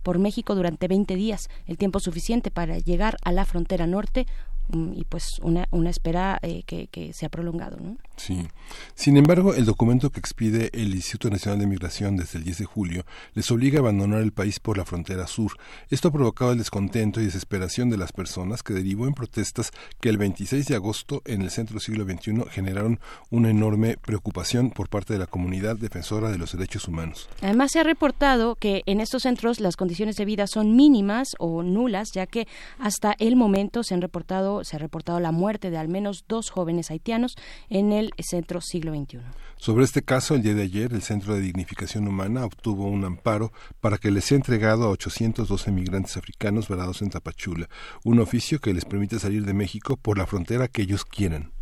por 0.02 0.18
México 0.18 0.54
durante 0.54 0.88
20 0.88 1.14
días, 1.14 1.48
el 1.66 1.78
tiempo 1.78 2.00
suficiente 2.00 2.50
para 2.50 2.78
llegar 2.78 3.16
a 3.22 3.32
la 3.32 3.44
frontera 3.44 3.86
norte 3.86 4.26
y 4.72 5.04
pues 5.04 5.38
una, 5.42 5.68
una 5.70 5.90
espera 5.90 6.38
eh, 6.42 6.62
que, 6.66 6.88
que, 6.88 7.12
se 7.12 7.26
ha 7.26 7.28
prolongado. 7.28 7.76
¿no? 7.78 7.96
Sí. 8.16 8.46
Sin 8.94 9.16
embargo, 9.16 9.54
el 9.54 9.64
documento 9.64 10.10
que 10.10 10.20
expide 10.20 10.70
el 10.72 10.94
Instituto 10.94 11.30
Nacional 11.30 11.60
de 11.60 11.66
Migración 11.66 12.16
desde 12.16 12.38
el 12.38 12.44
10 12.44 12.58
de 12.58 12.64
julio 12.64 13.04
les 13.34 13.50
obliga 13.50 13.78
a 13.78 13.80
abandonar 13.80 14.22
el 14.22 14.32
país 14.32 14.60
por 14.60 14.78
la 14.78 14.84
frontera 14.84 15.26
sur. 15.26 15.52
Esto 15.90 16.08
ha 16.08 16.12
provocado 16.12 16.52
el 16.52 16.58
descontento 16.58 17.20
y 17.20 17.26
desesperación 17.26 17.90
de 17.90 17.96
las 17.96 18.12
personas 18.12 18.62
que 18.62 18.74
derivó 18.74 19.06
en 19.06 19.14
protestas 19.14 19.70
que 20.00 20.08
el 20.08 20.18
26 20.18 20.66
de 20.66 20.74
agosto 20.74 21.22
en 21.24 21.42
el 21.42 21.50
centro 21.50 21.80
siglo 21.80 22.04
XXI 22.04 22.44
generaron 22.50 23.00
una 23.30 23.50
enorme 23.50 23.96
preocupación 23.96 24.70
por 24.70 24.88
parte 24.88 25.12
de 25.12 25.18
la 25.18 25.26
comunidad 25.26 25.76
defensora 25.76 26.30
de 26.30 26.38
los 26.38 26.52
derechos 26.52 26.88
humanos. 26.88 27.28
Además, 27.42 27.72
se 27.72 27.80
ha 27.80 27.84
reportado 27.84 28.56
que 28.56 28.82
en 28.86 29.00
estos 29.00 29.22
centros 29.22 29.60
las 29.60 29.76
condiciones 29.76 30.16
de 30.16 30.24
vida 30.24 30.46
son 30.46 30.76
mínimas 30.76 31.36
o 31.38 31.62
nulas, 31.62 32.12
ya 32.12 32.26
que 32.26 32.46
hasta 32.78 33.14
el 33.18 33.36
momento 33.36 33.82
se 33.82 33.94
han 33.94 34.02
reportado 34.02 34.55
se 34.64 34.76
ha 34.76 34.78
reportado 34.78 35.20
la 35.20 35.32
muerte 35.32 35.70
de 35.70 35.78
al 35.78 35.88
menos 35.88 36.24
dos 36.28 36.50
jóvenes 36.50 36.90
haitianos 36.90 37.36
en 37.68 37.92
el 37.92 38.12
centro 38.18 38.60
siglo 38.60 38.94
XXI. 38.94 39.20
Sobre 39.56 39.84
este 39.84 40.02
caso, 40.02 40.34
el 40.34 40.42
día 40.42 40.54
de 40.54 40.62
ayer, 40.62 40.92
el 40.92 41.02
Centro 41.02 41.34
de 41.34 41.40
Dignificación 41.40 42.06
Humana 42.06 42.44
obtuvo 42.44 42.86
un 42.86 43.04
amparo 43.04 43.52
para 43.80 43.98
que 43.98 44.10
les 44.10 44.24
sea 44.24 44.36
entregado 44.36 44.84
a 44.84 44.90
812 44.90 45.72
migrantes 45.72 46.16
africanos 46.16 46.68
varados 46.68 47.02
en 47.02 47.10
Tapachula, 47.10 47.68
un 48.04 48.20
oficio 48.20 48.60
que 48.60 48.74
les 48.74 48.84
permite 48.84 49.18
salir 49.18 49.44
de 49.46 49.54
México 49.54 49.96
por 49.96 50.18
la 50.18 50.26
frontera 50.26 50.68
que 50.68 50.82
ellos 50.82 51.04
quieran. 51.04 51.55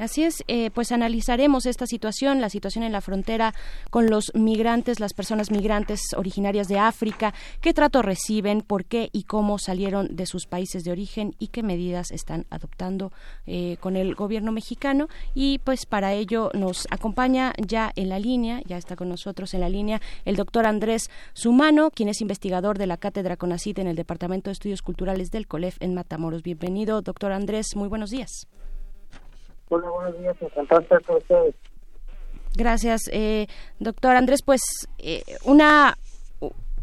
Así 0.00 0.22
es, 0.22 0.42
eh, 0.48 0.70
pues 0.70 0.92
analizaremos 0.92 1.66
esta 1.66 1.86
situación, 1.86 2.40
la 2.40 2.48
situación 2.48 2.84
en 2.84 2.92
la 2.92 3.02
frontera 3.02 3.52
con 3.90 4.08
los 4.08 4.32
migrantes, 4.34 4.98
las 4.98 5.12
personas 5.12 5.50
migrantes 5.50 6.00
originarias 6.16 6.68
de 6.68 6.78
África, 6.78 7.34
qué 7.60 7.74
trato 7.74 8.00
reciben, 8.00 8.62
por 8.62 8.86
qué 8.86 9.10
y 9.12 9.24
cómo 9.24 9.58
salieron 9.58 10.16
de 10.16 10.24
sus 10.24 10.46
países 10.46 10.84
de 10.84 10.90
origen 10.90 11.34
y 11.38 11.48
qué 11.48 11.62
medidas 11.62 12.12
están 12.12 12.46
adoptando 12.48 13.12
eh, 13.46 13.76
con 13.80 13.94
el 13.94 14.14
gobierno 14.14 14.52
mexicano. 14.52 15.08
Y 15.34 15.58
pues 15.58 15.84
para 15.84 16.14
ello 16.14 16.50
nos 16.54 16.88
acompaña 16.90 17.52
ya 17.58 17.92
en 17.94 18.08
la 18.08 18.18
línea, 18.18 18.62
ya 18.64 18.78
está 18.78 18.96
con 18.96 19.10
nosotros 19.10 19.52
en 19.52 19.60
la 19.60 19.68
línea 19.68 20.00
el 20.24 20.36
doctor 20.36 20.64
Andrés 20.64 21.10
Sumano, 21.34 21.90
quien 21.90 22.08
es 22.08 22.22
investigador 22.22 22.78
de 22.78 22.86
la 22.86 22.96
Cátedra 22.96 23.36
CONACIT 23.36 23.80
en 23.80 23.86
el 23.88 23.96
Departamento 23.96 24.48
de 24.48 24.52
Estudios 24.52 24.80
Culturales 24.80 25.30
del 25.30 25.46
COLEF 25.46 25.76
en 25.80 25.92
Matamoros. 25.92 26.42
Bienvenido, 26.42 27.02
doctor 27.02 27.32
Andrés, 27.32 27.76
muy 27.76 27.88
buenos 27.88 28.08
días. 28.08 28.48
Hola, 29.70 29.88
buenos 29.88 30.18
días, 30.18 30.36
encantado 30.40 30.80
de 30.80 30.84
estar 30.84 31.04
con 31.04 31.16
ustedes. 31.16 31.54
Gracias, 32.56 33.02
eh, 33.12 33.46
doctor 33.78 34.16
Andrés. 34.16 34.40
Pues 34.44 34.60
eh, 34.98 35.22
una 35.44 35.94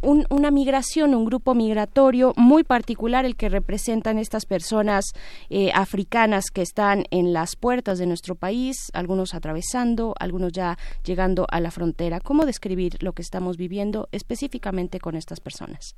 un, 0.01 0.25
una 0.29 0.51
migración, 0.51 1.15
un 1.15 1.25
grupo 1.25 1.53
migratorio 1.53 2.33
muy 2.37 2.63
particular 2.63 3.25
el 3.25 3.35
que 3.35 3.49
representan 3.49 4.17
estas 4.17 4.45
personas 4.45 5.05
eh, 5.49 5.71
africanas 5.73 6.45
que 6.51 6.61
están 6.61 7.03
en 7.11 7.33
las 7.33 7.55
puertas 7.55 7.99
de 7.99 8.05
nuestro 8.05 8.35
país, 8.35 8.89
algunos 8.93 9.33
atravesando, 9.33 10.13
algunos 10.19 10.53
ya 10.53 10.77
llegando 11.03 11.45
a 11.49 11.59
la 11.59 11.71
frontera. 11.71 12.19
¿Cómo 12.19 12.45
describir 12.45 13.03
lo 13.03 13.13
que 13.13 13.21
estamos 13.21 13.57
viviendo 13.57 14.07
específicamente 14.11 14.99
con 14.99 15.15
estas 15.15 15.39
personas? 15.39 15.95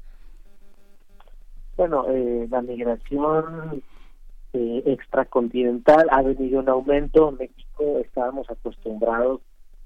Bueno, 1.77 2.05
eh, 2.09 2.47
la 2.49 2.61
migración 2.61 3.83
eh, 4.53 4.83
extracontinental 4.85 6.07
ha 6.11 6.21
venido 6.21 6.61
en 6.61 6.69
aumento. 6.69 7.29
En 7.29 7.37
México 7.37 7.99
estábamos 7.99 8.49
acostumbrados 8.49 9.41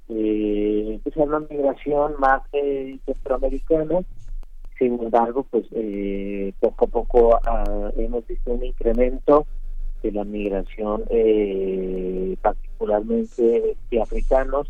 eh, 0.10 1.00
pues 1.04 1.16
es 1.16 1.24
una 1.24 1.40
migración 1.40 2.16
más 2.20 2.42
eh, 2.54 3.00
centroamericana. 3.06 4.00
Sin 4.78 5.00
embargo, 5.02 5.46
pues 5.50 5.66
eh, 5.72 6.54
poco 6.60 6.86
a 6.86 6.88
poco 6.88 7.40
ah, 7.46 7.92
hemos 7.98 8.26
visto 8.28 8.52
un 8.52 8.66
incremento 8.66 9.46
de 10.02 10.12
la 10.12 10.24
migración, 10.24 11.04
eh, 11.10 12.36
particularmente 12.42 13.78
de 13.90 14.02
africanos. 14.02 14.70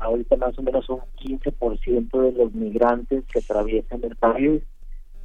Ahorita 0.00 0.36
más 0.36 0.58
o 0.58 0.62
menos 0.62 0.88
un 0.88 1.00
15% 1.20 2.20
de 2.20 2.32
los 2.32 2.52
migrantes 2.54 3.24
que 3.32 3.38
atraviesan 3.38 4.02
el 4.02 4.16
país, 4.16 4.62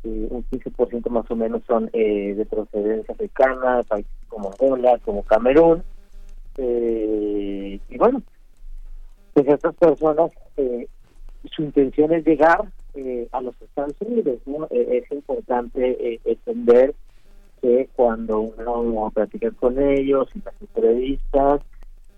eh, 0.07 0.27
un 0.29 0.45
15% 0.49 1.09
más 1.09 1.29
o 1.29 1.35
menos 1.35 1.63
son 1.67 1.89
eh, 1.93 2.33
de 2.35 2.45
procedencia 2.45 3.13
africana, 3.13 3.83
países 3.83 4.11
como 4.29 4.51
Angola, 4.51 4.99
como 5.03 5.23
Camerún. 5.23 5.83
Eh, 6.57 7.79
y 7.89 7.97
bueno, 7.97 8.21
pues 9.33 9.47
estas 9.49 9.75
personas, 9.75 10.31
eh, 10.57 10.87
su 11.51 11.63
intención 11.63 12.11
es 12.13 12.25
llegar 12.25 12.63
eh, 12.95 13.27
a 13.31 13.41
los 13.41 13.53
Estados 13.61 13.95
Unidos. 13.99 14.39
¿no? 14.45 14.65
Eh, 14.71 15.03
es 15.03 15.11
importante 15.11 16.19
entender 16.25 16.95
que 17.61 17.89
cuando 17.95 18.39
uno 18.41 19.11
platica 19.13 19.51
con 19.51 19.79
ellos 19.79 20.29
y 20.33 20.41
las 20.43 20.55
entrevistas, 20.61 21.61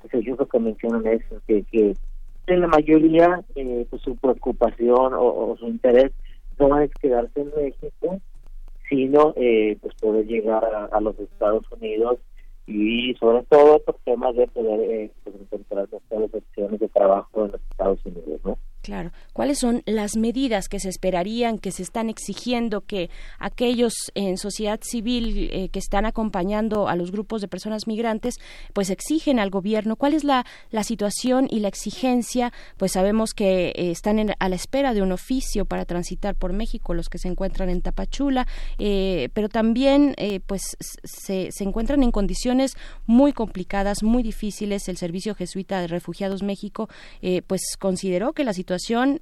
pues 0.01 0.13
ellos 0.13 0.39
lo 0.39 0.47
que 0.47 0.59
mencionan 0.59 1.07
es 1.07 1.21
que, 1.45 1.63
que 1.63 1.95
en 2.47 2.61
la 2.61 2.67
mayoría 2.67 3.43
pues 3.89 4.01
su 4.01 4.15
preocupación 4.15 5.13
o 5.15 5.55
su 5.59 5.67
interés 5.67 6.11
no 6.67 6.79
es 6.79 6.91
quedarse 6.95 7.41
en 7.41 7.51
México, 7.55 8.19
sino 8.89 9.33
eh, 9.37 9.77
pues 9.81 9.95
poder 9.95 10.25
llegar 10.25 10.63
a, 10.91 10.99
los 10.99 11.17
Estados 11.19 11.63
Unidos 11.71 12.19
y 12.65 13.13
sobre 13.15 13.43
todo 13.43 13.79
por 13.79 13.95
temas 14.03 14.35
de 14.35 14.47
poder 14.47 14.79
eh, 14.81 15.11
pues, 15.23 15.35
encontrar 15.35 15.87
mejores 15.91 16.33
opciones 16.33 16.79
de 16.79 16.89
trabajo 16.89 17.45
en 17.45 17.51
los 17.51 17.61
Estados 17.71 17.99
Unidos, 18.05 18.41
¿no? 18.43 18.57
Claro. 18.81 19.11
¿Cuáles 19.33 19.59
son 19.59 19.83
las 19.85 20.15
medidas 20.15 20.69
que 20.69 20.79
se 20.79 20.87
esperarían, 20.87 21.59
que 21.59 21.71
se 21.71 21.83
están 21.83 22.09
exigiendo 22.09 22.79
que 22.81 23.09
aquellos 23.37 23.93
en 24.15 24.37
sociedad 24.37 24.79
civil 24.81 25.49
eh, 25.51 25.67
que 25.67 25.79
están 25.79 26.05
acompañando 26.05 26.87
a 26.87 26.95
los 26.95 27.11
grupos 27.11 27.41
de 27.41 27.49
personas 27.49 27.87
migrantes, 27.87 28.35
pues 28.73 28.89
exigen 28.89 29.37
al 29.37 29.49
gobierno? 29.49 29.97
¿Cuál 29.97 30.13
es 30.13 30.23
la, 30.23 30.45
la 30.71 30.83
situación 30.85 31.45
y 31.49 31.59
la 31.59 31.67
exigencia? 31.67 32.53
Pues 32.77 32.93
sabemos 32.93 33.33
que 33.33 33.73
eh, 33.75 33.91
están 33.91 34.17
en- 34.17 34.33
a 34.39 34.47
la 34.47 34.55
espera 34.55 34.93
de 34.93 35.01
un 35.01 35.11
oficio 35.11 35.65
para 35.65 35.83
transitar 35.83 36.35
por 36.35 36.53
México 36.53 36.93
los 36.93 37.09
que 37.09 37.17
se 37.17 37.27
encuentran 37.27 37.69
en 37.69 37.81
Tapachula, 37.81 38.47
eh, 38.77 39.27
pero 39.33 39.49
también 39.49 40.13
eh, 40.17 40.39
pues 40.39 40.77
se, 41.03 41.51
se 41.51 41.63
encuentran 41.65 42.01
en 42.01 42.11
condiciones 42.11 42.77
muy 43.05 43.33
complicadas, 43.33 44.03
muy 44.03 44.23
difíciles. 44.23 44.87
El 44.87 44.95
Servicio 44.95 45.35
Jesuita 45.35 45.81
de 45.81 45.87
Refugiados 45.87 46.43
México 46.43 46.87
pues 47.45 47.61
consideró 47.77 48.31
que 48.31 48.43
la 48.45 48.53
situación 48.53 48.68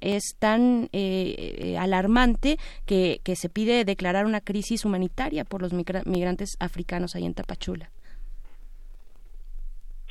es 0.00 0.36
tan 0.38 0.88
eh, 0.92 1.34
eh, 1.58 1.78
alarmante 1.78 2.56
que, 2.86 3.20
se 3.34 3.48
pide 3.48 3.84
declarar 3.84 4.26
una 4.26 4.40
crisis 4.40 4.84
humanitaria 4.84 5.44
por 5.44 5.62
los 5.62 5.72
migra- 5.72 6.02
migrantes 6.04 6.56
africanos 6.60 7.14
ahí 7.14 7.24
en 7.24 7.34
Tapachula. 7.34 7.90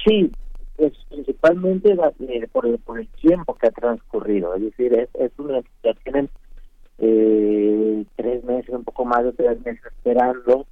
Sí, 0.05 0.31
pues 0.75 0.93
principalmente 1.09 1.91
eh, 1.91 2.47
por, 2.51 2.65
el, 2.65 2.77
por 2.79 2.99
el 2.99 3.07
tiempo 3.07 3.55
que 3.55 3.67
ha 3.67 3.71
transcurrido, 3.71 4.55
es 4.55 4.61
decir, 4.61 4.93
es, 4.93 5.09
es 5.15 5.31
una 5.37 5.61
tienen 6.03 6.29
eh, 6.99 8.05
tres 8.15 8.43
meses, 8.43 8.69
un 8.73 8.83
poco 8.83 9.05
más 9.05 9.23
de 9.23 9.33
tres 9.33 9.59
meses 9.65 9.83
esperando 9.85 10.65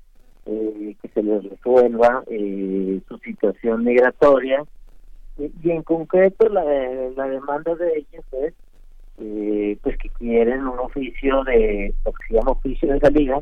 eh, 0.46 0.96
que 1.02 1.08
se 1.10 1.24
les 1.24 1.44
resuelva 1.44 2.24
eh, 2.28 3.02
su 3.08 3.18
situación 3.20 3.84
migratoria 3.84 4.64
y, 5.38 5.72
en 5.72 5.84
concreto 5.84 6.50
la, 6.50 6.64
la 6.64 7.28
demanda 7.28 7.76
de 7.76 7.98
ellos 7.98 8.26
es 8.32 8.54
eh, 9.20 9.78
pues 9.82 9.98
que 9.98 10.10
quieren 10.10 10.68
un 10.68 10.80
oficio 10.80 11.44
de 11.44 11.94
lo 12.06 12.12
que 12.12 12.28
se 12.28 12.34
llama 12.34 12.52
oficio 12.52 12.92
de 12.92 13.00
salida 13.00 13.42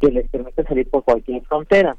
que 0.00 0.10
les 0.10 0.28
permita 0.28 0.62
salir 0.64 0.88
por 0.90 1.04
cualquier 1.04 1.42
frontera 1.44 1.96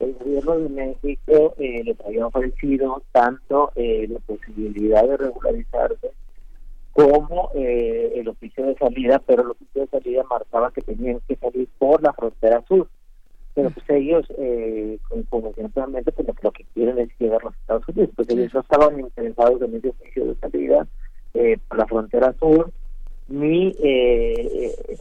el 0.00 0.14
gobierno 0.14 0.58
de 0.58 0.68
México 0.70 1.54
eh, 1.58 1.82
les 1.84 2.00
había 2.00 2.26
ofrecido 2.26 3.02
tanto 3.12 3.70
eh, 3.76 4.06
la 4.08 4.18
posibilidad 4.20 5.06
de 5.06 5.16
regularizarse 5.16 6.12
como 6.92 7.50
eh, 7.54 8.12
el 8.16 8.28
oficio 8.28 8.66
de 8.66 8.74
salida, 8.74 9.22
pero 9.24 9.42
el 9.42 9.50
oficio 9.50 9.82
de 9.82 9.88
salida 9.88 10.24
marcaba 10.28 10.72
que 10.72 10.80
tenían 10.80 11.20
que 11.28 11.36
salir 11.36 11.68
por 11.78 12.02
la 12.02 12.12
frontera 12.12 12.64
sur. 12.66 12.88
Pero 13.54 13.70
pues 13.70 13.88
ellos, 13.90 14.26
eh, 14.38 14.98
como 15.28 15.52
simplemente, 15.54 16.12
pues 16.12 16.28
lo, 16.42 16.52
que 16.52 16.64
quieren 16.72 16.98
es 16.98 17.08
llegar 17.18 17.40
a 17.42 17.46
los 17.46 17.56
Estados 17.56 17.88
Unidos, 17.88 18.10
pues 18.14 18.30
ellos 18.30 18.54
no 18.54 18.60
estaban 18.60 19.00
interesados 19.00 19.62
en 19.62 19.74
ese 19.76 19.88
oficio 19.88 20.24
de 20.26 20.34
salida 20.36 20.86
eh, 21.34 21.58
por 21.68 21.78
la 21.78 21.86
frontera 21.86 22.32
sur, 22.38 22.70
ni, 23.28 23.68
eh, 23.82 24.72
eh, 24.88 24.96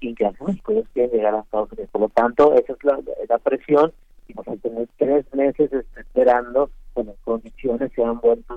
ni 0.00 0.14
México, 0.14 0.72
ellos 0.72 0.86
quieren 0.92 1.12
llegar 1.12 1.34
a 1.34 1.40
Estados 1.40 1.70
Unidos. 1.72 1.90
Por 1.92 2.00
lo 2.02 2.08
tanto, 2.08 2.54
esa 2.54 2.72
es 2.72 2.84
la, 2.84 2.98
la 3.28 3.38
presión. 3.38 3.92
Y 4.28 4.34
pues 4.34 4.46
al 4.48 4.60
tener 4.60 4.88
tres 4.98 5.26
meses 5.34 5.70
esperando, 5.96 6.70
con 6.94 7.06
las 7.06 7.16
condiciones 7.24 7.92
se 7.94 8.04
han 8.04 8.20
vuelto 8.20 8.56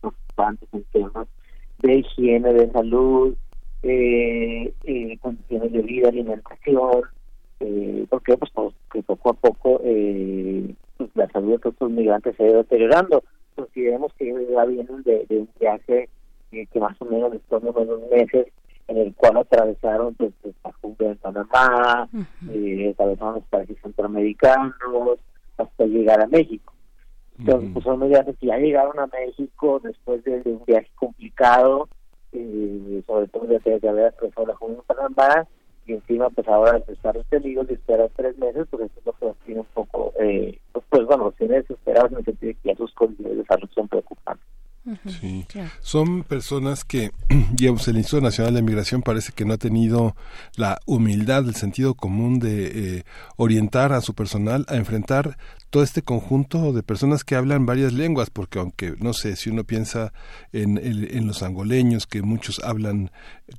preocupantes 0.00 0.68
en 0.72 0.84
temas 0.92 1.26
de 1.80 1.94
higiene, 1.96 2.52
de 2.52 2.70
salud, 2.70 3.34
eh, 3.82 4.72
eh, 4.84 5.18
condiciones 5.20 5.72
de 5.72 5.82
vida, 5.82 6.08
alimentación, 6.08 7.02
eh, 7.60 8.06
porque 8.08 8.36
pues, 8.36 8.50
pues, 8.52 8.74
que 8.92 9.02
poco 9.02 9.30
a 9.30 9.34
poco 9.34 9.80
eh, 9.84 10.74
pues, 10.96 11.10
la 11.14 11.28
salud 11.30 11.60
de 11.60 11.68
estos 11.68 11.90
migrantes 11.90 12.36
se 12.36 12.44
ha 12.44 12.48
ido 12.48 12.58
deteriorando. 12.58 13.22
Consideremos 13.54 14.12
que 14.14 14.30
ellos 14.30 14.42
ya 14.50 14.64
vienen 14.64 15.02
de, 15.02 15.26
de 15.28 15.38
un 15.38 15.48
viaje 15.58 16.08
eh, 16.52 16.66
que 16.66 16.80
más 16.80 17.00
o 17.00 17.04
menos 17.04 17.32
les 17.32 17.42
tomó 17.42 17.70
unos 17.70 18.10
meses 18.10 18.46
en 18.88 18.96
el 18.96 19.14
cual 19.14 19.36
atravesaron 19.36 20.14
pues, 20.14 20.32
pues, 20.42 20.54
la 20.64 20.72
jungla 20.80 21.08
de 21.10 21.14
Panamá, 21.16 22.08
eh, 22.50 22.90
atravesaron 22.92 23.34
los 23.34 23.44
países 23.44 23.76
centroamericanos 23.82 25.20
hasta 25.56 25.86
llegar 25.86 26.20
a 26.20 26.26
México. 26.26 26.72
Entonces, 27.38 27.70
pues 27.72 27.84
son 27.84 28.00
migrantes 28.00 28.36
que 28.38 28.48
ya 28.48 28.58
llegaron 28.58 28.98
a 28.98 29.06
México 29.06 29.80
después 29.82 30.22
de, 30.24 30.42
de 30.42 30.52
un 30.52 30.64
viaje 30.66 30.90
complicado, 30.96 31.88
eh, 32.32 33.02
sobre 33.06 33.28
todo 33.28 33.46
desde 33.46 33.78
de 33.78 33.88
haber 33.88 34.06
atravesado 34.06 34.46
la 34.48 34.56
jungla 34.56 34.78
de 34.78 34.94
Panamá, 34.94 35.46
y 35.86 35.92
encima 35.92 36.30
pues 36.30 36.46
ahora 36.48 36.78
de 36.78 36.92
estar 36.92 37.16
detenidos 37.16 37.68
y 37.70 37.74
esperar 37.74 38.10
tres 38.16 38.36
meses, 38.38 38.66
pues 38.70 38.90
eso 38.90 39.00
es 39.00 39.06
lo 39.06 39.12
que 39.12 39.26
los 39.26 39.36
tiene 39.38 39.60
un 39.60 39.66
poco, 39.74 40.12
eh, 40.20 40.58
pues, 40.72 40.84
pues 40.88 41.06
bueno, 41.06 41.24
los 41.24 41.36
tiene 41.36 41.56
desesperados 41.56 42.12
en 42.12 42.18
el 42.18 42.24
sentido 42.24 42.48
de 42.48 42.54
que 42.54 42.68
ya 42.68 42.76
sus 42.76 42.92
condiciones 42.94 43.38
de 43.38 43.44
salud 43.44 43.68
son 43.74 43.88
preocupantes. 43.88 44.46
Sí. 45.20 45.46
Son 45.80 46.24
personas 46.24 46.84
que, 46.84 47.10
digamos, 47.52 47.86
el 47.88 47.98
Instituto 47.98 48.22
Nacional 48.22 48.54
de 48.54 48.62
Migración 48.62 49.02
parece 49.02 49.32
que 49.32 49.44
no 49.44 49.54
ha 49.54 49.58
tenido 49.58 50.16
la 50.56 50.78
humildad, 50.86 51.46
el 51.46 51.54
sentido 51.54 51.94
común 51.94 52.38
de 52.38 52.98
eh, 52.98 53.02
orientar 53.36 53.92
a 53.92 54.00
su 54.00 54.14
personal 54.14 54.64
a 54.68 54.76
enfrentar 54.76 55.36
todo 55.70 55.82
este 55.84 56.02
conjunto 56.02 56.72
de 56.72 56.82
personas 56.82 57.22
que 57.24 57.36
hablan 57.36 57.64
varias 57.64 57.92
lenguas, 57.92 58.28
porque 58.28 58.58
aunque, 58.58 58.94
no 58.98 59.12
sé, 59.12 59.36
si 59.36 59.50
uno 59.50 59.62
piensa 59.64 60.12
en, 60.52 60.78
en 60.78 61.26
los 61.26 61.42
angoleños, 61.44 62.06
que 62.06 62.22
muchos 62.22 62.58
hablan, 62.64 63.10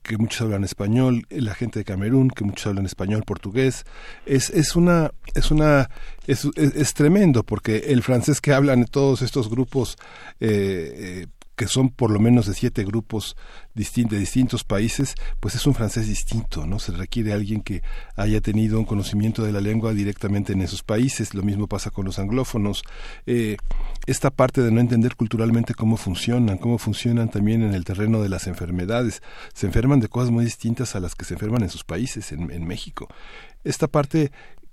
que 0.04 0.18
muchos 0.18 0.42
hablan 0.42 0.64
español, 0.66 1.26
la 1.30 1.56
gente 1.56 1.80
de 1.80 1.86
Camerún, 1.86 2.30
que 2.30 2.44
muchos 2.44 2.68
hablan 2.68 2.86
español, 2.86 3.24
portugués, 3.26 3.86
es, 4.26 4.50
es 4.50 4.76
una, 4.76 5.12
es 5.36 5.52
una, 5.52 5.90
es, 6.28 6.46
es- 6.56 6.76
es 6.76 6.94
tremendo, 6.94 7.44
porque 7.44 7.78
el 7.88 8.04
francés 8.04 8.42
que 8.42 8.52
hablan 8.54 8.86
todos 8.86 9.22
estos 9.22 9.50
grupos, 9.50 9.98
eh, 10.42 11.24
eh, 11.24 11.28
que 11.62 11.68
son 11.68 11.90
por 11.90 12.10
lo 12.10 12.20
menos 12.20 12.48
de 12.48 12.56
siete 12.56 12.84
grupos 12.84 13.36
de 13.76 14.18
distintos 14.18 14.64
países, 14.64 15.14
pues 15.40 15.54
es 15.54 15.68
un 15.68 15.76
francés 15.76 16.08
distinto, 16.08 16.66
¿no? 16.66 16.80
Se 16.80 16.92
requiere 16.92 17.34
alguien 17.34 17.62
que 17.62 17.84
haya 18.16 18.42
tenido 18.42 18.80
un 18.80 18.86
conocimiento 18.86 19.44
de 19.44 19.52
la 19.52 19.62
lengua 19.62 19.94
directamente 19.94 20.54
en 20.54 20.62
esos 20.64 20.82
países. 20.82 21.36
Lo 21.36 21.44
mismo 21.44 21.68
pasa 21.68 21.92
con 21.92 22.06
los 22.06 22.18
anglófonos. 22.18 22.82
Eh, 23.28 23.58
esta 24.08 24.32
parte 24.32 24.64
de 24.64 24.72
no 24.72 24.82
entender 24.82 25.16
culturalmente 25.16 25.76
cómo 25.76 25.98
funcionan, 25.98 26.58
cómo 26.58 26.80
funcionan 26.80 27.30
también 27.30 27.62
en 27.62 27.76
el 27.76 27.86
terreno 27.86 28.24
de 28.24 28.30
las 28.30 28.48
enfermedades. 28.48 29.22
Se 29.54 29.68
enferman 29.68 30.00
de 30.00 30.08
cosas 30.08 30.32
muy 30.32 30.44
distintas 30.44 30.96
a 30.96 31.00
las 31.00 31.14
que 31.14 31.26
se 31.26 31.36
enferman 31.36 31.62
en 31.62 31.70
sus 31.70 31.84
países, 31.84 32.32
en, 32.32 32.50
en 32.50 32.66
México. 32.66 33.08
Esta 33.64 33.88
parte 33.88 34.32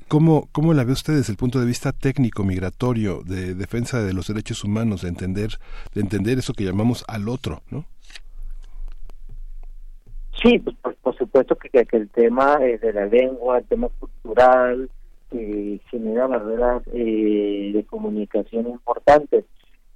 ¿Cómo, 0.08 0.48
¿Cómo 0.52 0.72
la 0.74 0.84
ve 0.84 0.92
usted 0.92 1.14
desde 1.14 1.32
el 1.32 1.36
punto 1.36 1.60
de 1.60 1.66
vista 1.66 1.92
técnico, 1.92 2.42
migratorio, 2.42 3.22
de 3.22 3.54
defensa 3.54 4.02
de 4.02 4.14
los 4.14 4.28
derechos 4.28 4.64
humanos, 4.64 5.02
de 5.02 5.08
entender, 5.08 5.50
de 5.94 6.00
entender 6.00 6.38
eso 6.38 6.54
que 6.54 6.64
llamamos 6.64 7.04
al 7.08 7.28
otro, 7.28 7.60
¿no? 7.70 7.84
Sí, 10.42 10.58
pues 10.60 10.76
por, 11.02 11.16
supuesto 11.16 11.56
que, 11.56 11.68
que, 11.68 11.84
que 11.84 11.96
el 11.96 12.08
tema 12.08 12.58
eh, 12.60 12.78
de 12.78 12.92
la 12.92 13.06
lengua, 13.06 13.58
el 13.58 13.64
tema 13.64 13.88
cultural, 13.98 14.88
eh, 15.30 15.80
genera 15.90 16.26
barreras 16.26 16.82
eh, 16.92 17.70
de 17.74 17.84
comunicación 17.84 18.66
importantes 18.68 19.44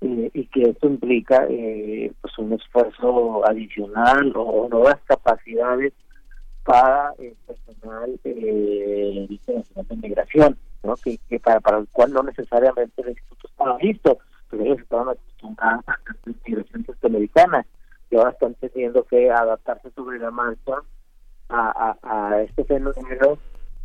eh, 0.01 0.31
y 0.35 0.47
que 0.47 0.63
esto 0.71 0.89
implica 0.89 1.47
eh, 1.49 2.13
pues 2.21 2.37
un 2.39 2.53
esfuerzo 2.53 3.47
adicional 3.49 4.33
o 4.37 4.69
nuevas 4.69 4.99
capacidades 5.07 5.93
para 6.65 7.15
el 7.19 7.35
personal 7.47 8.21
eh, 8.25 9.29
de 9.29 9.97
migración, 9.97 10.57
¿no? 10.83 10.95
que, 10.97 11.19
para, 11.41 11.61
para 11.61 11.79
el 11.79 11.89
cual 11.89 12.13
no 12.13 12.23
necesariamente 12.23 13.03
el 13.03 13.11
instituto 13.11 13.49
estaba 13.49 13.79
listo, 13.79 14.19
pero 14.51 14.65
ellos 14.65 14.81
estaban 14.81 15.09
acostumbrados 15.09 15.85
a 15.89 15.99
la 16.07 16.35
migración 16.47 16.85
centroamericana. 16.85 17.67
que 18.11 18.17
ahora 18.17 18.31
están 18.31 18.55
teniendo 18.55 19.05
que 19.05 19.31
adaptarse 19.31 19.91
sobre 19.91 20.19
la 20.19 20.31
marcha 20.31 20.75
a 21.49 22.41
este 22.43 22.65
fenómeno 22.65 23.39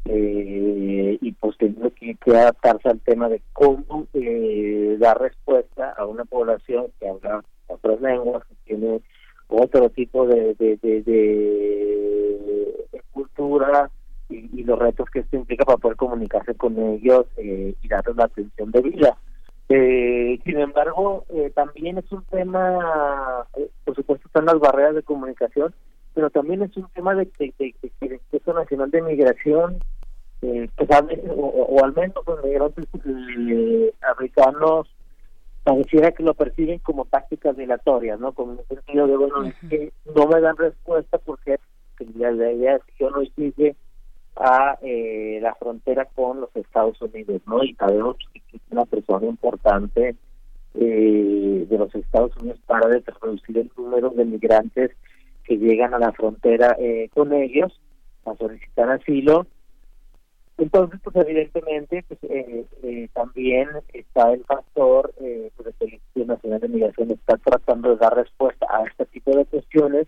eh, 0.09 1.17
y 1.19 1.31
pues 1.33 1.57
teniendo 1.57 1.93
que, 1.93 2.15
que, 2.15 2.31
adaptarse 2.31 2.87
al 2.87 3.01
tema 3.01 3.27
de 3.27 3.41
cómo 3.51 4.07
eh, 4.13 4.95
dar 4.99 5.19
respuesta 5.19 5.91
a 5.97 6.05
una 6.05 6.23
población 6.23 6.87
que 6.99 7.09
habla 7.09 7.43
otras 7.67 7.99
lenguas, 7.99 8.45
que 8.45 8.55
tiene 8.65 9.01
otro 9.47 9.89
tipo 9.89 10.27
de, 10.27 10.53
de, 10.55 10.77
de, 10.77 11.01
de 11.03 13.01
cultura 13.11 13.89
y, 14.29 14.63
los 14.63 14.77
retos 14.77 15.09
que 15.09 15.19
esto 15.19 15.37
implica 15.37 15.63
para 15.63 15.77
poder 15.77 15.97
comunicarse 15.97 16.53
con 16.55 16.77
ellos 16.77 17.25
eh, 17.37 17.73
y 17.81 17.87
darles 17.87 18.15
la 18.17 18.25
atención 18.25 18.71
de 18.71 18.81
vida. 18.81 19.17
Eh, 19.69 20.39
sin 20.45 20.59
embargo, 20.59 21.25
eh, 21.29 21.51
también 21.53 21.97
es 21.97 22.11
un 22.11 22.23
tema, 22.25 23.45
eh, 23.57 23.69
por 23.85 23.95
supuesto 23.95 24.27
están 24.27 24.45
las 24.45 24.59
barreras 24.59 24.95
de 24.95 25.03
comunicación, 25.03 25.73
pero 26.13 26.29
también 26.29 26.61
es 26.63 26.75
un 26.77 26.87
tema 26.93 27.15
de 27.15 27.27
que 27.27 27.53
el 27.59 28.13
Instituto 28.13 28.53
Nacional 28.53 28.91
de 28.91 29.01
Migración, 29.01 29.79
eh, 30.41 30.69
pues, 30.75 30.89
o, 31.29 31.41
o, 31.41 31.83
al 31.83 31.93
menos 31.93 32.15
los 32.25 32.43
migrantes 32.43 32.85
eh, 33.05 33.93
africanos 34.01 34.87
pareciera 35.67 36.13
que 36.13 36.23
lo 36.23 36.33
perciben 36.33 36.79
como 36.79 37.03
tácticas 37.03 37.57
dilatorias, 37.57 38.17
¿no? 38.21 38.31
Como 38.31 38.53
en 38.53 38.59
el 38.59 38.65
sentido 38.67 39.05
de, 39.05 39.17
bueno, 39.17 39.43
es 39.43 39.69
que 39.69 39.91
no 40.15 40.25
me 40.25 40.39
dan 40.39 40.55
respuesta 40.55 41.17
porque 41.17 41.57
la 42.15 42.31
idea 42.31 42.77
es 42.77 42.83
que 42.85 42.93
yo 43.01 43.09
no 43.09 43.21
llegue 43.35 43.75
a 44.37 44.77
eh, 44.81 45.39
la 45.41 45.53
frontera 45.55 46.05
con 46.05 46.39
los 46.39 46.55
Estados 46.55 47.01
Unidos, 47.01 47.41
¿no? 47.47 47.61
Y 47.65 47.73
sabemos 47.73 48.15
que 48.31 48.39
es 48.55 48.61
una 48.69 48.85
persona 48.85 49.25
importante 49.27 50.15
eh, 50.75 51.65
de 51.69 51.77
los 51.77 51.93
Estados 51.93 52.31
Unidos 52.37 52.59
para 52.65 52.87
reducir 52.87 53.57
el 53.57 53.69
número 53.75 54.11
de 54.11 54.23
migrantes 54.23 54.91
que 55.43 55.57
llegan 55.57 55.93
a 55.93 55.99
la 55.99 56.13
frontera 56.13 56.77
eh, 56.79 57.09
con 57.13 57.33
ellos 57.33 57.77
a 58.23 58.33
solicitar 58.35 58.89
asilo. 58.89 59.47
Entonces, 60.57 60.99
pues 61.03 61.15
evidentemente, 61.15 62.03
pues 62.07 62.19
eh, 62.23 62.65
eh, 62.81 63.09
también 63.13 63.69
está 63.93 64.33
el 64.33 64.43
factor 64.43 65.13
eh, 65.21 65.51
pues, 65.55 65.73
el 65.79 65.93
Instituto 65.93 66.33
Nacional 66.33 66.59
de 66.61 66.67
Migración 66.69 67.11
está 67.11 67.37
tratando 67.37 67.89
de 67.89 67.97
dar 67.97 68.15
respuesta 68.15 68.65
a 68.69 68.83
este 68.85 69.05
tipo 69.05 69.35
de 69.37 69.45
cuestiones 69.45 70.07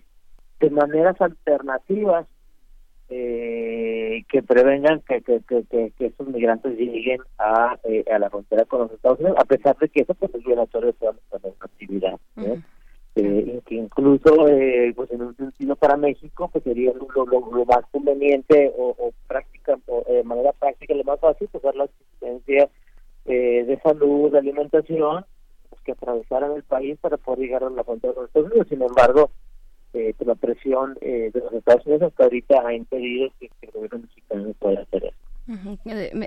de 0.59 0.69
maneras 0.71 1.21
alternativas 1.21 2.25
eh, 3.09 4.23
que 4.27 4.41
prevengan 4.41 5.01
que, 5.01 5.21
que, 5.21 5.41
que, 5.47 5.91
que, 5.97 6.05
estos 6.05 6.27
migrantes 6.27 6.77
lleguen 6.77 7.21
a, 7.37 7.77
a 8.11 8.19
la 8.19 8.29
frontera 8.29 8.65
con 8.65 8.81
los 8.81 8.91
Estados 8.91 9.19
Unidos, 9.19 9.37
a 9.39 9.45
pesar 9.45 9.77
de 9.77 9.89
que 9.89 10.01
eso 10.01 10.13
pues, 10.15 10.33
es 10.33 10.43
violatorio 10.43 10.87
de 10.87 10.93
toda 10.93 11.13
nuestra 11.43 11.65
actividad. 11.65 12.19
Eh, 13.15 13.61
que 13.65 13.75
incluso 13.75 14.47
eh, 14.47 14.93
pues 14.95 15.11
en 15.11 15.21
un 15.21 15.35
sentido 15.35 15.75
para 15.75 15.97
México 15.97 16.49
pues 16.51 16.63
sería 16.63 16.93
lo, 16.93 17.25
lo, 17.25 17.51
lo 17.51 17.65
más 17.65 17.85
conveniente 17.91 18.71
o, 18.77 18.95
o 18.97 19.11
práctica 19.27 19.77
o, 19.87 20.03
de 20.07 20.23
manera 20.23 20.53
práctica 20.53 20.93
lo 20.93 21.03
más 21.03 21.19
fácil 21.19 21.49
pues 21.51 21.63
dar 21.63 21.75
la 21.75 21.85
asistencia 21.85 22.69
eh, 23.25 23.63
de 23.65 23.79
salud 23.81 24.31
de 24.31 24.39
alimentación 24.39 25.25
pues, 25.69 25.81
que 25.81 25.91
atravesaran 25.91 26.53
el 26.53 26.63
país 26.63 26.97
para 26.99 27.17
poder 27.17 27.39
llegar 27.39 27.63
a 27.63 27.69
la 27.69 27.83
frontera 27.83 28.13
con 28.13 28.23
los 28.23 28.29
Estados 28.29 28.51
Unidos 28.51 28.67
sin 28.69 28.81
embargo 28.81 29.31
eh, 29.93 30.13
la 30.19 30.35
presión 30.35 30.97
eh, 31.01 31.31
de 31.33 31.39
los 31.39 31.53
Estados 31.53 31.85
Unidos 31.85 32.11
hasta 32.11 32.23
ahorita 32.25 32.61
ha 32.65 32.73
impedido 32.73 33.29
que, 33.39 33.49
que 33.59 33.65
el 33.67 33.71
gobierno 33.71 33.99
mexicano 33.99 34.53
pueda 34.59 34.81
hacer 34.81 35.05
eso. 35.05 35.28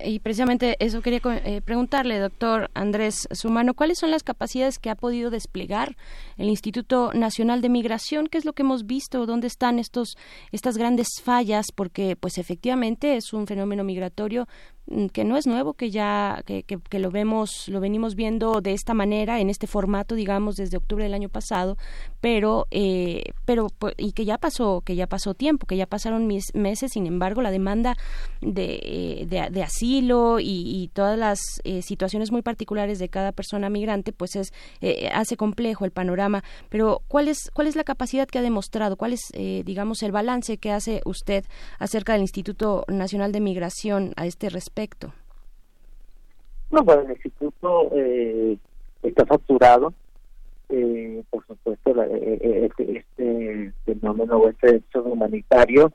Y 0.04 0.18
precisamente 0.20 0.76
eso 0.80 1.00
quería 1.00 1.20
eh, 1.44 1.60
preguntarle, 1.60 2.18
doctor 2.18 2.70
Andrés 2.74 3.28
Sumano, 3.30 3.74
¿cuáles 3.74 3.98
son 3.98 4.10
las 4.10 4.22
capacidades 4.22 4.78
que 4.78 4.90
ha 4.90 4.96
podido 4.96 5.30
desplegar 5.30 5.96
el 6.38 6.48
Instituto 6.48 7.12
Nacional 7.12 7.60
de 7.60 7.68
Migración? 7.68 8.26
¿Qué 8.26 8.38
es 8.38 8.44
lo 8.44 8.52
que 8.52 8.62
hemos 8.62 8.86
visto? 8.86 9.24
¿Dónde 9.26 9.46
están 9.46 9.78
estos 9.78 10.16
estas 10.50 10.76
grandes 10.76 11.08
fallas? 11.22 11.66
Porque, 11.72 12.16
pues, 12.16 12.38
efectivamente 12.38 13.16
es 13.16 13.32
un 13.32 13.46
fenómeno 13.46 13.84
migratorio 13.84 14.48
que 15.12 15.24
no 15.24 15.36
es 15.36 15.46
nuevo, 15.46 15.74
que 15.74 15.90
ya 15.90 16.42
que, 16.44 16.64
que, 16.64 16.78
que, 16.78 16.98
lo 16.98 17.10
vemos, 17.10 17.68
lo 17.68 17.80
venimos 17.80 18.14
viendo 18.14 18.60
de 18.60 18.72
esta 18.72 18.94
manera, 18.94 19.40
en 19.40 19.48
este 19.48 19.66
formato, 19.66 20.14
digamos, 20.14 20.56
desde 20.56 20.76
octubre 20.76 21.04
del 21.04 21.14
año 21.14 21.28
pasado, 21.28 21.76
pero, 22.20 22.66
eh, 22.70 23.24
pero 23.44 23.68
y 23.96 24.12
que 24.12 24.24
ya 24.24 24.38
pasó, 24.38 24.82
que 24.84 24.96
ya 24.96 25.06
pasó 25.06 25.34
tiempo, 25.34 25.66
que 25.66 25.76
ya 25.76 25.86
pasaron 25.86 26.26
mis 26.26 26.54
meses, 26.54 26.92
sin 26.92 27.06
embargo, 27.06 27.42
la 27.42 27.50
demanda 27.50 27.96
de 28.40 28.80
eh, 28.82 29.26
de, 29.26 29.48
de, 29.50 29.62
asilo 29.62 30.40
y, 30.40 30.62
y, 30.66 30.88
todas 30.88 31.18
las 31.18 31.40
eh, 31.64 31.82
situaciones 31.82 32.32
muy 32.32 32.42
particulares 32.42 32.98
de 32.98 33.08
cada 33.08 33.32
persona 33.32 33.70
migrante, 33.70 34.12
pues 34.12 34.36
es 34.36 34.52
eh, 34.80 35.10
hace 35.12 35.36
complejo 35.36 35.84
el 35.84 35.90
panorama. 35.90 36.42
Pero 36.68 37.02
¿cuál 37.08 37.28
es 37.28 37.50
cuál 37.52 37.66
es 37.66 37.76
la 37.76 37.84
capacidad 37.84 38.26
que 38.28 38.38
ha 38.38 38.42
demostrado? 38.42 38.96
¿Cuál 38.96 39.12
es, 39.12 39.20
eh, 39.32 39.62
digamos, 39.64 40.02
el 40.02 40.12
balance 40.12 40.58
que 40.58 40.72
hace 40.72 41.02
usted 41.04 41.44
acerca 41.78 42.12
del 42.12 42.22
Instituto 42.22 42.84
Nacional 42.88 43.32
de 43.32 43.40
Migración 43.40 44.12
a 44.16 44.26
este 44.26 44.48
respecto? 44.48 44.71
No, 46.70 46.82
bueno, 46.82 47.02
el 47.02 47.10
instituto 47.12 47.90
está 49.02 49.26
facturado. 49.26 49.92
por 51.30 51.46
supuesto, 51.46 51.94
la, 51.94 52.06
este, 52.06 52.98
este 52.98 53.72
fenómeno, 53.84 54.48
este 54.48 54.76
hecho 54.76 55.02
humanitario, 55.02 55.92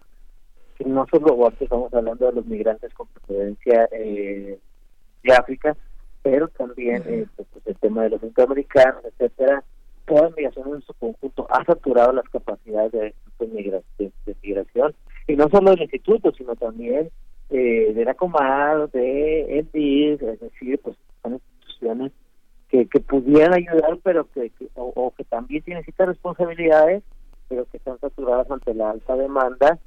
que 0.77 0.85
no 0.85 1.05
solo 1.09 1.51
estamos 1.59 1.93
hablando 1.93 2.27
de 2.27 2.33
los 2.33 2.45
migrantes 2.45 2.93
con 2.93 3.07
procedencia 3.07 3.89
eh, 3.91 4.59
de 5.23 5.33
África, 5.33 5.75
pero 6.21 6.47
también 6.49 7.03
eh, 7.07 7.25
pues, 7.35 7.47
el 7.65 7.75
tema 7.77 8.03
de 8.03 8.11
los 8.11 8.21
centroamericanos, 8.21 9.03
etcétera, 9.05 9.63
toda 10.05 10.29
migración 10.37 10.75
en 10.75 10.81
su 10.81 10.93
conjunto 10.93 11.47
ha 11.49 11.65
saturado 11.65 12.13
las 12.13 12.29
capacidades 12.29 12.91
de, 12.91 13.15
de, 13.39 14.11
de 14.25 14.35
migración, 14.43 14.93
y 15.27 15.35
no 15.35 15.49
solo 15.49 15.71
del 15.71 15.81
instituto, 15.81 16.31
sino 16.33 16.55
también 16.55 17.09
eh, 17.49 17.93
de 17.93 18.05
la 18.05 18.13
Comar, 18.13 18.89
de 18.91 19.59
ENDIS, 19.59 20.21
es 20.21 20.39
decir, 20.39 20.79
pues 20.83 20.97
son 21.21 21.33
instituciones 21.35 22.11
que, 22.69 22.87
que 22.87 22.99
pudieran 22.99 23.53
ayudar, 23.53 23.97
pero 24.03 24.29
que, 24.31 24.49
que 24.51 24.69
o, 24.75 25.13
que 25.15 25.23
también 25.23 25.63
tienen 25.63 25.83
ciertas 25.83 26.09
responsabilidades, 26.09 27.03
pero 27.47 27.65
que 27.65 27.77
están 27.77 27.99
saturadas 27.99 28.49
ante 28.51 28.73
la 28.73 28.91
alta 28.91 29.15
demanda 29.15 29.79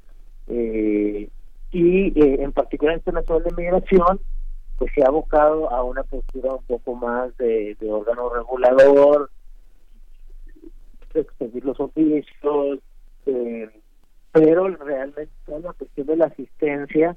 eh, 0.47 1.29
y 1.71 2.19
eh, 2.19 2.43
en 2.43 2.51
particular 2.51 2.95
el 2.95 2.99
Internacional 2.99 3.43
de 3.43 3.55
Migración 3.55 4.19
pues 4.77 4.91
se 4.95 5.03
ha 5.03 5.07
abocado 5.07 5.71
a 5.71 5.83
una 5.83 6.01
postura 6.03 6.55
un 6.55 6.63
poco 6.63 6.95
más 6.95 7.37
de, 7.37 7.77
órgano 7.87 8.29
regulador, 8.29 9.29
expedir 11.13 11.63
los 11.63 11.79
oficios, 11.79 12.79
eh, 13.27 13.69
pero 14.31 14.67
realmente 14.69 15.29
toda 15.45 15.59
la 15.59 15.73
cuestión 15.73 16.07
de 16.07 16.15
la 16.15 16.25
asistencia 16.25 17.15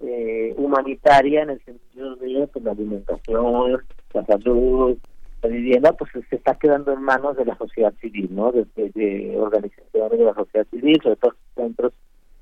eh, 0.00 0.54
humanitaria 0.56 1.42
en 1.42 1.50
el 1.50 1.64
sentido 1.64 2.16
de 2.16 2.46
pues, 2.52 2.64
la 2.64 2.72
alimentación, 2.72 3.82
la 4.14 4.24
salud, 4.26 4.96
la 5.42 5.48
vivienda, 5.48 5.92
pues 5.92 6.10
se 6.28 6.36
está 6.36 6.54
quedando 6.54 6.92
en 6.92 7.02
manos 7.02 7.36
de 7.36 7.44
la 7.44 7.56
sociedad 7.56 7.92
civil, 8.00 8.28
¿no? 8.30 8.52
De, 8.52 9.34
organizaciones 9.38 10.18
de 10.18 10.24
la 10.24 10.34
sociedad 10.34 10.66
civil, 10.70 11.00
sobre 11.02 11.16
todo 11.16 11.34
centros 11.54 11.92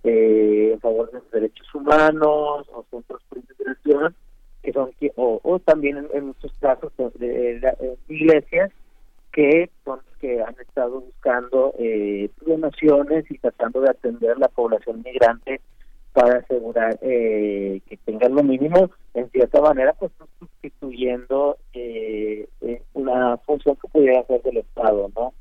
eh, 0.04 0.70
en 0.74 0.80
favor 0.80 1.10
de 1.10 1.18
los 1.18 1.30
derechos 1.30 1.74
humanos 1.74 2.68
o 2.72 2.84
centros 2.90 3.22
por 3.28 3.38
integración 3.38 4.14
que 4.62 4.72
son 4.72 4.90
o, 5.16 5.40
o 5.42 5.58
también 5.60 5.96
en, 5.98 6.08
en, 6.12 6.26
muchos 6.26 6.52
casos 6.60 6.92
iglesias 8.08 8.70
que 9.32 9.70
son 9.84 10.00
que 10.20 10.42
han 10.42 10.54
estado 10.60 11.00
buscando 11.00 11.74
eh, 11.78 12.30
donaciones 12.44 13.30
y 13.30 13.38
tratando 13.38 13.80
de 13.80 13.90
atender 13.90 14.36
la 14.38 14.48
población 14.48 15.02
migrante 15.04 15.60
para 16.12 16.38
asegurar 16.38 16.98
eh, 17.02 17.80
que 17.86 17.96
tengan 17.98 18.34
lo 18.34 18.42
mínimo 18.42 18.90
en 19.14 19.30
cierta 19.30 19.60
manera 19.60 19.92
pues 19.94 20.12
sustituyendo 20.38 21.56
eh, 21.72 22.48
eh 22.60 22.82
una 22.94 23.36
función 23.38 23.76
que 23.76 23.88
pudiera 23.88 24.20
hacer 24.20 24.42
del 24.42 24.58
Estado 24.58 25.10
no 25.14 25.32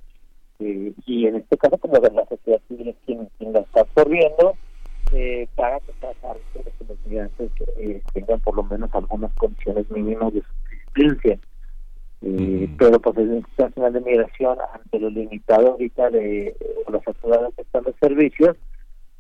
eh, 0.60 0.94
y 1.06 1.28
en 1.28 1.36
este 1.36 1.58
caso 1.58 1.78
como 1.78 2.00
de 2.00 2.12
la 2.12 2.26
sociedad 2.26 2.62
civil 2.68 2.90
es 2.90 2.96
quien, 3.06 3.30
quien 3.38 3.54
la 3.54 3.60
está 3.62 3.82
absorbiendo 3.82 4.56
eh, 5.14 5.48
para 5.56 5.80
tratar 5.80 6.38
de 6.54 6.64
que 6.64 6.86
los 6.88 6.98
migrantes 7.06 7.52
eh, 7.78 8.02
tengan 8.14 8.40
por 8.42 8.56
lo 8.56 8.64
menos 8.64 8.90
algunas 8.94 9.34
condiciones 9.36 9.90
mínimas 9.90 10.34
de 10.34 10.42
subsistencia 10.42 11.40
eh, 12.22 12.68
mm. 12.68 12.78
pero 12.78 13.00
pues 13.00 13.18
el 13.18 13.36
Instituto 13.36 13.68
Nacional 13.68 13.94
de 13.94 14.02
Migración 14.02 14.58
ante 14.74 15.00
lo 15.00 15.10
limitado 15.10 15.72
ahorita 15.72 16.10
de 16.10 16.56
las 16.92 17.08
autoridades 17.08 17.54
que 17.56 17.62
están 17.62 17.84
los 17.84 17.96
servicios 18.02 18.58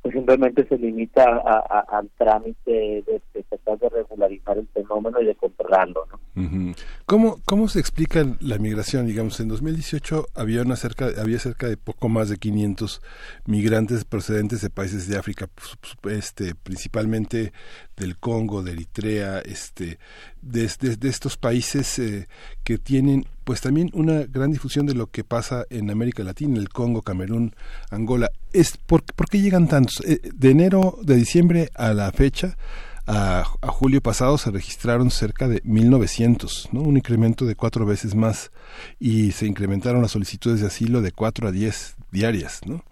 pues 0.07 0.15
simplemente 0.15 0.65
se 0.69 0.77
limita 0.77 1.21
a, 1.21 1.97
al 1.97 2.09
trámite 2.17 3.03
de, 3.05 3.21
tratar 3.49 3.77
de 3.77 3.89
regularizar 3.89 4.57
el 4.57 4.65
fenómeno 4.69 5.19
y 5.19 5.25
de 5.25 5.35
controlarlo. 5.35 6.07
¿no? 6.09 6.73
¿Cómo, 7.05 7.41
¿Cómo 7.43 7.67
se 7.67 7.81
explica 7.81 8.25
la 8.39 8.57
migración? 8.57 9.05
Digamos, 9.05 9.37
en 9.41 9.49
2018 9.49 10.27
había 10.33 10.61
una 10.61 10.77
cerca, 10.77 11.09
había 11.21 11.39
cerca 11.39 11.67
de 11.67 11.75
poco 11.75 12.07
más 12.07 12.29
de 12.29 12.37
500 12.37 13.01
migrantes 13.47 14.05
procedentes 14.05 14.61
de 14.61 14.69
países 14.69 15.09
de 15.09 15.17
África, 15.17 15.47
pues, 15.53 15.97
pues, 15.99 16.17
este, 16.17 16.55
principalmente 16.55 17.51
del 17.97 18.17
Congo, 18.17 18.63
de 18.63 18.71
Eritrea, 18.71 19.39
este, 19.39 19.99
de, 20.47 20.65
estos 21.09 21.37
países 21.37 21.99
eh, 21.99 22.27
que 22.63 22.77
tienen, 22.77 23.25
pues 23.43 23.61
también 23.61 23.89
una 23.93 24.23
gran 24.23 24.51
difusión 24.51 24.85
de 24.85 24.93
lo 24.93 25.07
que 25.07 25.23
pasa 25.23 25.65
en 25.69 25.89
América 25.89 26.23
Latina, 26.23 26.57
el 26.59 26.69
Congo, 26.69 27.01
Camerún, 27.01 27.55
Angola. 27.89 28.31
Es 28.53 28.77
¿por, 28.77 29.03
por 29.03 29.29
qué 29.29 29.41
llegan 29.41 29.67
tantos? 29.67 30.01
Eh, 30.05 30.19
de 30.33 30.49
enero, 30.49 30.97
de 31.03 31.15
diciembre 31.15 31.69
a 31.75 31.93
la 31.93 32.11
fecha, 32.11 32.57
a, 33.05 33.45
a 33.61 33.67
julio 33.67 34.01
pasado 34.01 34.37
se 34.37 34.51
registraron 34.51 35.11
cerca 35.11 35.47
de 35.47 35.63
1.900, 35.63 36.69
¿no? 36.71 36.81
un 36.81 36.97
incremento 36.97 37.45
de 37.45 37.55
cuatro 37.55 37.85
veces 37.85 38.15
más 38.15 38.51
y 38.99 39.31
se 39.31 39.45
incrementaron 39.45 40.01
las 40.01 40.11
solicitudes 40.11 40.59
de 40.59 40.67
asilo 40.67 41.01
de 41.01 41.11
4 41.11 41.47
a 41.47 41.51
10 41.51 41.95
diarias. 42.11 42.61
¿no? 42.65 42.83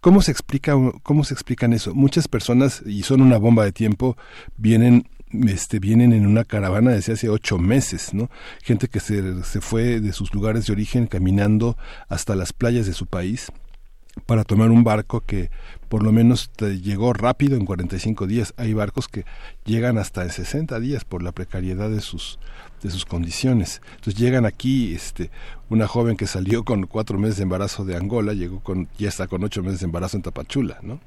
¿Cómo 0.00 0.22
se 0.22 0.32
explica 0.32 0.74
cómo 1.02 1.24
se 1.24 1.34
explican 1.34 1.74
eso? 1.74 1.94
Muchas 1.94 2.26
personas 2.26 2.82
y 2.86 3.02
son 3.02 3.20
una 3.20 3.36
bomba 3.36 3.64
de 3.64 3.72
tiempo 3.72 4.16
vienen 4.56 5.06
este 5.46 5.78
vienen 5.78 6.12
en 6.12 6.26
una 6.26 6.44
caravana 6.44 6.92
desde 6.92 7.12
hace 7.12 7.28
ocho 7.28 7.58
meses, 7.58 8.14
¿no? 8.14 8.30
Gente 8.62 8.88
que 8.88 9.00
se, 9.00 9.44
se 9.44 9.60
fue 9.60 10.00
de 10.00 10.12
sus 10.12 10.34
lugares 10.34 10.66
de 10.66 10.72
origen 10.72 11.06
caminando 11.06 11.76
hasta 12.08 12.34
las 12.34 12.52
playas 12.52 12.86
de 12.86 12.92
su 12.92 13.06
país 13.06 13.52
para 14.26 14.44
tomar 14.44 14.70
un 14.70 14.84
barco 14.84 15.20
que 15.20 15.50
por 15.88 16.02
lo 16.02 16.12
menos 16.12 16.50
llegó 16.82 17.12
rápido 17.12 17.56
en 17.56 17.64
45 17.64 18.26
días. 18.26 18.54
Hay 18.56 18.74
barcos 18.74 19.08
que 19.08 19.24
llegan 19.64 19.98
hasta 19.98 20.22
en 20.22 20.30
60 20.30 20.78
días 20.80 21.04
por 21.04 21.22
la 21.22 21.32
precariedad 21.32 21.90
de 21.90 22.00
sus 22.00 22.38
de 22.82 22.90
sus 22.90 23.04
condiciones. 23.04 23.82
Entonces 23.96 24.14
llegan 24.14 24.46
aquí, 24.46 24.94
este, 24.94 25.30
una 25.68 25.86
joven 25.86 26.16
que 26.16 26.26
salió 26.26 26.64
con 26.64 26.86
cuatro 26.86 27.18
meses 27.18 27.36
de 27.36 27.42
embarazo 27.44 27.84
de 27.84 27.96
Angola, 27.96 28.32
llegó 28.32 28.60
con, 28.60 28.88
ya 28.98 29.08
está 29.08 29.26
con 29.26 29.44
ocho 29.44 29.62
meses 29.62 29.80
de 29.80 29.86
embarazo 29.86 30.16
en 30.16 30.22
Tapachula, 30.22 30.78
¿no? 30.82 30.98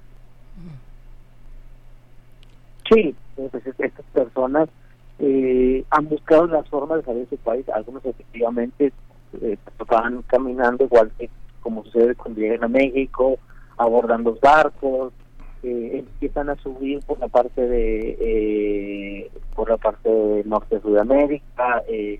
Sí, 2.94 3.16
entonces 3.38 3.73
estas 3.77 4.05
personas 4.07 4.69
eh, 5.19 5.84
han 5.89 6.10
buscado 6.10 6.47
las 6.47 6.68
formas 6.69 6.99
de 6.99 7.05
salir 7.05 7.27
de 7.27 7.38
su 7.38 7.43
país. 7.43 7.68
Algunos 7.69 8.05
efectivamente 8.05 8.91
eh, 9.41 9.57
van 9.88 10.22
caminando 10.23 10.84
igual 10.85 11.11
que 11.18 11.30
como 11.61 11.84
sucede 11.85 12.15
cuando 12.15 12.41
llegan 12.41 12.64
a 12.64 12.68
México, 12.68 13.38
abordan 13.77 14.23
los 14.23 14.39
barcos, 14.41 15.14
eh, 15.64 15.99
empiezan 15.99 16.49
a 16.49 16.55
subir 16.57 16.99
por 17.05 17.19
la 17.19 17.30
parte 17.30 17.65
de 17.65 18.18
eh, 18.19 19.31
por 19.55 19.69
la 19.69 19.77
parte 19.77 20.10
de 20.10 20.43
norte 20.43 20.76
de 20.76 20.81
Sudamérica, 20.81 21.84
eh, 21.88 22.19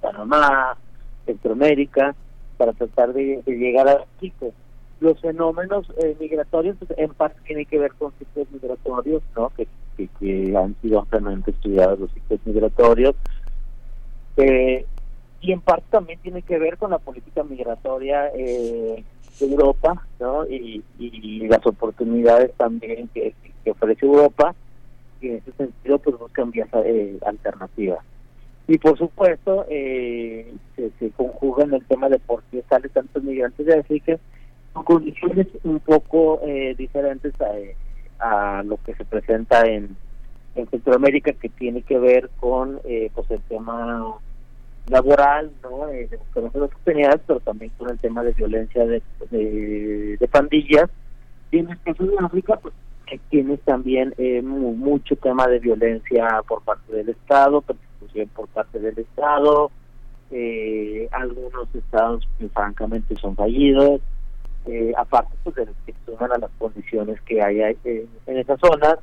Panamá, 0.00 0.76
Centroamérica, 1.26 2.14
para 2.56 2.72
tratar 2.72 3.12
de, 3.12 3.42
llegar 3.46 3.88
a 3.88 4.04
México. 4.14 4.52
Los 5.00 5.20
fenómenos 5.20 5.86
eh, 5.98 6.16
migratorios 6.18 6.76
pues, 6.78 6.90
en 6.98 7.10
parte 7.10 7.38
tienen 7.46 7.66
que 7.66 7.78
ver 7.78 7.92
con 7.94 8.12
ciclos 8.18 8.50
migratorios, 8.50 9.22
¿no? 9.36 9.50
Que, 9.50 9.66
que, 10.18 10.56
han 10.56 10.74
sido 10.80 11.00
ampliamente 11.00 11.50
estudiados 11.50 11.98
los 11.98 12.10
ciclos 12.12 12.40
migratorios. 12.44 13.14
Eh, 14.36 14.86
y 15.42 15.52
en 15.52 15.60
parte 15.60 15.84
también 15.90 16.18
tiene 16.20 16.42
que 16.42 16.58
ver 16.58 16.76
con 16.76 16.90
la 16.90 16.98
política 16.98 17.42
migratoria 17.44 18.28
eh, 18.34 19.04
de 19.38 19.46
Europa, 19.46 20.06
¿no? 20.18 20.46
Y, 20.46 20.82
las 21.48 21.66
oportunidades 21.66 22.52
también 22.56 23.08
que, 23.08 23.34
ofrece 23.68 24.06
Europa, 24.06 24.54
y 25.20 25.28
en 25.28 25.36
ese 25.36 25.52
sentido 25.52 25.98
pues 25.98 26.16
buscan 26.16 26.50
vías 26.50 26.68
eh, 26.84 27.18
alternativas. 27.26 27.98
Y 28.68 28.78
por 28.78 28.96
supuesto, 28.96 29.66
eh, 29.68 30.54
se, 30.76 30.90
se 31.00 31.10
conjuga 31.10 31.64
en 31.64 31.74
el 31.74 31.84
tema 31.86 32.08
de 32.08 32.20
por 32.20 32.42
qué 32.50 32.62
salen 32.68 32.90
tantos 32.90 33.22
migrantes 33.24 33.66
de 33.66 33.80
África, 33.80 34.16
con 34.72 34.84
condiciones 34.84 35.48
un 35.64 35.80
poco 35.80 36.40
eh, 36.44 36.74
diferentes 36.76 37.34
a, 37.40 37.50
a 38.20 38.62
lo 38.64 38.76
que 38.84 38.94
se 38.94 39.04
presenta 39.04 39.66
en, 39.66 39.96
en 40.54 40.68
Centroamérica, 40.68 41.32
que 41.32 41.48
tiene 41.48 41.82
que 41.82 41.98
ver 41.98 42.30
con 42.38 42.80
eh, 42.84 43.10
pues 43.14 43.30
el 43.30 43.40
tema 43.42 44.16
laboral, 44.88 45.52
¿no? 45.62 45.88
Eh, 45.88 46.08
de 46.08 46.16
oportunidades, 46.16 47.20
pero 47.26 47.40
también 47.40 47.70
con 47.78 47.90
el 47.90 47.98
tema 47.98 48.22
de 48.22 48.32
violencia 48.32 48.84
de, 48.86 49.02
de, 49.30 50.16
de 50.18 50.28
pandillas. 50.28 50.90
Y 51.50 51.58
en 51.58 51.70
el 51.70 51.80
caso 51.80 52.04
de 52.04 52.16
África, 52.18 52.56
pues 52.56 52.74
que 53.06 53.18
tienes 53.28 53.60
también 53.62 54.14
eh, 54.18 54.40
mu- 54.40 54.74
mucho 54.74 55.16
tema 55.16 55.46
de 55.48 55.58
violencia 55.58 56.42
por 56.46 56.62
parte 56.62 56.92
del 56.92 57.08
Estado, 57.08 57.60
persecución 57.60 58.28
por 58.28 58.46
parte 58.48 58.78
del 58.78 58.98
Estado, 58.98 59.70
eh, 60.30 61.08
algunos 61.10 61.74
estados 61.74 62.28
que 62.38 62.48
francamente 62.48 63.16
son 63.16 63.34
fallidos, 63.34 64.00
eh, 64.66 64.92
aparte 64.96 65.32
pues 65.44 65.56
de 65.56 65.66
que 65.86 65.94
a 66.18 66.38
las 66.38 66.50
condiciones 66.58 67.20
que 67.22 67.42
hay 67.42 67.60
eh, 67.60 68.06
en 68.26 68.36
esas 68.36 68.60
zonas, 68.60 68.98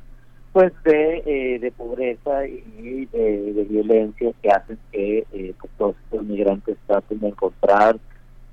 pues 0.52 0.72
de, 0.84 1.22
eh, 1.26 1.58
de 1.58 1.70
pobreza 1.72 2.46
y 2.46 3.06
de, 3.06 3.66
violencia 3.68 4.32
que 4.42 4.50
hacen 4.50 4.78
que 4.90 5.26
eh, 5.32 5.54
pues, 5.60 5.72
todos 5.76 5.96
estos 6.04 6.24
migrantes 6.24 6.76
traten 6.86 7.20
de 7.20 7.28
encontrar 7.28 7.96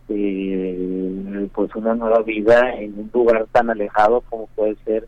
eh, 0.10 1.50
pues 1.54 1.74
una 1.76 1.96
nueva 1.96 2.22
vida 2.22 2.76
en 2.76 3.00
un 3.00 3.10
lugar 3.14 3.48
tan 3.52 3.70
alejado 3.70 4.22
como 4.30 4.48
puede 4.48 4.76
ser 4.86 5.08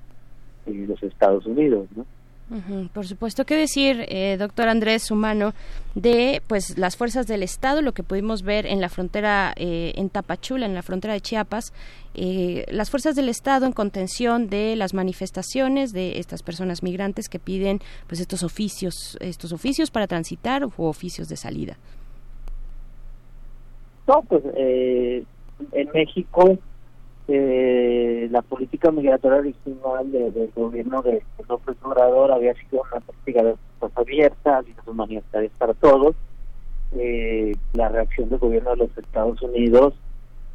los 0.65 1.01
Estados 1.03 1.45
Unidos, 1.45 1.87
¿no? 1.95 2.05
Ujú, 2.49 2.87
Por 2.93 3.05
supuesto, 3.05 3.45
¿qué 3.45 3.55
decir, 3.57 4.05
eh, 4.07 4.37
doctor 4.39 4.69
Andrés 4.69 5.11
Humano, 5.11 5.53
de 5.95 6.41
pues 6.47 6.77
las 6.77 6.95
fuerzas 6.95 7.27
del 7.27 7.43
Estado, 7.43 7.81
lo 7.81 7.91
que 7.91 8.03
pudimos 8.03 8.41
ver 8.41 8.65
en 8.65 8.79
la 8.79 8.87
frontera, 8.87 9.53
eh, 9.57 9.91
en 9.95 10.09
Tapachula, 10.09 10.65
en 10.65 10.73
la 10.73 10.81
frontera 10.81 11.13
de 11.13 11.19
Chiapas, 11.19 11.73
eh, 12.15 12.63
las 12.71 12.89
fuerzas 12.89 13.15
del 13.17 13.27
Estado 13.27 13.65
en 13.65 13.73
contención 13.73 14.47
de 14.49 14.77
las 14.77 14.93
manifestaciones 14.93 15.91
de 15.91 16.19
estas 16.19 16.41
personas 16.41 16.83
migrantes 16.83 17.27
que 17.27 17.37
piden 17.37 17.81
pues 18.07 18.21
estos 18.21 18.43
oficios, 18.43 19.17
estos 19.19 19.51
oficios 19.51 19.91
para 19.91 20.07
transitar 20.07 20.63
o 20.63 20.71
oficios 20.77 21.27
de 21.27 21.35
salida? 21.35 21.77
No, 24.07 24.21
pues 24.21 24.41
eh, 24.55 25.25
en 25.73 25.89
México 25.93 26.57
eh, 27.27 28.27
la 28.31 28.41
política 28.41 28.89
migratoria 28.91 29.39
original 29.39 30.11
de- 30.11 30.31
del 30.31 30.51
gobierno 30.55 31.01
de 31.01 31.21
López 31.49 31.75
Obrador 31.83 32.31
había 32.31 32.53
sido 32.55 32.83
una 32.91 33.01
política 33.01 33.43
de 33.43 33.55
puertas 33.79 33.97
abiertas, 34.05 34.65
visas 34.65 34.87
humanitarias 34.87 35.51
para 35.57 35.73
todos. 35.73 36.15
Eh, 36.97 37.53
la 37.73 37.89
reacción 37.89 38.29
del 38.29 38.39
gobierno 38.39 38.69
de 38.71 38.77
los 38.77 38.97
Estados 38.97 39.41
Unidos, 39.41 39.93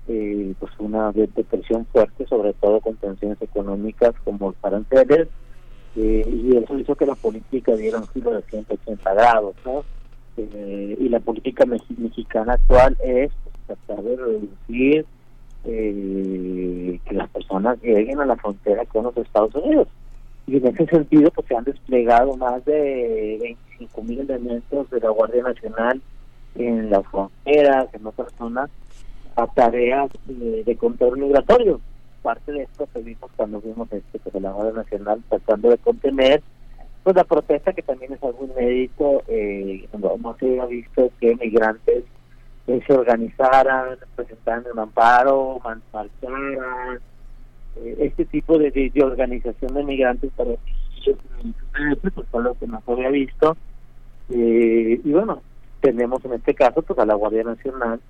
eh, 0.09 0.55
pues 0.59 0.73
una 0.79 1.13
de- 1.13 1.29
depresión 1.35 1.87
fuerte, 1.93 2.27
sobre 2.27 2.55
todo 2.55 2.81
con 2.81 2.97
tensiones 2.97 3.41
económicas 3.43 4.15
como 4.25 4.49
los 4.49 4.57
aranceles, 4.63 5.29
eh, 5.97 6.25
y 6.27 6.57
eso 6.57 6.79
hizo 6.79 6.95
que 6.95 7.05
la 7.07 7.15
política 7.15 7.77
diera 7.77 7.99
un 7.99 8.09
giro 8.09 8.31
de 8.31 8.43
180 8.43 9.13
grados, 9.13 9.55
¿no? 9.67 9.85
Eh, 10.39 10.97
y 10.99 11.09
la 11.11 11.21
política 11.21 11.67
mexi- 11.67 11.99
mexicana 11.99 12.55
actual 12.55 12.97
es 13.05 13.31
pues, 13.67 13.79
tratar 13.87 14.03
de 14.03 14.17
reducir 14.17 15.07
eh, 15.65 16.99
que 17.05 17.15
las 17.15 17.29
personas 17.31 17.81
lleguen 17.83 18.21
a 18.21 18.27
la 18.27 18.37
frontera 18.37 18.85
con 18.87 19.05
los 19.05 19.17
Estados 19.17 19.55
Unidos. 19.55 19.89
Y 20.47 20.57
en 20.57 20.67
ese 20.67 20.87
sentido, 20.87 21.31
pues 21.31 21.47
se 21.47 21.57
han 21.57 21.65
desplegado 21.65 22.37
más 22.37 22.65
de 22.65 23.39
25 23.41 24.03
mil 24.03 24.21
elementos 24.21 24.91
de 24.91 25.01
la 25.01 25.11
Guardia 25.11 25.43
Nacional 25.43 26.01
en 26.57 26.91
las 26.91 27.07
fronteras, 27.07 27.89
en 27.95 28.07
otras 28.07 28.33
zonas, 28.37 28.71
a 29.37 29.47
tareas 29.47 30.11
eh, 30.29 30.63
de 30.67 30.77
control 30.77 31.19
migratorio. 31.19 31.81
Parte 32.23 32.53
de 32.53 32.63
esto 32.63 32.89
que 32.93 33.01
vimos 33.01 33.31
cuando 33.37 33.61
vimos 33.61 33.93
este, 33.93 34.19
pues, 34.19 34.43
la 34.43 34.53
Guardia 34.53 34.83
Nacional 34.83 35.23
tratando 35.29 35.71
de 35.71 35.79
contener 35.79 36.43
pues 37.03 37.17
la 37.17 37.25
protesta 37.25 37.73
que 37.73 37.83
también 37.83 38.13
es 38.13 38.23
algo 38.23 38.45
inédito, 38.45 39.23
eh, 39.27 39.89
no, 39.99 40.17
no 40.19 40.37
se 40.39 40.47
había 40.47 40.67
visto 40.67 41.11
que 41.21 41.35
migrantes 41.35 42.05
se 42.81 42.93
organizaran, 42.93 43.99
presentaran 44.17 44.65
un 44.73 44.79
amparo, 44.79 45.61
marcharan, 45.93 47.01
eh, 47.77 47.97
este 48.01 48.25
tipo 48.27 48.59
de, 48.59 48.71
de, 48.71 49.03
organización 49.03 49.75
de 49.75 49.85
migrantes 49.85 50.31
para 50.37 50.51
pues 52.03 52.27
fue 52.31 52.43
lo 52.43 52.55
que 52.55 52.67
se 52.67 52.93
había 52.93 53.11
visto. 53.11 53.57
Eh, 54.31 55.01
y 55.03 55.13
bueno, 55.13 55.43
tenemos 55.81 56.25
en 56.25 56.35
este 56.35 56.55
caso 56.55 56.83
pues 56.83 56.99
a 56.99 57.07
la 57.07 57.15
Guardia 57.15 57.45
Nacional 57.45 58.01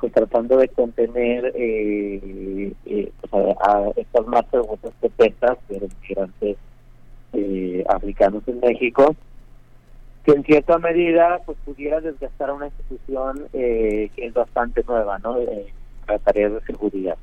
pues 0.00 0.12
tratando 0.12 0.56
de 0.56 0.68
contener 0.68 1.52
eh, 1.54 2.72
eh, 2.86 3.12
pues, 3.20 3.56
a, 3.60 3.78
a 3.78 3.90
estas 3.96 4.26
marchas 4.26 4.64
o 4.66 4.74
estas 4.74 4.92
protestas 5.00 5.58
de 5.68 5.80
los 5.80 5.90
migrantes 6.00 6.56
eh, 7.32 7.84
africanos 7.88 8.42
en 8.46 8.60
México 8.60 9.14
que 10.28 10.34
en 10.34 10.44
cierta 10.44 10.76
medida 10.76 11.40
pues 11.46 11.56
pudiera 11.64 12.02
desgastar 12.02 12.50
a 12.50 12.52
una 12.52 12.66
institución 12.66 13.48
eh, 13.54 14.10
que 14.14 14.26
es 14.26 14.34
bastante 14.34 14.84
nueva, 14.86 15.18
¿no? 15.20 15.38
Eh, 15.38 15.72
para 16.06 16.18
tareas 16.18 16.52
de 16.52 16.60
seguridad. 16.60 17.16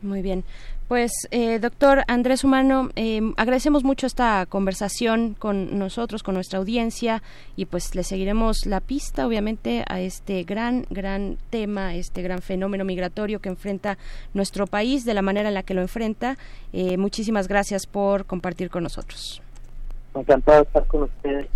Muy 0.00 0.22
bien. 0.22 0.44
Pues, 0.86 1.10
eh, 1.32 1.58
doctor 1.58 2.04
Andrés 2.06 2.44
Humano, 2.44 2.90
eh, 2.94 3.20
agradecemos 3.36 3.82
mucho 3.82 4.06
esta 4.06 4.46
conversación 4.46 5.34
con 5.36 5.76
nosotros, 5.76 6.22
con 6.22 6.34
nuestra 6.34 6.60
audiencia, 6.60 7.20
y 7.56 7.64
pues 7.64 7.96
le 7.96 8.04
seguiremos 8.04 8.64
la 8.66 8.80
pista, 8.80 9.26
obviamente, 9.26 9.82
a 9.88 10.00
este 10.00 10.44
gran, 10.44 10.86
gran 10.90 11.36
tema, 11.50 11.96
este 11.96 12.22
gran 12.22 12.42
fenómeno 12.42 12.84
migratorio 12.84 13.40
que 13.40 13.48
enfrenta 13.48 13.98
nuestro 14.34 14.66
país, 14.68 15.04
de 15.04 15.14
la 15.14 15.22
manera 15.22 15.48
en 15.48 15.54
la 15.54 15.64
que 15.64 15.74
lo 15.74 15.80
enfrenta. 15.80 16.36
Eh, 16.72 16.96
muchísimas 16.96 17.48
gracias 17.48 17.86
por 17.86 18.26
compartir 18.26 18.70
con 18.70 18.84
nosotros. 18.84 19.42
Encantado 20.14 20.58
de 20.58 20.64
estar 20.64 20.86
con 20.86 21.02
ustedes. 21.04 21.48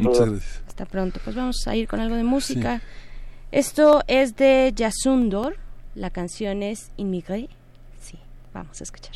Muchas 0.00 0.30
gracias. 0.30 0.62
Hasta 0.66 0.86
pronto. 0.86 1.20
Pues 1.24 1.36
vamos 1.36 1.66
a 1.66 1.76
ir 1.76 1.88
con 1.88 2.00
algo 2.00 2.16
de 2.16 2.24
música. 2.24 2.82
Esto 3.52 4.02
es 4.08 4.34
de 4.36 4.72
Yasundor, 4.74 5.56
la 5.94 6.10
canción 6.10 6.62
es 6.62 6.90
Inmigré. 6.96 7.48
Sí, 8.00 8.18
vamos 8.52 8.80
a 8.80 8.84
escuchar. 8.84 9.14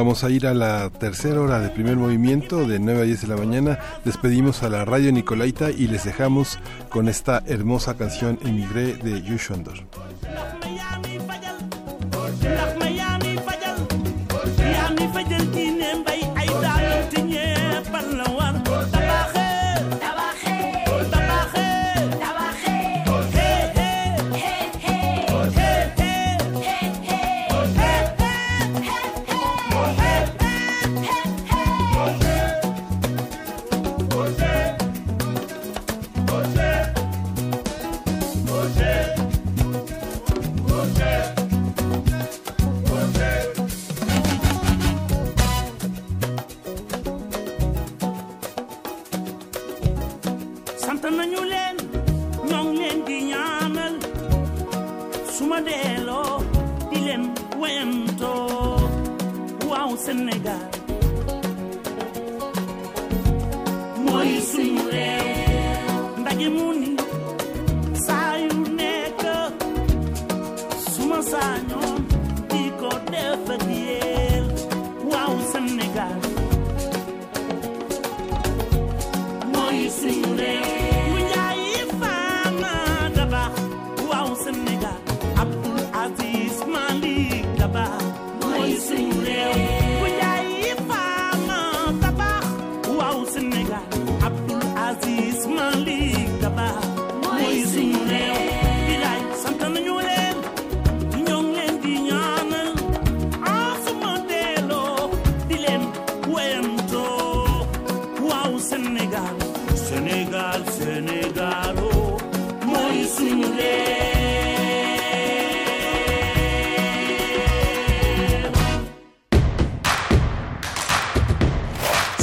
Vamos 0.00 0.24
a 0.24 0.30
ir 0.30 0.46
a 0.46 0.54
la 0.54 0.88
tercera 0.88 1.42
hora 1.42 1.60
de 1.60 1.68
primer 1.68 1.98
movimiento 1.98 2.66
de 2.66 2.78
9 2.78 3.02
a 3.02 3.04
10 3.04 3.20
de 3.20 3.28
la 3.28 3.36
mañana. 3.36 3.78
Despedimos 4.02 4.62
a 4.62 4.70
la 4.70 4.86
radio 4.86 5.12
Nicolaita 5.12 5.70
y 5.70 5.88
les 5.88 6.04
dejamos 6.04 6.58
con 6.88 7.06
esta 7.06 7.42
hermosa 7.46 7.98
canción 7.98 8.38
Emigré 8.42 8.94
de 8.94 9.20
Yushondor. 9.20 9.74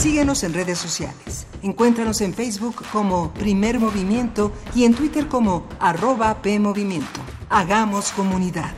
Síguenos 0.08 0.44
en 0.44 0.54
redes 0.54 0.78
sociales. 0.78 1.48
Encuéntranos 1.62 2.22
en 2.22 2.34
Facebook 2.34 2.82
como 2.94 3.34
Primer 3.34 3.78
Movimiento 3.78 4.54
y 4.74 4.86
en 4.86 4.94
Twitter 4.94 5.28
como 5.28 5.68
arroba 5.82 6.42
PMovimiento. 6.42 7.20
Hagamos 7.50 8.14
comunidad. 8.14 8.72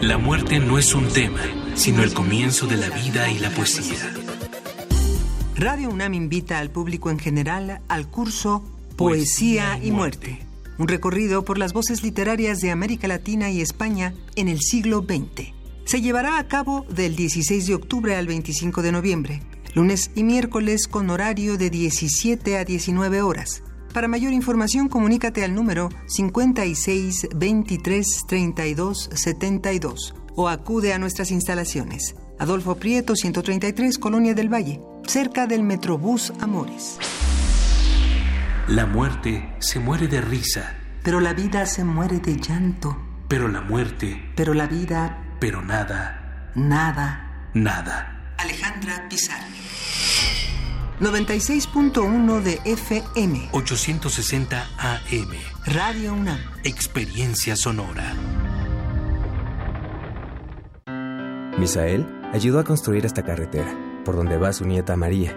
La 0.00 0.16
muerte 0.16 0.60
no 0.60 0.78
es 0.78 0.94
un 0.94 1.08
tema, 1.08 1.40
sino 1.74 2.04
el 2.04 2.14
comienzo 2.14 2.68
de 2.68 2.76
la 2.76 2.88
vida 2.88 3.28
y 3.32 3.40
la 3.40 3.50
poesía. 3.50 4.14
Radio 5.56 5.90
UNAM 5.90 6.14
invita 6.14 6.60
al 6.60 6.70
público 6.70 7.10
en 7.10 7.18
general 7.18 7.80
al 7.88 8.06
curso 8.06 8.62
Poesía 8.94 9.80
y 9.82 9.90
Muerte, 9.90 10.38
un 10.80 10.88
recorrido 10.88 11.44
por 11.44 11.58
las 11.58 11.74
voces 11.74 12.02
literarias 12.02 12.60
de 12.60 12.70
América 12.70 13.06
Latina 13.06 13.50
y 13.50 13.60
España 13.60 14.14
en 14.34 14.48
el 14.48 14.60
siglo 14.60 15.04
XX. 15.06 15.52
Se 15.84 16.00
llevará 16.00 16.38
a 16.38 16.48
cabo 16.48 16.86
del 16.88 17.16
16 17.16 17.66
de 17.66 17.74
octubre 17.74 18.16
al 18.16 18.26
25 18.26 18.80
de 18.80 18.90
noviembre, 18.90 19.42
lunes 19.74 20.10
y 20.14 20.24
miércoles 20.24 20.88
con 20.88 21.10
horario 21.10 21.58
de 21.58 21.68
17 21.68 22.56
a 22.56 22.64
19 22.64 23.20
horas. 23.20 23.62
Para 23.92 24.08
mayor 24.08 24.32
información, 24.32 24.88
comunícate 24.88 25.44
al 25.44 25.54
número 25.54 25.90
56 26.06 27.28
23 27.36 28.24
32 28.26 29.10
72 29.12 30.14
o 30.34 30.48
acude 30.48 30.94
a 30.94 30.98
nuestras 30.98 31.30
instalaciones. 31.30 32.14
Adolfo 32.38 32.76
Prieto, 32.76 33.16
133, 33.16 33.98
Colonia 33.98 34.32
del 34.32 34.48
Valle, 34.48 34.80
cerca 35.06 35.46
del 35.46 35.62
Metrobús 35.62 36.32
Amores. 36.40 36.96
La 38.70 38.86
muerte 38.86 39.52
se 39.58 39.80
muere 39.80 40.06
de 40.06 40.20
risa, 40.20 40.76
Pero 41.02 41.18
la 41.18 41.32
vida 41.32 41.66
se 41.66 41.82
muere 41.82 42.20
de 42.20 42.36
llanto, 42.36 42.96
pero 43.26 43.48
la 43.48 43.62
muerte, 43.62 44.30
pero 44.36 44.54
la 44.54 44.68
vida, 44.68 45.36
pero 45.40 45.60
nada, 45.60 46.52
nada. 46.54 47.50
nada. 47.52 48.34
Alejandra 48.38 49.08
Pizarro. 49.08 49.44
96.1 51.00 52.42
de 52.42 52.60
FM, 52.64 53.48
860 53.50 54.64
AM. 54.78 55.30
Radio 55.66 56.14
UNAM. 56.14 56.38
Experiencia 56.62 57.56
sonora. 57.56 58.14
Misael 61.58 62.06
ayudó 62.32 62.60
a 62.60 62.64
construir 62.64 63.04
esta 63.04 63.24
carretera, 63.24 63.74
por 64.04 64.14
donde 64.14 64.36
va 64.36 64.52
su 64.52 64.64
nieta 64.64 64.94
María, 64.94 65.36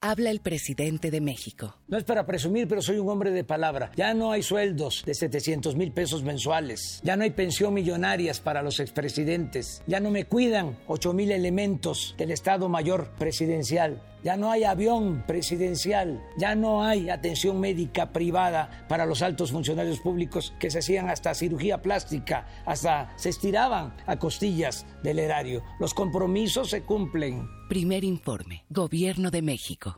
Habla 0.00 0.30
el 0.30 0.38
presidente 0.38 1.10
de 1.10 1.20
México. 1.20 1.74
No 1.88 1.98
es 1.98 2.04
para 2.04 2.24
presumir, 2.24 2.68
pero 2.68 2.80
soy 2.80 2.98
un 2.98 3.08
hombre 3.08 3.32
de 3.32 3.42
palabra. 3.42 3.90
Ya 3.96 4.14
no 4.14 4.30
hay 4.30 4.44
sueldos 4.44 5.02
de 5.04 5.12
700 5.12 5.74
mil 5.74 5.90
pesos 5.90 6.22
mensuales. 6.22 7.00
Ya 7.02 7.16
no 7.16 7.24
hay 7.24 7.30
pensión 7.30 7.74
millonarias 7.74 8.38
para 8.38 8.62
los 8.62 8.78
expresidentes. 8.78 9.82
Ya 9.88 9.98
no 9.98 10.12
me 10.12 10.24
cuidan 10.24 10.78
8 10.86 11.12
mil 11.14 11.32
elementos 11.32 12.14
del 12.16 12.30
Estado 12.30 12.68
Mayor 12.68 13.10
Presidencial. 13.18 14.00
Ya 14.28 14.36
no 14.36 14.50
hay 14.50 14.64
avión 14.64 15.24
presidencial. 15.26 16.22
Ya 16.36 16.54
no 16.54 16.84
hay 16.84 17.08
atención 17.08 17.58
médica 17.58 18.12
privada 18.12 18.84
para 18.86 19.06
los 19.06 19.22
altos 19.22 19.52
funcionarios 19.52 20.00
públicos 20.00 20.52
que 20.60 20.70
se 20.70 20.80
hacían 20.80 21.08
hasta 21.08 21.34
cirugía 21.34 21.80
plástica, 21.80 22.46
hasta 22.66 23.10
se 23.16 23.30
estiraban 23.30 23.96
a 24.06 24.18
costillas 24.18 24.84
del 25.02 25.18
erario. 25.18 25.62
Los 25.80 25.94
compromisos 25.94 26.68
se 26.68 26.82
cumplen. 26.82 27.48
Primer 27.70 28.04
informe. 28.04 28.66
Gobierno 28.68 29.30
de 29.30 29.40
México. 29.40 29.96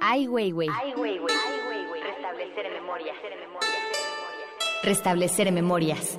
Ay, 0.00 0.26
güey, 0.26 0.50
güey. 0.50 0.68
Restablecer 2.02 2.72
memorias. 2.72 3.16
Restablecer 4.82 5.52
memorias. 5.52 6.18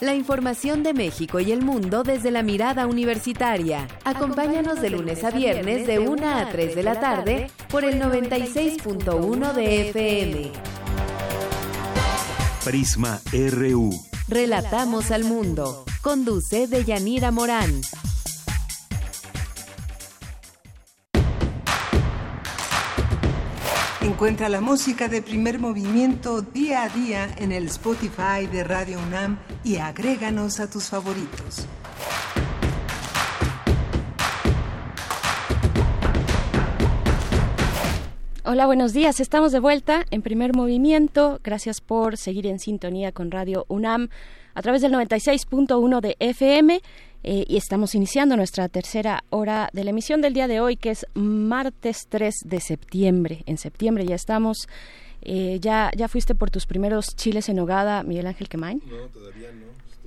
La 0.00 0.14
información 0.14 0.84
de 0.84 0.94
México 0.94 1.40
y 1.40 1.50
el 1.50 1.60
mundo 1.62 2.04
desde 2.04 2.30
la 2.30 2.44
mirada 2.44 2.86
universitaria. 2.86 3.88
Acompáñanos 4.04 4.80
de 4.80 4.90
lunes 4.90 5.24
a 5.24 5.32
viernes 5.32 5.88
de 5.88 5.98
1 5.98 6.38
a 6.38 6.48
3 6.50 6.76
de 6.76 6.82
la 6.84 7.00
tarde 7.00 7.50
por 7.68 7.84
el 7.84 8.00
96.1 8.00 9.52
de 9.54 9.88
FM. 9.88 10.52
Prisma 12.64 13.20
RU. 13.32 13.90
Relatamos 14.28 15.10
al 15.10 15.24
mundo. 15.24 15.84
Conduce 16.00 16.68
Deyanira 16.68 17.32
Morán. 17.32 17.80
Encuentra 24.18 24.48
la 24.48 24.60
música 24.60 25.06
de 25.06 25.22
primer 25.22 25.60
movimiento 25.60 26.42
día 26.42 26.82
a 26.82 26.88
día 26.88 27.28
en 27.38 27.52
el 27.52 27.66
Spotify 27.66 28.48
de 28.50 28.64
Radio 28.64 28.98
UNAM 28.98 29.38
y 29.62 29.76
agréganos 29.76 30.58
a 30.58 30.68
tus 30.68 30.86
favoritos. 30.88 31.68
Hola, 38.44 38.66
buenos 38.66 38.92
días. 38.92 39.20
Estamos 39.20 39.52
de 39.52 39.60
vuelta 39.60 40.04
en 40.10 40.22
primer 40.22 40.52
movimiento. 40.52 41.38
Gracias 41.44 41.80
por 41.80 42.16
seguir 42.16 42.48
en 42.48 42.58
sintonía 42.58 43.12
con 43.12 43.30
Radio 43.30 43.66
UNAM 43.68 44.08
a 44.54 44.62
través 44.62 44.82
del 44.82 44.92
96.1 44.94 46.00
de 46.00 46.16
FM 46.18 46.82
Eh, 47.30 47.44
y 47.46 47.58
estamos 47.58 47.94
iniciando 47.94 48.38
nuestra 48.38 48.70
tercera 48.70 49.22
hora 49.28 49.68
de 49.74 49.84
la 49.84 49.90
emisión 49.90 50.22
del 50.22 50.32
día 50.32 50.48
de 50.48 50.60
hoy, 50.60 50.76
que 50.76 50.88
es 50.88 51.04
martes 51.12 52.06
3 52.08 52.34
de 52.46 52.58
septiembre. 52.58 53.42
En 53.44 53.58
septiembre 53.58 54.06
ya 54.06 54.14
estamos. 54.14 54.66
Eh, 55.20 55.58
¿ya, 55.60 55.90
¿Ya 55.94 56.08
fuiste 56.08 56.34
por 56.34 56.50
tus 56.50 56.64
primeros 56.64 57.14
chiles 57.16 57.50
en 57.50 57.58
hogada, 57.58 58.02
Miguel 58.02 58.28
Ángel 58.28 58.48
Quemain? 58.48 58.80
No, 58.88 58.96
todavía 59.12 59.48
no. 59.52 59.66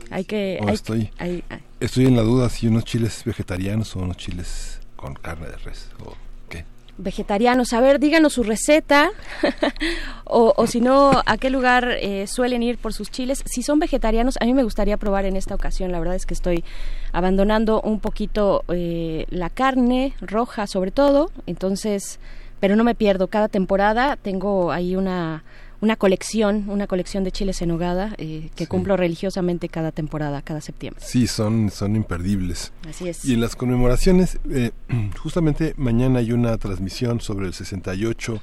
Hay 0.09 0.23
que, 0.23 0.57
No, 0.63 0.69
hay- 0.69 0.73
estoy, 0.73 1.11
hay- 1.19 1.43
hay- 1.49 1.59
estoy 1.79 2.07
en 2.07 2.15
la 2.15 2.23
duda 2.23 2.49
si 2.49 2.65
unos 2.65 2.85
chiles 2.85 3.23
vegetarianos 3.23 3.95
o 3.95 3.99
unos 3.99 4.17
chiles 4.17 4.79
con 4.95 5.13
carne 5.13 5.45
de 5.45 5.57
res. 5.57 5.89
O, 6.03 6.15
¿Qué? 6.49 6.65
vegetarianos. 6.97 7.71
A 7.73 7.81
ver, 7.81 7.99
díganos 7.99 8.33
su 8.33 8.41
receta 8.41 9.11
o, 10.25 10.55
o 10.57 10.65
si 10.65 10.81
no, 10.81 11.21
a 11.23 11.37
qué 11.37 11.51
lugar 11.51 11.87
eh, 12.01 12.25
suelen 12.25 12.63
ir 12.63 12.79
por 12.79 12.93
sus 12.93 13.11
chiles. 13.11 13.43
Si 13.45 13.61
son 13.61 13.77
vegetarianos, 13.77 14.37
a 14.41 14.45
mí 14.45 14.55
me 14.55 14.63
gustaría 14.63 14.97
probar 14.97 15.25
en 15.25 15.35
esta 15.35 15.53
ocasión. 15.53 15.91
La 15.91 15.99
verdad 15.99 16.15
es 16.15 16.25
que 16.25 16.33
estoy 16.33 16.63
abandonando 17.11 17.81
un 17.81 17.99
poquito 17.99 18.63
eh, 18.69 19.25
la 19.29 19.49
carne 19.49 20.13
roja, 20.21 20.67
sobre 20.67 20.91
todo. 20.91 21.31
Entonces, 21.45 22.19
pero 22.59 22.75
no 22.75 22.83
me 22.83 22.95
pierdo. 22.95 23.27
Cada 23.27 23.47
temporada 23.47 24.17
tengo 24.17 24.71
ahí 24.71 24.95
una 24.95 25.43
una 25.81 25.95
colección, 25.95 26.69
una 26.69 26.85
colección 26.85 27.23
de 27.23 27.31
chiles 27.31 27.61
en 27.61 27.69
nogada 27.69 28.13
eh, 28.17 28.49
que 28.55 28.67
cumplo 28.67 28.95
religiosamente 28.97 29.67
cada 29.67 29.91
temporada, 29.91 30.41
cada 30.43 30.61
septiembre. 30.61 31.03
Sí, 31.05 31.25
son, 31.25 31.71
son 31.71 31.95
imperdibles. 31.95 32.71
Así 32.87 33.09
es. 33.09 33.25
Y 33.25 33.33
en 33.33 33.41
las 33.41 33.55
conmemoraciones, 33.55 34.39
eh, 34.49 34.71
justamente 35.21 35.73
mañana 35.77 36.19
hay 36.19 36.31
una 36.31 36.55
transmisión 36.57 37.19
sobre 37.19 37.47
el 37.47 37.53
68. 37.53 38.39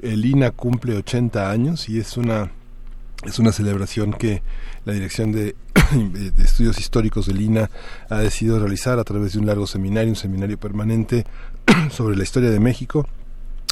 El 0.00 0.24
INA 0.24 0.50
cumple 0.50 0.96
80 0.96 1.50
años 1.50 1.88
y 1.90 1.98
es 1.98 2.16
una 2.16 2.50
es 3.24 3.38
una 3.38 3.52
celebración 3.52 4.12
que 4.12 4.42
la 4.84 4.92
Dirección 4.92 5.32
de, 5.32 5.56
Estudios 6.38 6.78
Históricos 6.78 7.26
del 7.26 7.40
INA 7.40 7.70
ha 8.08 8.18
decidido 8.18 8.58
realizar 8.58 8.98
a 8.98 9.04
través 9.04 9.32
de 9.32 9.40
un 9.40 9.46
largo 9.46 9.66
seminario, 9.66 10.10
un 10.10 10.16
seminario 10.16 10.58
permanente 10.58 11.24
sobre 11.90 12.16
la 12.16 12.22
historia 12.22 12.50
de 12.50 12.60
México 12.60 13.08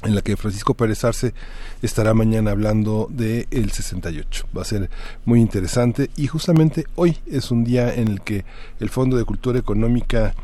en 0.02 0.14
la 0.14 0.22
que 0.22 0.36
Francisco 0.36 0.74
Pérez 0.74 1.04
Arce 1.04 1.32
estará 1.80 2.12
mañana 2.12 2.50
hablando 2.50 3.08
de 3.10 3.46
el 3.50 3.70
68. 3.70 4.46
Va 4.56 4.62
a 4.62 4.66
ser 4.66 4.90
muy 5.24 5.40
interesante 5.40 6.10
y 6.16 6.26
justamente 6.26 6.86
hoy 6.96 7.18
es 7.26 7.50
un 7.50 7.64
día 7.64 7.94
en 7.94 8.08
el 8.08 8.20
que 8.20 8.44
el 8.78 8.90
Fondo 8.90 9.16
de 9.16 9.24
Cultura 9.24 9.58
Económica 9.58 10.34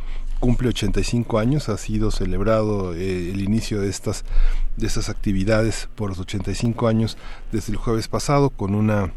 cumple 0.42 0.70
85 0.70 1.38
años, 1.38 1.68
ha 1.68 1.76
sido 1.76 2.10
celebrado 2.10 2.94
eh, 2.94 3.30
el 3.30 3.42
inicio 3.42 3.80
de 3.80 3.88
estas 3.88 4.24
de 4.76 4.88
estas 4.88 5.08
actividades 5.08 5.88
por 5.94 6.08
los 6.08 6.18
85 6.18 6.88
años 6.88 7.16
desde 7.52 7.70
el 7.70 7.78
jueves 7.78 8.08
pasado 8.08 8.50
con 8.50 8.74
una 8.74 9.12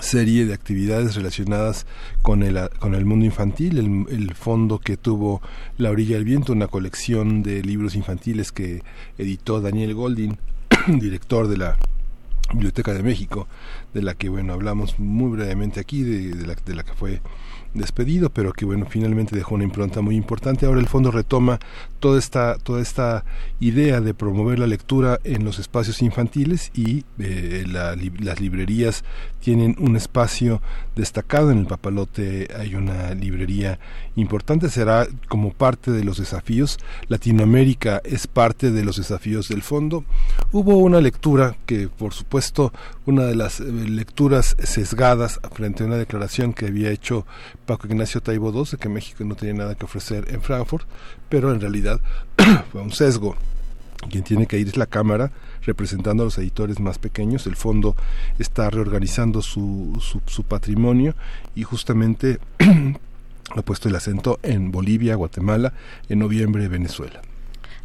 serie 0.00 0.46
de 0.46 0.54
actividades 0.54 1.16
relacionadas 1.16 1.86
con 2.22 2.44
el, 2.44 2.56
con 2.78 2.94
el 2.94 3.04
mundo 3.04 3.26
infantil, 3.26 3.78
el, 3.78 4.16
el, 4.16 4.34
fondo 4.36 4.78
que 4.78 4.96
tuvo 4.96 5.42
La 5.76 5.90
Orilla 5.90 6.14
del 6.14 6.24
Viento, 6.24 6.52
una 6.52 6.68
colección 6.68 7.42
de 7.42 7.60
libros 7.62 7.96
infantiles 7.96 8.52
que 8.52 8.84
editó 9.18 9.60
Daniel 9.60 9.94
Goldin, 9.94 10.38
director 10.86 11.48
de 11.48 11.56
la 11.56 11.78
Biblioteca 12.52 12.92
de 12.92 13.02
México, 13.02 13.48
de 13.94 14.02
la 14.02 14.14
que 14.14 14.28
bueno 14.28 14.52
hablamos 14.52 14.98
muy 14.98 15.30
brevemente 15.30 15.80
aquí, 15.80 16.02
de, 16.02 16.34
de, 16.34 16.46
la, 16.46 16.54
de 16.54 16.74
la 16.74 16.82
que 16.82 16.92
fue 16.92 17.20
despedido, 17.74 18.30
pero 18.30 18.52
que 18.52 18.64
bueno 18.64 18.86
finalmente 18.88 19.34
dejó 19.34 19.56
una 19.56 19.64
impronta 19.64 20.00
muy 20.00 20.14
importante. 20.14 20.66
Ahora 20.66 20.80
el 20.80 20.86
fondo 20.86 21.10
retoma 21.10 21.58
toda 21.98 22.18
esta 22.18 22.56
toda 22.58 22.80
esta 22.80 23.24
idea 23.58 24.00
de 24.00 24.14
promover 24.14 24.58
la 24.58 24.66
lectura 24.66 25.18
en 25.24 25.44
los 25.44 25.58
espacios 25.58 26.00
infantiles 26.00 26.70
y 26.74 27.04
eh, 27.18 27.64
la, 27.66 27.96
las 28.20 28.40
librerías 28.40 29.04
tienen 29.40 29.74
un 29.80 29.96
espacio 29.96 30.62
destacado. 30.94 31.50
En 31.50 31.58
el 31.58 31.66
Papalote 31.66 32.48
hay 32.56 32.76
una 32.76 33.12
librería 33.14 33.80
importante. 34.14 34.68
Será 34.68 35.06
como 35.28 35.52
parte 35.52 35.90
de 35.90 36.04
los 36.04 36.18
desafíos. 36.18 36.78
Latinoamérica 37.08 38.00
es 38.04 38.26
parte 38.26 38.70
de 38.70 38.84
los 38.84 38.96
desafíos 38.96 39.48
del 39.48 39.62
fondo. 39.62 40.04
Hubo 40.52 40.76
una 40.76 41.00
lectura 41.00 41.56
que 41.66 41.88
por 41.88 42.14
supuesto 42.14 42.33
una 43.06 43.24
de 43.24 43.36
las 43.36 43.60
lecturas 43.60 44.56
sesgadas 44.62 45.38
frente 45.52 45.84
a 45.84 45.86
una 45.86 45.96
declaración 45.96 46.52
que 46.52 46.66
había 46.66 46.90
hecho 46.90 47.26
Paco 47.64 47.86
Ignacio 47.86 48.20
Taibo 48.20 48.50
II 48.52 48.70
de 48.72 48.76
que 48.78 48.88
México 48.88 49.24
no 49.24 49.36
tenía 49.36 49.54
nada 49.54 49.74
que 49.76 49.84
ofrecer 49.84 50.26
en 50.28 50.42
Frankfurt, 50.42 50.86
pero 51.28 51.52
en 51.52 51.60
realidad 51.60 52.00
fue 52.72 52.80
un 52.80 52.92
sesgo. 52.92 53.36
Quien 54.10 54.24
tiene 54.24 54.46
que 54.46 54.58
ir 54.58 54.66
es 54.66 54.76
la 54.76 54.86
Cámara, 54.86 55.30
representando 55.62 56.24
a 56.24 56.26
los 56.26 56.36
editores 56.36 56.80
más 56.80 56.98
pequeños. 56.98 57.46
El 57.46 57.56
fondo 57.56 57.94
está 58.38 58.68
reorganizando 58.68 59.40
su, 59.40 59.96
su, 60.00 60.20
su 60.26 60.42
patrimonio 60.42 61.14
y 61.54 61.62
justamente 61.62 62.38
ha 63.56 63.62
puesto 63.62 63.88
el 63.88 63.96
acento 63.96 64.40
en 64.42 64.72
Bolivia, 64.72 65.14
Guatemala, 65.14 65.72
en 66.08 66.18
noviembre 66.18 66.68
Venezuela. 66.68 67.22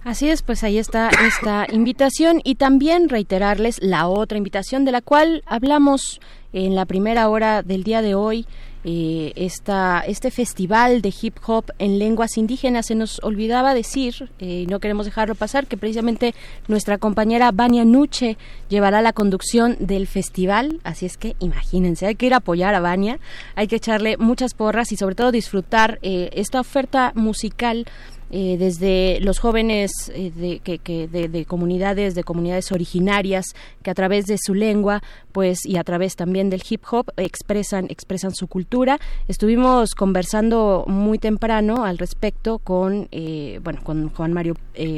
Así 0.03 0.29
es, 0.29 0.43
pues 0.43 0.63
ahí 0.63 0.77
está 0.77 1.09
esta 1.09 1.67
invitación 1.71 2.41
y 2.43 2.55
también 2.55 3.09
reiterarles 3.09 3.79
la 3.81 4.07
otra 4.07 4.37
invitación 4.37 4.85
de 4.85 4.93
la 4.93 5.01
cual 5.01 5.43
hablamos 5.45 6.21
en 6.53 6.73
la 6.73 6.85
primera 6.85 7.27
hora 7.29 7.63
del 7.63 7.83
día 7.83 8.01
de 8.01 8.15
hoy. 8.15 8.45
Eh, 8.85 9.33
esta, 9.35 9.99
este 10.07 10.31
festival 10.31 11.01
de 11.01 11.13
hip 11.21 11.35
hop 11.45 11.65
en 11.79 11.99
lenguas 11.99 12.37
indígenas 12.37 12.85
se 12.85 12.95
nos 12.95 13.19
olvidaba 13.23 13.73
decir, 13.73 14.31
eh, 14.39 14.65
no 14.69 14.79
queremos 14.79 15.05
dejarlo 15.05 15.35
pasar, 15.35 15.67
que 15.67 15.75
precisamente 15.75 16.33
nuestra 16.69 16.97
compañera 16.97 17.51
Vania 17.51 17.83
Nuche 17.83 18.37
llevará 18.69 19.01
la 19.01 19.11
conducción 19.11 19.75
del 19.81 20.07
festival, 20.07 20.79
así 20.85 21.05
es 21.05 21.17
que 21.17 21.35
imagínense, 21.39 22.05
hay 22.05 22.15
que 22.15 22.27
ir 22.27 22.33
a 22.33 22.37
apoyar 22.37 22.73
a 22.73 22.79
Vania, 22.79 23.19
hay 23.55 23.67
que 23.67 23.75
echarle 23.75 24.15
muchas 24.15 24.53
porras 24.53 24.93
y 24.93 24.95
sobre 24.95 25.15
todo 25.15 25.33
disfrutar 25.33 25.99
eh, 26.01 26.29
esta 26.31 26.61
oferta 26.61 27.11
musical 27.15 27.85
eh, 28.31 28.57
desde 28.57 29.19
los 29.21 29.39
jóvenes 29.39 29.91
eh, 30.13 30.31
de, 30.35 30.59
que, 30.59 30.77
que 30.77 31.07
de, 31.07 31.27
de, 31.27 31.45
comunidades, 31.45 32.13
de 32.15 32.23
comunidades 32.23 32.71
originarias, 32.71 33.45
que 33.81 33.89
a 33.89 33.95
través 33.95 34.25
de 34.25 34.37
su 34.37 34.53
lengua, 34.53 35.01
pues 35.39 35.65
y 35.65 35.77
a 35.77 35.85
través 35.85 36.17
también 36.17 36.49
del 36.49 36.61
hip 36.69 36.81
hop 36.91 37.13
expresan, 37.15 37.85
expresan 37.85 38.35
su 38.35 38.47
cultura. 38.47 38.99
Estuvimos 39.29 39.95
conversando 39.95 40.83
muy 40.85 41.17
temprano 41.17 41.85
al 41.85 41.97
respecto 41.97 42.59
con, 42.59 43.07
eh, 43.13 43.61
bueno, 43.63 43.79
con 43.81 44.09
Juan 44.09 44.33
Mario 44.33 44.57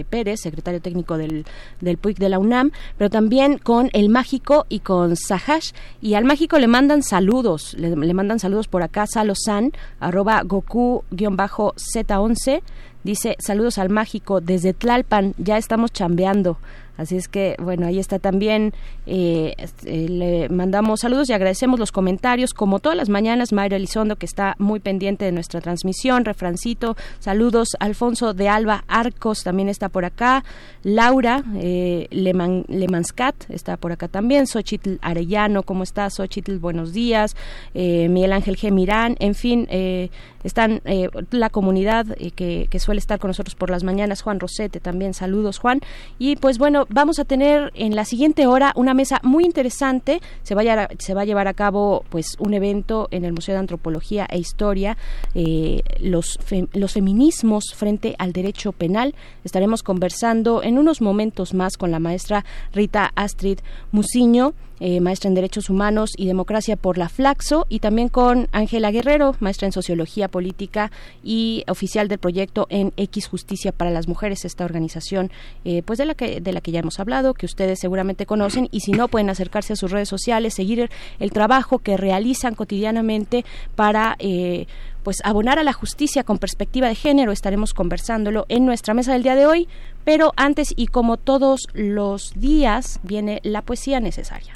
Pérez, 0.10 0.42
secretario 0.42 0.82
técnico 0.82 1.20
del, 1.20 1.46
del 1.80 1.98
PUIC 1.98 2.18
de 2.18 2.30
la 2.30 2.40
UNAM, 2.40 2.72
pero 2.98 3.12
también 3.12 3.60
con 3.60 3.92
el 3.94 4.10
Mágico 4.10 4.66
y 4.68 4.80
con 4.80 5.16
Sahash. 5.16 5.74
Y 6.02 6.16
al 6.16 6.26
Mágico 6.26 6.58
le 6.58 6.66
mandan 6.66 7.04
saludos, 7.04 7.76
le, 7.78 7.96
le 7.96 8.14
mandan 8.16 8.40
saludos 8.40 8.68
por 8.68 8.82
acá, 8.82 9.06
Salosan, 9.06 9.74
arroba 10.00 10.42
Goku-Z11 10.42 12.64
Dice, 13.04 13.36
saludos 13.40 13.80
al 13.80 13.90
mágico 13.90 14.42
desde 14.42 14.74
Tlalpan, 14.74 15.34
ya 15.40 15.58
estamos 15.58 15.92
chambeando. 15.92 16.60
Así 16.98 17.18
es 17.18 17.28
que, 17.28 17.56
bueno, 17.60 17.88
ahí 17.88 18.00
está 18.00 18.20
también. 18.20 18.74
Eh, 19.08 19.56
eh, 19.86 20.08
le 20.10 20.50
mandamos 20.50 21.02
saludos 21.02 21.30
y 21.30 21.34
agradecemos 21.34 21.80
los 21.80 21.92
comentarios. 21.92 22.54
Como 22.54 22.80
todas 22.80 22.98
las 22.98 23.10
mañanas, 23.10 23.54
Mayra 23.54 23.78
Elizondo, 23.78 24.16
que 24.16 24.26
está 24.26 24.56
muy 24.60 24.80
pendiente 24.80 25.26
de 25.26 25.32
nuestra 25.32 25.62
transmisión. 25.62 26.26
Refrancito, 26.26 26.96
saludos. 27.20 27.70
Alfonso 27.80 28.34
de 28.34 28.50
Alba 28.50 28.84
Arcos 28.88 29.44
también 29.44 29.70
está 29.70 29.90
por 29.90 30.06
acá. 30.06 30.44
Laura 30.84 31.44
eh, 31.56 32.08
Leman, 32.12 32.66
Lemanscat 32.68 33.36
está 33.50 33.78
por 33.78 33.92
acá 33.92 34.08
también. 34.08 34.48
Xochitl 34.48 34.96
Arellano, 35.02 35.64
¿cómo 35.64 35.84
estás? 35.84 36.16
Xochitl, 36.16 36.58
buenos 36.58 36.94
días. 36.94 37.36
Eh, 37.74 38.10
Miguel 38.10 38.34
Ángel 38.34 38.58
G. 38.58 38.72
Mirán, 38.72 39.16
en 39.20 39.36
fin, 39.36 39.68
eh, 39.70 40.10
están 40.44 40.82
la 41.30 41.50
comunidad 41.50 42.06
que, 42.36 42.68
que 42.70 42.80
suele 42.80 43.00
estar 43.00 43.20
con 43.20 43.30
nosotros 43.30 43.56
por 43.56 43.70
las 43.70 43.84
mañanas. 43.84 44.22
Juan 44.22 44.40
Rosete 44.40 44.80
también, 44.80 45.14
saludos, 45.14 45.60
Juan. 45.60 45.82
Y 46.18 46.36
pues 46.36 46.58
bueno, 46.58 46.81
vamos 46.90 47.20
a 47.20 47.26
tener 47.26 47.72
en 47.76 47.96
la 47.96 48.06
siguiente 48.06 48.48
hora 48.48 48.74
una 48.76 48.94
mesa 48.94 49.20
muy 49.24 49.46
interesante. 49.46 50.22
Se, 50.44 50.56
se 51.00 51.14
va 51.14 51.22
a 51.22 51.26
llevar 51.26 51.48
a 51.48 51.54
cabo 51.54 52.04
pues 52.10 52.36
un 52.40 52.54
evento 52.54 53.08
en 53.12 53.26
el 53.26 53.34
Museo 53.34 53.54
de 53.54 53.60
Antropología 53.60 54.28
e 54.30 54.38
Historia, 54.38 54.98
eh, 55.36 55.82
los, 56.00 56.40
los 56.74 56.94
feminismos 56.94 57.74
frente 57.76 58.16
al 58.18 58.34
derecho 58.34 58.72
penal. 58.72 59.16
Estaremos 59.44 59.84
conversando 59.84 60.64
en 60.64 60.78
unos 60.78 61.02
momentos 61.02 61.54
más 61.54 61.78
con 61.78 61.92
la 61.92 62.00
maestra 62.00 62.46
Rita 62.74 63.12
Astrid 63.16 63.60
Musiño. 63.92 64.54
Eh, 64.84 65.00
maestra 65.00 65.28
en 65.28 65.36
Derechos 65.36 65.70
Humanos 65.70 66.10
y 66.18 66.26
Democracia 66.26 66.76
por 66.76 66.98
la 66.98 67.08
Flaxo, 67.08 67.68
y 67.70 67.82
también 67.82 68.10
con 68.10 68.48
Ángela 68.52 68.90
Guerrero, 68.90 69.36
maestra 69.40 69.68
en 69.68 69.72
Sociología 69.72 70.28
Política 70.28 70.92
y 71.24 71.64
oficial 71.68 72.08
del 72.08 72.18
proyecto 72.18 72.66
en 72.72 72.92
X 72.98 73.28
Justicia 73.28 73.72
para 73.74 73.92
las 73.92 74.08
Mujeres, 74.08 74.44
esta 74.44 74.66
organización 74.66 75.30
eh, 75.66 75.84
pues 75.86 76.00
de 76.00 76.06
la, 76.06 76.16
que, 76.16 76.42
de 76.42 76.52
la 76.52 76.62
que 76.62 76.72
ya 76.72 76.80
hemos 76.80 77.00
hablado, 77.00 77.36
que 77.36 77.46
ustedes 77.46 77.80
seguramente 77.80 78.26
conocen, 78.26 78.70
y 78.72 78.80
si 78.80 78.92
no, 78.92 79.08
pueden 79.08 79.30
acercarse 79.30 79.74
a 79.74 79.76
sus 79.76 79.92
redes 79.92 80.10
sociales, 80.10 80.56
seguir 80.56 80.90
el 81.20 81.32
trabajo 81.32 81.78
que 81.78 81.96
realizan 81.96 82.56
cotidianamente 82.56 83.46
para... 83.76 84.16
Eh, 84.18 84.66
pues 85.04 85.18
abonar 85.24 85.58
a 85.58 85.64
la 85.64 85.74
justicia 85.74 86.24
con 86.24 86.38
perspectiva 86.38 86.88
de 86.88 86.94
género 86.94 87.32
estaremos 87.32 87.74
conversándolo 87.74 88.46
en 88.50 88.68
nuestra 88.68 88.94
mesa 88.94 89.14
del 89.14 89.24
día 89.24 89.34
de 89.34 89.48
hoy, 89.48 89.68
pero 90.04 90.32
antes 90.36 90.76
y 90.76 90.86
como 90.86 91.18
todos 91.18 91.62
los 91.74 92.34
días 92.36 93.00
viene 93.02 93.40
la 93.42 93.64
poesía 93.64 94.00
necesaria. 94.00 94.54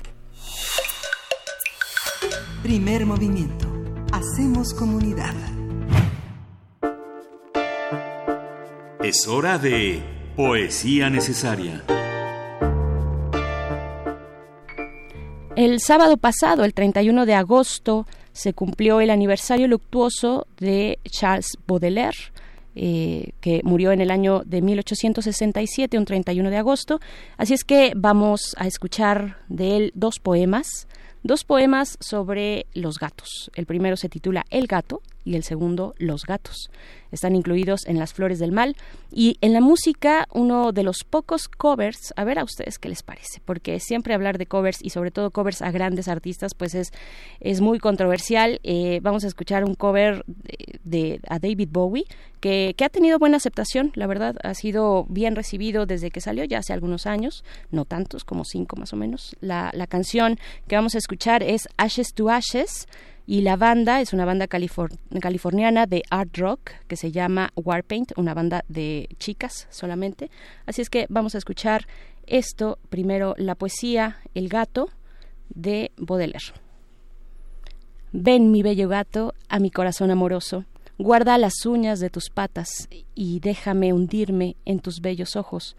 Primer 2.64 3.06
movimiento. 3.06 3.68
Hacemos 4.12 4.74
comunidad. 4.74 5.34
Es 9.04 9.28
hora 9.28 9.58
de 9.58 10.02
poesía 10.36 11.10
necesaria. 11.10 11.84
El 15.56 15.80
sábado 15.80 16.18
pasado, 16.18 16.66
el 16.66 16.74
31 16.74 17.26
de 17.26 17.34
agosto, 17.34 18.06
se 18.34 18.54
cumplió 18.54 19.00
el 19.00 19.10
aniversario 19.10 19.68
luctuoso 19.68 20.48
de 20.58 21.00
Charles 21.10 21.58
Baudelaire 21.66 22.18
eh, 22.76 23.32
que 23.42 23.62
murió 23.64 23.92
en 23.92 24.02
el 24.02 24.12
año 24.12 24.44
de 24.46 24.62
1867, 24.62 25.98
un 25.98 26.06
31 26.06 26.50
de 26.50 26.58
agosto. 26.58 27.00
Así 27.38 27.54
es 27.54 27.64
que 27.64 27.94
vamos 27.96 28.56
a 28.58 28.68
escuchar 28.68 29.38
de 29.48 29.78
él 29.78 29.92
dos 29.96 30.20
poemas, 30.20 30.88
dos 31.24 31.44
poemas 31.44 31.98
sobre 32.02 32.66
los 32.74 33.00
gatos. 33.00 33.50
El 33.56 33.66
primero 33.66 33.98
se 33.98 34.10
titula 34.10 34.46
El 34.50 34.68
gato 34.68 35.02
y 35.26 35.36
el 35.36 35.44
segundo 35.44 35.94
Los 35.98 36.24
gatos. 36.26 36.70
Están 37.12 37.36
incluidos 37.36 37.86
en 37.88 37.98
Las 37.98 38.14
Flores 38.14 38.40
del 38.40 38.52
Mal 38.52 38.76
y 39.12 39.38
en 39.42 39.54
la 39.54 39.62
música 39.62 40.28
uno 40.34 40.72
de 40.72 40.84
los 40.84 40.98
pocos 41.10 41.48
covers, 41.48 42.14
a 42.16 42.24
ver 42.24 42.40
a 42.40 42.44
ustedes 42.44 42.78
qué 42.78 42.90
les 42.90 43.04
parece, 43.04 43.42
porque 43.46 43.80
siempre 43.80 44.14
hablar 44.14 44.38
de 44.38 44.46
covers 44.46 44.80
y 44.82 44.90
sobre 44.92 45.12
todo 45.12 45.32
covers 45.32 45.62
a 45.62 45.72
grandes 45.72 46.08
artistas 46.08 46.54
pues 46.54 46.76
es, 46.76 46.92
es 47.40 47.62
muy 47.62 47.80
controversial. 47.80 48.60
Eh, 48.64 49.00
vamos 49.02 49.24
a 49.24 49.28
escuchar 49.28 49.64
un 49.64 49.76
cover 49.76 50.24
de, 50.28 50.80
de- 50.84 51.20
a 51.28 51.40
David 51.40 51.70
Bowie 51.72 52.06
que, 52.42 52.76
que 52.78 52.86
ha 52.86 52.90
tenido 52.90 53.18
buena 53.18 53.38
aceptación, 53.38 53.92
la 53.96 54.06
verdad, 54.08 54.36
ha 54.44 54.54
sido 54.54 55.06
bien 55.10 55.36
recibido 55.36 55.86
desde 55.86 56.12
que 56.12 56.22
salió 56.22 56.44
ya 56.44 56.60
hace 56.60 56.74
algunos 56.74 57.08
años, 57.08 57.44
no 57.72 57.86
tantos, 57.86 58.24
como 58.24 58.44
cinco 58.46 58.76
más 58.76 58.94
o 58.94 58.98
menos. 58.98 59.36
La, 59.40 59.72
la 59.74 59.88
canción 59.88 60.38
que 60.68 60.76
vamos 60.76 60.94
a 60.96 61.00
escuchar 61.00 61.42
es 61.42 61.68
Ashes 61.78 62.14
to 62.14 62.30
Ashes 62.30 62.88
y 63.28 63.42
la 63.42 63.56
banda 63.56 64.02
es 64.02 64.14
una 64.14 64.26
banda 64.26 64.48
califor- 64.48 64.98
californiana 65.20 65.86
de 65.86 66.04
art 66.10 66.38
rock 66.38 66.72
que 66.88 66.96
se 66.96 67.12
llama 67.12 67.52
Warpaint, 67.56 68.12
una 68.18 68.34
banda 68.34 68.64
de 68.68 69.10
chicas 69.18 69.68
solamente. 69.72 70.30
Así 70.66 70.82
es 70.82 70.90
que 70.90 71.08
vamos 71.10 71.36
a 71.36 71.40
escuchar 71.40 71.88
esto, 72.28 72.78
primero 72.90 73.36
la 73.38 73.56
poesía 73.56 74.18
El 74.34 74.50
gato 74.50 74.90
de 75.50 75.92
Baudelaire. 75.98 76.54
Ven, 78.12 78.52
mi 78.52 78.64
bello 78.64 78.88
gato, 78.88 79.34
a 79.50 79.60
mi 79.60 79.72
corazón 79.72 80.10
amoroso, 80.12 80.66
guarda 80.98 81.38
las 81.38 81.66
uñas 81.66 82.00
de 82.00 82.10
tus 82.10 82.30
patas 82.30 82.88
y 83.14 83.40
déjame 83.42 83.92
hundirme 83.92 84.56
en 84.66 84.80
tus 84.80 85.02
bellos 85.02 85.36
ojos, 85.36 85.76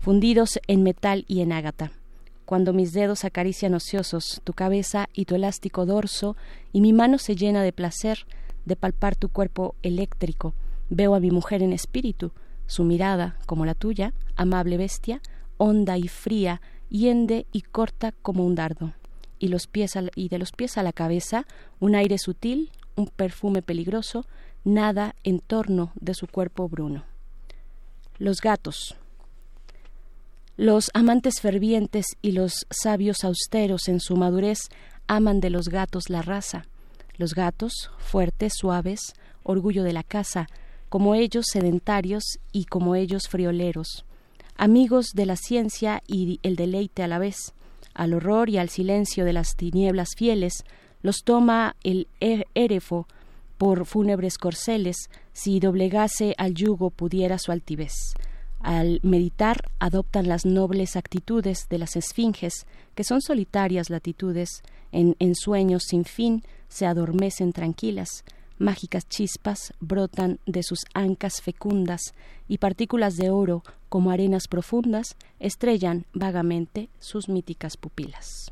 fundidos 0.00 0.58
en 0.66 0.82
metal 0.82 1.24
y 1.28 1.40
en 1.42 1.52
ágata. 1.52 1.92
Cuando 2.44 2.72
mis 2.72 2.92
dedos 2.92 3.24
acarician 3.24 3.74
ociosos 3.74 4.40
tu 4.44 4.52
cabeza 4.52 5.08
y 5.12 5.24
tu 5.24 5.34
elástico 5.34 5.86
dorso, 5.86 6.36
y 6.72 6.80
mi 6.80 6.92
mano 6.92 7.18
se 7.18 7.36
llena 7.36 7.62
de 7.62 7.72
placer 7.72 8.26
de 8.64 8.76
palpar 8.76 9.16
tu 9.16 9.28
cuerpo 9.28 9.74
eléctrico, 9.82 10.54
veo 10.90 11.14
a 11.14 11.20
mi 11.20 11.30
mujer 11.30 11.62
en 11.62 11.72
espíritu, 11.72 12.32
su 12.66 12.84
mirada, 12.84 13.36
como 13.46 13.66
la 13.66 13.74
tuya, 13.74 14.14
amable 14.36 14.76
bestia, 14.76 15.20
honda 15.56 15.98
y 15.98 16.08
fría, 16.08 16.60
hiende 16.88 17.46
y 17.52 17.62
corta 17.62 18.12
como 18.12 18.44
un 18.44 18.54
dardo 18.54 18.92
y, 19.44 19.50
y 20.16 20.28
de 20.28 20.38
los 20.38 20.52
pies 20.52 20.78
a 20.78 20.82
la 20.82 20.92
cabeza 20.92 21.46
un 21.80 21.94
aire 21.94 22.18
sutil, 22.18 22.70
un 22.96 23.08
perfume 23.08 23.62
peligroso, 23.62 24.26
nada 24.64 25.14
en 25.22 25.40
torno 25.40 25.92
de 26.00 26.14
su 26.14 26.26
cuerpo 26.26 26.68
bruno. 26.68 27.04
Los 28.18 28.40
gatos. 28.40 28.96
Los 30.56 30.90
amantes 30.94 31.40
fervientes 31.40 32.06
y 32.22 32.32
los 32.32 32.66
sabios 32.70 33.24
austeros 33.24 33.88
en 33.88 34.00
su 34.00 34.16
madurez 34.16 34.68
aman 35.08 35.40
de 35.40 35.50
los 35.50 35.68
gatos 35.68 36.10
la 36.10 36.22
raza. 36.22 36.66
Los 37.16 37.34
gatos, 37.34 37.90
fuertes, 37.98 38.54
suaves, 38.56 39.14
orgullo 39.42 39.82
de 39.82 39.92
la 39.92 40.02
casa, 40.02 40.48
como 40.88 41.14
ellos 41.14 41.46
sedentarios 41.52 42.38
y 42.52 42.66
como 42.66 42.94
ellos 42.94 43.28
frioleros, 43.28 44.04
amigos 44.56 45.10
de 45.14 45.26
la 45.26 45.36
ciencia 45.36 46.02
y 46.06 46.38
el 46.42 46.54
deleite 46.54 47.02
a 47.02 47.08
la 47.08 47.18
vez, 47.18 47.52
al 47.94 48.14
horror 48.14 48.48
y 48.48 48.58
al 48.58 48.68
silencio 48.68 49.24
de 49.24 49.32
las 49.32 49.56
tinieblas 49.56 50.10
fieles, 50.16 50.64
los 51.02 51.24
toma 51.24 51.74
el 51.82 52.06
é- 52.20 52.44
érefo 52.54 53.06
por 53.58 53.86
fúnebres 53.86 54.38
corceles, 54.38 55.10
si 55.32 55.58
doblegase 55.60 56.34
al 56.38 56.54
yugo 56.54 56.90
pudiera 56.90 57.38
su 57.38 57.50
altivez. 57.52 57.94
Al 58.64 58.98
meditar 59.02 59.70
adoptan 59.78 60.26
las 60.26 60.46
nobles 60.46 60.96
actitudes 60.96 61.68
de 61.68 61.76
las 61.76 61.96
esfinges, 61.96 62.66
que 62.94 63.04
son 63.04 63.20
solitarias 63.20 63.90
latitudes, 63.90 64.62
en, 64.90 65.16
en 65.18 65.34
sueños 65.34 65.82
sin 65.86 66.06
fin 66.06 66.42
se 66.68 66.86
adormecen 66.86 67.52
tranquilas, 67.52 68.24
mágicas 68.56 69.06
chispas 69.06 69.74
brotan 69.80 70.40
de 70.46 70.62
sus 70.62 70.78
ancas 70.94 71.42
fecundas 71.42 72.14
y 72.48 72.56
partículas 72.56 73.16
de 73.16 73.28
oro, 73.28 73.62
como 73.90 74.10
arenas 74.10 74.48
profundas, 74.48 75.14
estrellan 75.40 76.06
vagamente 76.14 76.88
sus 77.00 77.28
míticas 77.28 77.76
pupilas. 77.76 78.50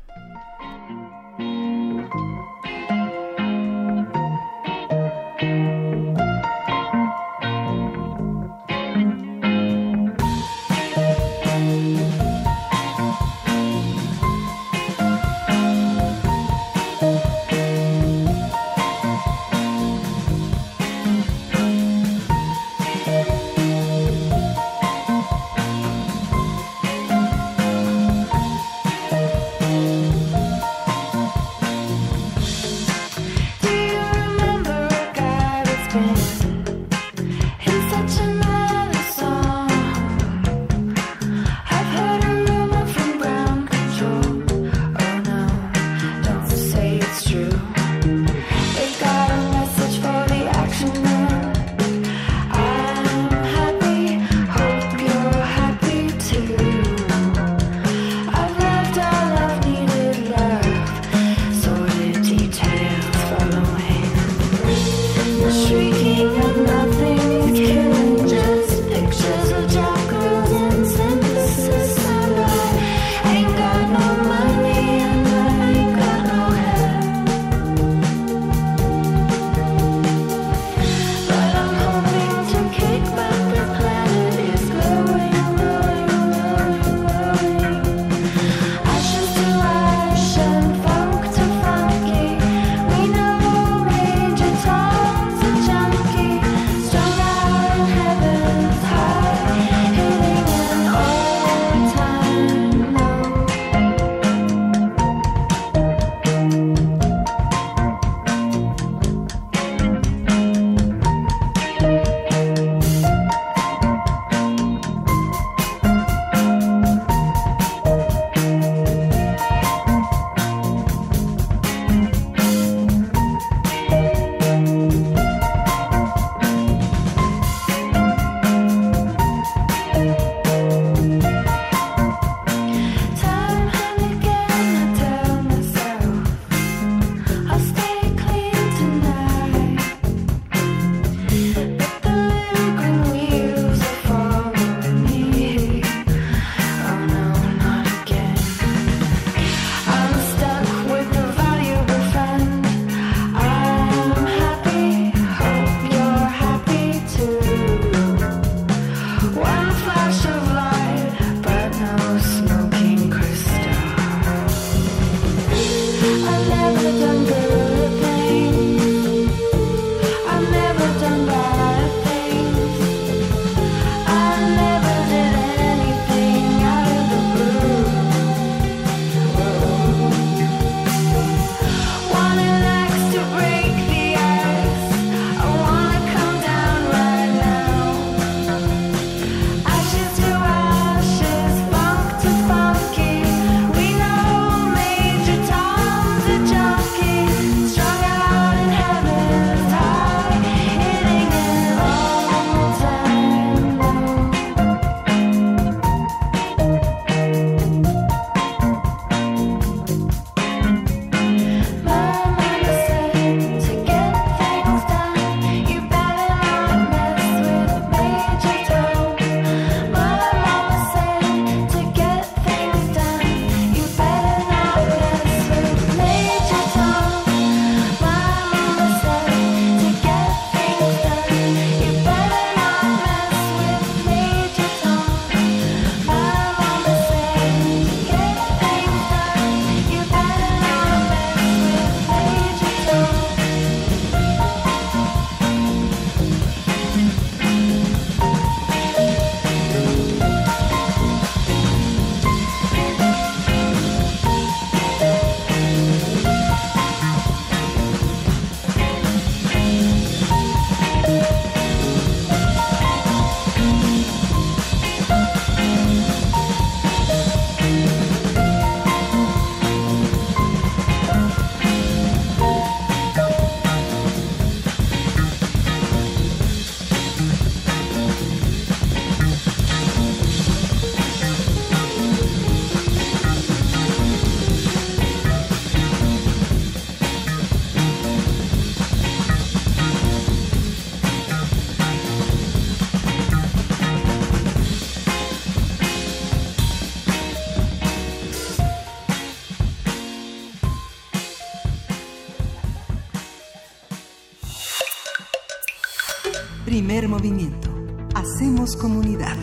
Primer 306.73 307.07
movimiento. 307.07 307.69
Hacemos 308.15 308.75
comunidad. 308.75 309.37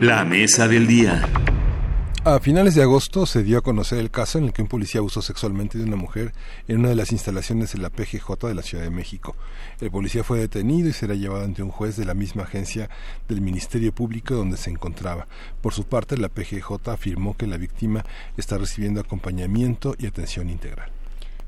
La 0.00 0.24
mesa 0.24 0.66
del 0.66 0.88
día. 0.88 1.22
A 2.24 2.40
finales 2.40 2.74
de 2.74 2.82
agosto 2.82 3.26
se 3.26 3.44
dio 3.44 3.58
a 3.58 3.60
conocer 3.60 4.00
el 4.00 4.10
caso 4.10 4.38
en 4.38 4.46
el 4.46 4.52
que 4.52 4.62
un 4.62 4.66
policía 4.66 4.98
abusó 4.98 5.22
sexualmente 5.22 5.78
de 5.78 5.84
una 5.84 5.94
mujer 5.94 6.32
en 6.66 6.80
una 6.80 6.88
de 6.88 6.96
las 6.96 7.12
instalaciones 7.12 7.74
de 7.74 7.78
la 7.78 7.90
PGJ 7.90 8.48
de 8.48 8.54
la 8.56 8.62
Ciudad 8.62 8.82
de 8.82 8.90
México. 8.90 9.36
El 9.80 9.92
policía 9.92 10.24
fue 10.24 10.40
detenido 10.40 10.88
y 10.88 10.94
será 10.94 11.14
llevado 11.14 11.44
ante 11.44 11.62
un 11.62 11.70
juez 11.70 11.96
de 11.96 12.04
la 12.04 12.14
misma 12.14 12.42
agencia 12.42 12.90
del 13.28 13.42
Ministerio 13.42 13.94
Público 13.94 14.34
donde 14.34 14.56
se 14.56 14.70
encontraba. 14.70 15.28
Por 15.62 15.74
su 15.74 15.84
parte, 15.84 16.16
la 16.16 16.28
PGJ 16.28 16.88
afirmó 16.88 17.36
que 17.36 17.46
la 17.46 17.56
víctima 17.56 18.04
está 18.36 18.58
recibiendo 18.58 19.00
acompañamiento 19.00 19.94
y 19.96 20.06
atención 20.06 20.50
integral. 20.50 20.90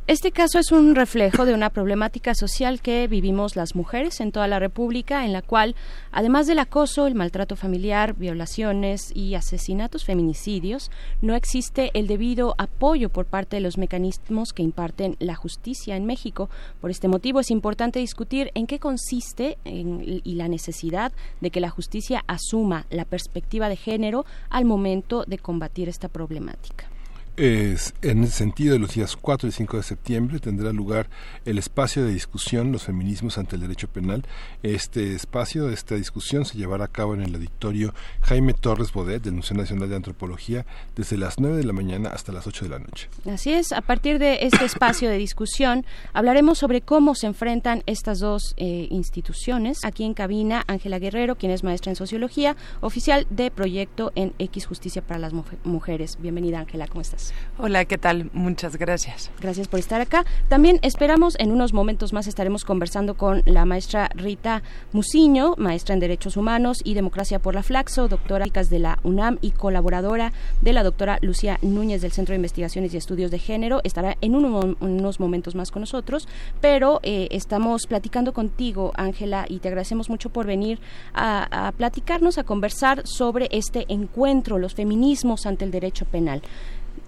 Este 0.09 0.33
caso 0.33 0.59
es 0.59 0.73
un 0.73 0.97
reflejo 0.97 1.45
de 1.45 1.55
una 1.55 1.71
problemática 1.71 2.35
social 2.35 2.81
que 2.81 3.07
vivimos 3.07 3.55
las 3.55 3.77
mujeres 3.77 4.21
en 4.21 4.33
toda 4.33 4.49
la 4.49 4.59
República, 4.59 5.25
en 5.25 5.33
la 5.33 5.43
cual, 5.43 5.77
además 6.11 6.49
del 6.49 6.59
acoso, 6.59 7.07
el 7.07 7.15
maltrato 7.15 7.55
familiar, 7.55 8.15
violaciones 8.15 9.13
y 9.15 9.37
asesinatos, 9.37 10.05
feminicidios, 10.05 10.91
no 11.21 11.37
existe 11.37 11.93
el 11.95 12.09
debido 12.09 12.57
apoyo 12.59 13.11
por 13.11 13.27
parte 13.27 13.55
de 13.55 13.63
los 13.63 13.79
mecanismos 13.79 14.53
que 14.53 14.65
imparten 14.65 15.17
la 15.21 15.37
justicia 15.37 15.95
en 15.95 16.05
México. 16.05 16.51
Por 16.81 16.91
este 16.91 17.07
motivo 17.07 17.39
es 17.39 17.53
importante 17.53 18.01
discutir 18.01 18.51
en 18.55 18.67
qué 18.67 18.81
consiste 18.81 19.57
en, 19.65 20.03
y 20.03 20.35
la 20.35 20.49
necesidad 20.49 21.13
de 21.41 21.51
que 21.53 21.61
la 21.61 21.71
justicia 21.71 22.25
asuma 22.27 22.87
la 22.91 23.05
perspectiva 23.05 23.69
de 23.69 23.77
género 23.77 24.27
al 24.51 24.65
momento 24.65 25.23
de 25.29 25.39
combatir 25.39 25.89
esta 25.89 26.09
problemática. 26.09 26.92
Es, 27.35 27.95
en 28.03 28.25
ese 28.25 28.33
sentido, 28.33 28.79
los 28.79 28.93
días 28.95 29.17
4 29.17 29.49
y 29.49 29.53
5 29.53 29.79
de 29.79 29.83
septiembre 29.83 30.39
tendrá 30.39 30.71
lugar 30.71 31.09
el 31.47 31.57
espacio 31.57 32.05
de 32.05 32.13
discusión 32.13 32.73
Los 32.73 32.83
feminismos 32.85 33.39
ante 33.39 33.57
el 33.57 33.63
derecho 33.63 33.89
penal. 33.89 34.23
Este 34.63 35.15
espacio, 35.15 35.71
esta 35.71 35.95
discusión 35.95 36.45
se 36.45 36.59
llevará 36.59 36.85
a 36.85 36.89
cabo 36.89 37.15
en 37.15 37.23
el 37.23 37.35
auditorio 37.35 37.95
Jaime 38.21 38.53
Torres 38.53 38.93
Bodet 38.93 39.23
del 39.23 39.33
Museo 39.33 39.57
Nacional 39.57 39.89
de 39.89 39.97
Antropología 39.97 40.67
desde 40.95 41.17
las 41.17 41.41
9 41.41 41.57
de 41.57 41.65
la 41.65 41.73
mañana 41.73 42.11
hasta 42.11 42.33
las 42.33 42.47
8 42.47 42.67
de 42.67 42.71
la 42.71 42.79
noche. 42.79 43.09
Así 43.27 43.51
es, 43.51 43.73
a 43.73 43.81
partir 43.81 44.19
de 44.19 44.41
este 44.43 44.67
espacio 44.67 45.09
de 45.09 45.17
discusión 45.17 45.87
hablaremos 46.13 46.59
sobre 46.59 46.83
cómo 46.83 47.15
se 47.15 47.29
enfrentan 47.29 47.83
estas 47.87 48.19
dos 48.19 48.53
eh, 48.59 48.89
instituciones. 48.91 49.79
Aquí 49.85 50.05
en 50.05 50.13
cabina, 50.13 50.65
Ángela 50.67 50.99
Guerrero, 50.99 51.37
quien 51.37 51.51
es 51.51 51.65
maestra 51.65 51.93
en 51.93 51.97
sociología, 51.97 52.57
oficial 52.83 53.27
de 53.31 53.51
proyecto 53.51 54.13
en 54.17 54.35
X 54.39 54.67
Justicia 54.67 55.01
para 55.01 55.19
las 55.19 55.33
Mujeres. 55.65 56.19
Bienvenida, 56.21 56.61
Ángela, 56.61 56.87
¿cómo 56.87 57.01
estás? 57.01 57.22
Hola, 57.59 57.85
¿qué 57.85 57.99
tal? 57.99 58.31
Muchas 58.33 58.77
gracias. 58.77 59.31
Gracias 59.41 59.69
por 59.69 59.79
estar 59.79 60.01
acá. 60.01 60.25
También 60.49 60.79
esperamos, 60.83 61.37
en 61.39 61.53
unos 61.53 61.73
momentos 61.73 62.13
más 62.13 62.27
estaremos 62.27 62.65
conversando 62.65 63.15
con 63.15 63.43
la 63.45 63.65
maestra 63.65 64.11
Rita 64.15 64.63
Musiño, 64.93 65.55
maestra 65.59 65.95
en 65.95 66.01
Derechos 66.01 66.37
Humanos 66.37 66.81
y 66.83 66.95
Democracia 66.95 67.39
por 67.39 67.55
la 67.55 67.63
Flaxo, 67.63 68.09
doctora 68.09 68.47
de 68.53 68.79
la 68.79 68.99
UNAM 69.03 69.39
y 69.41 69.51
colaboradora 69.51 70.33
de 70.61 70.73
la 70.73 70.83
doctora 70.83 71.19
Lucía 71.23 71.59
Núñez 71.63 72.03
del 72.03 72.13
Centro 72.13 72.33
de 72.33 72.37
Investigaciones 72.37 72.93
y 72.93 72.97
Estudios 72.97 73.31
de 73.31 73.39
Género. 73.39 73.81
Estará 73.85 74.17
en 74.21 74.35
unos 74.35 75.21
momentos 75.21 75.55
más 75.55 75.71
con 75.71 75.81
nosotros, 75.81 76.29
pero 76.61 77.01
eh, 77.03 77.29
estamos 77.31 77.87
platicando 77.87 78.33
contigo, 78.33 78.93
Ángela, 78.97 79.47
y 79.49 79.59
te 79.59 79.69
agradecemos 79.69 80.11
mucho 80.11 80.31
por 80.31 80.47
venir 80.47 80.81
a, 81.15 81.69
a 81.69 81.73
platicarnos, 81.73 82.39
a 82.39 82.45
conversar 82.45 83.03
sobre 83.05 83.49
este 83.53 83.85
encuentro, 83.89 84.59
los 84.59 84.75
feminismos 84.75 85.47
ante 85.47 85.65
el 85.65 85.71
derecho 85.71 86.05
penal. 86.05 86.43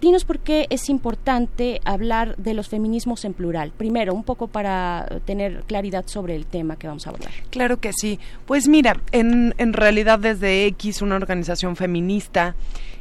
Dinos 0.01 0.25
por 0.25 0.39
qué 0.39 0.67
es 0.71 0.89
importante 0.91 1.81
hablar 1.85 2.37
de 2.37 2.55
los 2.55 2.69
feminismos 2.69 3.25
en 3.25 3.33
plural. 3.33 3.73
Primero, 3.77 4.13
un 4.13 4.25
poco 4.25 4.49
para 4.49 5.07
tener 5.25 5.63
claridad 5.67 6.05
sobre 6.07 6.37
el 6.37 6.47
tema 6.47 6.77
que 6.77 6.87
vamos 6.87 7.07
a 7.07 7.11
abordar. 7.11 7.33
Claro 7.51 7.79
que 7.79 7.93
sí. 7.93 8.19
Pues 8.47 8.69
mira, 8.69 9.01
en, 9.13 9.55
en 9.59 9.73
realidad 9.73 10.19
desde 10.19 10.67
X, 10.67 11.01
una 11.01 11.17
organización 11.17 11.77
feminista 11.77 12.55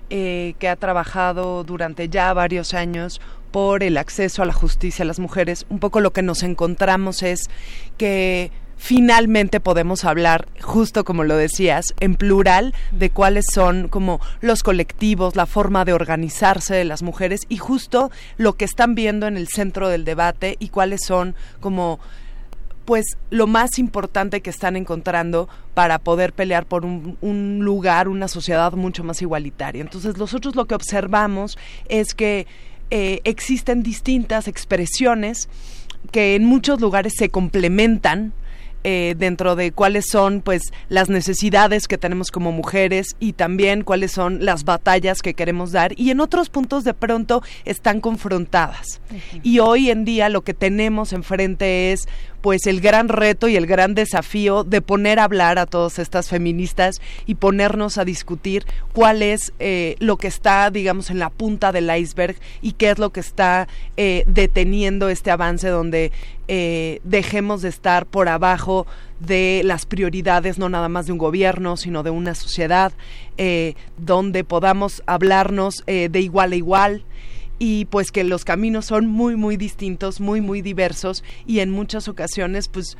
eh, 0.09 0.53
que 0.59 0.69
ha 0.69 0.75
trabajado 0.75 1.63
durante 1.63 2.07
ya 2.09 2.33
varios 2.33 2.73
años 2.73 3.19
por 3.51 3.83
el 3.83 3.97
acceso 3.97 4.43
a 4.43 4.45
la 4.45 4.53
justicia 4.53 5.03
a 5.03 5.05
las 5.05 5.19
mujeres, 5.19 5.65
un 5.69 5.79
poco 5.79 6.01
lo 6.01 6.11
que 6.11 6.21
nos 6.21 6.43
encontramos 6.43 7.23
es 7.23 7.49
que 7.97 8.51
finalmente 8.83 9.61
podemos 9.61 10.03
hablar, 10.03 10.49
justo 10.59 11.05
como 11.05 11.23
lo 11.23 11.37
decías, 11.37 11.93
en 12.01 12.15
plural 12.15 12.73
de 12.91 13.09
cuáles 13.09 13.45
son 13.49 13.87
como 13.87 14.19
los 14.41 14.61
colectivos, 14.61 15.37
la 15.37 15.45
forma 15.45 15.85
de 15.85 15.93
organizarse 15.93 16.75
de 16.75 16.83
las 16.83 17.01
mujeres 17.01 17.43
y 17.47 17.55
justo 17.55 18.11
lo 18.35 18.57
que 18.57 18.65
están 18.65 18.93
viendo 18.93 19.25
en 19.25 19.37
el 19.37 19.47
centro 19.47 19.87
del 19.87 20.03
debate 20.03 20.57
y 20.59 20.67
cuáles 20.67 21.05
son 21.05 21.33
como 21.61 22.01
pues 22.83 23.05
lo 23.29 23.47
más 23.47 23.79
importante 23.79 24.41
que 24.41 24.49
están 24.49 24.75
encontrando 24.75 25.47
para 25.73 25.97
poder 25.99 26.33
pelear 26.33 26.65
por 26.65 26.83
un, 26.83 27.17
un, 27.21 27.59
lugar, 27.61 28.09
una 28.09 28.27
sociedad 28.27 28.73
mucho 28.73 29.05
más 29.05 29.21
igualitaria. 29.21 29.81
Entonces 29.81 30.17
nosotros 30.17 30.57
lo 30.57 30.65
que 30.65 30.75
observamos 30.75 31.57
es 31.87 32.13
que 32.13 32.47
eh, 32.91 33.21
existen 33.23 33.81
distintas 33.81 34.49
expresiones 34.49 35.47
que 36.11 36.35
en 36.35 36.43
muchos 36.43 36.81
lugares 36.81 37.13
se 37.17 37.29
complementan 37.29 38.33
eh, 38.83 39.15
dentro 39.17 39.55
de 39.55 39.71
cuáles 39.71 40.05
son 40.09 40.41
pues 40.41 40.61
las 40.89 41.09
necesidades 41.09 41.87
que 41.87 41.97
tenemos 41.97 42.31
como 42.31 42.51
mujeres 42.51 43.15
y 43.19 43.33
también 43.33 43.83
cuáles 43.83 44.11
son 44.11 44.43
las 44.43 44.63
batallas 44.63 45.21
que 45.21 45.33
queremos 45.33 45.71
dar 45.71 45.93
y 45.97 46.09
en 46.09 46.19
otros 46.19 46.49
puntos 46.49 46.83
de 46.83 46.93
pronto 46.93 47.43
están 47.65 48.01
confrontadas. 48.01 49.01
Y 49.41 49.59
hoy 49.59 49.89
en 49.89 50.05
día 50.05 50.29
lo 50.29 50.43
que 50.43 50.53
tenemos 50.53 51.13
enfrente 51.13 51.91
es 51.91 52.07
pues 52.43 52.67
el 52.67 52.81
gran 52.81 53.07
reto 53.07 53.47
y 53.47 53.55
el 53.55 53.65
gran 53.65 53.95
desafío 53.95 54.65
de 54.65 54.81
poner 54.81 55.17
a 55.17 55.23
hablar 55.23 55.57
a 55.57 55.65
todas 55.65 55.97
estas 55.97 56.27
feministas 56.27 56.99
y 57.25 57.35
ponernos 57.35 57.97
a 57.97 58.03
discutir 58.03 58.65
cuál 58.91 59.21
es 59.21 59.53
eh, 59.59 59.95
lo 59.99 60.17
que 60.17 60.27
está, 60.27 60.69
digamos, 60.69 61.09
en 61.09 61.19
la 61.19 61.29
punta 61.29 61.71
del 61.71 61.89
iceberg 61.97 62.35
y 62.61 62.73
qué 62.73 62.89
es 62.89 62.99
lo 62.99 63.11
que 63.11 63.21
está 63.21 63.69
eh, 63.95 64.25
deteniendo 64.27 65.07
este 65.07 65.31
avance 65.31 65.69
donde 65.69 66.11
eh, 66.49 66.99
dejemos 67.05 67.61
de 67.61 67.69
estar 67.69 68.05
por 68.05 68.27
abajo 68.27 68.87
de 69.21 69.61
las 69.63 69.85
prioridades 69.85 70.59
no 70.59 70.67
nada 70.67 70.89
más 70.89 71.05
de 71.05 71.13
un 71.13 71.19
gobierno, 71.19 71.77
sino 71.77 72.03
de 72.03 72.09
una 72.09 72.35
sociedad, 72.35 72.91
donde 73.97 74.43
podamos 74.43 75.01
hablarnos 75.05 75.83
de 75.87 76.19
igual 76.19 76.51
a 76.51 76.55
igual, 76.55 77.05
y 77.63 77.85
pues 77.85 78.11
que 78.11 78.25
los 78.25 78.43
caminos 78.43 78.87
son 78.87 79.07
muy 79.07 79.37
muy 79.37 79.55
distintos, 79.55 80.19
muy 80.19 80.41
muy 80.41 80.61
diversos 80.61 81.23
y 81.47 81.59
en 81.59 81.69
muchas 81.69 82.09
ocasiones 82.09 82.67
pues 82.67 82.97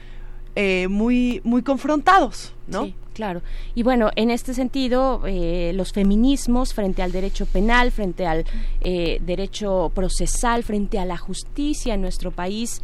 eh, 0.56 0.88
muy 0.88 1.42
muy 1.44 1.64
confrontados, 1.64 2.54
¿no? 2.68 2.86
Sí, 2.86 2.96
claro. 3.14 3.42
Y 3.76 3.84
bueno, 3.84 4.10
en 4.16 4.32
este 4.32 4.54
sentido, 4.54 5.24
eh, 5.28 5.74
los 5.76 5.92
feminismos 5.92 6.74
frente 6.74 7.02
al 7.02 7.12
derecho 7.12 7.46
penal, 7.46 7.92
frente 7.92 8.26
al 8.26 8.46
eh, 8.80 9.20
derecho 9.26 9.92
procesal, 9.94 10.64
frente 10.64 10.98
a 10.98 11.04
la 11.04 11.18
justicia 11.18 11.96
en 11.96 12.02
nuestro 12.02 12.32
país, 12.32 12.82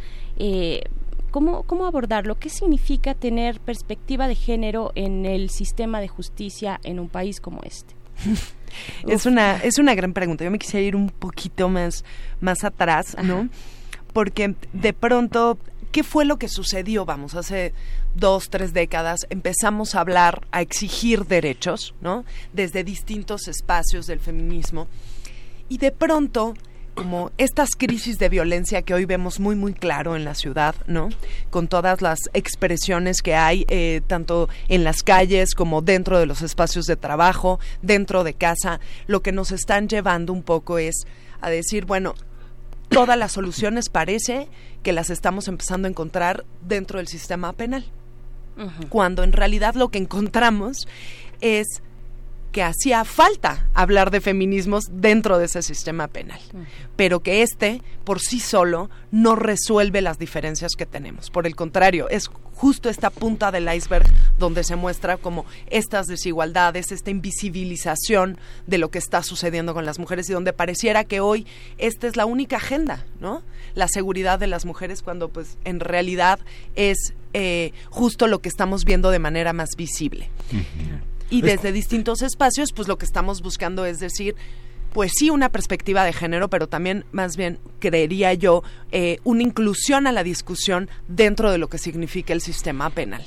¿Cómo, 1.30 1.62
¿Cómo 1.62 1.86
abordarlo? 1.86 2.38
¿Qué 2.38 2.48
significa 2.48 3.14
tener 3.14 3.60
perspectiva 3.60 4.26
de 4.26 4.34
género 4.34 4.90
en 4.96 5.26
el 5.26 5.48
sistema 5.50 6.00
de 6.00 6.08
justicia 6.08 6.80
en 6.82 6.98
un 6.98 7.08
país 7.08 7.40
como 7.40 7.60
este? 7.62 7.94
es 9.06 9.26
una, 9.26 9.56
es 9.58 9.78
una 9.78 9.94
gran 9.94 10.12
pregunta. 10.12 10.44
Yo 10.44 10.50
me 10.50 10.58
quisiera 10.58 10.86
ir 10.86 10.96
un 10.96 11.10
poquito 11.10 11.68
más, 11.68 12.04
más 12.40 12.64
atrás, 12.64 13.16
¿no? 13.22 13.48
Porque 14.12 14.54
de 14.72 14.92
pronto, 14.92 15.58
¿qué 15.92 16.02
fue 16.02 16.24
lo 16.24 16.38
que 16.38 16.48
sucedió? 16.48 17.04
Vamos, 17.04 17.34
hace 17.34 17.72
dos, 18.14 18.50
tres 18.50 18.72
décadas 18.72 19.26
empezamos 19.30 19.94
a 19.94 20.00
hablar, 20.00 20.46
a 20.50 20.62
exigir 20.62 21.26
derechos, 21.26 21.94
¿no? 22.00 22.24
Desde 22.52 22.84
distintos 22.84 23.48
espacios 23.48 24.06
del 24.06 24.20
feminismo. 24.20 24.88
Y 25.68 25.78
de 25.78 25.92
pronto 25.92 26.54
como 26.94 27.30
estas 27.38 27.70
crisis 27.76 28.18
de 28.18 28.28
violencia 28.28 28.82
que 28.82 28.94
hoy 28.94 29.04
vemos 29.04 29.40
muy 29.40 29.56
muy 29.56 29.72
claro 29.72 30.16
en 30.16 30.24
la 30.24 30.34
ciudad, 30.34 30.74
¿no? 30.86 31.08
Con 31.50 31.68
todas 31.68 32.02
las 32.02 32.18
expresiones 32.34 33.22
que 33.22 33.34
hay 33.34 33.64
eh, 33.68 34.02
tanto 34.06 34.48
en 34.68 34.84
las 34.84 35.02
calles 35.02 35.54
como 35.54 35.82
dentro 35.82 36.18
de 36.18 36.26
los 36.26 36.42
espacios 36.42 36.86
de 36.86 36.96
trabajo, 36.96 37.60
dentro 37.82 38.24
de 38.24 38.34
casa, 38.34 38.80
lo 39.06 39.22
que 39.22 39.32
nos 39.32 39.52
están 39.52 39.88
llevando 39.88 40.32
un 40.32 40.42
poco 40.42 40.78
es 40.78 41.06
a 41.40 41.50
decir, 41.50 41.86
bueno, 41.86 42.14
todas 42.88 43.16
las 43.16 43.32
soluciones 43.32 43.88
parece 43.88 44.48
que 44.82 44.92
las 44.92 45.10
estamos 45.10 45.48
empezando 45.48 45.86
a 45.86 45.90
encontrar 45.90 46.44
dentro 46.62 46.98
del 46.98 47.08
sistema 47.08 47.52
penal, 47.52 47.84
cuando 48.90 49.22
en 49.22 49.32
realidad 49.32 49.74
lo 49.74 49.88
que 49.88 49.98
encontramos 49.98 50.86
es 51.40 51.82
que 52.52 52.62
hacía 52.62 53.04
falta 53.04 53.68
hablar 53.74 54.10
de 54.10 54.20
feminismos 54.20 54.84
dentro 54.90 55.38
de 55.38 55.46
ese 55.46 55.62
sistema 55.62 56.08
penal, 56.08 56.40
pero 56.96 57.20
que 57.20 57.42
este 57.42 57.82
por 58.04 58.20
sí 58.20 58.40
solo 58.40 58.90
no 59.12 59.36
resuelve 59.36 60.00
las 60.00 60.18
diferencias 60.18 60.72
que 60.76 60.86
tenemos. 60.86 61.30
Por 61.30 61.46
el 61.46 61.54
contrario, 61.54 62.08
es 62.08 62.28
justo 62.54 62.88
esta 62.88 63.10
punta 63.10 63.50
del 63.50 63.72
iceberg 63.72 64.04
donde 64.38 64.64
se 64.64 64.76
muestra 64.76 65.16
como 65.16 65.46
estas 65.68 66.06
desigualdades, 66.06 66.92
esta 66.92 67.10
invisibilización 67.10 68.36
de 68.66 68.78
lo 68.78 68.90
que 68.90 68.98
está 68.98 69.22
sucediendo 69.22 69.72
con 69.72 69.86
las 69.86 69.98
mujeres 69.98 70.28
y 70.28 70.32
donde 70.32 70.52
pareciera 70.52 71.04
que 71.04 71.20
hoy 71.20 71.46
esta 71.78 72.06
es 72.06 72.16
la 72.16 72.26
única 72.26 72.56
agenda, 72.56 73.06
¿no? 73.20 73.42
La 73.74 73.88
seguridad 73.88 74.38
de 74.38 74.48
las 74.48 74.66
mujeres 74.66 75.02
cuando 75.02 75.28
pues 75.28 75.56
en 75.64 75.80
realidad 75.80 76.40
es 76.74 77.14
eh, 77.32 77.72
justo 77.90 78.26
lo 78.26 78.40
que 78.40 78.48
estamos 78.48 78.84
viendo 78.84 79.10
de 79.10 79.20
manera 79.20 79.52
más 79.52 79.70
visible. 79.76 80.28
Y 81.30 81.42
desde 81.42 81.72
distintos 81.72 82.22
espacios, 82.22 82.72
pues 82.74 82.88
lo 82.88 82.98
que 82.98 83.06
estamos 83.06 83.40
buscando 83.40 83.84
es 83.86 84.00
decir, 84.00 84.34
pues 84.92 85.12
sí 85.14 85.30
una 85.30 85.48
perspectiva 85.48 86.04
de 86.04 86.12
género, 86.12 86.48
pero 86.50 86.66
también 86.68 87.04
más 87.12 87.36
bien 87.36 87.58
creería 87.78 88.34
yo 88.34 88.62
eh, 88.92 89.18
una 89.24 89.42
inclusión 89.42 90.06
a 90.06 90.12
la 90.12 90.22
discusión 90.24 90.88
dentro 91.08 91.50
de 91.50 91.58
lo 91.58 91.68
que 91.68 91.78
significa 91.78 92.32
el 92.32 92.40
sistema 92.40 92.90
penal. 92.90 93.22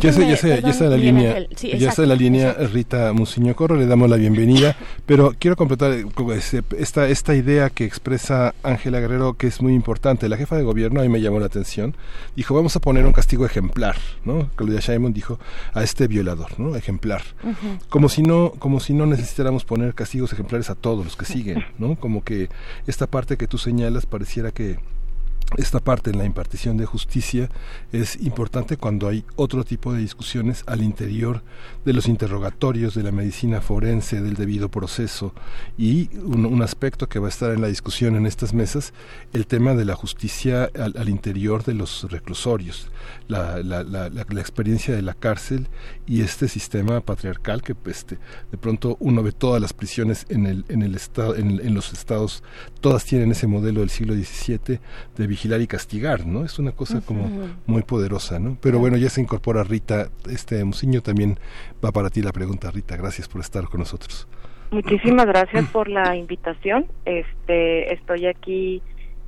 Ya 0.00 0.10
está, 0.10 0.22
ya 0.22 0.34
está, 0.34 0.60
ya 0.60 0.70
está 0.70 0.84
la 0.84 0.96
Miguel 0.96 1.14
línea, 1.14 1.30
Ángel. 1.30 1.48
Sí, 1.56 1.68
ya 1.68 1.74
está 1.74 1.84
exacto, 1.86 2.06
la 2.06 2.14
línea 2.14 2.52
Rita 2.72 3.12
Musiño 3.12 3.54
Corro, 3.56 3.76
le 3.76 3.86
damos 3.86 4.08
la 4.08 4.16
bienvenida, 4.16 4.76
pero 5.06 5.34
quiero 5.38 5.56
completar 5.56 5.92
eh, 5.92 6.06
ese- 6.36 6.62
esta, 6.78 7.08
esta 7.08 7.34
idea 7.34 7.70
que 7.70 7.84
expresa 7.84 8.54
Ángela 8.62 9.00
Guerrero 9.00 9.34
que 9.34 9.46
es 9.48 9.60
muy 9.60 9.74
importante. 9.74 10.28
La 10.28 10.36
jefa 10.36 10.56
de 10.56 10.62
gobierno, 10.62 11.00
a 11.00 11.02
mí 11.02 11.08
me 11.08 11.20
llamó 11.20 11.40
la 11.40 11.46
atención, 11.46 11.96
dijo 12.36 12.54
vamos 12.54 12.76
a 12.76 12.80
poner 12.80 13.04
un 13.04 13.12
castigo 13.12 13.44
ejemplar, 13.44 13.96
¿no? 14.24 14.48
Claudia 14.56 14.80
Sheinbaum 14.80 15.12
dijo 15.12 15.38
a 15.74 15.82
este 15.82 16.06
violador, 16.06 16.58
¿no? 16.60 16.76
Ejemplar. 16.76 17.22
Como 17.88 18.08
si 18.08 18.22
no, 18.22 18.52
como 18.58 18.80
si 18.80 18.92
no 18.94 19.06
necesitáramos 19.06 19.64
poner 19.64 19.94
castigos 19.94 20.32
ejemplares 20.32 20.70
a 20.70 20.74
todos 20.74 20.99
los 21.04 21.16
que 21.16 21.24
siguen, 21.24 21.64
¿no? 21.78 21.96
Como 21.96 22.24
que 22.24 22.48
esta 22.86 23.06
parte 23.06 23.36
que 23.36 23.46
tú 23.46 23.58
señalas 23.58 24.06
pareciera 24.06 24.50
que 24.50 24.78
esta 25.58 25.80
parte 25.80 26.10
en 26.10 26.18
la 26.18 26.24
impartición 26.24 26.76
de 26.76 26.86
justicia 26.86 27.48
es 27.92 28.16
importante 28.22 28.76
cuando 28.76 29.08
hay 29.08 29.24
otro 29.36 29.64
tipo 29.64 29.92
de 29.92 30.00
discusiones 30.00 30.62
al 30.66 30.82
interior 30.82 31.42
de 31.84 31.92
los 31.92 32.06
interrogatorios 32.08 32.94
de 32.94 33.02
la 33.02 33.10
medicina 33.12 33.60
forense, 33.60 34.20
del 34.20 34.34
debido 34.34 34.70
proceso. 34.70 35.34
Y 35.76 36.08
un, 36.18 36.46
un 36.46 36.62
aspecto 36.62 37.08
que 37.08 37.18
va 37.18 37.26
a 37.26 37.30
estar 37.30 37.52
en 37.52 37.60
la 37.60 37.68
discusión 37.68 38.16
en 38.16 38.26
estas 38.26 38.54
mesas, 38.54 38.92
el 39.32 39.46
tema 39.46 39.74
de 39.74 39.84
la 39.84 39.94
justicia 39.96 40.70
al, 40.78 40.94
al 40.96 41.08
interior 41.08 41.64
de 41.64 41.74
los 41.74 42.10
reclusorios, 42.10 42.88
la, 43.28 43.62
la, 43.62 43.82
la, 43.82 44.08
la- 44.08 44.40
experiencia 44.40 44.94
de 44.94 45.02
la 45.02 45.12
cárcel 45.14 45.68
y 46.06 46.22
este 46.22 46.48
sistema 46.48 47.00
patriarcal 47.00 47.62
que 47.62 47.74
pues, 47.74 47.98
este, 47.98 48.18
de 48.50 48.56
pronto 48.58 48.96
uno 49.00 49.22
ve 49.22 49.32
todas 49.32 49.60
las 49.60 49.72
prisiones 49.74 50.24
en 50.30 50.46
el, 50.46 50.64
en 50.68 50.82
el 50.82 50.94
estado, 50.94 51.36
en, 51.36 51.60
en 51.60 51.74
los 51.74 51.92
estados, 51.92 52.42
todas 52.80 53.04
tienen 53.04 53.32
ese 53.32 53.46
modelo 53.46 53.80
del 53.80 53.90
siglo 53.90 54.14
XVII 54.14 54.80
de 55.16 55.26
vigilar 55.40 55.60
y 55.62 55.66
castigar, 55.66 56.26
¿no? 56.26 56.44
Es 56.44 56.58
una 56.58 56.72
cosa 56.72 57.00
como 57.00 57.48
muy 57.66 57.82
poderosa, 57.82 58.38
¿no? 58.38 58.58
Pero 58.60 58.78
bueno, 58.78 58.98
ya 58.98 59.08
se 59.08 59.22
incorpora 59.22 59.64
Rita, 59.64 60.08
este 60.30 60.62
Musiño 60.64 61.00
también 61.00 61.38
va 61.82 61.92
para 61.92 62.10
ti 62.10 62.20
la 62.20 62.30
pregunta, 62.30 62.70
Rita, 62.70 62.94
gracias 62.98 63.26
por 63.26 63.40
estar 63.40 63.64
con 63.64 63.80
nosotros. 63.80 64.28
Muchísimas 64.70 65.24
gracias 65.34 65.64
por 65.70 65.88
la 65.88 66.14
invitación. 66.14 66.86
Este, 67.06 67.94
estoy 67.94 68.26
aquí, 68.26 68.82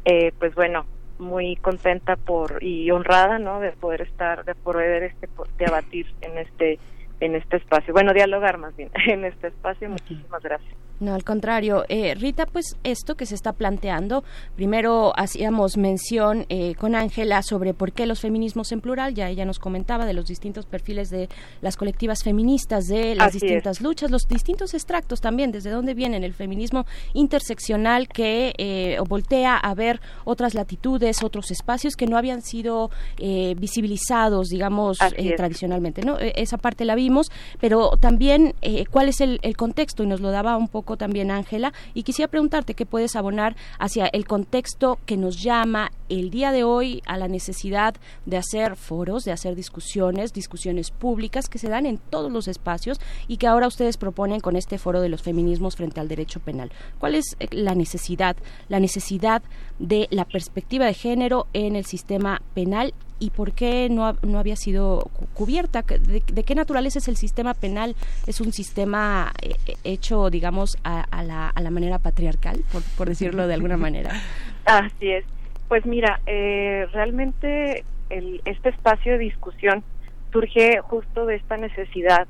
eh, 0.05 0.33
pues 0.39 0.55
bueno, 0.55 0.85
muy 1.19 1.57
contenta 1.57 2.17
por 2.17 2.63
y 2.63 2.91
honrada, 2.91 3.39
¿no? 3.39 3.61
De 3.61 3.73
poder 3.73 4.03
estar, 4.03 4.45
de 4.45 4.55
poder 4.55 5.05
este, 5.05 5.29
po- 5.29 5.47
debatir 5.59 6.07
en 6.21 6.37
este, 6.37 6.79
en 7.21 7.37
este 7.37 7.57
espacio. 7.57 7.95
Bueno, 7.95 8.13
dialogar 8.13 8.59
más 8.59 8.77
bien 8.77 8.91
en 9.09 9.25
este 9.25 9.47
espacio. 9.47 9.89
Muchísimas 9.89 10.43
gracias. 10.43 10.75
No, 11.03 11.15
al 11.15 11.25
contrario. 11.25 11.85
Eh, 11.89 12.15
Rita, 12.15 12.47
pues 12.47 12.77
esto 12.85 13.17
que 13.17 13.27
se 13.27 13.35
está 13.35 13.53
planteando, 13.53 14.23
primero 14.55 15.13
hacíamos 15.17 15.77
mención 15.77 16.47
eh, 16.49 16.77
con 16.77 16.95
Ángela 16.95 17.43
sobre 17.43 17.75
por 17.75 17.91
qué 17.91 18.07
los 18.07 18.21
feminismos 18.21 18.71
en 18.71 18.81
plural, 18.81 19.13
ya 19.13 19.29
ella 19.29 19.45
nos 19.45 19.59
comentaba 19.59 20.07
de 20.07 20.13
los 20.13 20.27
distintos 20.27 20.65
perfiles 20.65 21.11
de 21.11 21.29
las 21.61 21.77
colectivas 21.77 22.23
feministas, 22.23 22.87
de 22.87 23.17
las 23.17 23.29
Así 23.31 23.39
es. 23.39 23.43
distintas 23.43 23.81
luchas, 23.81 24.13
los 24.13 24.29
distintos 24.29 24.75
extractos 24.75 25.21
también, 25.21 25.51
desde 25.51 25.71
dónde 25.71 25.95
vienen 25.95 26.23
el 26.23 26.35
feminismo 26.35 26.87
interseccional 27.15 28.07
que 28.07 28.55
eh, 28.59 28.99
voltea 29.09 29.57
a 29.57 29.75
ver 29.75 30.01
otras 30.25 30.55
latitudes, 30.55 31.25
otros 31.25 31.51
espacios 31.51 31.97
que 31.97 32.07
no 32.07 32.17
habían 32.17 32.43
sido 32.43 32.91
eh, 33.19 33.57
visibilizados, 33.59 34.51
digamos, 34.51 34.99
eh, 35.17 35.35
tradicionalmente, 35.37 36.03
¿no? 36.03 36.17
Eh, 36.21 36.33
Esa 36.37 36.59
parte 36.59 36.85
la 36.85 36.95
vimos, 36.95 37.33
pero 37.61 37.97
también 37.99 38.55
eh, 38.63 38.85
cuál 38.87 39.09
es 39.09 39.21
el, 39.21 39.41
el 39.43 39.57
contexto, 39.57 40.05
y 40.05 40.07
nos 40.07 40.21
lo 40.21 40.31
daba 40.31 40.57
un 40.57 40.69
poco 40.69 40.92
también 40.97 41.31
Ángela, 41.31 41.73
y 41.95 42.03
quisiera 42.03 42.31
preguntarte 42.31 42.75
qué 42.75 42.87
puedes 42.87 43.17
abonar 43.17 43.57
hacia 43.79 44.07
el 44.07 44.27
contexto 44.27 44.99
que 45.07 45.17
nos 45.17 45.43
llama 45.43 45.91
el 46.09 46.31
día 46.31 46.53
de 46.53 46.65
hoy 46.65 47.03
a 47.07 47.17
la 47.17 47.29
necesidad 47.29 47.95
de 48.27 48.37
hacer 48.37 48.77
foros, 48.77 49.25
de 49.25 49.33
hacer 49.33 49.55
discusiones, 49.55 50.33
discusiones 50.33 50.91
públicas 50.91 51.49
que 51.49 51.59
se 51.59 51.69
dan 51.69 51.87
en 51.87 51.99
todos 51.99 52.31
los 52.31 52.49
espacios 52.49 53.01
y 53.29 53.39
que 53.39 53.47
ahora 53.47 53.67
ustedes 53.67 53.97
proponen 53.97 54.41
con 54.41 54.57
este 54.57 54.79
foro 54.79 55.01
de 55.01 55.09
los 55.09 55.23
feminismos 55.23 55.77
frente 55.77 56.01
al 56.01 56.09
derecho 56.09 56.41
penal. 56.41 56.71
¿Cuál 56.99 57.15
es 57.15 57.37
eh, 57.41 57.49
la 57.51 57.75
necesidad, 57.75 58.37
la 58.69 58.81
necesidad 58.81 59.43
de 59.79 60.09
la 60.11 60.25
perspectiva 60.25 60.87
de 60.87 60.95
género 60.95 61.47
en 61.53 61.77
el 61.77 61.85
sistema 61.87 62.43
penal 62.55 62.95
y 63.23 63.31
por 63.31 63.53
qué 63.53 63.89
no, 63.89 64.17
no 64.23 64.39
había 64.41 64.57
sido 64.57 65.09
cu- 65.13 65.27
cubierta? 65.33 65.83
¿De, 65.83 66.23
de 66.27 66.43
qué 66.45 66.55
naturaleza 66.57 66.99
es 66.99 67.07
el 67.07 67.17
sistema 67.17 67.55
penal? 67.55 67.95
¿Es 68.27 68.41
un 68.41 68.53
sistema 68.53 69.33
eh, 69.41 69.55
eh, 69.67 69.75
hecho, 69.85 70.29
digamos, 70.29 70.77
a, 70.83 71.03
a 71.03 71.23
la, 71.23 71.49
a 71.49 71.61
la 71.63 71.71
manera 71.71 71.99
patriarcal, 72.01 72.65
por, 72.73 72.83
por 72.99 73.09
decirlo 73.09 73.47
de 73.47 73.55
alguna 73.55 73.77
manera? 73.77 74.11
Así 74.65 75.11
es. 75.11 75.25
Pues 75.69 75.87
mira, 75.87 76.21
eh, 76.27 76.87
realmente 76.93 77.85
el, 78.11 78.43
este 78.45 78.71
espacio 78.71 79.13
de 79.13 79.19
discusión 79.19 79.85
surge 80.33 80.81
justo 80.83 81.25
de 81.27 81.37
esta 81.37 81.57
necesidad 81.57 82.27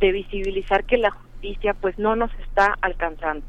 de 0.00 0.12
visibilizar 0.12 0.84
que 0.84 0.98
la 0.98 1.10
justicia 1.10 1.74
pues 1.74 1.98
no 1.98 2.14
nos 2.14 2.30
está 2.46 2.76
alcanzando. 2.80 3.44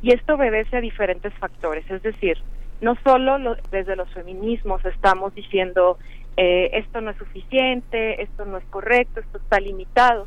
Y 0.00 0.12
esto 0.14 0.34
obedece 0.34 0.76
a 0.76 0.80
diferentes 0.80 1.32
factores, 1.34 1.84
es 1.90 2.02
decir, 2.02 2.38
no 2.80 2.96
solo 3.04 3.38
lo- 3.38 3.56
desde 3.70 3.96
los 3.96 4.08
feminismos 4.12 4.84
estamos 4.84 5.34
diciendo 5.34 5.98
eh, 6.36 6.70
esto 6.74 7.00
no 7.00 7.10
es 7.10 7.16
suficiente, 7.16 8.22
esto 8.22 8.44
no 8.44 8.58
es 8.58 8.64
correcto, 8.66 9.20
esto 9.20 9.38
está 9.38 9.60
limitado, 9.60 10.26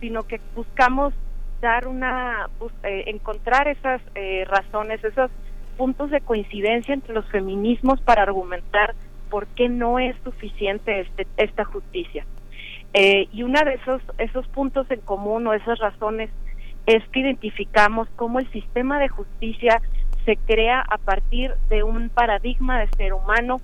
sino 0.00 0.22
que 0.24 0.40
buscamos 0.54 1.14
dar 1.60 1.88
una, 1.88 2.48
eh, 2.84 3.04
encontrar 3.06 3.66
esas 3.68 4.00
eh, 4.14 4.44
razones, 4.46 5.02
esos 5.02 5.30
puntos 5.76 6.10
de 6.10 6.20
coincidencia 6.20 6.92
entre 6.92 7.14
los 7.14 7.24
feminismos 7.30 8.00
para 8.02 8.22
argumentar 8.22 8.94
por 9.30 9.46
qué 9.48 9.68
no 9.68 9.98
es 9.98 10.16
suficiente 10.24 11.00
este, 11.00 11.26
esta 11.36 11.64
justicia. 11.64 12.26
Eh, 12.94 13.28
y 13.32 13.42
uno 13.42 13.60
de 13.64 13.74
esos, 13.74 14.02
esos 14.18 14.46
puntos 14.48 14.90
en 14.90 15.00
común 15.00 15.46
o 15.46 15.52
esas 15.54 15.78
razones 15.78 16.30
es 16.86 17.06
que 17.08 17.20
identificamos 17.20 18.08
cómo 18.16 18.38
el 18.38 18.50
sistema 18.50 18.98
de 18.98 19.08
justicia 19.08 19.80
se 20.28 20.36
crea 20.36 20.84
a 20.86 20.98
partir 20.98 21.54
de 21.70 21.82
un 21.82 22.10
paradigma 22.10 22.80
de 22.80 22.88
ser 22.98 23.14
humano 23.14 23.62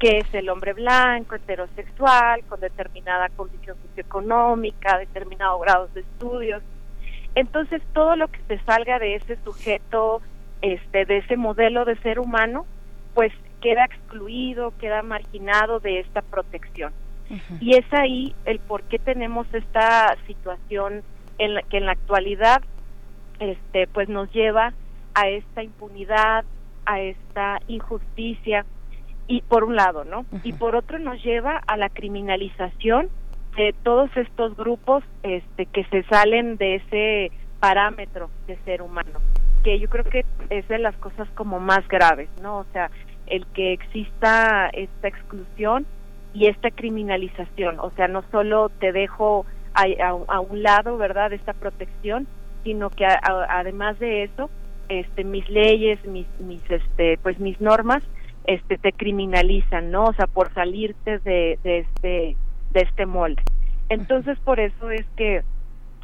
que 0.00 0.18
es 0.18 0.34
el 0.34 0.48
hombre 0.48 0.72
blanco, 0.72 1.36
heterosexual, 1.36 2.42
con 2.48 2.58
determinada 2.58 3.28
condición 3.28 3.76
socioeconómica, 3.86 4.98
determinados 4.98 5.60
grados 5.60 5.94
de 5.94 6.00
estudios. 6.00 6.60
Entonces, 7.36 7.80
todo 7.92 8.16
lo 8.16 8.26
que 8.26 8.40
se 8.48 8.58
salga 8.64 8.98
de 8.98 9.14
ese 9.14 9.38
sujeto, 9.44 10.20
este, 10.60 11.04
de 11.04 11.18
ese 11.18 11.36
modelo 11.36 11.84
de 11.84 11.94
ser 11.98 12.18
humano, 12.18 12.66
pues 13.14 13.32
queda 13.60 13.84
excluido, 13.84 14.74
queda 14.80 15.02
marginado 15.02 15.78
de 15.78 16.00
esta 16.00 16.20
protección. 16.20 16.92
Y 17.60 17.76
es 17.76 17.86
ahí 17.92 18.34
el 18.44 18.58
por 18.58 18.82
qué 18.82 18.98
tenemos 18.98 19.46
esta 19.54 20.16
situación 20.26 21.04
en 21.38 21.54
la 21.54 21.62
que 21.62 21.76
en 21.76 21.86
la 21.86 21.92
actualidad 21.92 22.60
este 23.38 23.86
pues 23.86 24.08
nos 24.08 24.30
lleva 24.32 24.74
a 25.14 25.28
esta 25.28 25.62
impunidad, 25.62 26.44
a 26.86 27.00
esta 27.00 27.58
injusticia 27.68 28.64
y 29.28 29.42
por 29.42 29.64
un 29.64 29.76
lado, 29.76 30.04
¿no? 30.04 30.24
Y 30.42 30.52
por 30.52 30.74
otro 30.76 30.98
nos 30.98 31.22
lleva 31.22 31.60
a 31.66 31.76
la 31.76 31.88
criminalización 31.88 33.08
de 33.56 33.74
todos 33.82 34.10
estos 34.16 34.56
grupos 34.56 35.04
este 35.22 35.66
que 35.66 35.84
se 35.84 36.02
salen 36.04 36.56
de 36.56 36.76
ese 36.76 37.32
parámetro 37.60 38.30
de 38.46 38.56
ser 38.64 38.82
humano, 38.82 39.20
que 39.62 39.78
yo 39.78 39.88
creo 39.88 40.04
que 40.04 40.24
es 40.50 40.66
de 40.68 40.78
las 40.78 40.96
cosas 40.96 41.28
como 41.34 41.60
más 41.60 41.86
graves, 41.88 42.28
¿no? 42.42 42.58
O 42.58 42.64
sea, 42.72 42.90
el 43.26 43.46
que 43.48 43.72
exista 43.72 44.68
esta 44.72 45.08
exclusión 45.08 45.86
y 46.34 46.46
esta 46.48 46.70
criminalización, 46.70 47.78
o 47.78 47.90
sea, 47.90 48.08
no 48.08 48.24
solo 48.32 48.70
te 48.80 48.90
dejo 48.92 49.46
a, 49.74 49.82
a- 49.82 50.34
a 50.34 50.40
un 50.40 50.62
lado, 50.62 50.96
¿verdad?, 50.96 51.32
esta 51.32 51.52
protección, 51.52 52.26
sino 52.64 52.90
que 52.90 53.04
a- 53.06 53.20
a- 53.22 53.58
además 53.60 53.98
de 53.98 54.24
eso, 54.24 54.50
este, 55.00 55.24
mis 55.24 55.48
leyes, 55.48 56.04
mis, 56.06 56.26
mis, 56.40 56.62
este, 56.70 57.18
pues 57.22 57.38
mis 57.38 57.60
normas, 57.60 58.02
este, 58.44 58.78
te 58.78 58.92
criminalizan, 58.92 59.90
¿no? 59.90 60.04
O 60.04 60.12
sea, 60.14 60.26
por 60.26 60.52
salirte 60.54 61.18
de, 61.18 61.58
de 61.62 61.78
este, 61.78 62.36
de 62.70 62.80
este 62.80 63.06
molde. 63.06 63.42
Entonces, 63.88 64.38
por 64.40 64.58
eso 64.58 64.90
es 64.90 65.04
que 65.16 65.42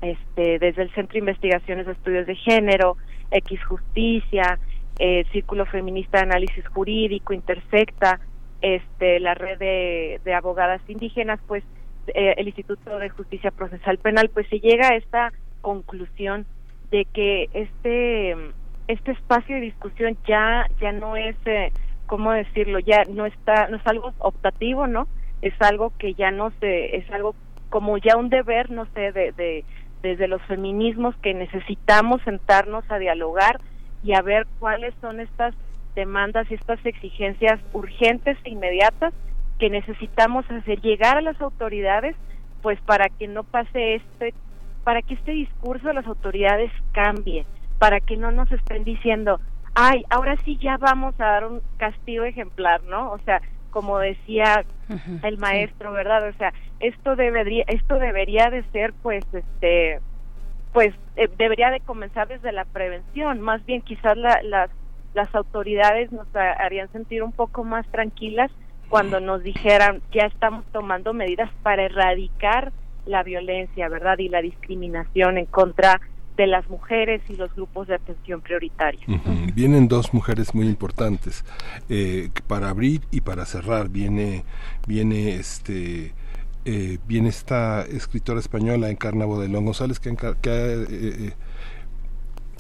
este, 0.03 0.59
desde 0.59 0.83
el 0.83 0.91
Centro 0.95 1.15
de 1.15 1.21
Investigaciones 1.21 1.87
de 1.87 1.93
Estudios 1.93 2.27
de 2.27 2.37
Género, 2.37 2.97
X 3.31 3.65
Justicia, 3.65 4.59
eh, 4.99 5.25
Círculo 5.33 5.67
Feminista 5.67 6.19
de 6.19 6.25
Análisis 6.25 6.67
Jurídico, 6.69 7.33
Intersecta, 7.33 8.21
este, 8.61 9.21
la 9.21 9.35
red 9.35 9.59
de, 9.59 10.35
abogadas 10.35 10.81
indígenas, 10.89 11.41
pues 11.47 11.65
eh, 12.09 12.35
el 12.37 12.47
Instituto 12.47 12.99
de 12.99 13.09
Justicia 13.09 13.51
Procesal 13.51 13.99
Penal, 13.99 14.31
pues 14.31 14.47
se 14.49 14.61
llega 14.61 14.89
a 14.89 14.97
esta 14.97 15.33
conclusión 15.61 16.47
de 16.91 17.05
que 17.07 17.49
este 17.53 18.37
este 18.89 19.13
espacio 19.13 19.57
de 19.57 19.63
discusión 19.63 20.17
ya 20.27 20.67
ya 20.81 20.93
no 20.93 21.17
es 21.17 21.37
eh, 21.45 21.73
cómo 22.07 22.33
decirlo 22.33 22.79
ya 22.81 23.05
no 23.05 23.27
está 23.27 23.69
no 23.69 23.77
es 23.77 23.87
algo 23.87 24.13
optativo 24.19 24.87
no 24.87 25.07
es 25.43 25.55
algo 25.61 25.93
que 25.99 26.15
ya 26.15 26.31
no 26.31 26.51
se 26.59 26.97
es 26.97 27.09
algo 27.11 27.35
como 27.71 27.99
ya 27.99 28.17
un 28.17 28.31
deber 28.31 28.71
no 28.71 28.87
sé 28.95 29.13
de, 29.13 29.33
de 29.33 29.65
desde 30.03 30.27
los 30.27 30.41
feminismos 30.43 31.15
que 31.17 31.35
necesitamos 31.35 32.23
sentarnos 32.23 32.85
a 32.91 32.99
dialogar 32.99 33.61
y 34.03 34.15
a 34.15 34.23
ver 34.23 34.47
cuáles 34.59 34.95
son 35.01 35.21
estas 35.21 35.55
demandas 35.95 36.51
y 36.51 36.55
estas 36.55 36.85
exigencias 36.87 37.61
urgentes 37.73 38.39
e 38.45 38.51
inmediatas 38.51 39.13
que 39.59 39.69
necesitamos 39.69 40.49
hacer 40.51 40.81
llegar 40.81 41.19
a 41.19 41.23
las 41.23 41.41
autoridades 41.41 42.17
pues 42.63 42.81
para 42.83 43.09
que 43.09 43.29
no 43.29 43.45
pase 43.45 43.97
este 43.97 44.33
para 44.85 45.03
que 45.03 45.15
este 45.15 45.33
discurso 45.33 45.89
de 45.89 45.95
las 45.95 46.07
autoridades 46.07 46.73
cambie 46.93 47.45
para 47.79 48.01
que 48.01 48.17
no 48.17 48.31
nos 48.33 48.51
estén 48.53 48.85
diciendo 48.85 49.41
ay 49.75 50.05
ahora 50.11 50.37
sí 50.45 50.59
ya 50.59 50.77
vamos 50.77 51.15
a 51.21 51.25
dar 51.25 51.47
un 51.47 51.61
castigo 51.77 52.25
ejemplar 52.25 52.83
no 52.85 53.13
o 53.13 53.19
sea 53.21 53.41
como 53.71 53.99
decía 53.99 54.65
el 55.23 55.39
maestro 55.39 55.93
verdad 55.93 56.27
o 56.29 56.33
sea 56.35 56.53
esto 56.81 57.17
debería 57.17 57.65
esto 57.67 57.99
debería 57.99 58.51
de 58.51 58.63
ser 58.71 58.93
pues 59.03 59.25
este 59.33 60.01
pues 60.73 60.95
eh, 61.17 61.29
debería 61.39 61.71
de 61.71 61.81
comenzar 61.81 62.29
desde 62.29 62.53
la 62.53 62.65
prevención. 62.65 63.41
Más 63.41 63.65
bien 63.67 63.83
quizás 63.83 64.17
la, 64.17 64.41
las 64.43 64.71
las 65.15 65.35
autoridades 65.35 66.13
nos 66.13 66.29
harían 66.37 66.93
sentir 66.93 67.23
un 67.23 67.33
poco 67.33 67.65
más 67.65 67.87
tranquilas 67.89 68.51
cuando 68.89 69.21
nos 69.21 69.43
dijeran 69.43 70.03
ya 70.13 70.27
estamos 70.27 70.65
tomando 70.71 71.13
medidas 71.15 71.51
para 71.63 71.85
erradicar 71.85 72.73
la 73.07 73.23
violencia, 73.23 73.89
¿verdad? 73.89 74.19
Y 74.19 74.29
la 74.29 74.43
discriminación 74.43 75.39
en 75.39 75.47
contra 75.47 76.01
de 76.39 76.47
las 76.47 76.67
mujeres 76.71 77.21
y 77.29 77.35
los 77.35 77.55
grupos 77.55 77.89
de 77.89 77.97
atención 77.97 78.41
prioritaria. 78.41 79.01
Vienen 79.55 79.89
dos 79.89 80.15
mujeres 80.15 80.55
muy 80.55 80.67
importantes 80.67 81.45
eh, 81.91 82.31
para 82.47 82.71
abrir 82.71 83.03
y 83.11 83.21
para 83.21 83.45
cerrar. 83.45 83.91
Viene, 83.91 84.45
viene 84.87 85.35
este. 85.35 86.15
eh, 86.65 86.99
viene 87.07 87.29
esta 87.29 87.83
escritora 87.83 88.41
española 88.41 88.89
Encarna 88.89 89.25
Bodelón 89.25 89.65
González 89.65 89.99
que, 89.99 90.15
que 90.17 90.51
ha, 90.51 90.67
eh, 90.89 91.33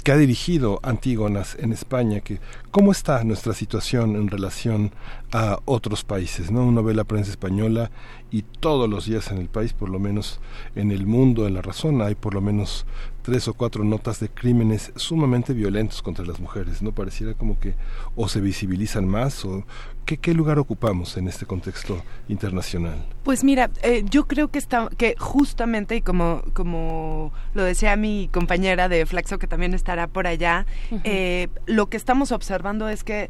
que 0.03 0.13
ha 0.13 0.17
dirigido 0.17 0.81
Antígonas 0.83 1.57
en 1.61 1.73
España, 1.73 2.21
que 2.21 2.41
cómo 2.71 2.93
está 2.93 3.23
nuestra 3.25 3.53
situación 3.53 4.17
en 4.17 4.29
relación 4.29 4.91
a 5.33 5.59
otros 5.67 6.03
países, 6.03 6.51
¿no? 6.51 6.65
Uno 6.65 6.83
ve 6.83 6.95
la 6.95 7.05
prensa 7.05 7.31
española 7.31 7.91
y 8.31 8.43
todos 8.43 8.89
los 8.89 9.05
días 9.07 9.31
en 9.31 9.39
el 9.39 9.49
país, 9.49 9.73
por 9.73 9.91
lo 9.91 9.99
menos 9.99 10.41
en 10.75 10.91
el 10.91 11.07
mundo, 11.07 11.47
en 11.47 11.55
la 11.55 11.63
razón, 11.63 12.01
hay 12.01 12.15
por 12.15 12.33
lo 12.33 12.41
menos 12.41 12.87
tres 13.29 13.47
o 13.47 13.53
cuatro 13.53 13.85
notas 13.85 14.21
de 14.21 14.31
crímenes 14.31 14.91
sumamente 14.97 15.53
violentos 15.53 16.01
contra 16.01 16.25
las 16.25 16.41
mujeres, 16.41 16.81
¿no? 16.81 16.93
Pareciera 16.93 17.35
como 17.35 17.61
que 17.61 17.75
o 18.17 18.27
se 18.27 18.41
visibilizan 18.41 19.07
más 19.07 19.45
o 19.45 19.67
¿qué, 20.07 20.17
qué 20.17 20.33
lugar 20.33 20.59
ocupamos 20.59 21.15
en 21.19 21.29
este 21.29 21.45
contexto 21.45 22.03
internacional? 22.31 23.05
Pues 23.25 23.45
mira, 23.45 23.69
eh, 23.83 24.03
yo 24.09 24.27
creo 24.27 24.49
que 24.49 24.59
está, 24.59 24.89
que 24.97 25.15
justamente 25.19 25.97
y 25.97 26.01
como 26.01 26.43
como 26.55 27.31
lo 27.53 27.65
decía 27.65 27.97
mi 27.97 28.31
compañera 28.33 28.89
de 28.89 29.05
Flaxo 29.05 29.39
que 29.39 29.47
también 29.47 29.75
estará 29.75 30.07
por 30.07 30.27
allá, 30.27 30.65
eh, 31.05 31.49
lo 31.67 31.91
que 31.91 31.99
estamos 31.99 32.33
observando 32.33 32.89
es 32.89 33.05
que 33.05 33.29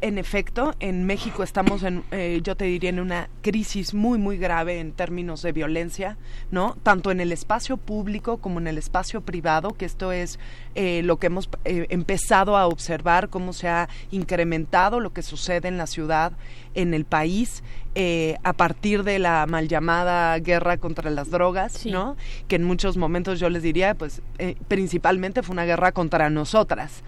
en 0.00 0.18
efecto, 0.18 0.74
en 0.80 1.04
México 1.04 1.42
estamos 1.42 1.82
en, 1.82 2.02
eh, 2.10 2.40
yo 2.42 2.56
te 2.56 2.64
diría, 2.64 2.90
en 2.90 3.00
una 3.00 3.28
crisis 3.42 3.94
muy, 3.94 4.18
muy 4.18 4.38
grave 4.38 4.80
en 4.80 4.92
términos 4.92 5.42
de 5.42 5.52
violencia, 5.52 6.16
¿no? 6.50 6.76
Tanto 6.82 7.10
en 7.10 7.20
el 7.20 7.32
espacio 7.32 7.76
público 7.76 8.38
como 8.38 8.60
en 8.60 8.66
el 8.66 8.78
espacio 8.78 9.20
privado, 9.20 9.70
que 9.70 9.84
esto 9.84 10.12
es 10.12 10.38
eh, 10.74 11.02
lo 11.04 11.18
que 11.18 11.26
hemos 11.26 11.48
eh, 11.64 11.86
empezado 11.90 12.56
a 12.56 12.66
observar, 12.66 13.28
cómo 13.28 13.52
se 13.52 13.68
ha 13.68 13.88
incrementado 14.10 15.00
lo 15.00 15.12
que 15.12 15.22
sucede 15.22 15.68
en 15.68 15.76
la 15.76 15.86
ciudad, 15.86 16.32
en 16.74 16.94
el 16.94 17.04
país, 17.04 17.62
eh, 17.96 18.36
a 18.44 18.52
partir 18.52 19.02
de 19.02 19.18
la 19.18 19.46
mal 19.46 19.66
llamada 19.66 20.38
guerra 20.38 20.76
contra 20.76 21.10
las 21.10 21.28
drogas, 21.30 21.84
¿no? 21.86 22.16
Que 22.46 22.54
en 22.54 22.62
muchos 22.62 22.96
momentos 22.96 23.40
yo 23.40 23.50
les 23.50 23.64
diría, 23.64 23.94
pues, 23.94 24.22
eh, 24.38 24.54
principalmente 24.68 25.42
fue 25.42 25.54
una 25.54 25.64
guerra 25.64 25.90
contra 25.90 26.30
nosotras. 26.30 27.02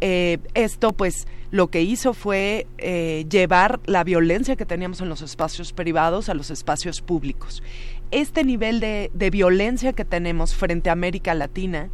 Eh, 0.00 0.38
esto, 0.54 0.92
pues, 0.92 1.26
lo 1.50 1.68
que 1.68 1.82
hizo 1.82 2.14
fue 2.14 2.66
eh, 2.78 3.26
llevar 3.28 3.80
la 3.86 4.04
violencia 4.04 4.56
que 4.56 4.66
teníamos 4.66 5.00
en 5.00 5.08
los 5.08 5.22
espacios 5.22 5.72
privados 5.72 6.28
a 6.28 6.34
los 6.34 6.50
espacios 6.50 7.00
públicos. 7.00 7.62
Este 8.10 8.44
nivel 8.44 8.80
de, 8.80 9.10
violencia 9.30 9.92
que 9.92 10.04
tenemos 10.04 10.54
frente 10.54 10.90
a 10.90 10.92
América 10.92 11.34
Latina, 11.34 11.90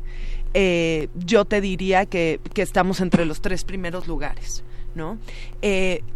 eh, 0.54 1.08
yo 1.14 1.44
te 1.44 1.60
diría 1.60 2.04
que, 2.06 2.40
que 2.52 2.62
estamos 2.62 3.00
entre 3.00 3.24
los 3.24 3.40
tres 3.40 3.64
primeros 3.64 4.06
lugares. 4.06 4.64
¿no? 4.94 5.16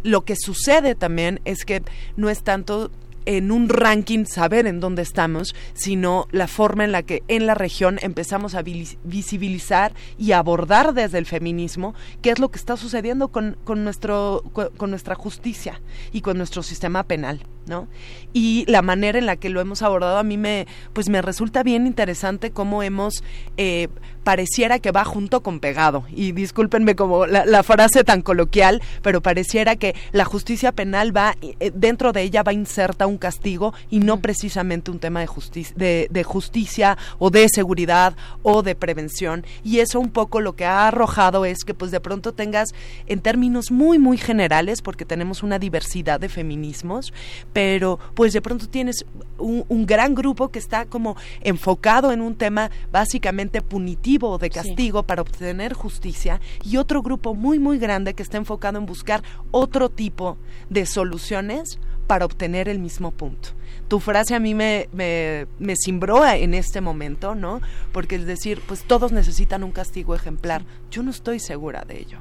Lo 0.02 0.24
que 0.26 0.36
sucede 0.36 0.94
también 0.94 1.40
es 1.46 1.64
que 1.64 1.82
no 2.16 2.28
es 2.28 2.42
tanto 2.42 2.90
en 3.26 3.52
un 3.52 3.68
ranking 3.68 4.24
saber 4.24 4.66
en 4.66 4.80
dónde 4.80 5.02
estamos, 5.02 5.54
sino 5.74 6.26
la 6.30 6.46
forma 6.46 6.84
en 6.84 6.92
la 6.92 7.02
que 7.02 7.22
en 7.28 7.46
la 7.46 7.54
región 7.54 7.98
empezamos 8.00 8.54
a 8.54 8.62
visibilizar 8.62 9.92
y 10.18 10.32
abordar 10.32 10.94
desde 10.94 11.18
el 11.18 11.26
feminismo 11.26 11.94
qué 12.22 12.30
es 12.30 12.38
lo 12.38 12.50
que 12.50 12.58
está 12.58 12.76
sucediendo 12.76 13.28
con, 13.28 13.56
con 13.64 13.84
nuestro, 13.84 14.42
co- 14.52 14.70
con 14.76 14.90
nuestra 14.90 15.14
justicia 15.14 15.80
y 16.12 16.20
con 16.22 16.38
nuestro 16.38 16.62
sistema 16.62 17.02
penal. 17.02 17.40
¿no? 17.66 17.88
Y 18.32 18.64
la 18.68 18.80
manera 18.80 19.18
en 19.18 19.26
la 19.26 19.34
que 19.36 19.48
lo 19.50 19.60
hemos 19.60 19.82
abordado 19.82 20.18
a 20.18 20.22
mí 20.22 20.36
me, 20.38 20.68
pues 20.92 21.08
me 21.08 21.20
resulta 21.20 21.64
bien 21.64 21.86
interesante 21.88 22.52
cómo 22.52 22.84
hemos, 22.84 23.24
eh, 23.56 23.88
pareciera 24.26 24.80
que 24.80 24.90
va 24.90 25.04
junto 25.04 25.40
con 25.40 25.60
pegado. 25.60 26.02
Y 26.10 26.32
discúlpenme 26.32 26.96
como 26.96 27.26
la, 27.26 27.46
la 27.46 27.62
frase 27.62 28.02
tan 28.02 28.22
coloquial, 28.22 28.82
pero 29.00 29.22
pareciera 29.22 29.76
que 29.76 29.94
la 30.10 30.24
justicia 30.24 30.72
penal 30.72 31.16
va, 31.16 31.36
eh, 31.42 31.70
dentro 31.72 32.10
de 32.10 32.22
ella 32.22 32.42
va 32.42 32.52
inserta 32.52 33.06
un 33.06 33.18
castigo 33.18 33.72
y 33.88 34.00
no 34.00 34.16
precisamente 34.16 34.90
un 34.90 34.98
tema 34.98 35.20
de, 35.20 35.28
justicia 35.28 35.76
de, 35.76 36.08
de 36.10 36.24
justicia 36.24 36.98
o 37.20 37.30
de 37.30 37.48
seguridad 37.48 38.16
o 38.42 38.64
de 38.64 38.74
prevención. 38.74 39.46
Y 39.62 39.78
eso 39.78 40.00
un 40.00 40.10
poco 40.10 40.40
lo 40.40 40.56
que 40.56 40.64
ha 40.64 40.88
arrojado 40.88 41.44
es 41.44 41.58
que 41.62 41.72
pues 41.72 41.92
de 41.92 42.00
pronto 42.00 42.32
tengas 42.32 42.70
en 43.06 43.20
términos 43.20 43.70
muy, 43.70 44.00
muy 44.00 44.18
generales, 44.18 44.82
porque 44.82 45.04
tenemos 45.04 45.44
una 45.44 45.60
diversidad 45.60 46.18
de 46.18 46.28
feminismos, 46.28 47.12
pero 47.52 48.00
pues 48.14 48.32
de 48.32 48.42
pronto 48.42 48.68
tienes 48.68 49.06
un, 49.38 49.64
un 49.68 49.86
gran 49.86 50.16
grupo 50.16 50.48
que 50.48 50.58
está 50.58 50.84
como 50.84 51.16
enfocado 51.42 52.10
en 52.10 52.20
un 52.20 52.34
tema 52.34 52.72
básicamente 52.90 53.62
punitivo 53.62 54.15
de 54.16 54.50
castigo 54.50 55.02
para 55.02 55.22
obtener 55.22 55.74
justicia 55.74 56.40
y 56.64 56.78
otro 56.78 57.02
grupo 57.02 57.34
muy 57.34 57.58
muy 57.58 57.78
grande 57.78 58.14
que 58.14 58.22
está 58.22 58.38
enfocado 58.38 58.78
en 58.78 58.86
buscar 58.86 59.22
otro 59.50 59.90
tipo 59.90 60.38
de 60.70 60.86
soluciones 60.86 61.78
para 62.06 62.24
obtener 62.24 62.68
el 62.68 62.78
mismo 62.78 63.10
punto. 63.10 63.50
Tu 63.88 64.00
frase 64.00 64.34
a 64.34 64.40
mí 64.40 64.54
me, 64.54 64.88
me, 64.92 65.46
me 65.58 65.74
cimbró 65.76 66.26
en 66.26 66.54
este 66.54 66.80
momento, 66.80 67.34
¿no? 67.34 67.60
Porque 67.92 68.16
es 68.16 68.26
decir, 68.26 68.62
pues 68.66 68.84
todos 68.84 69.12
necesitan 69.12 69.62
un 69.62 69.72
castigo 69.72 70.14
ejemplar. 70.14 70.64
Yo 70.90 71.02
no 71.02 71.10
estoy 71.10 71.38
segura 71.38 71.84
de 71.86 72.00
ello. 72.00 72.18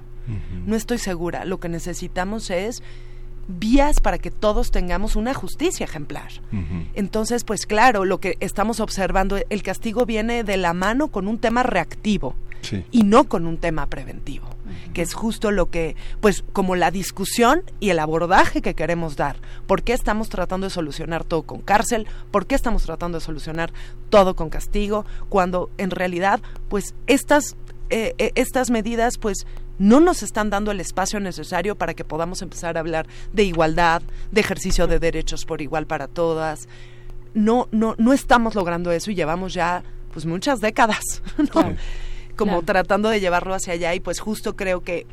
No 0.66 0.76
estoy 0.76 0.98
segura. 0.98 1.46
Lo 1.46 1.60
que 1.60 1.70
necesitamos 1.70 2.50
es 2.50 2.82
vías 3.48 4.00
para 4.00 4.18
que 4.18 4.32
todos 4.32 4.72
tengamos 4.72 5.16
una 5.16 5.34
justicia 5.34 5.84
ejemplar. 5.84 6.32
Entonces, 6.94 7.44
pues 7.44 7.66
claro, 7.66 8.06
lo 8.06 8.20
que 8.20 8.38
estamos 8.40 8.80
observando, 8.80 9.38
el 9.50 9.64
castigo 9.64 10.06
viene 10.06 10.44
de 10.44 10.58
la 10.58 10.74
mano 10.74 11.10
con 11.10 11.28
un 11.28 11.38
tema 11.38 11.64
reactivo 11.64 12.36
y 12.92 13.04
no 13.04 13.26
con 13.26 13.46
un 13.46 13.58
tema 13.58 13.88
preventivo, 13.88 14.48
que 14.94 15.02
es 15.02 15.14
justo 15.14 15.52
lo 15.52 15.70
que, 15.70 15.96
pues 16.22 16.44
como 16.54 16.76
la 16.76 16.92
discusión 16.92 17.64
y 17.80 17.90
el 17.90 18.00
abordaje 18.00 18.62
que 18.62 18.74
queremos 18.74 19.16
dar. 19.16 19.38
¿Por 19.68 19.84
qué 19.84 19.94
estamos 19.94 20.30
tratando 20.30 20.66
de 20.66 20.72
solucionar 20.72 21.24
todo 21.24 21.44
con 21.44 21.62
cárcel? 21.62 22.08
¿Por 22.32 22.48
qué 22.48 22.56
estamos 22.56 22.84
tratando 22.84 23.20
de 23.20 23.26
solucionar 23.26 23.72
todo 24.10 24.36
con 24.36 24.50
castigo? 24.50 25.06
Cuando 25.30 25.70
en 25.78 25.92
realidad, 25.92 26.40
pues 26.70 26.96
estas, 27.08 27.56
eh, 27.90 28.16
eh, 28.18 28.32
estas 28.36 28.72
medidas, 28.72 29.18
pues 29.18 29.46
no 29.80 30.00
nos 30.00 30.24
están 30.24 30.50
dando 30.50 30.72
el 30.72 30.80
espacio 30.80 31.20
necesario 31.20 31.76
para 31.76 31.94
que 31.94 32.04
podamos 32.04 32.42
empezar 32.42 32.78
a 32.78 32.80
hablar 32.80 33.08
de 33.34 33.44
igualdad, 33.44 34.02
de 34.32 34.42
ejercicio 34.42 34.88
de 34.88 35.00
derechos 35.00 35.46
por 35.46 35.62
igual 35.62 35.86
para 35.86 36.08
todas. 36.08 36.68
No, 37.34 37.68
no, 37.72 37.96
no 37.98 38.14
estamos 38.14 38.56
logrando 38.56 38.92
eso 38.92 39.12
y 39.12 39.16
llevamos 39.16 39.54
ya 39.54 39.84
pues 40.14 40.26
muchas 40.26 40.62
décadas, 40.62 41.22
¿no? 41.54 41.76
como 42.36 42.62
tratando 42.64 43.10
de 43.10 43.20
llevarlo 43.20 43.54
hacia 43.54 43.74
allá 43.74 43.94
y 43.96 44.00
pues 44.00 44.20
justo 44.20 44.56
creo 44.56 44.82
que 44.82 45.08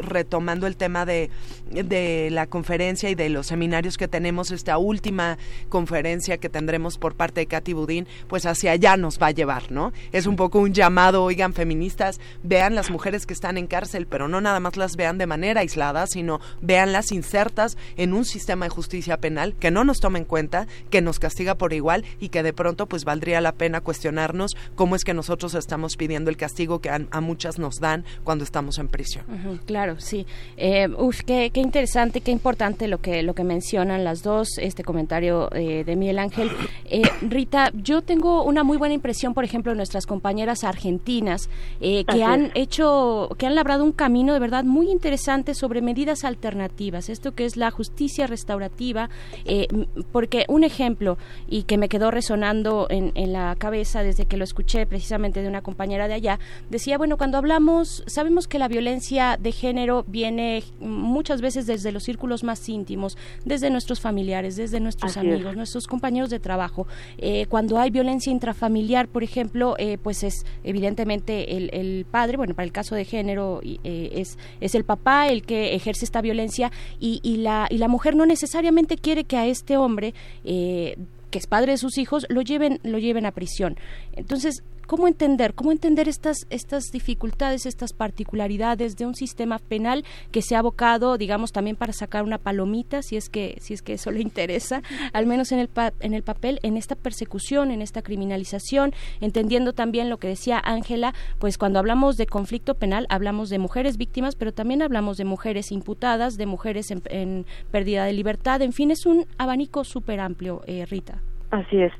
retomando 0.00 0.66
el 0.66 0.76
tema 0.76 1.04
de, 1.04 1.30
de 1.70 2.28
la 2.30 2.46
conferencia 2.46 3.10
y 3.10 3.14
de 3.14 3.28
los 3.28 3.46
seminarios 3.46 3.96
que 3.96 4.08
tenemos, 4.08 4.50
esta 4.50 4.78
última 4.78 5.38
conferencia 5.68 6.38
que 6.38 6.48
tendremos 6.48 6.98
por 6.98 7.14
parte 7.14 7.40
de 7.40 7.46
Katy 7.46 7.72
Budín, 7.72 8.06
pues 8.28 8.46
hacia 8.46 8.72
allá 8.72 8.96
nos 8.96 9.20
va 9.20 9.28
a 9.28 9.32
llevar, 9.32 9.70
¿no? 9.70 9.92
Es 10.12 10.26
un 10.26 10.36
poco 10.36 10.60
un 10.60 10.72
llamado, 10.72 11.22
oigan, 11.24 11.54
feministas, 11.54 12.20
vean 12.42 12.74
las 12.74 12.90
mujeres 12.90 13.26
que 13.26 13.34
están 13.34 13.58
en 13.58 13.66
cárcel, 13.66 14.06
pero 14.06 14.28
no 14.28 14.40
nada 14.40 14.60
más 14.60 14.76
las 14.76 14.96
vean 14.96 15.18
de 15.18 15.26
manera 15.26 15.60
aislada, 15.60 16.06
sino 16.06 16.40
veanlas 16.60 17.12
insertas 17.12 17.76
en 17.96 18.12
un 18.12 18.24
sistema 18.24 18.66
de 18.66 18.70
justicia 18.70 19.18
penal 19.20 19.54
que 19.58 19.70
no 19.70 19.84
nos 19.84 20.00
toma 20.00 20.18
en 20.18 20.24
cuenta, 20.24 20.66
que 20.90 21.00
nos 21.00 21.18
castiga 21.18 21.56
por 21.56 21.72
igual 21.72 22.04
y 22.20 22.28
que 22.28 22.42
de 22.42 22.52
pronto 22.52 22.86
pues 22.86 23.04
valdría 23.04 23.40
la 23.40 23.52
pena 23.52 23.80
cuestionarnos 23.80 24.56
cómo 24.74 24.96
es 24.96 25.04
que 25.04 25.14
nosotros 25.14 25.54
estamos 25.54 25.96
pidiendo 25.96 26.30
el 26.30 26.36
castigo 26.36 26.80
que 26.80 26.90
a, 26.90 27.20
muchas 27.20 27.58
nos 27.58 27.80
dan 27.80 28.04
cuando 28.24 28.44
estamos 28.44 28.78
en 28.78 28.88
prisión. 28.88 29.24
Claro, 29.66 29.87
sí. 29.98 30.26
Eh, 30.56 30.88
uf, 30.98 31.22
qué, 31.22 31.50
qué 31.50 31.60
interesante, 31.60 32.20
qué 32.20 32.30
importante 32.30 32.88
lo 32.88 32.98
que 32.98 33.22
lo 33.22 33.34
que 33.34 33.44
mencionan 33.44 34.04
las 34.04 34.22
dos. 34.22 34.58
Este 34.58 34.84
comentario 34.84 35.48
eh, 35.54 35.84
de 35.84 35.96
Miguel 35.96 36.18
Ángel. 36.18 36.50
Eh, 36.84 37.02
Rita, 37.22 37.70
yo 37.74 38.02
tengo 38.02 38.42
una 38.44 38.64
muy 38.64 38.76
buena 38.76 38.94
impresión, 38.94 39.34
por 39.34 39.44
ejemplo, 39.44 39.72
de 39.72 39.76
nuestras 39.76 40.06
compañeras 40.06 40.64
argentinas 40.64 41.48
eh, 41.80 42.04
que 42.04 42.22
Así 42.22 42.22
han 42.22 42.44
es. 42.46 42.52
hecho, 42.54 43.30
que 43.38 43.46
han 43.46 43.54
labrado 43.54 43.84
un 43.84 43.92
camino 43.92 44.32
de 44.32 44.40
verdad 44.40 44.64
muy 44.64 44.90
interesante 44.90 45.54
sobre 45.54 45.80
medidas 45.80 46.24
alternativas. 46.24 47.08
Esto 47.08 47.34
que 47.34 47.44
es 47.44 47.56
la 47.56 47.70
justicia 47.70 48.26
restaurativa, 48.26 49.08
eh, 49.44 49.68
porque 50.12 50.44
un 50.48 50.64
ejemplo 50.64 51.18
y 51.48 51.62
que 51.62 51.78
me 51.78 51.88
quedó 51.88 52.10
resonando 52.10 52.86
en, 52.90 53.12
en 53.14 53.32
la 53.32 53.54
cabeza 53.58 54.02
desde 54.02 54.26
que 54.26 54.36
lo 54.36 54.44
escuché 54.44 54.86
precisamente 54.86 55.42
de 55.42 55.48
una 55.48 55.62
compañera 55.62 56.08
de 56.08 56.14
allá, 56.14 56.38
decía, 56.70 56.98
bueno, 56.98 57.16
cuando 57.16 57.38
hablamos, 57.38 58.02
sabemos 58.06 58.48
que 58.48 58.58
la 58.58 58.68
violencia 58.68 59.36
de 59.40 59.52
género 59.52 59.77
viene 60.06 60.62
muchas 60.80 61.40
veces 61.40 61.66
desde 61.66 61.92
los 61.92 62.04
círculos 62.04 62.44
más 62.44 62.68
íntimos, 62.68 63.16
desde 63.44 63.70
nuestros 63.70 64.00
familiares, 64.00 64.56
desde 64.56 64.80
nuestros 64.80 65.16
Así 65.16 65.26
es. 65.26 65.34
amigos, 65.34 65.56
nuestros 65.56 65.86
compañeros 65.86 66.30
de 66.30 66.40
trabajo. 66.40 66.86
Eh, 67.18 67.46
cuando 67.48 67.78
hay 67.78 67.90
violencia 67.90 68.32
intrafamiliar, 68.32 69.08
por 69.08 69.22
ejemplo, 69.22 69.74
eh, 69.78 69.98
pues 70.02 70.22
es 70.22 70.44
evidentemente 70.64 71.56
el, 71.56 71.70
el 71.72 72.06
padre, 72.10 72.36
bueno, 72.36 72.54
para 72.54 72.64
el 72.64 72.72
caso 72.72 72.94
de 72.94 73.04
género 73.04 73.60
eh, 73.62 74.10
es, 74.14 74.38
es 74.60 74.74
el 74.74 74.84
papá 74.84 75.28
el 75.28 75.42
que 75.42 75.74
ejerce 75.74 76.04
esta 76.04 76.20
violencia 76.20 76.70
y, 76.98 77.20
y, 77.22 77.38
la, 77.38 77.66
y 77.70 77.78
la 77.78 77.88
mujer 77.88 78.16
no 78.16 78.26
necesariamente 78.26 78.96
quiere 78.96 79.24
que 79.24 79.36
a 79.36 79.46
este 79.46 79.76
hombre, 79.76 80.14
eh, 80.44 80.96
que 81.30 81.38
es 81.38 81.46
padre 81.46 81.72
de 81.72 81.78
sus 81.78 81.98
hijos, 81.98 82.26
lo 82.30 82.40
lleven, 82.42 82.80
lo 82.82 82.98
lleven 82.98 83.26
a 83.26 83.32
prisión. 83.32 83.76
Entonces, 84.14 84.62
¿Cómo 84.88 85.06
entender, 85.06 85.52
cómo 85.52 85.70
entender 85.70 86.08
estas, 86.08 86.46
estas 86.48 86.84
dificultades, 86.90 87.66
estas 87.66 87.92
particularidades 87.92 88.96
de 88.96 89.04
un 89.04 89.14
sistema 89.14 89.58
penal 89.58 90.02
que 90.32 90.40
se 90.40 90.56
ha 90.56 90.60
abocado, 90.60 91.18
digamos, 91.18 91.52
también 91.52 91.76
para 91.76 91.92
sacar 91.92 92.24
una 92.24 92.38
palomita, 92.38 93.02
si 93.02 93.18
es 93.18 93.28
que, 93.28 93.58
si 93.60 93.74
es 93.74 93.82
que 93.82 93.92
eso 93.92 94.10
le 94.10 94.22
interesa, 94.22 94.80
al 95.12 95.26
menos 95.26 95.52
en 95.52 95.58
el, 95.58 95.68
pa- 95.68 95.92
en 96.00 96.14
el 96.14 96.22
papel, 96.22 96.58
en 96.62 96.78
esta 96.78 96.94
persecución, 96.94 97.70
en 97.70 97.82
esta 97.82 98.00
criminalización, 98.00 98.94
entendiendo 99.20 99.74
también 99.74 100.08
lo 100.08 100.16
que 100.16 100.28
decía 100.28 100.58
Ángela, 100.64 101.12
pues 101.38 101.58
cuando 101.58 101.78
hablamos 101.78 102.16
de 102.16 102.24
conflicto 102.24 102.74
penal 102.74 103.04
hablamos 103.10 103.50
de 103.50 103.58
mujeres 103.58 103.98
víctimas, 103.98 104.36
pero 104.36 104.52
también 104.52 104.80
hablamos 104.80 105.18
de 105.18 105.26
mujeres 105.26 105.70
imputadas, 105.70 106.38
de 106.38 106.46
mujeres 106.46 106.90
en, 106.90 107.44
pérdida 107.70 108.06
de 108.06 108.14
libertad, 108.14 108.62
en 108.62 108.72
fin, 108.72 108.90
es 108.90 109.04
un 109.04 109.26
abanico 109.36 109.84
súper 109.84 110.18
amplio, 110.18 110.62
eh, 110.66 110.86
Rita. 110.86 111.20
Así 111.50 111.76
es. 111.76 111.92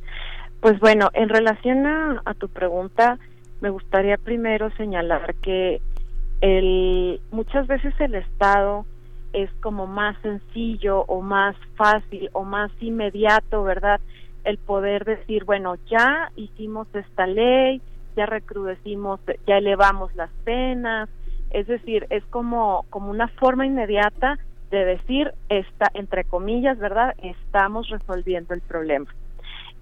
Pues 0.60 0.80
bueno, 0.80 1.08
en 1.12 1.28
relación 1.28 1.86
a, 1.86 2.34
tu 2.34 2.48
pregunta, 2.48 3.18
me 3.60 3.70
gustaría 3.70 4.16
primero 4.16 4.70
señalar 4.70 5.36
que 5.36 5.80
el, 6.40 7.20
muchas 7.30 7.68
veces 7.68 7.94
el 8.00 8.16
Estado 8.16 8.84
es 9.32 9.50
como 9.60 9.86
más 9.86 10.16
sencillo 10.20 11.02
o 11.02 11.20
más 11.22 11.54
fácil 11.76 12.28
o 12.32 12.42
más 12.42 12.72
inmediato, 12.80 13.62
¿verdad? 13.62 14.00
El 14.42 14.58
poder 14.58 15.04
decir, 15.04 15.44
bueno, 15.44 15.76
ya 15.88 16.32
hicimos 16.34 16.88
esta 16.92 17.28
ley, 17.28 17.80
ya 18.16 18.26
recrudecimos, 18.26 19.20
ya 19.46 19.58
elevamos 19.58 20.14
las 20.16 20.30
penas, 20.42 21.08
es 21.50 21.68
decir, 21.68 22.06
es 22.10 22.24
como, 22.26 22.84
como 22.90 23.10
una 23.10 23.28
forma 23.28 23.64
inmediata 23.64 24.40
de 24.72 24.84
decir, 24.84 25.32
esta, 25.50 25.86
entre 25.94 26.24
comillas, 26.24 26.78
¿verdad? 26.78 27.14
Estamos 27.22 27.88
resolviendo 27.90 28.54
el 28.54 28.60
problema 28.60 29.06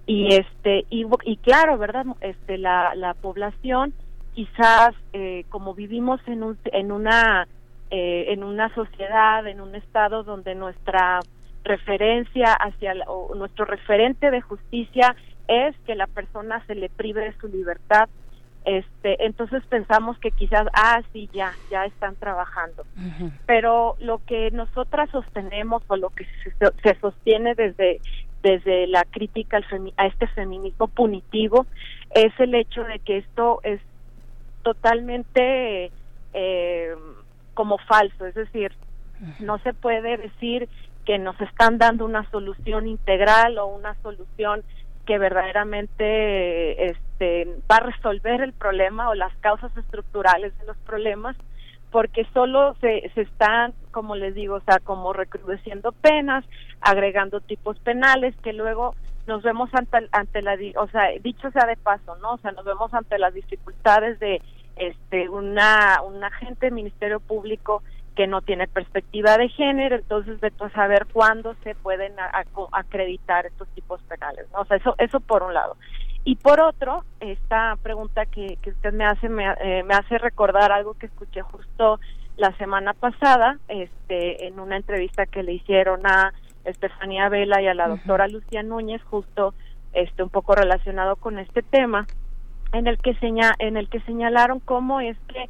y 0.07 0.35
este 0.35 0.85
y, 0.91 1.05
y 1.25 1.37
claro 1.39 1.79
verdad 1.79 2.05
este 2.21 2.59
la, 2.59 2.95
la 2.95 3.15
población 3.15 3.93
quizás 4.35 4.95
eh, 5.13 5.45
como 5.49 5.75
vivimos 5.75 6.21
en 6.27 6.43
un 6.43 6.59
en 6.67 6.93
una 6.93 7.49
eh, 7.91 8.27
en 8.33 8.45
una 8.45 8.73
sociedad 8.75 9.47
en 9.47 9.61
un 9.61 9.75
estado 9.75 10.23
donde 10.23 10.55
nuestra 10.55 11.21
referencia 11.65 12.53
hacia 12.53 12.95
la- 12.95 13.05
o 13.09 13.35
nuestro 13.35 13.65
referente 13.65 14.31
de 14.31 14.41
justicia 14.41 15.17
es 15.49 15.75
que 15.87 15.95
la 15.95 16.07
persona 16.07 16.65
se 16.67 16.75
le 16.75 16.89
prive 16.89 17.23
de 17.25 17.37
su 17.41 17.49
libertad 17.49 18.09
este 18.65 19.25
entonces 19.25 19.63
pensamos 19.69 20.19
que 20.19 20.31
quizás 20.33 20.67
ah 20.73 21.01
sí 21.13 21.29
ya 21.33 21.53
ya 21.71 21.85
están 21.87 22.17
trabajando. 22.17 22.85
Pero 23.47 23.95
lo 24.01 24.19
que 24.27 24.51
nosotras 24.51 25.09
sostenemos 25.11 25.83
o 25.87 25.97
lo 25.97 26.11
que 26.11 26.25
se, 26.25 26.53
se 26.83 27.01
sostiene 27.01 27.55
desde 27.55 28.01
desde 28.47 28.87
la 28.87 29.05
crítica 29.05 29.61
a 29.97 30.07
este 30.07 30.29
feminismo 30.29 30.87
punitivo 30.87 31.67
es 32.15 32.33
el 32.39 32.55
hecho 32.55 32.85
de 32.85 33.01
que 33.01 33.19
esto 33.19 33.59
es 33.65 33.81
totalmente 34.63 35.91
eh, 36.33 36.95
como 37.55 37.79
falso, 37.79 38.25
es 38.25 38.37
decir, 38.37 38.73
no 39.41 39.59
se 39.59 39.75
puede 39.75 40.17
decir 40.17 40.69
que 41.05 41.19
nos 41.19 41.41
están 41.41 41.79
dando 41.79 42.05
una 42.05 42.31
solución 42.31 42.87
integral 42.87 43.59
o 43.59 43.67
una 43.67 43.95
solución 44.03 44.63
que 45.07 45.19
verdaderamente 45.19 46.91
este, 46.91 47.49
va 47.69 47.79
a 47.79 47.91
resolver 47.91 48.43
el 48.43 48.53
problema 48.53 49.09
o 49.09 49.15
las 49.15 49.35
causas 49.39 49.77
estructurales 49.77 50.57
de 50.59 50.67
los 50.67 50.77
problemas, 50.79 51.37
porque 51.97 52.27
solo 52.35 52.77
se, 52.83 53.11
se 53.15 53.23
están, 53.23 53.73
como 53.91 54.17
les 54.17 54.35
digo, 54.35 54.57
o 54.57 54.61
sea, 54.61 54.81
como 54.81 55.15
recrudeciendo 55.15 55.93
penas, 55.93 56.45
agregando 56.83 57.41
tipos 57.41 57.79
penales 57.79 58.35
que 58.43 58.53
luego 58.53 58.95
nos 59.27 59.43
vemos 59.43 59.71
ante, 59.73 60.07
ante 60.13 60.43
la, 60.43 60.59
o 60.79 60.89
sea, 60.89 61.09
dicho 61.23 61.51
sea 61.53 61.65
de 61.67 61.79
paso, 61.79 62.15
¿no? 62.17 62.35
O 62.35 62.37
sea, 62.37 62.53
nos 62.53 62.67
vemos 62.67 62.93
ante 62.93 63.19
las 63.19 63.33
dificultades 63.33 64.21
de 64.21 64.43
este 64.77 65.31
una 65.31 66.03
un 66.07 66.23
agente 66.23 66.67
del 66.67 66.75
Ministerio 66.75 67.19
Público 67.19 67.83
que 68.15 68.27
no 68.27 68.43
tiene 68.43 68.69
perspectiva 68.69 69.39
de 69.39 69.49
género, 69.49 69.97
entonces 69.97 70.39
de 70.43 70.53
saber 70.75 71.07
cuándo 71.11 71.57
se 71.65 71.75
pueden 71.77 72.13
acreditar 72.73 73.47
estos 73.47 73.69
tipos 73.69 74.03
penales, 74.03 74.47
¿no? 74.53 74.61
O 74.61 74.65
sea, 74.67 74.77
eso 74.77 74.95
eso 74.99 75.19
por 75.21 75.43
un 75.43 75.55
lado. 75.55 75.79
Y 76.27 76.35
por 76.35 76.61
otro, 76.61 77.05
esta 77.21 77.77
pregunta 77.85 78.27
que, 78.27 78.59
que 78.61 78.71
usted 78.71 78.93
me 78.93 79.05
hace 79.05 79.29
me, 79.29 79.47
eh, 79.61 79.85
me 79.85 79.95
hace 79.95 80.19
recordar 80.19 80.73
algo 80.73 80.95
que 80.95 81.07
escuché 81.07 81.41
justo 81.41 82.01
la 82.37 82.51
semana 82.57 82.95
pasada, 82.95 83.61
este, 83.69 84.49
en 84.49 84.59
una 84.59 84.77
entrevista 84.77 85.27
que 85.27 85.45
le 85.45 85.53
hicieron 85.53 86.05
a 86.05 86.33
Estefanía 86.65 87.29
Vela 87.29 87.63
y 87.63 87.69
a 87.69 87.75
la 87.75 87.87
doctora 87.87 88.27
Lucía 88.27 88.65
Núñez, 88.65 89.01
justo 89.05 89.55
este, 89.93 90.25
un 90.25 90.31
poco 90.31 90.57
relacionado 90.57 91.15
con 91.15 91.39
este 91.39 91.63
tema, 91.63 92.09
en 92.73 92.89
el 92.89 92.99
que 92.99 93.15
seña, 93.21 93.53
en 93.61 93.77
el 93.77 93.89
que 93.89 94.01
señalaron 94.01 94.59
cómo 94.59 95.01
es 95.01 95.17
que 95.29 95.49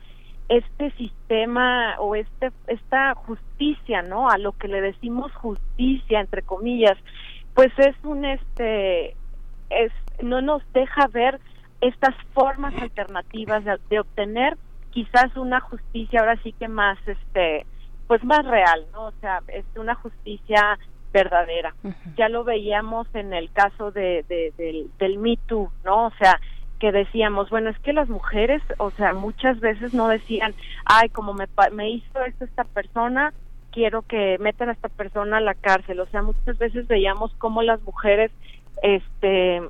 este 0.51 0.91
sistema 0.99 1.99
o 2.01 2.15
este 2.15 2.53
esta 2.67 3.15
justicia, 3.15 4.03
¿no? 4.03 4.29
A 4.29 4.37
lo 4.37 4.53
que 4.53 4.69
le 4.69 4.83
decimos 4.83 5.33
justicia 5.37 6.21
entre 6.21 6.43
comillas, 6.43 6.99
pues 7.55 7.73
es 7.79 7.97
un 8.05 8.27
este 8.27 9.17
es 9.71 9.91
no 10.23 10.41
nos 10.41 10.63
deja 10.73 11.07
ver 11.09 11.39
estas 11.81 12.15
formas 12.33 12.75
alternativas 12.81 13.65
de, 13.65 13.79
de 13.91 14.01
obtener 14.01 14.57
quizás 14.91 15.37
una 15.37 15.61
justicia 15.61 16.21
ahora 16.21 16.37
sí 16.43 16.53
que 16.53 16.69
más 16.69 16.99
este 17.07 17.67
pues 18.07 18.23
más 18.25 18.45
real, 18.47 18.87
¿no? 18.93 19.07
O 19.07 19.13
sea, 19.21 19.41
es 19.49 19.65
una 19.77 19.95
justicia 19.97 20.79
verdadera. 21.13 21.75
Ya 22.17 22.29
lo 22.29 22.45
veíamos 22.45 23.07
en 23.15 23.33
el 23.33 23.51
caso 23.53 23.91
de, 23.91 24.25
de- 24.29 24.53
del, 24.57 24.91
del 24.99 25.19
Me 25.19 25.37
Too, 25.47 25.71
¿no? 25.85 26.07
O 26.07 26.11
sea, 26.21 26.39
que 26.79 26.93
decíamos, 26.93 27.51
bueno, 27.51 27.69
es 27.71 27.79
que 27.81 27.93
las 27.93 28.09
mujeres, 28.09 28.63
o 28.79 28.91
sea, 28.93 29.13
muchas 29.13 29.59
veces 29.61 29.93
no 29.93 30.07
decían, 30.09 30.55
ay, 30.85 31.09
como 31.09 31.33
me, 31.35 31.47
me 31.73 31.91
hizo 31.91 32.23
esto 32.25 32.45
esta 32.45 32.65
persona, 32.65 33.33
quiero 33.73 34.03
que 34.03 34.37
metan 34.39 34.69
a 34.69 34.73
esta 34.73 34.89
persona 34.89 35.39
a 35.39 35.41
la 35.41 35.55
cárcel. 35.55 35.99
O 36.01 36.07
sea, 36.07 36.23
muchas 36.23 36.59
veces 36.59 36.87
veíamos 36.87 37.35
cómo 37.39 37.63
las 37.63 37.83
mujeres, 37.83 38.31
este, 38.83 39.63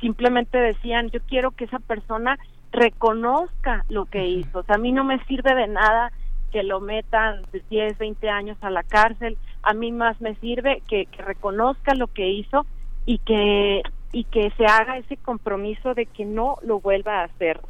simplemente 0.00 0.58
decían, 0.58 1.10
yo 1.10 1.20
quiero 1.28 1.50
que 1.52 1.64
esa 1.64 1.78
persona 1.78 2.38
reconozca 2.72 3.84
lo 3.88 4.06
que 4.06 4.26
hizo. 4.26 4.60
O 4.60 4.62
sea, 4.62 4.76
a 4.76 4.78
mí 4.78 4.92
no 4.92 5.04
me 5.04 5.22
sirve 5.24 5.54
de 5.54 5.68
nada 5.68 6.12
que 6.52 6.62
lo 6.62 6.80
metan 6.80 7.42
de 7.52 7.62
10, 7.70 7.98
20 7.98 8.28
años 8.28 8.58
a 8.60 8.70
la 8.70 8.82
cárcel. 8.82 9.38
A 9.62 9.74
mí 9.74 9.92
más 9.92 10.20
me 10.20 10.34
sirve 10.36 10.82
que, 10.88 11.06
que 11.06 11.22
reconozca 11.22 11.94
lo 11.94 12.08
que 12.08 12.28
hizo 12.28 12.66
y 13.06 13.18
que 13.18 13.82
y 14.12 14.24
que 14.24 14.50
se 14.56 14.66
haga 14.66 14.98
ese 14.98 15.16
compromiso 15.16 15.94
de 15.94 16.06
que 16.06 16.24
no 16.24 16.56
lo 16.62 16.80
vuelva 16.80 17.20
a 17.20 17.24
hacer. 17.24 17.60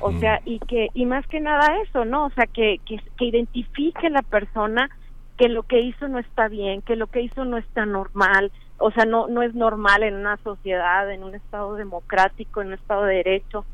O 0.00 0.12
sea, 0.12 0.40
y 0.44 0.60
que 0.60 0.88
y 0.94 1.06
más 1.06 1.26
que 1.26 1.40
nada 1.40 1.66
eso, 1.84 2.04
¿no? 2.04 2.26
O 2.26 2.30
sea, 2.30 2.46
que, 2.46 2.78
que, 2.86 3.00
que 3.18 3.24
identifique 3.24 4.08
la 4.10 4.22
persona 4.22 4.88
que 5.36 5.48
lo 5.48 5.64
que 5.64 5.80
hizo 5.80 6.06
no 6.06 6.20
está 6.20 6.46
bien, 6.46 6.82
que 6.82 6.94
lo 6.94 7.08
que 7.08 7.22
hizo 7.22 7.44
no 7.44 7.56
está 7.56 7.84
normal, 7.84 8.52
o 8.82 8.90
sea, 8.92 9.04
no 9.04 9.28
no 9.28 9.42
es 9.42 9.54
normal 9.54 10.02
en 10.02 10.14
una 10.14 10.36
sociedad, 10.38 11.10
en 11.10 11.22
un 11.24 11.34
estado 11.34 11.74
democrático, 11.76 12.60
en 12.60 12.68
un 12.68 12.74
estado 12.74 13.04
de 13.04 13.16
derecho. 13.16 13.64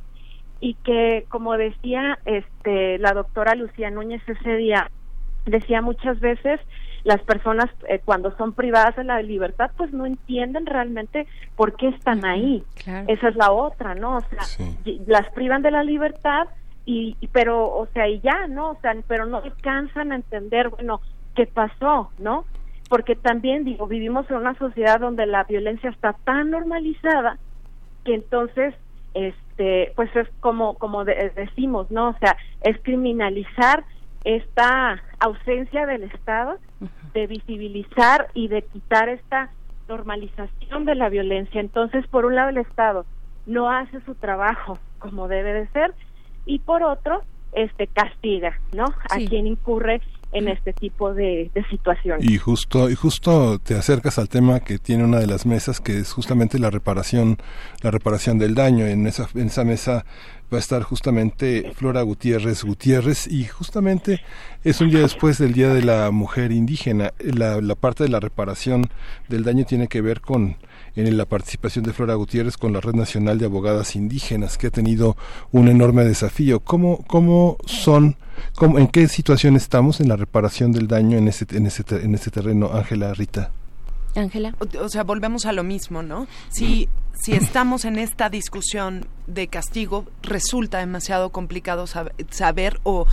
Y 0.60 0.74
que 0.84 1.24
como 1.28 1.56
decía 1.56 2.18
este 2.24 2.98
la 2.98 3.12
doctora 3.12 3.54
Lucía 3.54 3.90
Núñez 3.90 4.22
ese 4.28 4.56
día 4.56 4.90
decía 5.46 5.80
muchas 5.82 6.18
veces 6.20 6.60
las 7.04 7.22
personas 7.22 7.66
eh, 7.88 8.00
cuando 8.04 8.36
son 8.36 8.52
privadas 8.52 8.96
de 8.96 9.04
la 9.04 9.22
libertad 9.22 9.70
pues 9.76 9.92
no 9.92 10.04
entienden 10.04 10.66
realmente 10.66 11.28
por 11.56 11.76
qué 11.76 11.88
están 11.88 12.24
ahí. 12.24 12.64
esa 13.06 13.28
es 13.28 13.36
la 13.36 13.52
otra 13.52 13.94
no 13.94 14.16
o 14.16 14.20
sea 14.20 14.38
las 15.06 15.30
privan 15.30 15.62
de 15.62 15.70
la 15.70 15.84
libertad 15.84 16.48
y, 16.84 17.16
y- 17.20 17.28
pero 17.28 17.72
o 17.72 17.86
sea 17.94 18.08
y 18.08 18.20
ya 18.20 18.48
no 18.48 18.70
o 18.70 18.78
sea 18.82 18.94
pero 19.06 19.26
no 19.26 19.38
alcanzan 19.38 20.10
a 20.10 20.16
entender 20.16 20.70
bueno 20.70 21.00
qué 21.36 21.46
pasó 21.46 22.10
no 22.18 22.44
porque 22.88 23.16
también 23.16 23.64
digo 23.64 23.86
vivimos 23.86 24.28
en 24.30 24.36
una 24.36 24.54
sociedad 24.54 25.00
donde 25.00 25.26
la 25.26 25.44
violencia 25.44 25.90
está 25.90 26.14
tan 26.24 26.50
normalizada 26.50 27.38
que 28.04 28.14
entonces 28.14 28.74
este 29.14 29.92
pues 29.96 30.14
es 30.16 30.28
como 30.40 30.74
como 30.74 31.04
de- 31.04 31.32
decimos 31.34 31.90
no 31.90 32.10
o 32.10 32.16
sea 32.18 32.36
es 32.62 32.78
criminalizar 32.82 33.84
esta 34.24 35.02
ausencia 35.20 35.86
del 35.86 36.04
Estado 36.04 36.58
de 37.14 37.26
visibilizar 37.26 38.28
y 38.34 38.48
de 38.48 38.62
quitar 38.62 39.08
esta 39.08 39.50
normalización 39.88 40.84
de 40.84 40.94
la 40.94 41.08
violencia. 41.08 41.60
Entonces 41.60 42.06
por 42.08 42.26
un 42.26 42.34
lado 42.34 42.50
el 42.50 42.58
Estado 42.58 43.06
no 43.46 43.70
hace 43.70 44.00
su 44.02 44.14
trabajo 44.14 44.78
como 44.98 45.28
debe 45.28 45.52
de 45.54 45.68
ser 45.68 45.94
y 46.46 46.58
por 46.58 46.82
otro 46.82 47.22
este 47.52 47.86
castiga 47.86 48.58
no 48.74 48.84
a 49.10 49.16
quien 49.28 49.46
incurre 49.46 50.00
en 50.32 50.48
este 50.48 50.72
tipo 50.72 51.14
de, 51.14 51.50
de 51.54 51.64
situaciones 51.68 52.24
Y 52.24 52.38
justo, 52.38 52.90
y 52.90 52.94
justo 52.94 53.58
te 53.58 53.74
acercas 53.74 54.18
al 54.18 54.28
tema 54.28 54.60
que 54.60 54.78
tiene 54.78 55.04
una 55.04 55.18
de 55.18 55.26
las 55.26 55.46
mesas, 55.46 55.80
que 55.80 55.98
es 55.98 56.12
justamente 56.12 56.58
la 56.58 56.70
reparación, 56.70 57.38
la 57.82 57.90
reparación 57.90 58.38
del 58.38 58.54
daño. 58.54 58.86
En 58.86 59.06
esa, 59.06 59.28
en 59.34 59.46
esa 59.46 59.64
mesa 59.64 60.04
va 60.52 60.56
a 60.56 60.60
estar 60.60 60.82
justamente 60.82 61.72
Flora 61.74 62.02
Gutiérrez 62.02 62.64
Gutiérrez 62.64 63.26
y 63.26 63.44
justamente 63.44 64.20
es 64.64 64.80
un 64.80 64.90
día 64.90 65.00
después 65.00 65.38
del 65.38 65.52
Día 65.52 65.72
de 65.72 65.82
la 65.82 66.10
Mujer 66.10 66.52
Indígena. 66.52 67.12
La, 67.18 67.60
la 67.60 67.74
parte 67.74 68.04
de 68.04 68.10
la 68.10 68.20
reparación 68.20 68.88
del 69.28 69.44
daño 69.44 69.64
tiene 69.64 69.88
que 69.88 70.00
ver 70.00 70.20
con 70.20 70.56
en 70.96 71.16
la 71.16 71.24
participación 71.24 71.84
de 71.84 71.92
Flora 71.92 72.14
Gutiérrez 72.14 72.56
con 72.56 72.72
la 72.72 72.80
Red 72.80 72.94
Nacional 72.94 73.38
de 73.38 73.46
Abogadas 73.46 73.96
Indígenas, 73.96 74.58
que 74.58 74.68
ha 74.68 74.70
tenido 74.70 75.16
un 75.52 75.68
enorme 75.68 76.04
desafío. 76.04 76.60
¿Cómo, 76.60 77.04
cómo 77.06 77.56
son, 77.66 78.16
cómo, 78.56 78.78
en 78.78 78.88
qué 78.88 79.08
situación 79.08 79.56
estamos 79.56 80.00
en 80.00 80.08
la 80.08 80.16
reparación 80.16 80.72
del 80.72 80.88
daño 80.88 81.18
en 81.18 81.28
ese, 81.28 81.46
en 81.50 81.66
ese, 81.66 81.84
en 81.90 82.14
ese 82.14 82.30
terreno, 82.30 82.70
Ángela 82.72 83.14
Rita? 83.14 83.50
Ángela. 84.16 84.54
O, 84.58 84.84
o 84.84 84.88
sea, 84.88 85.04
volvemos 85.04 85.46
a 85.46 85.52
lo 85.52 85.62
mismo, 85.62 86.02
¿no? 86.02 86.26
Si, 86.50 86.88
si 87.22 87.32
estamos 87.32 87.84
en 87.84 87.98
esta 87.98 88.30
discusión 88.30 89.06
de 89.26 89.46
castigo, 89.48 90.06
resulta 90.22 90.78
demasiado 90.78 91.30
complicado 91.30 91.84
sab- 91.86 92.12
saber 92.30 92.80
o 92.82 93.06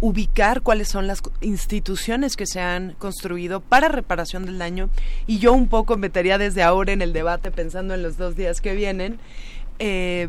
ubicar 0.00 0.60
cuáles 0.62 0.88
son 0.88 1.06
las 1.06 1.22
instituciones 1.40 2.36
que 2.36 2.46
se 2.46 2.60
han 2.60 2.92
construido 2.98 3.60
para 3.60 3.88
reparación 3.88 4.44
del 4.44 4.58
daño 4.58 4.90
y 5.26 5.38
yo 5.38 5.52
un 5.52 5.68
poco 5.68 5.96
metería 5.96 6.36
desde 6.38 6.62
ahora 6.62 6.92
en 6.92 7.00
el 7.02 7.12
debate 7.12 7.50
pensando 7.50 7.94
en 7.94 8.02
los 8.02 8.16
dos 8.18 8.36
días 8.36 8.60
que 8.60 8.74
vienen 8.74 9.18
eh, 9.78 10.28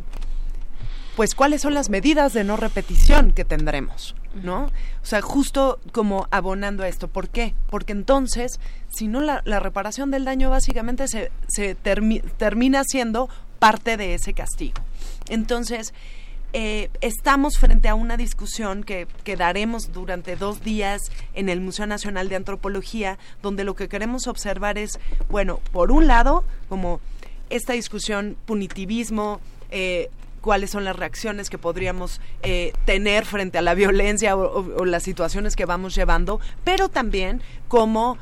pues 1.16 1.36
cuáles 1.36 1.62
son 1.62 1.74
las 1.74 1.90
medidas 1.90 2.34
de 2.34 2.44
no 2.44 2.58
repetición 2.58 3.32
que 3.32 3.44
tendremos, 3.44 4.16
¿no? 4.44 4.66
O 4.66 5.06
sea, 5.06 5.22
justo 5.22 5.80
como 5.92 6.28
abonando 6.30 6.84
a 6.84 6.88
esto. 6.88 7.08
¿Por 7.08 7.28
qué? 7.28 7.56
Porque 7.72 7.92
entonces, 7.92 8.60
si 8.90 9.08
no, 9.08 9.20
la, 9.22 9.42
la 9.44 9.60
reparación 9.60 10.12
del 10.12 10.26
daño 10.26 10.52
básicamente 10.52 11.08
se, 11.08 11.32
se 11.48 11.76
termi- 11.76 12.22
termina 12.38 12.84
siendo 12.84 13.30
parte 13.58 13.98
de 13.98 14.14
ese 14.14 14.34
castigo. 14.34 14.76
Entonces, 15.28 15.94
eh, 16.54 16.90
estamos 17.02 17.58
frente 17.60 17.88
a 17.90 17.96
una 17.96 18.18
discusión 18.18 18.84
que, 18.84 19.08
que 19.24 19.36
daremos 19.36 19.92
durante 19.94 20.36
dos 20.36 20.64
días 20.64 21.12
en 21.34 21.50
el 21.50 21.62
Museo 21.62 21.86
Nacional 21.88 22.30
de 22.30 22.36
Antropología, 22.38 23.18
donde 23.42 23.64
lo 23.64 23.76
que 23.76 23.90
queremos 23.90 24.28
observar 24.28 24.78
es, 24.78 25.00
bueno, 25.30 25.60
por 25.72 25.92
un 25.92 26.08
lado, 26.08 26.44
como 26.70 27.00
esta 27.50 27.74
discusión 27.74 28.38
punitivismo, 28.46 29.40
eh, 29.72 30.10
cuáles 30.42 30.70
son 30.72 30.86
las 30.86 30.96
reacciones 30.96 31.50
que 31.50 31.58
podríamos 31.58 32.22
eh, 32.44 32.72
tener 32.86 33.26
frente 33.26 33.58
a 33.58 33.62
la 33.62 33.74
violencia 33.74 34.36
o, 34.38 34.78
o- 34.82 34.86
las 34.86 35.04
situaciones 35.04 35.56
que 35.56 35.66
vamos 35.66 35.94
llevando, 35.96 36.40
pero 36.64 36.88
también 36.90 37.42
cómo, 37.68 38.18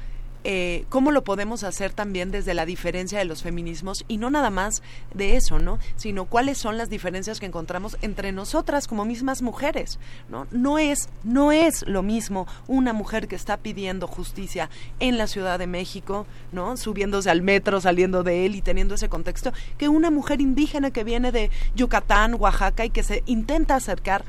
eh, 0.48 0.86
cómo 0.90 1.10
lo 1.10 1.24
podemos 1.24 1.64
hacer 1.64 1.92
también 1.92 2.30
desde 2.30 2.54
la 2.54 2.68
diferencia 2.68 3.18
de 3.18 3.26
los 3.26 3.42
feminismos 3.42 4.06
y 4.08 4.18
no 4.18 4.30
nada 4.30 4.52
más 4.52 4.84
de 5.16 5.36
eso, 5.38 5.58
¿no? 5.58 5.80
Sino 5.96 6.26
cuáles 6.26 6.60
son 6.60 6.78
las 6.78 6.88
diferencias 6.88 7.40
que 7.40 7.48
encontramos 7.48 7.98
entre 8.04 8.32
nosotras 8.32 8.88
como 8.88 9.06
mismas 9.06 9.42
mujeres, 9.42 9.98
¿no? 10.30 10.46
No 10.52 10.78
es, 10.78 11.10
no 11.24 11.52
es 11.52 11.84
lo 11.88 12.04
mismo 12.04 12.46
una 12.68 12.94
mujer 12.94 13.28
que 13.28 13.36
está 13.36 13.58
pidiendo 13.58 14.06
justicia 14.06 14.70
en 15.00 15.18
la 15.18 15.26
Ciudad 15.26 15.58
de 15.58 15.66
México, 15.66 16.28
¿no? 16.52 16.78
Subiéndose 16.78 17.32
al 17.32 17.42
metro, 17.42 17.82
saliendo 17.82 18.22
de 18.22 18.46
él 18.46 18.54
y 18.54 18.62
teniendo 18.62 18.94
ese 18.94 19.10
contexto, 19.10 19.52
que 19.80 19.90
una 19.90 20.12
mujer 20.12 20.42
indígena 20.42 20.92
que 20.92 21.04
viene 21.04 21.32
de 21.32 21.50
Yucatán, 21.76 22.36
Oaxaca 22.36 22.86
y 22.86 22.92
que 22.92 23.02
se 23.02 23.24
intenta 23.26 23.74
acercar 23.74 24.24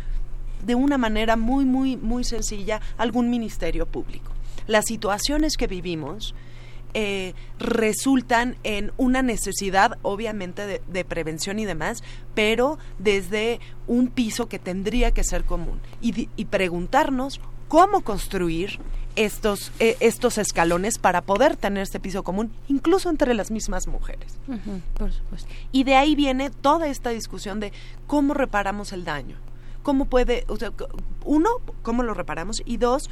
de 0.64 0.74
una 0.74 0.96
manera 0.96 1.36
muy, 1.36 1.66
muy, 1.66 1.98
muy 1.98 2.24
sencilla 2.24 2.80
a 2.96 3.02
algún 3.02 3.28
ministerio 3.28 3.84
público. 3.84 4.35
Las 4.66 4.86
situaciones 4.86 5.56
que 5.56 5.66
vivimos 5.66 6.34
eh, 6.94 7.34
resultan 7.58 8.56
en 8.62 8.92
una 8.96 9.22
necesidad, 9.22 9.98
obviamente, 10.02 10.66
de, 10.66 10.82
de 10.86 11.04
prevención 11.04 11.58
y 11.58 11.64
demás, 11.64 12.02
pero 12.34 12.78
desde 12.98 13.60
un 13.86 14.08
piso 14.08 14.48
que 14.48 14.58
tendría 14.58 15.10
que 15.10 15.24
ser 15.24 15.44
común. 15.44 15.80
Y, 16.00 16.28
y 16.36 16.44
preguntarnos 16.46 17.40
cómo 17.68 18.00
construir 18.02 18.78
estos, 19.16 19.72
eh, 19.78 19.96
estos 20.00 20.38
escalones 20.38 20.98
para 20.98 21.22
poder 21.22 21.56
tener 21.56 21.82
este 21.82 22.00
piso 22.00 22.22
común, 22.22 22.52
incluso 22.68 23.10
entre 23.10 23.34
las 23.34 23.50
mismas 23.50 23.88
mujeres. 23.88 24.38
Ujú, 24.46 24.80
por 24.94 25.12
supuesto. 25.12 25.48
Y 25.72 25.84
de 25.84 25.96
ahí 25.96 26.14
viene 26.14 26.50
toda 26.50 26.88
esta 26.88 27.10
discusión 27.10 27.60
de 27.60 27.72
cómo 28.06 28.34
reparamos 28.34 28.92
el 28.92 29.04
daño. 29.04 29.36
¿Cómo 29.82 30.06
puede, 30.06 30.44
o 30.48 30.56
sea, 30.56 30.72
uno, 31.24 31.48
cómo 31.82 32.02
lo 32.02 32.12
reparamos? 32.12 32.62
Y 32.66 32.76
dos, 32.76 33.08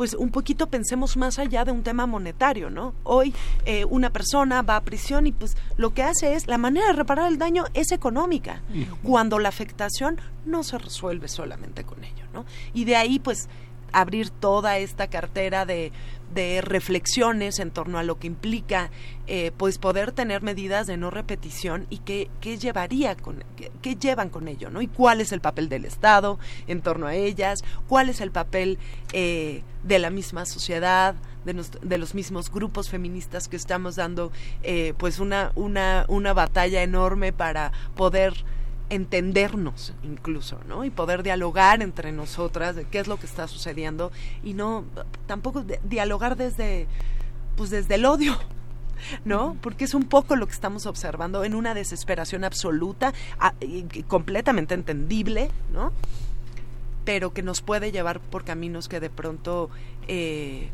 pues 0.00 0.14
un 0.14 0.30
poquito 0.30 0.66
pensemos 0.70 1.18
más 1.18 1.38
allá 1.38 1.62
de 1.66 1.72
un 1.72 1.82
tema 1.82 2.06
monetario, 2.06 2.70
¿no? 2.70 2.94
Hoy 3.04 3.34
eh, 3.66 3.84
una 3.84 4.08
persona 4.08 4.62
va 4.62 4.76
a 4.76 4.80
prisión 4.80 5.26
y 5.26 5.32
pues 5.32 5.58
lo 5.76 5.92
que 5.92 6.02
hace 6.02 6.32
es, 6.32 6.46
la 6.46 6.56
manera 6.56 6.86
de 6.86 6.94
reparar 6.94 7.30
el 7.30 7.36
daño 7.36 7.66
es 7.74 7.92
económica, 7.92 8.62
cuando 9.02 9.38
la 9.38 9.50
afectación 9.50 10.18
no 10.46 10.62
se 10.62 10.78
resuelve 10.78 11.28
solamente 11.28 11.84
con 11.84 12.02
ello, 12.02 12.24
¿no? 12.32 12.46
Y 12.72 12.86
de 12.86 12.96
ahí 12.96 13.18
pues 13.18 13.50
abrir 13.92 14.30
toda 14.30 14.78
esta 14.78 15.08
cartera 15.08 15.66
de, 15.66 15.92
de 16.34 16.60
reflexiones 16.60 17.58
en 17.58 17.70
torno 17.70 17.98
a 17.98 18.02
lo 18.02 18.18
que 18.18 18.26
implica 18.26 18.90
eh, 19.26 19.52
pues 19.56 19.78
poder 19.78 20.12
tener 20.12 20.42
medidas 20.42 20.86
de 20.86 20.96
no 20.96 21.10
repetición 21.10 21.86
y 21.90 21.98
qué, 21.98 22.30
qué 22.40 22.56
llevaría 22.58 23.16
con 23.16 23.42
qué, 23.56 23.70
qué 23.82 23.96
llevan 23.96 24.28
con 24.30 24.46
ello 24.48 24.70
no 24.70 24.80
y 24.82 24.86
cuál 24.88 25.20
es 25.20 25.32
el 25.32 25.40
papel 25.40 25.68
del 25.68 25.84
Estado 25.84 26.38
en 26.66 26.82
torno 26.82 27.06
a 27.06 27.14
ellas 27.14 27.60
cuál 27.88 28.08
es 28.08 28.20
el 28.20 28.30
papel 28.30 28.78
eh, 29.12 29.62
de 29.82 29.98
la 29.98 30.10
misma 30.10 30.46
sociedad 30.46 31.14
de, 31.44 31.54
nos- 31.54 31.70
de 31.82 31.98
los 31.98 32.14
mismos 32.14 32.50
grupos 32.50 32.90
feministas 32.90 33.48
que 33.48 33.56
estamos 33.56 33.96
dando 33.96 34.30
eh, 34.62 34.94
pues 34.98 35.18
una 35.20 35.52
una 35.54 36.04
una 36.08 36.32
batalla 36.32 36.82
enorme 36.82 37.32
para 37.32 37.72
poder 37.96 38.34
entendernos 38.90 39.94
incluso, 40.02 40.58
¿no? 40.68 40.84
Y 40.84 40.90
poder 40.90 41.22
dialogar 41.22 41.80
entre 41.82 42.12
nosotras 42.12 42.76
de 42.76 42.84
qué 42.84 42.98
es 42.98 43.06
lo 43.08 43.16
que 43.18 43.26
está 43.26 43.48
sucediendo 43.48 44.12
y 44.44 44.52
no 44.54 44.84
tampoco 45.26 45.62
de- 45.62 45.80
dialogar 45.84 46.36
desde 46.36 46.86
pues 47.56 47.70
desde 47.70 47.94
el 47.94 48.04
odio, 48.04 48.36
¿no? 49.24 49.56
Porque 49.60 49.84
es 49.84 49.94
un 49.94 50.04
poco 50.04 50.36
lo 50.36 50.46
que 50.46 50.52
estamos 50.52 50.86
observando 50.86 51.44
en 51.44 51.54
una 51.54 51.72
desesperación 51.72 52.44
absoluta 52.44 53.12
a- 53.38 53.54
y 53.60 53.86
y 53.92 54.02
completamente 54.02 54.74
entendible, 54.74 55.50
¿no? 55.72 55.92
Pero 57.04 57.32
que 57.32 57.42
nos 57.42 57.62
puede 57.62 57.92
llevar 57.92 58.20
por 58.20 58.44
caminos 58.44 58.88
que 58.88 59.00
de 59.00 59.08
pronto 59.10 59.70
eh, 60.08 60.68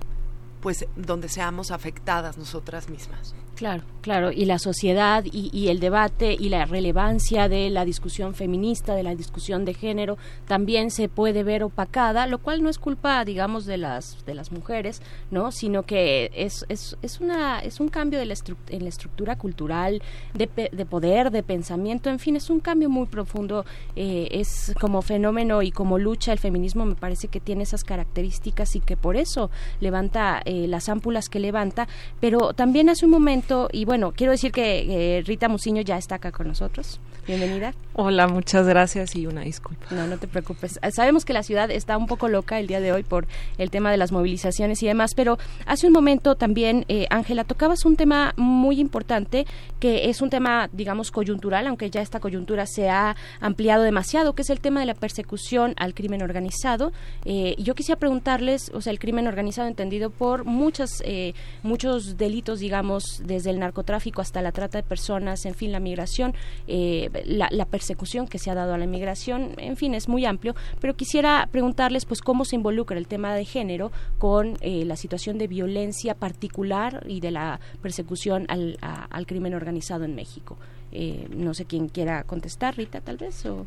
pues 0.60 0.86
donde 0.96 1.28
seamos 1.28 1.70
afectadas 1.70 2.38
nosotras 2.38 2.88
mismas. 2.88 3.34
Claro, 3.56 3.84
claro, 4.02 4.32
y 4.32 4.44
la 4.44 4.58
sociedad 4.58 5.24
y, 5.24 5.48
y, 5.50 5.68
el 5.68 5.80
debate 5.80 6.36
y 6.38 6.50
la 6.50 6.66
relevancia 6.66 7.48
de 7.48 7.70
la 7.70 7.86
discusión 7.86 8.34
feminista, 8.34 8.94
de 8.94 9.02
la 9.02 9.14
discusión 9.14 9.64
de 9.64 9.72
género, 9.72 10.18
también 10.46 10.90
se 10.90 11.08
puede 11.08 11.42
ver 11.42 11.62
opacada, 11.62 12.26
lo 12.26 12.36
cual 12.36 12.62
no 12.62 12.68
es 12.68 12.78
culpa, 12.78 13.24
digamos, 13.24 13.64
de 13.64 13.78
las 13.78 14.26
de 14.26 14.34
las 14.34 14.52
mujeres, 14.52 15.00
no, 15.30 15.52
sino 15.52 15.84
que 15.84 16.30
es, 16.34 16.66
es, 16.68 16.98
es 17.00 17.18
una 17.20 17.60
es 17.60 17.80
un 17.80 17.88
cambio 17.88 18.18
de 18.18 18.26
la 18.26 18.34
en 18.68 18.82
la 18.82 18.90
estructura 18.90 19.38
cultural, 19.38 20.02
de, 20.34 20.50
de, 20.70 20.84
poder, 20.84 21.30
de 21.30 21.42
pensamiento, 21.42 22.10
en 22.10 22.18
fin, 22.18 22.36
es 22.36 22.50
un 22.50 22.60
cambio 22.60 22.90
muy 22.90 23.06
profundo, 23.06 23.64
eh, 23.96 24.28
es 24.32 24.74
como 24.78 25.00
fenómeno 25.00 25.62
y 25.62 25.70
como 25.70 25.98
lucha 25.98 26.30
el 26.30 26.38
feminismo 26.38 26.84
me 26.84 26.94
parece 26.94 27.28
que 27.28 27.40
tiene 27.40 27.62
esas 27.62 27.84
características 27.84 28.76
y 28.76 28.80
que 28.80 28.98
por 28.98 29.16
eso 29.16 29.50
levanta 29.80 30.42
eh, 30.44 30.66
las 30.68 30.90
ámpulas 30.90 31.30
que 31.30 31.40
levanta, 31.40 31.88
pero 32.20 32.52
también 32.52 32.90
hace 32.90 33.06
un 33.06 33.12
momento 33.12 33.45
y 33.72 33.84
bueno, 33.84 34.12
quiero 34.16 34.32
decir 34.32 34.52
que 34.52 35.22
Rita 35.26 35.48
Musiño 35.48 35.82
ya 35.82 35.98
está 35.98 36.16
acá 36.16 36.32
con 36.32 36.48
nosotros. 36.48 37.00
Bienvenida. 37.26 37.74
Hola, 37.94 38.28
muchas 38.28 38.68
gracias 38.68 39.16
y 39.16 39.26
una 39.26 39.40
disculpa. 39.40 39.86
No, 39.90 40.06
no 40.06 40.16
te 40.16 40.28
preocupes. 40.28 40.78
Sabemos 40.94 41.24
que 41.24 41.32
la 41.32 41.42
ciudad 41.42 41.70
está 41.70 41.96
un 41.96 42.06
poco 42.06 42.28
loca 42.28 42.60
el 42.60 42.66
día 42.68 42.80
de 42.80 42.92
hoy 42.92 43.02
por 43.02 43.26
el 43.58 43.70
tema 43.70 43.90
de 43.90 43.96
las 43.96 44.12
movilizaciones 44.12 44.82
y 44.82 44.86
demás, 44.86 45.14
pero 45.14 45.38
hace 45.64 45.88
un 45.88 45.92
momento 45.92 46.36
también, 46.36 46.84
eh, 46.88 47.06
Ángela, 47.10 47.42
tocabas 47.42 47.84
un 47.84 47.96
tema 47.96 48.32
muy 48.36 48.78
importante 48.78 49.46
que 49.80 50.08
es 50.08 50.22
un 50.22 50.30
tema, 50.30 50.68
digamos, 50.72 51.10
coyuntural, 51.10 51.66
aunque 51.66 51.90
ya 51.90 52.00
esta 52.00 52.20
coyuntura 52.20 52.66
se 52.66 52.90
ha 52.90 53.16
ampliado 53.40 53.82
demasiado, 53.82 54.34
que 54.34 54.42
es 54.42 54.50
el 54.50 54.60
tema 54.60 54.80
de 54.80 54.86
la 54.86 54.94
persecución 54.94 55.74
al 55.78 55.94
crimen 55.94 56.22
organizado. 56.22 56.92
Eh, 57.24 57.56
yo 57.58 57.74
quisiera 57.74 57.98
preguntarles, 57.98 58.70
o 58.74 58.80
sea, 58.82 58.92
el 58.92 58.98
crimen 58.98 59.26
organizado 59.26 59.68
entendido 59.68 60.10
por 60.10 60.44
muchas, 60.44 61.02
eh, 61.04 61.34
muchos 61.62 62.16
delitos, 62.16 62.60
digamos, 62.60 63.22
desde 63.24 63.50
el 63.50 63.58
narcotráfico 63.58 64.20
hasta 64.20 64.42
la 64.42 64.52
trata 64.52 64.78
de 64.78 64.84
personas, 64.84 65.44
en 65.44 65.54
fin, 65.54 65.72
la 65.72 65.80
migración. 65.80 66.34
Eh, 66.68 67.15
la, 67.24 67.66
persecución 67.66 68.28
que 68.28 68.38
se 68.38 68.50
ha 68.50 68.54
dado 68.54 68.74
a 68.74 68.78
la 68.78 68.84
inmigración, 68.84 69.52
en 69.58 69.76
fin, 69.76 69.94
es 69.94 70.08
muy 70.08 70.24
amplio, 70.24 70.54
pero 70.80 70.94
quisiera 70.94 71.48
preguntarles 71.50 72.04
pues 72.04 72.20
cómo 72.20 72.44
se 72.44 72.56
involucra 72.56 72.98
el 72.98 73.06
tema 73.06 73.34
de 73.34 73.44
género 73.44 73.90
con 74.18 74.56
eh, 74.60 74.84
la 74.84 74.96
situación 74.96 75.38
de 75.38 75.46
violencia 75.46 76.14
particular 76.14 77.04
y 77.08 77.20
de 77.20 77.30
la 77.30 77.60
persecución 77.82 78.46
al, 78.48 78.78
al 78.80 79.26
crimen 79.26 79.54
organizado 79.54 80.04
en 80.04 80.14
México. 80.14 80.56
Eh, 80.92 81.28
no 81.30 81.54
sé 81.54 81.64
quién 81.64 81.88
quiera 81.88 82.22
contestar, 82.22 82.76
Rita, 82.76 83.00
tal 83.00 83.16
vez. 83.16 83.44
O... 83.46 83.66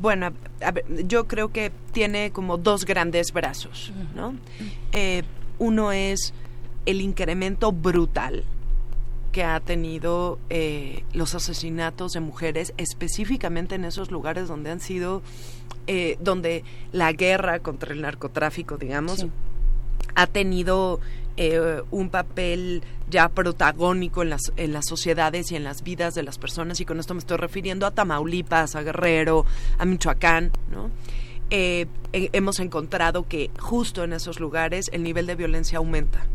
bueno, 0.00 0.32
yo 1.06 1.26
creo 1.26 1.52
que 1.52 1.72
tiene 1.92 2.30
como 2.30 2.56
dos 2.56 2.84
grandes 2.84 3.32
brazos, 3.32 3.92
¿no? 4.14 4.34
uno 5.58 5.90
es 5.90 6.34
el 6.84 7.00
incremento 7.00 7.72
brutal 7.72 8.44
que 9.36 9.44
ha 9.44 9.60
tenido 9.60 10.38
eh, 10.48 11.04
los 11.12 11.34
asesinatos 11.34 12.12
de 12.12 12.20
mujeres, 12.20 12.72
específicamente 12.78 13.74
en 13.74 13.84
esos 13.84 14.10
lugares 14.10 14.48
donde 14.48 14.70
han 14.70 14.80
sido, 14.80 15.20
eh, 15.86 16.16
donde 16.20 16.64
la 16.90 17.12
guerra 17.12 17.58
contra 17.58 17.92
el 17.92 18.00
narcotráfico, 18.00 18.78
digamos, 18.78 19.26
ha 20.14 20.26
tenido 20.26 21.00
eh, 21.36 21.82
un 21.90 22.08
papel 22.08 22.82
ya 23.10 23.28
protagónico 23.28 24.22
en 24.22 24.30
las, 24.30 24.40
en 24.56 24.72
las 24.72 24.86
sociedades 24.86 25.52
y 25.52 25.56
en 25.56 25.64
las 25.64 25.82
vidas 25.82 26.14
de 26.14 26.22
las 26.22 26.38
personas, 26.38 26.80
y 26.80 26.86
con 26.86 26.98
esto 26.98 27.12
me 27.12 27.20
estoy 27.20 27.36
refiriendo 27.36 27.84
a 27.84 27.90
Tamaulipas, 27.90 28.74
a 28.74 28.82
Guerrero, 28.82 29.44
a 29.76 29.84
Michoacán, 29.84 30.50
¿no? 30.72 30.90
hemos 31.50 32.58
encontrado 32.58 33.28
que 33.28 33.50
justo 33.58 34.02
en 34.02 34.14
esos 34.14 34.40
lugares 34.40 34.86
el 34.92 35.02
nivel 35.02 35.26
de 35.26 35.34
violencia 35.34 35.76
aumenta 35.76 36.26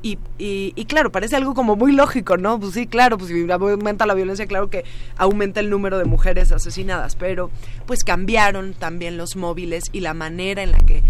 y, 0.00 0.18
y, 0.38 0.84
claro, 0.84 1.10
parece 1.10 1.34
algo 1.34 1.54
como 1.54 1.74
muy 1.74 1.92
lógico, 1.92 2.36
¿no? 2.36 2.60
Pues 2.60 2.74
sí, 2.74 2.86
claro, 2.86 3.18
pues 3.18 3.30
si 3.30 3.50
aumenta 3.50 4.06
la 4.06 4.14
violencia, 4.14 4.46
claro 4.46 4.70
que 4.70 4.84
aumenta 5.16 5.58
el 5.58 5.70
número 5.70 5.98
de 5.98 6.04
mujeres 6.04 6.52
asesinadas, 6.52 7.16
pero 7.16 7.50
pues 7.86 8.04
cambiaron 8.04 8.74
también 8.74 9.16
los 9.16 9.34
móviles 9.34 9.84
y 9.92 10.00
la 10.00 10.14
manera 10.14 10.62
en 10.62 10.70
la 10.70 10.78
que, 10.78 11.02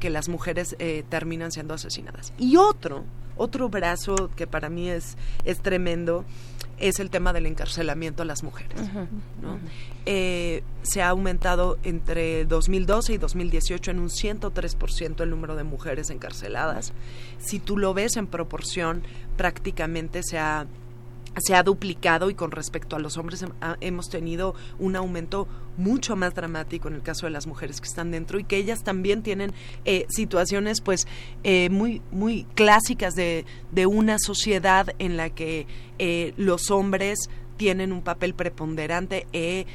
que, 0.00 0.10
las 0.10 0.28
mujeres 0.28 0.74
eh, 0.80 1.04
terminan 1.08 1.52
siendo 1.52 1.74
asesinadas. 1.74 2.32
Y 2.38 2.56
otro, 2.56 3.04
otro 3.36 3.68
brazo 3.68 4.30
que 4.34 4.48
para 4.48 4.68
mí 4.68 4.90
es, 4.90 5.16
es 5.44 5.60
tremendo, 5.60 6.24
es 6.78 6.98
el 6.98 7.10
tema 7.10 7.32
del 7.32 7.46
encarcelamiento 7.46 8.22
a 8.22 8.26
las 8.26 8.42
mujeres. 8.42 8.80
Eh, 10.06 10.62
se 10.82 11.02
ha 11.02 11.10
aumentado 11.10 11.78
entre 11.82 12.44
2012 12.44 13.14
y 13.14 13.18
2018 13.18 13.90
en 13.90 13.98
un 14.00 14.08
103% 14.08 15.22
el 15.22 15.30
número 15.30 15.56
de 15.56 15.64
mujeres 15.64 16.10
encarceladas. 16.10 16.92
Si 17.38 17.60
tú 17.60 17.78
lo 17.78 17.94
ves 17.94 18.16
en 18.16 18.26
proporción, 18.26 19.02
prácticamente 19.36 20.22
se 20.22 20.38
ha 20.38 20.66
se 21.40 21.54
ha 21.54 21.62
duplicado 21.62 22.30
y 22.30 22.34
con 22.34 22.50
respecto 22.50 22.96
a 22.96 22.98
los 22.98 23.16
hombres 23.16 23.44
hemos 23.80 24.08
tenido 24.08 24.54
un 24.78 24.96
aumento 24.96 25.48
mucho 25.76 26.16
más 26.16 26.34
dramático 26.34 26.88
en 26.88 26.94
el 26.94 27.02
caso 27.02 27.26
de 27.26 27.30
las 27.30 27.46
mujeres 27.46 27.80
que 27.80 27.88
están 27.88 28.10
dentro 28.10 28.38
y 28.38 28.44
que 28.44 28.56
ellas 28.56 28.82
también 28.82 29.22
tienen 29.22 29.52
eh, 29.84 30.06
situaciones 30.10 30.80
pues 30.80 31.06
eh, 31.44 31.70
muy 31.70 32.02
muy 32.10 32.44
clásicas 32.54 33.14
de, 33.14 33.46
de, 33.70 33.86
una 33.86 34.18
sociedad 34.18 34.88
en 34.98 35.16
la 35.16 35.30
que 35.30 35.66
eh, 35.98 36.34
los 36.36 36.70
hombres 36.70 37.18
tienen 37.56 37.92
un 37.92 38.02
papel 38.02 38.34
preponderante 38.34 39.26
e 39.32 39.66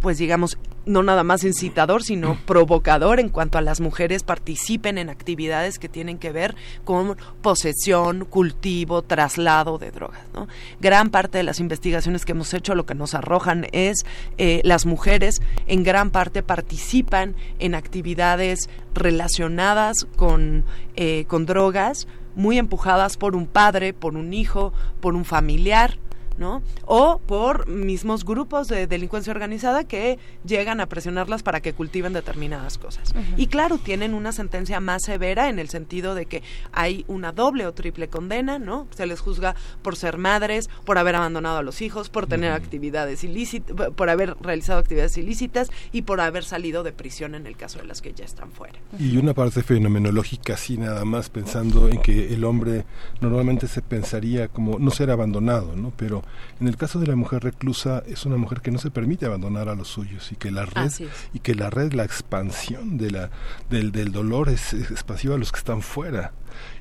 pues 0.00 0.18
digamos, 0.18 0.58
no 0.90 1.02
nada 1.02 1.24
más 1.24 1.44
incitador, 1.44 2.02
sino 2.02 2.38
provocador 2.46 3.20
en 3.20 3.28
cuanto 3.28 3.58
a 3.58 3.62
las 3.62 3.80
mujeres 3.80 4.22
participen 4.22 4.98
en 4.98 5.08
actividades 5.08 5.78
que 5.78 5.88
tienen 5.88 6.18
que 6.18 6.32
ver 6.32 6.54
con 6.84 7.16
posesión, 7.42 8.24
cultivo, 8.24 9.02
traslado 9.02 9.78
de 9.78 9.90
drogas. 9.90 10.20
¿no? 10.34 10.48
Gran 10.80 11.10
parte 11.10 11.38
de 11.38 11.44
las 11.44 11.60
investigaciones 11.60 12.24
que 12.24 12.32
hemos 12.32 12.52
hecho 12.52 12.74
lo 12.74 12.86
que 12.86 12.94
nos 12.94 13.14
arrojan 13.14 13.66
es 13.72 14.04
eh, 14.38 14.60
las 14.64 14.86
mujeres 14.86 15.40
en 15.66 15.82
gran 15.82 16.10
parte 16.10 16.42
participan 16.42 17.34
en 17.58 17.74
actividades 17.74 18.68
relacionadas 18.94 20.06
con, 20.16 20.64
eh, 20.96 21.24
con 21.28 21.46
drogas, 21.46 22.06
muy 22.34 22.58
empujadas 22.58 23.16
por 23.16 23.36
un 23.36 23.46
padre, 23.46 23.92
por 23.92 24.16
un 24.16 24.32
hijo, 24.32 24.72
por 25.00 25.14
un 25.14 25.24
familiar, 25.24 25.98
¿no? 26.40 26.62
O 26.86 27.18
por 27.18 27.68
mismos 27.68 28.24
grupos 28.24 28.66
de 28.66 28.86
delincuencia 28.86 29.30
organizada 29.30 29.84
que 29.84 30.18
llegan 30.44 30.80
a 30.80 30.86
presionarlas 30.86 31.42
para 31.42 31.60
que 31.60 31.74
cultiven 31.74 32.12
determinadas 32.12 32.78
cosas. 32.78 33.14
Y 33.36 33.46
claro, 33.46 33.78
tienen 33.78 34.14
una 34.14 34.32
sentencia 34.32 34.80
más 34.80 35.02
severa 35.04 35.50
en 35.50 35.58
el 35.58 35.68
sentido 35.68 36.14
de 36.14 36.26
que 36.26 36.42
hay 36.72 37.04
una 37.06 37.32
doble 37.32 37.66
o 37.66 37.74
triple 37.74 38.08
condena, 38.08 38.58
¿no? 38.58 38.88
Se 38.96 39.06
les 39.06 39.20
juzga 39.20 39.54
por 39.82 39.96
ser 39.96 40.16
madres, 40.16 40.70
por 40.84 40.98
haber 40.98 41.14
abandonado 41.14 41.58
a 41.58 41.62
los 41.62 41.82
hijos, 41.82 42.08
por 42.08 42.26
tener 42.26 42.52
actividades 42.52 43.22
ilícitas, 43.22 43.90
por 43.90 44.08
haber 44.08 44.36
realizado 44.40 44.80
actividades 44.80 45.16
ilícitas 45.18 45.70
y 45.92 46.02
por 46.02 46.20
haber 46.20 46.44
salido 46.44 46.82
de 46.82 46.92
prisión 46.92 47.34
en 47.34 47.46
el 47.46 47.56
caso 47.56 47.78
de 47.80 47.84
las 47.84 48.00
que 48.00 48.14
ya 48.14 48.24
están 48.24 48.50
fuera. 48.50 48.78
Y 48.98 49.18
una 49.18 49.34
parte 49.34 49.62
fenomenológica, 49.62 50.54
así 50.54 50.78
nada 50.78 51.04
más 51.04 51.28
pensando 51.28 51.88
en 51.88 52.00
que 52.00 52.32
el 52.32 52.44
hombre 52.44 52.86
normalmente 53.20 53.68
se 53.68 53.82
pensaría 53.82 54.48
como 54.48 54.78
no 54.78 54.90
ser 54.90 55.10
abandonado, 55.10 55.76
¿no? 55.76 55.92
Pero 55.96 56.22
en 56.60 56.68
el 56.68 56.76
caso 56.76 57.00
de 57.00 57.06
la 57.06 57.16
mujer 57.16 57.42
reclusa 57.42 58.02
es 58.06 58.26
una 58.26 58.36
mujer 58.36 58.60
que 58.60 58.70
no 58.70 58.78
se 58.78 58.90
permite 58.90 59.26
abandonar 59.26 59.68
a 59.68 59.74
los 59.74 59.88
suyos 59.88 60.30
y 60.30 60.36
que 60.36 60.50
la 60.50 60.66
red 60.66 60.90
y 61.32 61.38
que 61.40 61.54
la 61.54 61.70
red 61.70 61.92
la 61.92 62.04
expansión 62.04 62.98
de 62.98 63.10
la 63.10 63.30
del, 63.70 63.92
del 63.92 64.12
dolor 64.12 64.48
es, 64.50 64.74
expansiva 64.74 65.34
a 65.34 65.38
los 65.38 65.52
que 65.52 65.58
están 65.58 65.82
fuera. 65.82 66.32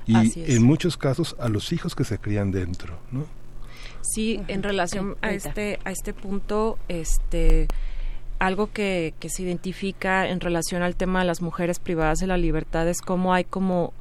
Y 0.05 0.53
en 0.53 0.63
muchos 0.63 0.97
casos 0.97 1.35
a 1.39 1.47
los 1.49 1.71
hijos 1.71 1.95
que 1.95 2.03
se 2.03 2.17
crían 2.17 2.51
dentro, 2.51 2.99
¿no? 3.11 3.25
Sí, 4.01 4.41
en 4.47 4.63
relación 4.63 5.17
a 5.21 5.31
este 5.31 5.79
a 5.85 5.91
este 5.91 6.13
punto, 6.13 6.77
este 6.87 7.67
algo 8.39 8.71
que, 8.71 9.13
que 9.19 9.29
se 9.29 9.43
identifica 9.43 10.27
en 10.27 10.39
relación 10.39 10.81
al 10.81 10.95
tema 10.95 11.19
de 11.19 11.25
las 11.25 11.41
mujeres 11.41 11.79
privadas 11.79 12.19
de 12.19 12.27
la 12.27 12.37
libertad 12.37 12.87
es 12.87 13.01
cómo 13.01 13.33
hay 13.33 13.43
como 13.43 13.93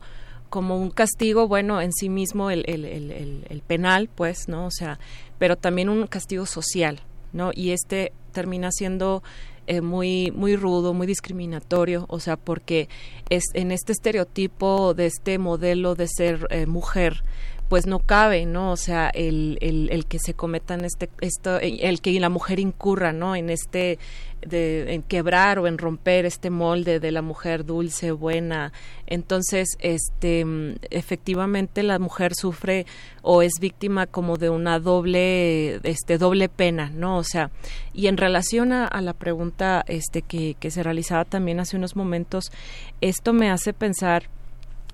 como 0.48 0.78
un 0.78 0.90
castigo, 0.90 1.48
bueno, 1.48 1.80
en 1.80 1.92
sí 1.92 2.08
mismo 2.08 2.50
el, 2.50 2.64
el, 2.66 2.84
el, 2.84 3.62
penal, 3.66 4.08
pues, 4.14 4.48
¿no? 4.48 4.66
O 4.66 4.70
sea, 4.70 4.98
pero 5.38 5.56
también 5.56 5.88
un 5.88 6.06
castigo 6.06 6.46
social, 6.46 7.00
¿no? 7.32 7.50
Y 7.54 7.70
este 7.70 8.12
termina 8.32 8.70
siendo 8.70 9.22
eh, 9.66 9.80
muy, 9.80 10.30
muy 10.30 10.56
rudo, 10.56 10.94
muy 10.94 11.06
discriminatorio, 11.06 12.06
o 12.08 12.20
sea, 12.20 12.36
porque 12.36 12.88
es, 13.28 13.44
en 13.54 13.72
este 13.72 13.92
estereotipo 13.92 14.94
de 14.94 15.06
este 15.06 15.38
modelo 15.38 15.94
de 15.94 16.08
ser 16.08 16.46
eh, 16.50 16.66
mujer, 16.66 17.22
pues 17.68 17.86
no 17.86 17.98
cabe, 17.98 18.46
¿no? 18.46 18.72
O 18.72 18.76
sea, 18.76 19.10
el, 19.10 19.58
el, 19.60 19.90
el 19.90 20.06
que 20.06 20.18
se 20.18 20.32
cometan 20.32 20.84
este, 20.84 21.10
esto, 21.20 21.58
el 21.60 22.00
que 22.00 22.18
la 22.18 22.30
mujer 22.30 22.60
incurra, 22.60 23.12
¿no? 23.12 23.36
En 23.36 23.50
este, 23.50 23.98
de, 24.40 24.94
en 24.94 25.02
quebrar 25.02 25.58
o 25.58 25.66
en 25.66 25.78
romper 25.78 26.26
este 26.26 26.50
molde 26.50 27.00
de 27.00 27.12
la 27.12 27.22
mujer 27.22 27.64
dulce, 27.64 28.12
buena. 28.12 28.72
Entonces, 29.06 29.76
este, 29.80 30.44
efectivamente 30.90 31.82
la 31.82 31.98
mujer 31.98 32.34
sufre 32.34 32.86
o 33.22 33.42
es 33.42 33.52
víctima 33.60 34.06
como 34.06 34.36
de 34.36 34.50
una 34.50 34.78
doble, 34.78 35.76
este, 35.82 36.18
doble 36.18 36.48
pena, 36.48 36.90
¿no? 36.90 37.18
O 37.18 37.24
sea, 37.24 37.50
y 37.92 38.06
en 38.06 38.16
relación 38.16 38.72
a, 38.72 38.86
a 38.86 39.00
la 39.00 39.12
pregunta, 39.12 39.84
este, 39.86 40.22
que, 40.22 40.56
que 40.58 40.70
se 40.70 40.82
realizaba 40.82 41.24
también 41.24 41.60
hace 41.60 41.76
unos 41.76 41.96
momentos, 41.96 42.52
esto 43.00 43.32
me 43.32 43.50
hace 43.50 43.72
pensar 43.72 44.28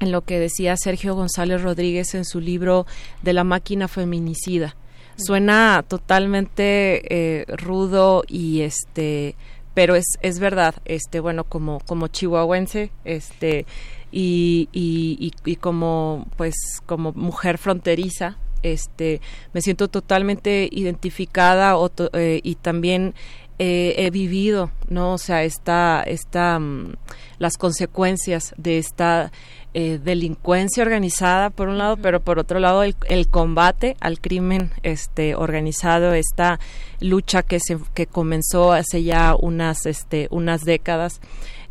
en 0.01 0.13
lo 0.13 0.23
que 0.23 0.39
decía 0.39 0.77
Sergio 0.77 1.15
González 1.15 1.63
Rodríguez 1.63 2.15
en 2.15 2.25
su 2.25 2.41
libro 2.41 2.87
de 3.23 3.33
la 3.33 3.45
máquina 3.45 3.89
feminicida. 3.89 4.77
Suena 5.17 5.85
totalmente 5.87 7.03
eh, 7.41 7.45
rudo 7.49 8.25
y 8.27 8.63
este 8.63 9.37
pero 9.75 9.97
es, 9.97 10.05
es 10.23 10.39
verdad, 10.39 10.77
este 10.85 11.19
bueno, 11.19 11.43
como, 11.43 11.81
como 11.81 12.07
chihuahuense, 12.07 12.93
este, 13.05 13.67
y, 14.13 14.69
y, 14.73 15.33
y, 15.45 15.57
como 15.57 16.29
pues 16.37 16.55
como 16.87 17.13
mujer 17.13 17.59
fronteriza, 17.59 18.39
este, 18.63 19.21
me 19.53 19.61
siento 19.61 19.89
totalmente 19.89 20.69
identificada 20.71 21.75
eh, 22.13 22.41
y 22.43 22.55
también 22.55 23.15
eh, 23.59 23.95
he 23.99 24.11
vivido, 24.11 24.71
¿no? 24.89 25.15
O 25.15 25.19
sea, 25.19 25.43
esta, 25.43 26.03
esta, 26.07 26.59
mm, 26.59 26.95
las 27.39 27.57
consecuencias 27.59 28.55
de 28.57 28.79
esta 28.79 29.33
eh, 29.75 29.99
delincuencia 30.03 30.85
organizada 30.85 31.51
por 31.51 31.69
un 31.69 31.79
lado, 31.79 31.97
pero 31.97 32.21
por 32.21 32.39
otro 32.39 32.61
lado 32.61 32.85
el, 32.85 32.95
el, 33.09 33.27
combate 33.29 33.97
al 34.01 34.21
crimen 34.21 34.71
este 34.85 35.35
organizado, 35.35 36.15
esta 36.15 36.61
lucha 37.01 37.43
que 37.43 37.59
se 37.61 37.79
que 37.93 38.07
comenzó 38.07 38.73
hace 38.73 39.03
ya 39.03 39.35
unas 39.37 39.85
este 39.87 40.29
unas 40.31 40.63
décadas 40.63 41.21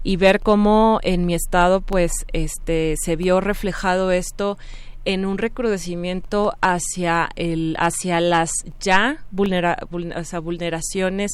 y 0.04 0.18
ver 0.18 0.42
cómo 0.42 1.00
en 1.02 1.26
mi 1.26 1.34
estado 1.34 1.80
pues 1.80 2.12
este 2.34 2.96
se 3.02 3.16
vio 3.16 3.40
reflejado 3.40 4.12
esto 4.12 4.58
en 5.06 5.26
un 5.26 5.38
recrudecimiento 5.38 6.54
hacia 6.62 7.30
el 7.36 7.76
hacia 7.78 8.22
las 8.22 8.52
ya 8.80 9.24
vulnera, 9.32 9.78
sea, 10.24 10.40
vulneraciones 10.40 11.32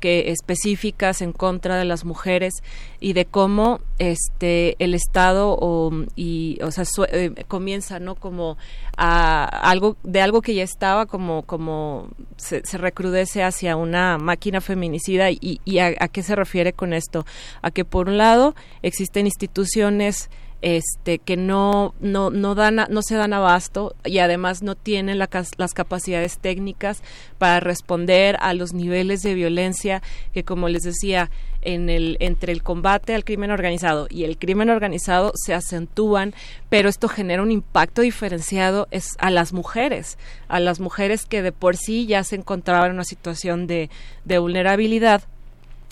que 0.00 0.30
específicas 0.30 1.20
en 1.20 1.32
contra 1.32 1.76
de 1.76 1.84
las 1.84 2.06
mujeres 2.06 2.54
y 3.00 3.12
de 3.12 3.26
cómo 3.26 3.80
este 3.98 4.82
el 4.82 4.94
estado 4.94 5.56
o 5.60 5.90
y 6.16 6.58
o 6.62 6.70
sea 6.70 6.84
eh, 7.12 7.34
comienza 7.46 8.00
no 8.00 8.14
como 8.14 8.56
a 8.96 9.44
algo 9.44 9.98
de 10.02 10.22
algo 10.22 10.40
que 10.40 10.54
ya 10.54 10.64
estaba 10.64 11.04
como 11.04 11.42
como 11.42 12.08
se, 12.36 12.62
se 12.64 12.78
recrudece 12.78 13.42
hacia 13.42 13.76
una 13.76 14.16
máquina 14.18 14.60
feminicida. 14.60 15.30
Y, 15.30 15.60
y 15.64 15.78
a, 15.78 15.94
a 15.98 16.08
qué 16.08 16.22
se 16.22 16.34
refiere 16.34 16.72
con 16.72 16.92
esto 16.92 17.26
a 17.62 17.70
que 17.70 17.84
por 17.84 18.08
un 18.08 18.16
lado 18.16 18.54
existen 18.82 19.26
instituciones 19.26 20.30
este 20.62 21.18
que 21.18 21.36
no 21.36 21.94
no 22.00 22.30
no 22.30 22.54
no 22.54 23.02
se 23.02 23.14
dan 23.14 23.32
abasto 23.32 23.94
y 24.04 24.18
además 24.18 24.62
no 24.62 24.74
tienen 24.74 25.18
la, 25.18 25.28
las 25.56 25.72
capacidades 25.72 26.38
técnicas 26.38 27.02
para 27.38 27.60
responder 27.60 28.36
a 28.40 28.52
los 28.54 28.72
niveles 28.72 29.22
de 29.22 29.34
violencia 29.34 30.02
que 30.32 30.44
como 30.44 30.68
les 30.68 30.82
decía 30.82 31.30
en 31.62 31.88
el 31.90 32.16
entre 32.20 32.52
el 32.52 32.62
combate 32.62 33.14
al 33.14 33.24
crimen 33.24 33.50
organizado 33.50 34.06
y 34.10 34.24
el 34.24 34.38
crimen 34.38 34.70
organizado 34.70 35.32
se 35.34 35.54
acentúan 35.54 36.34
pero 36.68 36.88
esto 36.88 37.08
genera 37.08 37.42
un 37.42 37.50
impacto 37.50 38.02
diferenciado 38.02 38.88
a 39.18 39.30
las 39.30 39.52
mujeres 39.52 40.18
a 40.48 40.60
las 40.60 40.80
mujeres 40.80 41.24
que 41.24 41.42
de 41.42 41.52
por 41.52 41.76
sí 41.76 42.06
ya 42.06 42.24
se 42.24 42.36
encontraban 42.36 42.90
en 42.90 42.94
una 42.94 43.04
situación 43.04 43.66
de 43.66 43.88
vulnerabilidad. 44.24 45.22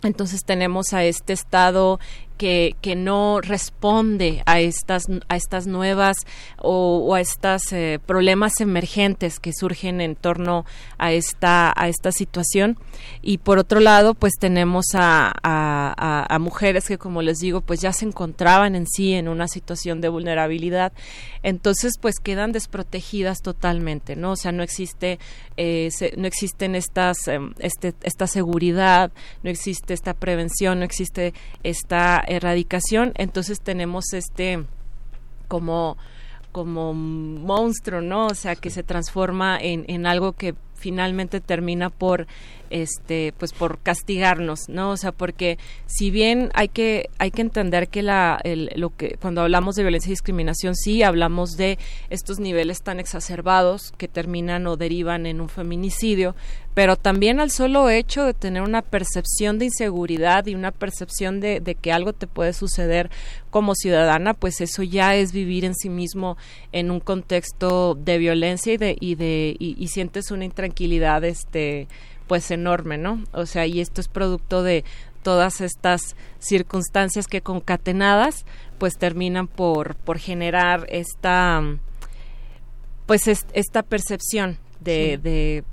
Entonces 0.02 0.44
tenemos 0.44 0.92
a 0.92 1.04
este 1.04 1.32
estado 1.32 1.98
que, 2.38 2.76
no 2.96 3.40
responde 3.42 4.42
a 4.46 4.60
estas 4.60 5.04
a 5.28 5.36
estas 5.36 5.66
nuevas 5.66 6.16
o, 6.56 7.14
a 7.14 7.20
estos 7.20 7.72
eh, 7.72 8.00
problemas 8.04 8.60
emergentes 8.60 9.40
que 9.40 9.52
surgen 9.52 10.00
en 10.00 10.16
torno 10.16 10.64
a 10.96 11.12
esta 11.12 11.72
a 11.76 11.88
esta 11.88 12.12
situación. 12.12 12.78
Y 13.20 13.38
por 13.38 13.58
otro 13.58 13.80
lado 13.80 14.14
pues 14.14 14.34
tenemos 14.38 14.86
a, 14.94 16.38
mujeres 16.40 16.86
que 16.86 16.98
como 16.98 17.20
les 17.20 17.38
digo 17.38 17.60
pues 17.60 17.80
ya 17.80 17.92
se 17.92 18.04
encontraban 18.04 18.76
en 18.76 18.86
sí 18.86 19.12
en 19.12 19.28
una 19.28 19.48
situación 19.48 20.00
de 20.00 20.08
vulnerabilidad. 20.08 20.92
Entonces 21.42 21.94
pues 22.00 22.16
quedan 22.22 22.52
desprotegidas 22.52 23.42
totalmente 23.42 24.16
no 24.16 24.32
o 24.32 24.36
sea 24.36 24.52
no 24.52 24.62
existe 24.62 25.18
eh, 25.56 25.90
no 26.16 26.26
existen 26.26 26.74
estas 26.74 27.26
eh, 27.26 27.40
este, 27.58 27.94
esta 28.02 28.26
seguridad 28.26 29.10
no 29.42 29.50
existe 29.50 29.94
esta 29.94 30.14
prevención 30.14 30.78
no 30.78 30.84
existe 30.84 31.34
esta 31.62 32.22
erradicación, 32.28 33.12
entonces 33.16 33.60
tenemos 33.60 34.12
este 34.12 34.64
como 35.48 35.96
como 36.52 36.94
monstruo, 36.94 38.00
¿no? 38.00 38.26
O 38.26 38.34
sea, 38.34 38.56
que 38.56 38.70
se 38.70 38.82
transforma 38.82 39.58
en, 39.60 39.84
en 39.86 40.06
algo 40.06 40.32
que 40.32 40.54
finalmente 40.78 41.40
termina 41.40 41.90
por 41.90 42.26
este 42.70 43.32
pues 43.38 43.52
por 43.52 43.78
castigarnos 43.78 44.68
no 44.68 44.90
o 44.90 44.96
sea 44.96 45.10
porque 45.10 45.58
si 45.86 46.10
bien 46.10 46.50
hay 46.54 46.68
que 46.68 47.08
hay 47.18 47.30
que 47.30 47.40
entender 47.40 47.88
que 47.88 48.02
la 48.02 48.38
el, 48.44 48.70
lo 48.76 48.90
que 48.90 49.16
cuando 49.20 49.40
hablamos 49.40 49.74
de 49.74 49.82
violencia 49.82 50.08
y 50.08 50.12
discriminación 50.12 50.74
sí 50.74 51.02
hablamos 51.02 51.56
de 51.56 51.78
estos 52.10 52.38
niveles 52.40 52.82
tan 52.82 53.00
exacerbados 53.00 53.92
que 53.96 54.06
terminan 54.06 54.66
o 54.66 54.76
derivan 54.76 55.26
en 55.26 55.40
un 55.40 55.48
feminicidio 55.48 56.36
pero 56.78 56.94
también 56.94 57.40
al 57.40 57.50
solo 57.50 57.90
hecho 57.90 58.24
de 58.24 58.34
tener 58.34 58.62
una 58.62 58.82
percepción 58.82 59.58
de 59.58 59.64
inseguridad 59.64 60.46
y 60.46 60.54
una 60.54 60.70
percepción 60.70 61.40
de, 61.40 61.58
de 61.58 61.74
que 61.74 61.90
algo 61.90 62.12
te 62.12 62.28
puede 62.28 62.52
suceder 62.52 63.10
como 63.50 63.74
ciudadana 63.74 64.32
pues 64.32 64.60
eso 64.60 64.84
ya 64.84 65.16
es 65.16 65.32
vivir 65.32 65.64
en 65.64 65.74
sí 65.74 65.88
mismo 65.88 66.36
en 66.70 66.92
un 66.92 67.00
contexto 67.00 67.96
de 67.96 68.18
violencia 68.18 68.74
y 68.74 68.76
de 68.76 68.96
y 69.00 69.16
de 69.16 69.56
y, 69.58 69.74
y 69.76 69.88
sientes 69.88 70.30
una 70.30 70.44
intranquilidad 70.44 71.24
este 71.24 71.88
pues 72.28 72.48
enorme, 72.52 72.96
¿no? 72.96 73.24
O 73.32 73.44
sea, 73.44 73.66
y 73.66 73.80
esto 73.80 74.00
es 74.00 74.06
producto 74.06 74.62
de 74.62 74.84
todas 75.24 75.60
estas 75.60 76.14
circunstancias 76.38 77.26
que 77.26 77.40
concatenadas 77.40 78.46
pues 78.78 78.96
terminan 78.98 79.48
por 79.48 79.96
por 79.96 80.20
generar 80.20 80.86
esta 80.90 81.60
pues 83.06 83.26
es, 83.26 83.46
esta 83.52 83.82
percepción 83.82 84.58
de, 84.78 85.16
sí. 85.16 85.22
de, 85.22 85.64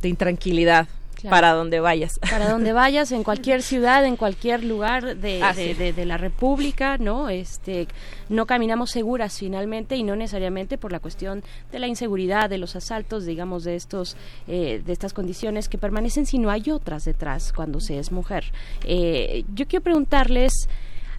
de 0.00 0.08
intranquilidad 0.08 0.88
Claro. 1.20 1.36
para 1.36 1.52
donde 1.52 1.80
vayas. 1.80 2.18
Para 2.18 2.48
donde 2.48 2.72
vayas, 2.72 3.12
en 3.12 3.24
cualquier 3.24 3.62
ciudad, 3.62 4.06
en 4.06 4.16
cualquier 4.16 4.64
lugar 4.64 5.18
de, 5.18 5.42
ah, 5.42 5.52
de, 5.52 5.68
sí. 5.68 5.74
de, 5.74 5.92
de, 5.92 6.06
la 6.06 6.16
República, 6.16 6.96
¿no? 6.96 7.28
Este, 7.28 7.88
no 8.30 8.46
caminamos 8.46 8.90
seguras 8.90 9.38
finalmente 9.38 9.96
y 9.96 10.02
no 10.02 10.16
necesariamente 10.16 10.78
por 10.78 10.92
la 10.92 10.98
cuestión 10.98 11.42
de 11.72 11.78
la 11.78 11.88
inseguridad, 11.88 12.48
de 12.48 12.56
los 12.56 12.74
asaltos, 12.74 13.26
digamos, 13.26 13.64
de 13.64 13.76
estos, 13.76 14.16
eh, 14.48 14.82
de 14.82 14.92
estas 14.94 15.12
condiciones 15.12 15.68
que 15.68 15.76
permanecen, 15.76 16.24
sino 16.24 16.48
hay 16.50 16.70
otras 16.70 17.04
detrás 17.04 17.52
cuando 17.52 17.80
se 17.80 17.98
es 17.98 18.12
mujer. 18.12 18.44
Eh, 18.84 19.44
yo 19.54 19.66
quiero 19.66 19.82
preguntarles 19.82 20.70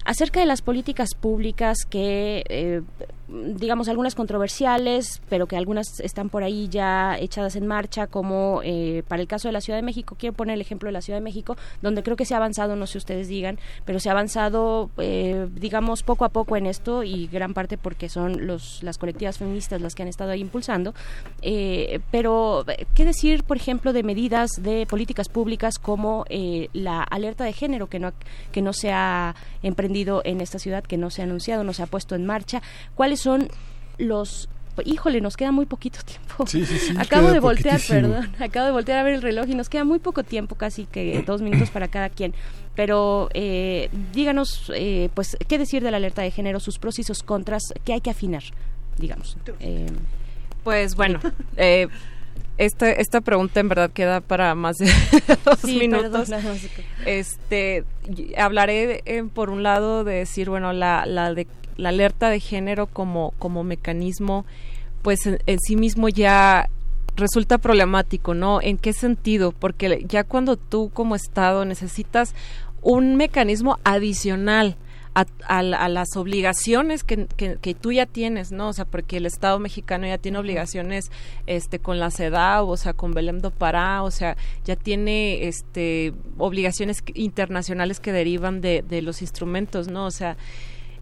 acerca 0.03 0.39
de 0.39 0.47
las 0.47 0.61
políticas 0.61 1.13
públicas 1.13 1.85
que 1.87 2.43
eh, 2.49 2.81
digamos 3.31 3.87
algunas 3.87 4.15
controversiales 4.15 5.21
pero 5.29 5.47
que 5.47 5.57
algunas 5.57 5.99
están 5.99 6.29
por 6.29 6.43
ahí 6.43 6.67
ya 6.69 7.17
echadas 7.17 7.55
en 7.55 7.67
marcha 7.67 8.07
como 8.07 8.61
eh, 8.63 9.03
para 9.07 9.21
el 9.21 9.27
caso 9.27 9.47
de 9.47 9.53
la 9.53 9.61
Ciudad 9.61 9.79
de 9.79 9.83
México 9.83 10.15
quiero 10.19 10.35
poner 10.35 10.55
el 10.55 10.61
ejemplo 10.61 10.87
de 10.87 10.93
la 10.93 11.01
Ciudad 11.01 11.19
de 11.19 11.23
México 11.23 11.57
donde 11.81 12.03
creo 12.03 12.17
que 12.17 12.25
se 12.25 12.33
ha 12.33 12.37
avanzado 12.37 12.75
no 12.75 12.87
sé 12.87 12.97
ustedes 12.97 13.27
digan 13.27 13.59
pero 13.85 13.99
se 13.99 14.09
ha 14.09 14.11
avanzado 14.11 14.89
eh, 14.97 15.47
digamos 15.53 16.03
poco 16.03 16.25
a 16.25 16.29
poco 16.29 16.57
en 16.57 16.65
esto 16.65 17.03
y 17.03 17.27
gran 17.27 17.53
parte 17.53 17.77
porque 17.77 18.09
son 18.09 18.47
los 18.47 18.83
las 18.83 18.97
colectivas 18.97 19.37
feministas 19.37 19.81
las 19.81 19.95
que 19.95 20.03
han 20.03 20.09
estado 20.09 20.31
ahí 20.31 20.41
impulsando 20.41 20.93
pero 22.11 22.65
qué 22.95 23.05
decir 23.05 23.43
por 23.43 23.57
ejemplo 23.57 23.93
de 23.93 24.03
medidas 24.03 24.51
de 24.59 24.85
políticas 24.85 25.29
públicas 25.29 25.79
como 25.79 26.25
la 26.73 27.03
alerta 27.03 27.43
de 27.43 27.53
género 27.53 27.87
que 27.87 27.99
no 27.99 28.13
que 28.51 28.61
no 28.61 28.73
se 28.73 28.91
ha 28.91 29.35
emprendido 29.63 30.21
en 30.25 30.41
esta 30.41 30.59
ciudad 30.59 30.83
que 30.83 30.97
no 30.97 31.09
se 31.09 31.21
ha 31.21 31.25
anunciado, 31.25 31.63
no 31.63 31.73
se 31.73 31.83
ha 31.83 31.87
puesto 31.87 32.15
en 32.15 32.25
marcha. 32.25 32.61
¿Cuáles 32.95 33.20
son 33.21 33.49
los 33.97 34.49
híjole, 34.85 35.21
nos 35.21 35.37
queda 35.37 35.51
muy 35.51 35.65
poquito 35.65 35.99
tiempo. 36.05 36.47
Sí, 36.47 36.65
sí, 36.65 36.77
sí, 36.77 36.93
acabo 36.97 37.31
de 37.31 37.39
voltear, 37.39 37.79
perdón, 37.87 38.31
acabo 38.39 38.65
de 38.65 38.71
voltear 38.71 38.99
a 38.99 39.03
ver 39.03 39.15
el 39.15 39.21
reloj 39.21 39.47
y 39.49 39.55
nos 39.55 39.69
queda 39.69 39.83
muy 39.83 39.99
poco 39.99 40.23
tiempo, 40.23 40.55
casi 40.55 40.85
que 40.85 41.23
dos 41.27 41.41
minutos 41.41 41.69
para 41.69 41.87
cada 41.87 42.09
quien. 42.09 42.33
Pero 42.75 43.29
eh, 43.33 43.89
díganos, 44.13 44.71
eh, 44.73 45.09
pues, 45.13 45.37
qué 45.47 45.57
decir 45.57 45.83
de 45.83 45.91
la 45.91 45.97
alerta 45.97 46.21
de 46.21 46.31
género, 46.31 46.59
sus 46.59 46.79
pros 46.79 46.99
y 46.99 47.03
sus 47.03 47.21
contras, 47.21 47.63
qué 47.83 47.93
hay 47.93 48.01
que 48.01 48.09
afinar, 48.09 48.43
digamos. 48.97 49.37
Eh, 49.59 49.87
pues 50.63 50.95
bueno, 50.95 51.19
eh, 51.57 51.87
esta, 52.57 52.91
esta 52.91 53.21
pregunta 53.21 53.59
en 53.59 53.69
verdad 53.69 53.91
queda 53.91 54.21
para 54.21 54.53
más 54.55 54.77
de 54.77 54.85
dos 55.43 55.59
sí, 55.59 55.79
minutos. 55.79 56.29
Perdón, 56.29 56.57
este, 57.05 57.83
hablaré 58.37 59.01
eh, 59.05 59.23
por 59.23 59.49
un 59.49 59.63
lado 59.63 60.03
de 60.03 60.15
decir, 60.15 60.49
bueno, 60.49 60.71
la, 60.71 61.05
la, 61.05 61.33
de, 61.33 61.47
la 61.81 61.89
alerta 61.89 62.29
de 62.29 62.39
género 62.39 62.87
como, 62.87 63.33
como 63.39 63.63
mecanismo 63.63 64.45
pues 65.01 65.25
en, 65.25 65.39
en 65.47 65.59
sí 65.59 65.75
mismo 65.75 66.09
ya 66.09 66.69
resulta 67.15 67.57
problemático, 67.57 68.33
¿no? 68.33 68.61
¿En 68.61 68.77
qué 68.77 68.93
sentido? 68.93 69.51
Porque 69.51 70.05
ya 70.07 70.23
cuando 70.23 70.55
tú 70.57 70.91
como 70.93 71.15
Estado 71.15 71.65
necesitas 71.65 72.33
un 72.81 73.15
mecanismo 73.15 73.79
adicional 73.83 74.75
a, 75.13 75.25
a- 75.45 75.59
a 75.59 75.89
las 75.89 76.15
obligaciones 76.15 77.03
que, 77.03 77.25
que, 77.35 77.57
que 77.59 77.73
tú 77.73 77.91
ya 77.91 78.05
tienes, 78.05 78.51
¿no? 78.53 78.69
O 78.69 78.73
sea, 78.73 78.85
porque 78.85 79.17
el 79.17 79.25
Estado 79.25 79.59
mexicano 79.59 80.07
ya 80.07 80.17
tiene 80.17 80.37
obligaciones 80.37 81.11
este, 81.47 81.79
con 81.79 81.99
la 81.99 82.11
CEDAW, 82.11 82.69
o 82.69 82.77
sea, 82.77 82.93
con 82.93 83.11
Belém 83.11 83.39
do 83.39 83.51
Pará, 83.51 84.03
o 84.03 84.11
sea, 84.11 84.37
ya 84.63 84.77
tiene 84.77 85.47
este, 85.49 86.13
obligaciones 86.37 87.03
internacionales 87.13 87.99
que 87.99 88.13
derivan 88.13 88.61
de, 88.61 88.83
de 88.87 89.01
los 89.01 89.21
instrumentos, 89.21 89.89
¿no? 89.89 90.05
O 90.05 90.11
sea, 90.11 90.37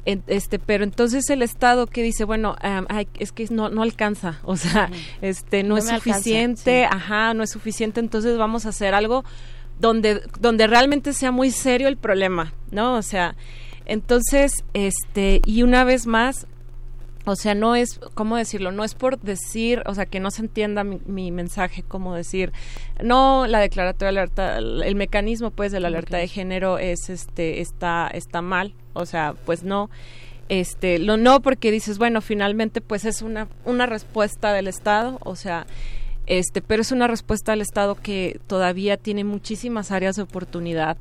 este 0.06 0.60
pero 0.60 0.84
entonces 0.84 1.30
el 1.30 1.42
estado 1.42 1.88
que 1.88 2.02
dice 2.02 2.24
bueno 2.24 2.56
ay, 2.62 3.08
es 3.20 3.32
que 3.32 3.46
no 3.50 3.70
no 3.70 3.84
alcanza 3.84 4.40
o 4.44 4.56
sea 4.56 4.90
este 5.22 5.64
no, 5.64 5.70
No 5.70 5.78
es 5.78 5.90
alcanza, 5.90 6.18
suficiente 6.18 6.82
sí. 6.82 6.96
ajá 6.96 7.34
no 7.34 7.44
es 7.44 7.52
suficiente 7.52 8.00
entonces 8.00 8.38
vamos 8.38 8.66
a 8.66 8.70
hacer 8.70 8.96
algo 8.96 9.24
donde 9.80 10.22
donde 10.40 10.68
realmente 10.68 11.14
sea 11.14 11.32
muy 11.32 11.52
serio 11.52 11.88
el 11.88 11.98
problema 11.98 12.54
no 12.72 12.96
o 12.96 13.02
sea 13.02 13.36
entonces 13.86 14.64
este 14.74 15.42
y 15.46 15.64
una 15.64 15.84
vez 15.84 16.08
más 16.08 16.48
o 17.30 17.36
sea, 17.36 17.56
no 17.56 17.76
es, 17.76 18.00
¿cómo 18.14 18.38
decirlo? 18.38 18.72
No 18.72 18.84
es 18.84 18.96
por 18.96 19.20
decir, 19.20 19.84
o 19.86 19.96
sea, 19.96 20.06
que 20.06 20.20
no 20.20 20.32
se 20.32 20.42
entienda 20.42 20.84
mi, 20.84 21.00
mi 21.06 21.32
mensaje, 21.32 21.84
como 21.84 22.16
decir, 22.16 22.52
no, 23.04 23.48
la 23.48 23.60
declaratoria 23.60 24.12
de 24.12 24.20
alerta, 24.20 24.58
el 24.58 24.96
mecanismo, 24.96 25.52
pues, 25.52 25.72
de 25.72 25.80
la 25.80 25.88
alerta 25.88 26.18
de 26.18 26.28
género 26.28 26.78
es, 26.80 27.10
este, 27.10 27.62
está, 27.62 28.08
está 28.08 28.42
mal, 28.42 28.74
o 28.94 29.06
sea, 29.06 29.36
pues 29.46 29.64
no, 29.64 29.90
este, 30.50 31.00
lo 31.00 31.18
no 31.18 31.42
porque 31.42 31.72
dices, 31.72 31.98
bueno, 31.98 32.22
finalmente, 32.22 32.82
pues, 32.82 33.06
es 33.06 33.22
una, 33.22 33.48
una 33.66 33.86
respuesta 33.86 34.52
del 34.54 34.68
Estado, 34.68 35.20
o 35.22 35.36
sea, 35.36 35.68
este, 36.26 36.62
pero 36.62 36.82
es 36.84 36.92
una 36.92 37.08
respuesta 37.08 37.54
del 37.54 37.62
Estado 37.62 37.96
que 37.96 38.40
todavía 38.48 38.98
tiene 38.98 39.24
muchísimas 39.24 39.92
áreas 39.92 40.16
de 40.16 40.22
oportunidad 40.22 40.98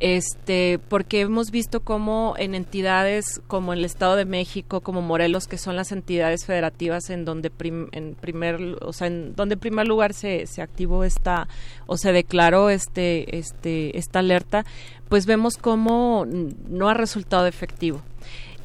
este 0.00 0.78
porque 0.88 1.20
hemos 1.22 1.50
visto 1.50 1.80
como 1.80 2.34
en 2.38 2.54
entidades 2.54 3.40
como 3.46 3.72
el 3.72 3.84
Estado 3.84 4.16
de 4.16 4.24
México 4.24 4.80
como 4.80 5.00
Morelos 5.02 5.46
que 5.46 5.58
son 5.58 5.74
las 5.76 5.90
entidades 5.92 6.44
federativas 6.44 7.08
en 7.10 7.24
donde 7.24 7.50
prim- 7.50 7.88
en 7.92 8.14
primer 8.14 8.78
o 8.82 8.92
sea 8.92 9.06
en 9.06 9.34
donde 9.34 9.54
en 9.54 9.60
primer 9.60 9.86
lugar 9.88 10.12
se, 10.12 10.46
se 10.46 10.60
activó 10.62 11.04
esta 11.04 11.48
o 11.86 11.96
se 11.96 12.12
declaró 12.12 12.68
este 12.70 13.38
este 13.38 13.96
esta 13.98 14.18
alerta 14.18 14.64
pues 15.08 15.24
vemos 15.26 15.56
como 15.56 16.26
no 16.68 16.88
ha 16.88 16.94
resultado 16.94 17.46
efectivo 17.46 18.02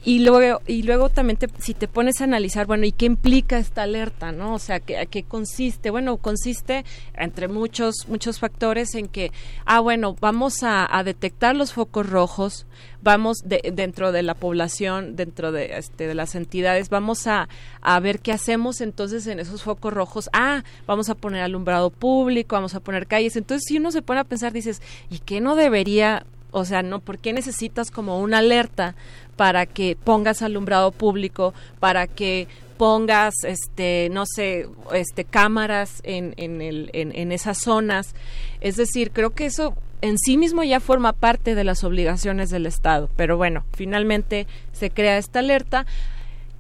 y 0.03 0.19
luego 0.19 0.61
y 0.65 0.81
luego 0.83 1.09
también 1.09 1.37
te- 1.37 1.47
si 1.59 1.73
te 1.75 1.87
pones 1.87 2.21
a 2.21 2.23
analizar 2.23 2.65
bueno 2.65 2.85
y 2.85 2.91
qué 2.91 3.05
implica 3.05 3.59
esta 3.59 3.83
alerta 3.83 4.31
no 4.31 4.55
o 4.55 4.59
sea 4.59 4.79
¿qué, 4.79 4.97
a 4.97 5.05
qué 5.05 5.23
consiste 5.23 5.91
bueno 5.91 6.17
consiste 6.17 6.85
entre 7.13 7.47
muchos 7.47 8.07
muchos 8.07 8.39
factores 8.39 8.95
en 8.95 9.07
que 9.07 9.31
ah 9.65 9.79
bueno 9.79 10.15
vamos 10.19 10.63
a, 10.63 10.89
detectar 11.03 11.55
los 11.55 11.73
focos 11.73 12.09
rojos 12.09 12.65
vamos 13.03 13.37
de- 13.45 13.71
dentro 13.73 14.11
de 14.11 14.23
la 14.23 14.33
población 14.33 15.15
dentro 15.15 15.51
de 15.51 15.77
este 15.77 16.07
de 16.07 16.15
las 16.15 16.33
entidades 16.33 16.89
vamos 16.89 17.27
a, 17.27 17.47
a 17.81 17.99
ver 17.99 18.19
qué 18.21 18.31
hacemos 18.31 18.81
entonces 18.81 19.27
en 19.27 19.39
esos 19.39 19.63
focos 19.63 19.93
rojos. 19.93 20.29
Ah 20.33 20.63
vamos 20.87 21.09
a 21.09 21.15
poner 21.15 21.41
alumbrado 21.43 21.89
público 21.91 22.55
vamos 22.55 22.75
a 22.75 22.79
poner 22.79 23.07
calles. 23.07 23.35
Entonces 23.35 23.65
si 23.67 23.77
uno 23.77 23.91
se 23.91 24.01
pone 24.01 24.19
a 24.19 24.23
pensar 24.23 24.51
dices 24.53 24.81
y 25.09 25.19
qué 25.19 25.41
no 25.41 25.55
debería 25.55 26.25
o 26.53 26.65
sea, 26.65 26.83
no, 26.83 26.99
¿por 26.99 27.17
qué 27.17 27.31
necesitas 27.31 27.91
como 27.91 28.19
una 28.19 28.39
alerta 28.39 28.95
para 29.41 29.65
que 29.65 29.95
pongas 29.95 30.43
alumbrado 30.43 30.91
público, 30.91 31.55
para 31.79 32.05
que 32.05 32.47
pongas, 32.77 33.33
este, 33.43 34.07
no 34.11 34.25
sé, 34.27 34.67
este, 34.93 35.25
cámaras 35.25 35.99
en, 36.03 36.35
en, 36.37 36.61
el, 36.61 36.91
en, 36.93 37.11
en 37.15 37.31
esas 37.31 37.57
zonas? 37.57 38.13
Es 38.59 38.75
decir, 38.75 39.09
creo 39.09 39.31
que 39.31 39.47
eso 39.47 39.73
en 40.01 40.19
sí 40.19 40.37
mismo 40.37 40.61
ya 40.63 40.79
forma 40.79 41.11
parte 41.11 41.55
de 41.55 41.63
las 41.63 41.83
obligaciones 41.83 42.51
del 42.51 42.67
Estado. 42.67 43.09
Pero 43.15 43.35
bueno, 43.35 43.65
finalmente 43.73 44.45
se 44.73 44.91
crea 44.91 45.17
esta 45.17 45.39
alerta 45.39 45.87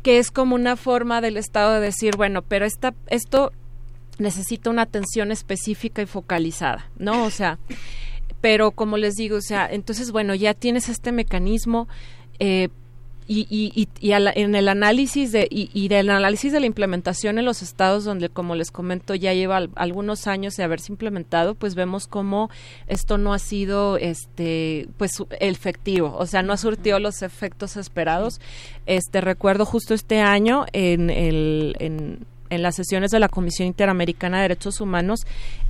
que 0.01 0.17
es 0.17 0.31
como 0.31 0.55
una 0.55 0.75
forma 0.75 1.21
del 1.21 1.37
Estado 1.37 1.75
de 1.75 1.81
decir, 1.81 2.17
bueno, 2.17 2.41
pero 2.41 2.65
esta, 2.65 2.95
esto 3.09 3.51
necesita 4.17 4.71
una 4.71 4.81
atención 4.81 5.31
específica 5.31 6.01
y 6.01 6.07
focalizada, 6.07 6.89
¿no? 6.97 7.25
O 7.25 7.29
sea, 7.29 7.59
pero 8.41 8.71
como 8.71 8.97
les 8.97 9.13
digo, 9.13 9.37
o 9.37 9.41
sea, 9.41 9.67
entonces, 9.71 10.11
bueno, 10.11 10.33
ya 10.33 10.55
tienes 10.55 10.89
este 10.89 11.11
mecanismo 11.11 11.87
eh, 12.41 12.69
y, 13.27 13.47
y, 13.49 13.87
y, 14.01 14.09
la- 14.19 14.33
en 14.35 14.55
el 14.55 14.67
análisis 14.67 15.31
de, 15.31 15.47
y, 15.49 15.69
y 15.73 15.87
del 15.87 16.09
análisis 16.09 16.51
de 16.51 16.59
la 16.59 16.65
implementación 16.65 17.37
en 17.39 17.45
los 17.45 17.61
estados 17.61 18.03
donde, 18.03 18.27
como 18.27 18.55
les 18.55 18.71
comento, 18.71 19.15
ya 19.15 19.33
lleva 19.33 19.55
al- 19.57 19.69
algunos 19.75 20.27
años 20.27 20.55
de 20.57 20.63
haberse 20.63 20.91
implementado, 20.91 21.55
pues 21.55 21.73
vemos 21.75 22.07
cómo 22.07 22.49
esto 22.87 23.17
no 23.17 23.33
ha 23.33 23.39
sido, 23.39 23.95
este, 23.97 24.89
pues, 24.97 25.11
efectivo, 25.39 26.13
o 26.17 26.25
sea, 26.25 26.41
no 26.41 26.51
ha 26.51 26.57
surtido 26.57 26.99
los 26.99 27.21
efectos 27.21 27.77
esperados. 27.77 28.41
Este, 28.85 29.21
recuerdo 29.21 29.65
justo 29.65 29.93
este 29.93 30.19
año 30.19 30.65
en 30.73 31.09
el, 31.09 31.75
en, 31.79 32.25
en 32.51 32.61
las 32.61 32.75
sesiones 32.75 33.09
de 33.09 33.19
la 33.19 33.29
Comisión 33.29 33.67
Interamericana 33.67 34.37
de 34.37 34.43
Derechos 34.43 34.79
Humanos, 34.79 35.21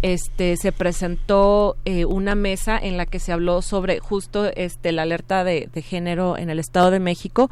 este, 0.01 0.58
se 0.58 0.74
presentó 0.74 1.77
eh, 1.85 2.03
una 2.06 2.35
mesa 2.35 2.77
en 2.77 2.98
la 2.98 3.06
que 3.06 3.19
se 3.19 3.32
habló 3.32 3.61
sobre 3.61 4.00
justo 4.00 4.51
este, 4.56 4.92
la 4.92 5.03
alerta 5.03 5.45
de, 5.45 5.69
de 5.72 5.82
género 5.82 6.38
en 6.38 6.50
el 6.50 6.60
Estado 6.60 6.92
de 6.92 7.00
México. 7.00 7.50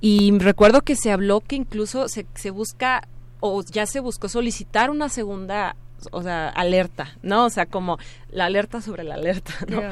Y 0.00 0.36
recuerdo 0.38 0.82
que 0.82 0.96
se 0.96 1.10
habló 1.10 1.40
que 1.40 1.56
incluso 1.56 2.08
se, 2.08 2.26
se 2.34 2.50
busca 2.50 3.08
o 3.40 3.62
ya 3.62 3.86
se 3.86 4.00
buscó 4.00 4.28
solicitar 4.28 4.90
una 4.90 5.08
segunda 5.08 5.76
o 6.12 6.22
sea, 6.22 6.48
alerta, 6.48 7.16
¿no? 7.22 7.46
O 7.46 7.50
sea, 7.50 7.66
como 7.66 7.98
la 8.30 8.46
alerta 8.46 8.80
sobre 8.80 9.04
la 9.04 9.14
alerta, 9.14 9.54
¿no? 9.68 9.80
Qué 9.80 9.90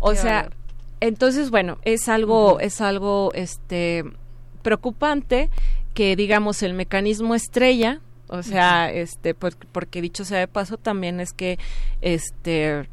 O 0.00 0.10
qué 0.10 0.16
sea, 0.16 0.50
entonces, 1.00 1.50
bueno, 1.50 1.78
es 1.82 2.08
algo, 2.08 2.60
es 2.60 2.80
algo, 2.80 3.32
este, 3.34 4.04
preocupante 4.62 5.50
que, 5.94 6.16
digamos, 6.16 6.62
el 6.62 6.74
mecanismo 6.74 7.34
estrella, 7.34 8.00
o 8.32 8.42
sea, 8.42 8.90
este, 8.92 9.34
por- 9.34 9.56
porque 9.72 10.00
dicho 10.02 10.24
sea 10.24 10.38
de 10.38 10.48
paso, 10.48 10.76
también 10.78 11.20
es 11.20 11.32
que, 11.32 11.58
este, 12.00 12.88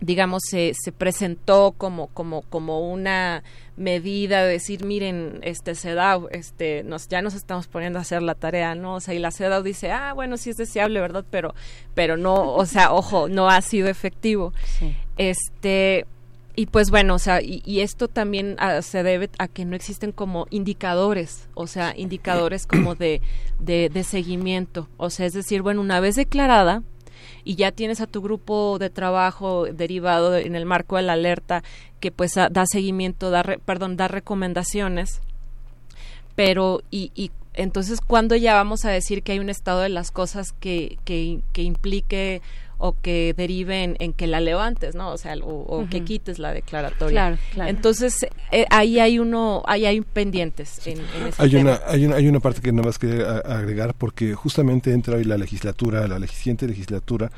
digamos, 0.00 0.42
se, 0.48 0.72
se 0.80 0.92
presentó 0.92 1.72
como, 1.76 2.06
como, 2.08 2.42
como 2.42 2.90
una 2.92 3.42
medida 3.76 4.44
de 4.44 4.52
decir, 4.52 4.84
miren, 4.84 5.40
este 5.42 5.74
CEDAW, 5.74 6.28
este, 6.30 6.82
nos, 6.84 7.08
ya 7.08 7.20
nos 7.22 7.34
estamos 7.34 7.66
poniendo 7.68 7.98
a 7.98 8.02
hacer 8.02 8.22
la 8.22 8.34
tarea, 8.34 8.74
¿no? 8.74 8.94
O 8.94 9.00
sea, 9.00 9.14
y 9.14 9.18
la 9.18 9.30
CEDAW 9.32 9.62
dice, 9.62 9.90
ah, 9.90 10.12
bueno, 10.14 10.36
sí 10.36 10.50
es 10.50 10.56
deseable, 10.56 11.00
¿verdad? 11.00 11.24
Pero, 11.30 11.54
pero 11.94 12.16
no, 12.16 12.54
o 12.54 12.66
sea, 12.66 12.92
ojo, 12.92 13.28
no 13.28 13.48
ha 13.50 13.60
sido 13.62 13.88
efectivo. 13.88 14.52
Este, 15.16 16.06
y 16.58 16.66
pues 16.66 16.90
bueno, 16.90 17.14
o 17.14 17.18
sea, 17.20 17.40
y, 17.40 17.62
y 17.64 17.82
esto 17.82 18.08
también 18.08 18.56
ah, 18.58 18.82
se 18.82 19.04
debe 19.04 19.30
a 19.38 19.46
que 19.46 19.64
no 19.64 19.76
existen 19.76 20.10
como 20.10 20.48
indicadores, 20.50 21.48
o 21.54 21.68
sea, 21.68 21.94
indicadores 21.96 22.66
como 22.66 22.96
de, 22.96 23.20
de, 23.60 24.02
seguimiento. 24.02 24.88
O 24.96 25.08
sea, 25.10 25.26
es 25.26 25.34
decir, 25.34 25.62
bueno, 25.62 25.80
una 25.80 26.00
vez 26.00 26.16
declarada, 26.16 26.82
y 27.44 27.54
ya 27.54 27.70
tienes 27.70 28.00
a 28.00 28.08
tu 28.08 28.22
grupo 28.22 28.78
de 28.80 28.90
trabajo 28.90 29.66
derivado 29.66 30.32
de- 30.32 30.48
en 30.48 30.56
el 30.56 30.66
marco 30.66 30.96
de 30.96 31.02
la 31.02 31.12
alerta 31.12 31.62
que 32.00 32.10
pues 32.10 32.36
ah, 32.36 32.48
da 32.50 32.66
seguimiento, 32.66 33.30
da 33.30 33.44
re- 33.44 33.60
perdón, 33.60 33.96
da 33.96 34.08
recomendaciones, 34.08 35.20
pero 36.34 36.82
y, 36.90 37.12
y 37.14 37.30
entonces 37.54 38.00
cuándo 38.00 38.34
ya 38.34 38.54
vamos 38.54 38.84
a 38.84 38.90
decir 38.90 39.22
que 39.22 39.30
hay 39.30 39.38
un 39.38 39.48
estado 39.48 39.80
de 39.80 39.90
las 39.90 40.10
cosas 40.10 40.50
que, 40.52 40.98
que, 41.04 41.40
que 41.52 41.62
implique 41.62 42.42
o 42.78 42.96
que 43.00 43.34
derive 43.36 43.96
en, 43.98 44.12
que 44.12 44.26
la 44.26 44.40
levantes, 44.40 44.94
¿no? 44.94 45.10
O 45.10 45.18
sea, 45.18 45.34
o, 45.42 45.62
o 45.62 45.88
que 45.88 46.04
quites 46.04 46.38
la 46.38 46.52
declaratoria. 46.52 47.10
Claro, 47.12 47.38
claro. 47.52 47.70
Entonces, 47.70 48.26
eh, 48.52 48.66
ahí 48.70 49.00
hay 49.00 49.18
uno, 49.18 49.62
ahí 49.66 49.84
hay 49.84 50.00
pendientes 50.00 50.86
en, 50.86 50.98
en 50.98 51.26
ese 51.28 51.42
Hay 51.42 51.50
tema. 51.50 51.62
una, 51.62 51.80
hay, 51.86 52.06
una, 52.06 52.16
hay 52.16 52.28
una 52.28 52.40
parte 52.40 52.60
que 52.60 52.72
nada 52.72 52.86
más 52.86 52.98
quería 52.98 53.38
agregar 53.38 53.94
porque 53.94 54.34
justamente 54.34 54.92
entra 54.92 55.16
hoy 55.16 55.24
la 55.24 55.36
legislatura, 55.36 56.06
la 56.06 56.24
siguiente 56.28 56.66
legislatura 56.66 57.30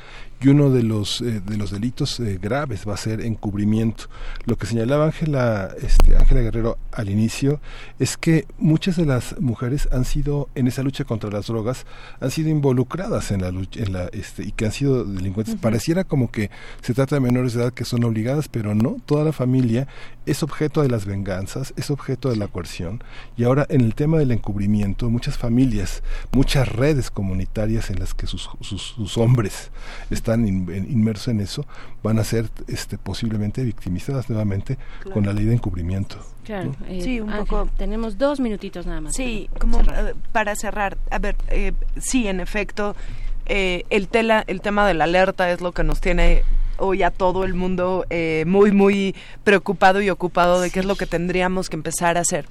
y 0.42 0.48
uno 0.48 0.70
de 0.70 0.82
los 0.82 1.20
eh, 1.20 1.40
de 1.44 1.56
los 1.58 1.70
delitos 1.70 2.18
eh, 2.20 2.38
graves 2.40 2.88
va 2.88 2.94
a 2.94 2.96
ser 2.96 3.20
encubrimiento. 3.20 4.04
Lo 4.46 4.56
que 4.56 4.66
señalaba 4.66 5.06
Ángela 5.06 5.74
este, 5.82 6.16
Ángela 6.16 6.40
Guerrero 6.40 6.78
al 6.92 7.10
inicio 7.10 7.60
es 7.98 8.16
que 8.16 8.46
muchas 8.58 8.96
de 8.96 9.06
las 9.06 9.38
mujeres 9.40 9.88
han 9.92 10.04
sido 10.04 10.48
en 10.54 10.66
esa 10.66 10.82
lucha 10.82 11.04
contra 11.04 11.30
las 11.30 11.46
drogas 11.46 11.84
han 12.20 12.30
sido 12.30 12.48
involucradas 12.48 13.30
en 13.30 13.42
la 13.42 13.50
lucha 13.50 13.80
en 13.82 13.92
la 13.92 14.08
este 14.12 14.44
y 14.44 14.52
que 14.52 14.66
han 14.66 14.72
sido 14.72 15.04
delincuentes. 15.04 15.30
Pareciera 15.60 16.05
como 16.05 16.31
que 16.31 16.50
se 16.83 16.94
trata 16.94 17.17
de 17.17 17.20
menores 17.20 17.55
de 17.55 17.62
edad 17.62 17.73
que 17.73 17.84
son 17.84 18.05
obligadas, 18.05 18.49
pero 18.49 18.75
no, 18.75 18.97
toda 19.07 19.25
la 19.25 19.33
familia 19.33 19.86
es 20.26 20.42
objeto 20.42 20.83
de 20.83 20.89
las 20.89 21.07
venganzas, 21.07 21.73
es 21.76 21.91
objeto 21.91 22.31
de 22.31 22.36
la 22.36 22.47
coerción. 22.49 23.02
Y 23.36 23.44
ahora 23.44 23.67
en 23.68 23.81
el 23.83 23.94
tema 23.94 24.18
del 24.18 24.31
encubrimiento, 24.33 25.09
muchas 25.10 25.39
familias, 25.39 26.02
muchas 26.33 26.68
redes 26.68 27.10
comunitarias 27.10 27.91
en 27.91 27.99
las 27.99 28.15
que 28.15 28.26
sus, 28.26 28.49
sus, 28.60 28.83
sus 28.83 29.18
hombres 29.18 29.70
están 30.10 30.47
in- 30.47 30.86
inmersos 30.91 31.28
en 31.28 31.41
eso, 31.41 31.67
van 32.02 32.18
a 32.18 32.25
ser 32.25 32.49
este, 32.68 32.99
posiblemente 32.99 33.62
victimizadas 33.65 34.28
nuevamente 34.31 34.78
con 35.12 35.26
la 35.26 35.33
ley 35.33 35.44
de 35.44 35.55
encubrimiento. 35.55 36.17
Claro, 36.44 36.75
eh, 36.89 37.00
Sí, 37.02 37.20
un 37.20 37.31
Ángel, 37.31 37.47
poco. 37.47 37.68
Tenemos 37.76 38.18
dos 38.18 38.41
minutitos 38.41 38.86
nada 38.86 39.00
más. 39.00 39.15
Sí, 39.15 39.49
para 39.52 39.60
como 39.60 39.78
cerrar. 39.84 40.07
eh, 40.09 40.15
para 40.33 40.57
cerrar, 40.57 40.99
a 41.10 41.18
ver, 41.18 41.36
eh, 41.49 41.73
sí, 42.00 42.26
en 42.26 42.41
efecto, 42.41 42.97
eh, 43.52 43.84
el, 43.90 44.06
tela, 44.06 44.44
el 44.46 44.60
tema 44.60 44.86
de 44.86 44.94
la 44.94 45.04
alerta 45.04 45.50
es 45.50 45.60
lo 45.60 45.72
que 45.72 45.82
nos 45.82 46.00
tiene 46.00 46.44
hoy 46.78 47.02
a 47.02 47.10
todo 47.10 47.42
el 47.42 47.54
mundo 47.54 48.06
eh, 48.08 48.44
muy, 48.46 48.70
muy 48.70 49.16
preocupado 49.42 50.00
y 50.00 50.08
ocupado 50.08 50.60
de 50.60 50.70
qué 50.70 50.78
es 50.78 50.86
lo 50.86 50.94
que 50.94 51.06
tendríamos 51.06 51.68
que 51.68 51.74
empezar 51.74 52.16
a 52.16 52.20
hacer. 52.20 52.46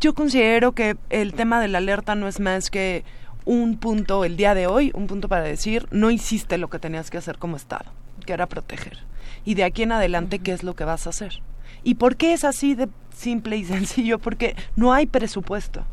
Yo 0.00 0.14
considero 0.14 0.72
que 0.72 0.96
el 1.10 1.34
tema 1.34 1.60
de 1.60 1.66
la 1.66 1.78
alerta 1.78 2.14
no 2.14 2.28
es 2.28 2.38
más 2.38 2.70
que 2.70 3.02
un 3.44 3.78
punto 3.78 4.24
el 4.24 4.36
día 4.36 4.54
de 4.54 4.68
hoy, 4.68 4.92
un 4.94 5.08
punto 5.08 5.28
para 5.28 5.42
decir, 5.42 5.88
no 5.90 6.08
hiciste 6.12 6.56
lo 6.56 6.70
que 6.70 6.78
tenías 6.78 7.10
que 7.10 7.18
hacer 7.18 7.38
como 7.38 7.56
Estado, 7.56 7.90
que 8.24 8.32
era 8.32 8.46
proteger. 8.46 8.98
Y 9.44 9.54
de 9.54 9.64
aquí 9.64 9.82
en 9.82 9.90
adelante, 9.90 10.38
¿qué 10.38 10.52
es 10.52 10.62
lo 10.62 10.76
que 10.76 10.84
vas 10.84 11.08
a 11.08 11.10
hacer? 11.10 11.42
¿Y 11.82 11.96
por 11.96 12.14
qué 12.14 12.32
es 12.32 12.44
así 12.44 12.76
de 12.76 12.88
simple 13.12 13.56
y 13.56 13.64
sencillo? 13.64 14.20
Porque 14.20 14.54
no 14.76 14.92
hay 14.92 15.06
presupuesto. 15.06 15.84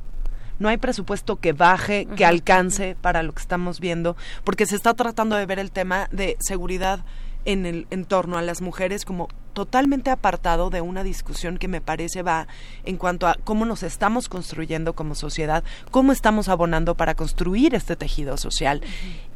No 0.59 0.69
hay 0.69 0.77
presupuesto 0.77 1.37
que 1.37 1.53
baje, 1.53 2.05
que 2.15 2.25
alcance 2.25 2.95
para 2.99 3.23
lo 3.23 3.33
que 3.33 3.41
estamos 3.41 3.79
viendo, 3.79 4.15
porque 4.43 4.65
se 4.65 4.75
está 4.75 4.93
tratando 4.93 5.35
de 5.37 5.45
ver 5.45 5.57
el 5.59 5.71
tema 5.71 6.07
de 6.11 6.35
seguridad 6.39 6.99
en 7.45 7.65
el 7.65 7.87
en 7.89 8.03
torno 8.03 8.37
a 8.37 8.41
las 8.41 8.61
mujeres 8.61 9.05
como 9.05 9.29
totalmente 9.53 10.11
apartado 10.11 10.69
de 10.69 10.81
una 10.81 11.03
discusión 11.03 11.57
que 11.57 11.69
me 11.69 11.79
parece 11.79 12.21
va 12.21 12.47
en 12.83 12.97
cuanto 12.97 13.27
a 13.27 13.35
cómo 13.45 13.65
nos 13.65 13.81
estamos 13.83 14.27
construyendo 14.27 14.93
como 14.93 15.15
sociedad, 15.15 15.63
cómo 15.89 16.11
estamos 16.11 16.49
abonando 16.49 16.95
para 16.95 17.15
construir 17.15 17.75
este 17.75 17.95
tejido 17.95 18.35
social. 18.37 18.81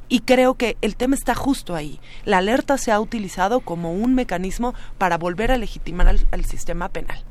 Y 0.09 0.19
creo 0.19 0.55
que 0.55 0.75
el 0.81 0.97
tema 0.97 1.15
está 1.15 1.33
justo 1.33 1.73
ahí. 1.75 1.99
La 2.25 2.39
alerta 2.39 2.77
se 2.77 2.91
ha 2.91 2.99
utilizado 2.99 3.61
como 3.61 3.93
un 3.93 4.13
mecanismo 4.13 4.75
para 4.97 5.17
volver 5.17 5.51
a 5.51 5.57
legitimar 5.57 6.07
al, 6.09 6.27
al 6.31 6.43
sistema 6.45 6.89
penal 6.89 7.23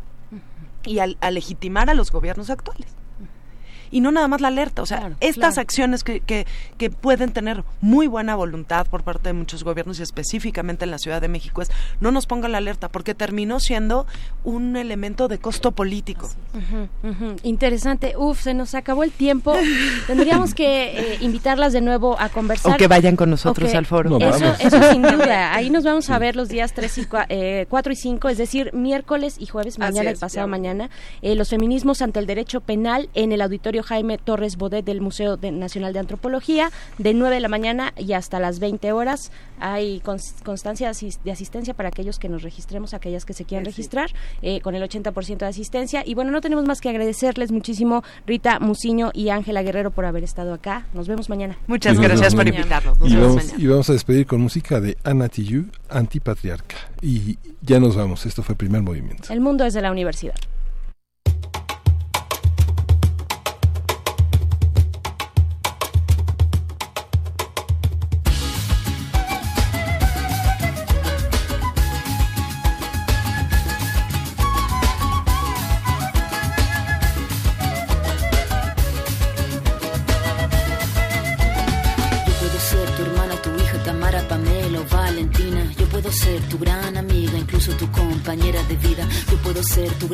y 0.85 0.99
al- 1.01 1.19
a 1.21 1.31
legitimar 1.31 1.91
a 1.91 1.95
los 1.95 2.11
gobiernos 2.11 2.49
actuales 2.51 2.89
y 3.93 4.01
no 4.01 4.11
nada 4.11 4.27
más 4.27 4.41
la 4.41 4.49
alerta. 4.49 4.83
O 4.83 4.87
sea, 4.87 5.13
estas 5.21 5.55
claro. 5.55 5.61
acciones 5.61 6.03
que, 6.03 6.21
que, 6.21 6.47
que 6.79 6.91
pueden 6.91 7.33
tener 7.33 7.63
muy 7.81 8.09
buena 8.09 8.35
voluntad 8.35 8.87
por 8.89 9.05
parte 9.05 9.29
de 9.29 9.35
muchos 9.35 9.63
gobiernos 9.63 10.01
y 10.01 10.03
específicamente 10.03 10.85
en 10.85 10.91
la 10.91 10.99
Ciudad 10.99 11.21
de 11.21 11.29
México 11.29 11.63
es 11.63 11.71
no 12.01 12.11
nos 12.11 12.27
pongan 12.27 12.53
la 12.53 12.59
alerta 12.59 12.89
porque 12.89 13.15
terminó 13.15 13.61
siendo 13.61 14.07
un 14.43 14.77
elemento 14.77 15.29
de 15.29 15.39
costo 15.39 15.73
político. 15.73 16.31
Interesante. 17.43 18.15
Uf, 18.17 18.43
se 18.43 18.55
nos 18.55 18.75
acabó 18.75 19.05
el 19.05 19.13
tiempo. 19.13 19.55
Tendríamos 20.07 20.55
que 20.55 21.15
eh, 21.15 21.19
invitarlas 21.21 21.73
de 21.73 21.81
nuevo 21.83 22.19
a 22.19 22.31
conversar. 22.31 22.75
O 22.75 22.77
que 22.77 22.89
vayan 22.89 23.17
con 23.17 23.31
nosotros 23.31 23.75
al 23.75 23.87
foro. 23.87 24.19
No, 24.19 24.19
eso, 24.19 24.93
sin 24.93 25.03
duda. 25.03 25.55
Ahí 25.55 25.71
nos 25.71 25.85
vamos 25.85 26.09
a 26.11 26.19
ver 26.19 26.35
los 26.35 26.49
días 26.49 26.73
3 26.73 26.99
y 26.99 27.07
4 27.07 27.93
y 27.93 27.97
5, 27.97 28.29
es 28.29 28.39
decir, 28.39 28.73
miércoles 28.73 29.37
y 29.39 29.47
jueves, 29.47 29.79
mañana 29.79 30.11
y 30.11 30.15
pasado 30.15 30.47
ya. 30.47 30.51
mañana. 30.51 30.91
Eh, 31.21 31.35
los 31.35 31.51
feminismos 31.51 32.03
ante 32.03 32.19
el 32.19 32.27
derecho 32.27 32.61
penal 32.61 33.11
en 33.15 33.33
el 33.33 33.43
auditorio 33.43 33.82
Jaime 33.83 34.19
Torres 34.19 34.57
Bodet 34.57 34.85
del 34.85 35.01
Museo 35.01 35.37
de- 35.37 35.53
Nacional 35.53 35.93
de 35.93 35.99
Antropología, 36.01 36.71
de 36.99 37.15
9 37.15 37.37
de 37.37 37.41
la 37.41 37.49
mañana 37.49 37.93
y 37.97 38.13
hasta 38.13 38.39
las 38.41 38.59
20 38.59 38.93
horas. 38.93 39.31
Hay 39.61 40.01
cons- 40.01 40.43
constancia 40.45 40.89
de 40.89 40.93
asis- 40.95 41.19
de 41.25 41.31
asistencia 41.33 41.75
para 41.75 41.89
aquellos 41.91 42.19
que 42.19 42.29
nos 42.29 42.43
registremos, 42.43 42.95
aquellas 42.95 43.25
que 43.25 43.33
se 43.33 43.45
quieran 43.45 43.65
registrar, 43.65 44.11
eh, 44.43 44.61
con 44.61 44.75
el 44.75 44.83
80% 44.83 45.45
de 45.45 45.51
asistencia. 45.51 46.03
Y 46.05 46.15
bueno, 46.15 46.31
no 46.31 46.41
tenemos 46.41 46.65
más 46.67 46.81
que 46.81 46.89
agradecerles 46.89 47.53
muchísimo, 47.53 48.03
Rita 48.27 48.59
Muciño 48.59 49.11
y 49.15 49.29
Ángela 49.29 49.63
Guerrero, 49.63 49.91
por 49.91 50.05
haber 50.05 50.25
estado 50.25 50.53
acá. 50.55 50.87
Nos 50.95 51.09
vemos 51.09 51.29
mañana. 51.29 51.59
Muchas 51.67 51.95
nos 51.97 52.03
gracias 52.05 52.35
por 52.35 52.47
invitarnos. 52.49 52.99
Nos 52.99 53.11
Y 53.11 53.15
vemos 53.15 53.29
vamos, 53.29 53.45
mañana. 53.45 53.63
y 53.63 53.67
vamos 53.69 53.91
a 53.91 53.93
despedir 53.93 54.27
con 54.27 54.41
música 54.41 54.81
de 54.81 54.97
Ana 55.05 55.29
Tijoux, 55.29 55.67
Antipatriarca. 55.89 56.77
Y 57.01 57.39
ya 57.63 57.79
nos 57.81 57.97
vamos. 57.97 58.27
Esto 58.27 58.43
fue 58.43 58.55
Primer 58.57 58.83
Movimiento. 58.83 59.33
El 59.33 59.41
mundo 59.41 59.65
es 59.65 59.75
de 59.75 59.83
la 59.83 59.91
universidad. 59.93 60.35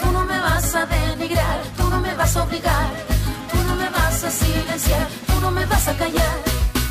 tú 0.00 0.12
no 0.12 0.24
me 0.24 0.38
vas 0.40 0.74
a 0.74 0.86
denigrar, 0.86 1.58
tú 1.76 1.88
no 1.88 2.00
me 2.00 2.14
vas 2.14 2.36
a 2.36 2.42
obligar, 2.44 2.88
tú 3.50 3.58
no 3.68 3.74
me 3.76 3.88
vas 3.90 4.24
a 4.24 4.30
silenciar, 4.30 5.06
tú 5.26 5.40
no 5.40 5.50
me 5.50 5.64
vas 5.66 5.88
a 5.88 5.96
callar. 5.96 6.36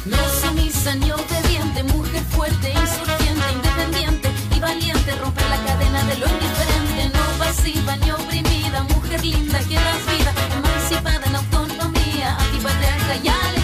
No 0.05 0.17
sumisa 0.41 0.95
ni 0.95 1.11
obediente, 1.11 1.83
mujer 1.83 2.23
fuerte, 2.35 2.71
insurgente, 2.71 3.45
independiente 3.53 4.29
y 4.55 4.59
valiente, 4.59 5.15
romper 5.15 5.47
la 5.49 5.57
cadena 5.65 6.03
de 6.03 6.17
lo 6.17 6.27
indiferente, 6.27 7.17
no 7.17 7.23
pasiva 7.39 7.95
ni 7.97 8.11
oprimida, 8.11 8.83
mujer 8.83 9.23
linda 9.23 9.59
que 9.59 9.75
das 9.75 10.05
vida, 10.11 10.33
emancipada 10.57 11.25
en 11.25 11.35
autonomía, 11.35 12.35
antipatriarca 12.37 13.15
y 13.23 13.27
alegría. 13.27 13.62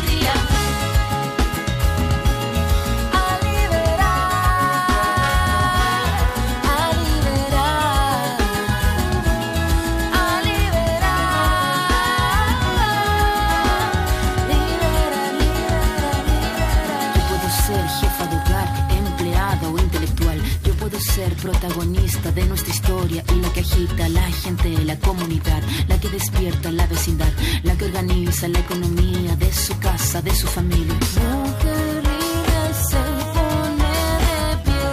Protagonista 21.60 22.32
de 22.32 22.46
nuestra 22.46 22.74
historia 22.74 23.24
y 23.34 23.42
la 23.42 23.52
que 23.52 23.60
agita 23.60 24.06
a 24.06 24.10
la 24.10 24.22
gente, 24.32 24.70
la 24.86 24.98
comunidad, 25.00 25.62
la 25.88 26.00
que 26.00 26.08
despierta 26.10 26.72
la 26.72 26.88
vecindad, 26.88 27.32
la 27.64 27.76
que 27.78 27.86
organiza 27.86 28.48
la 28.48 28.60
economía 28.60 29.36
de 29.36 29.52
su 29.52 29.78
casa, 29.80 30.22
de 30.22 30.34
su 30.34 30.48
familia. 30.48 30.94
Mujer 30.94 31.96
libre 31.96 32.74
se 32.90 33.04
pone 33.36 33.94
de 34.28 34.58
pie 34.64 34.92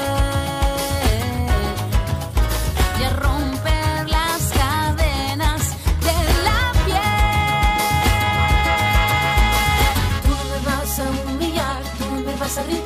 y 3.00 3.02
a 3.04 3.10
romper 3.10 4.08
las 4.08 4.42
cadenas 4.60 5.62
de 6.06 6.18
la 6.46 6.60
piel. 6.84 7.00
Tú 10.26 10.34
me 10.50 10.58
vas 10.66 10.98
a 10.98 11.02
humillar, 11.30 11.82
tú 11.98 12.06
me 12.26 12.34
vas 12.36 12.58
a 12.58 12.62
gritar, 12.64 12.85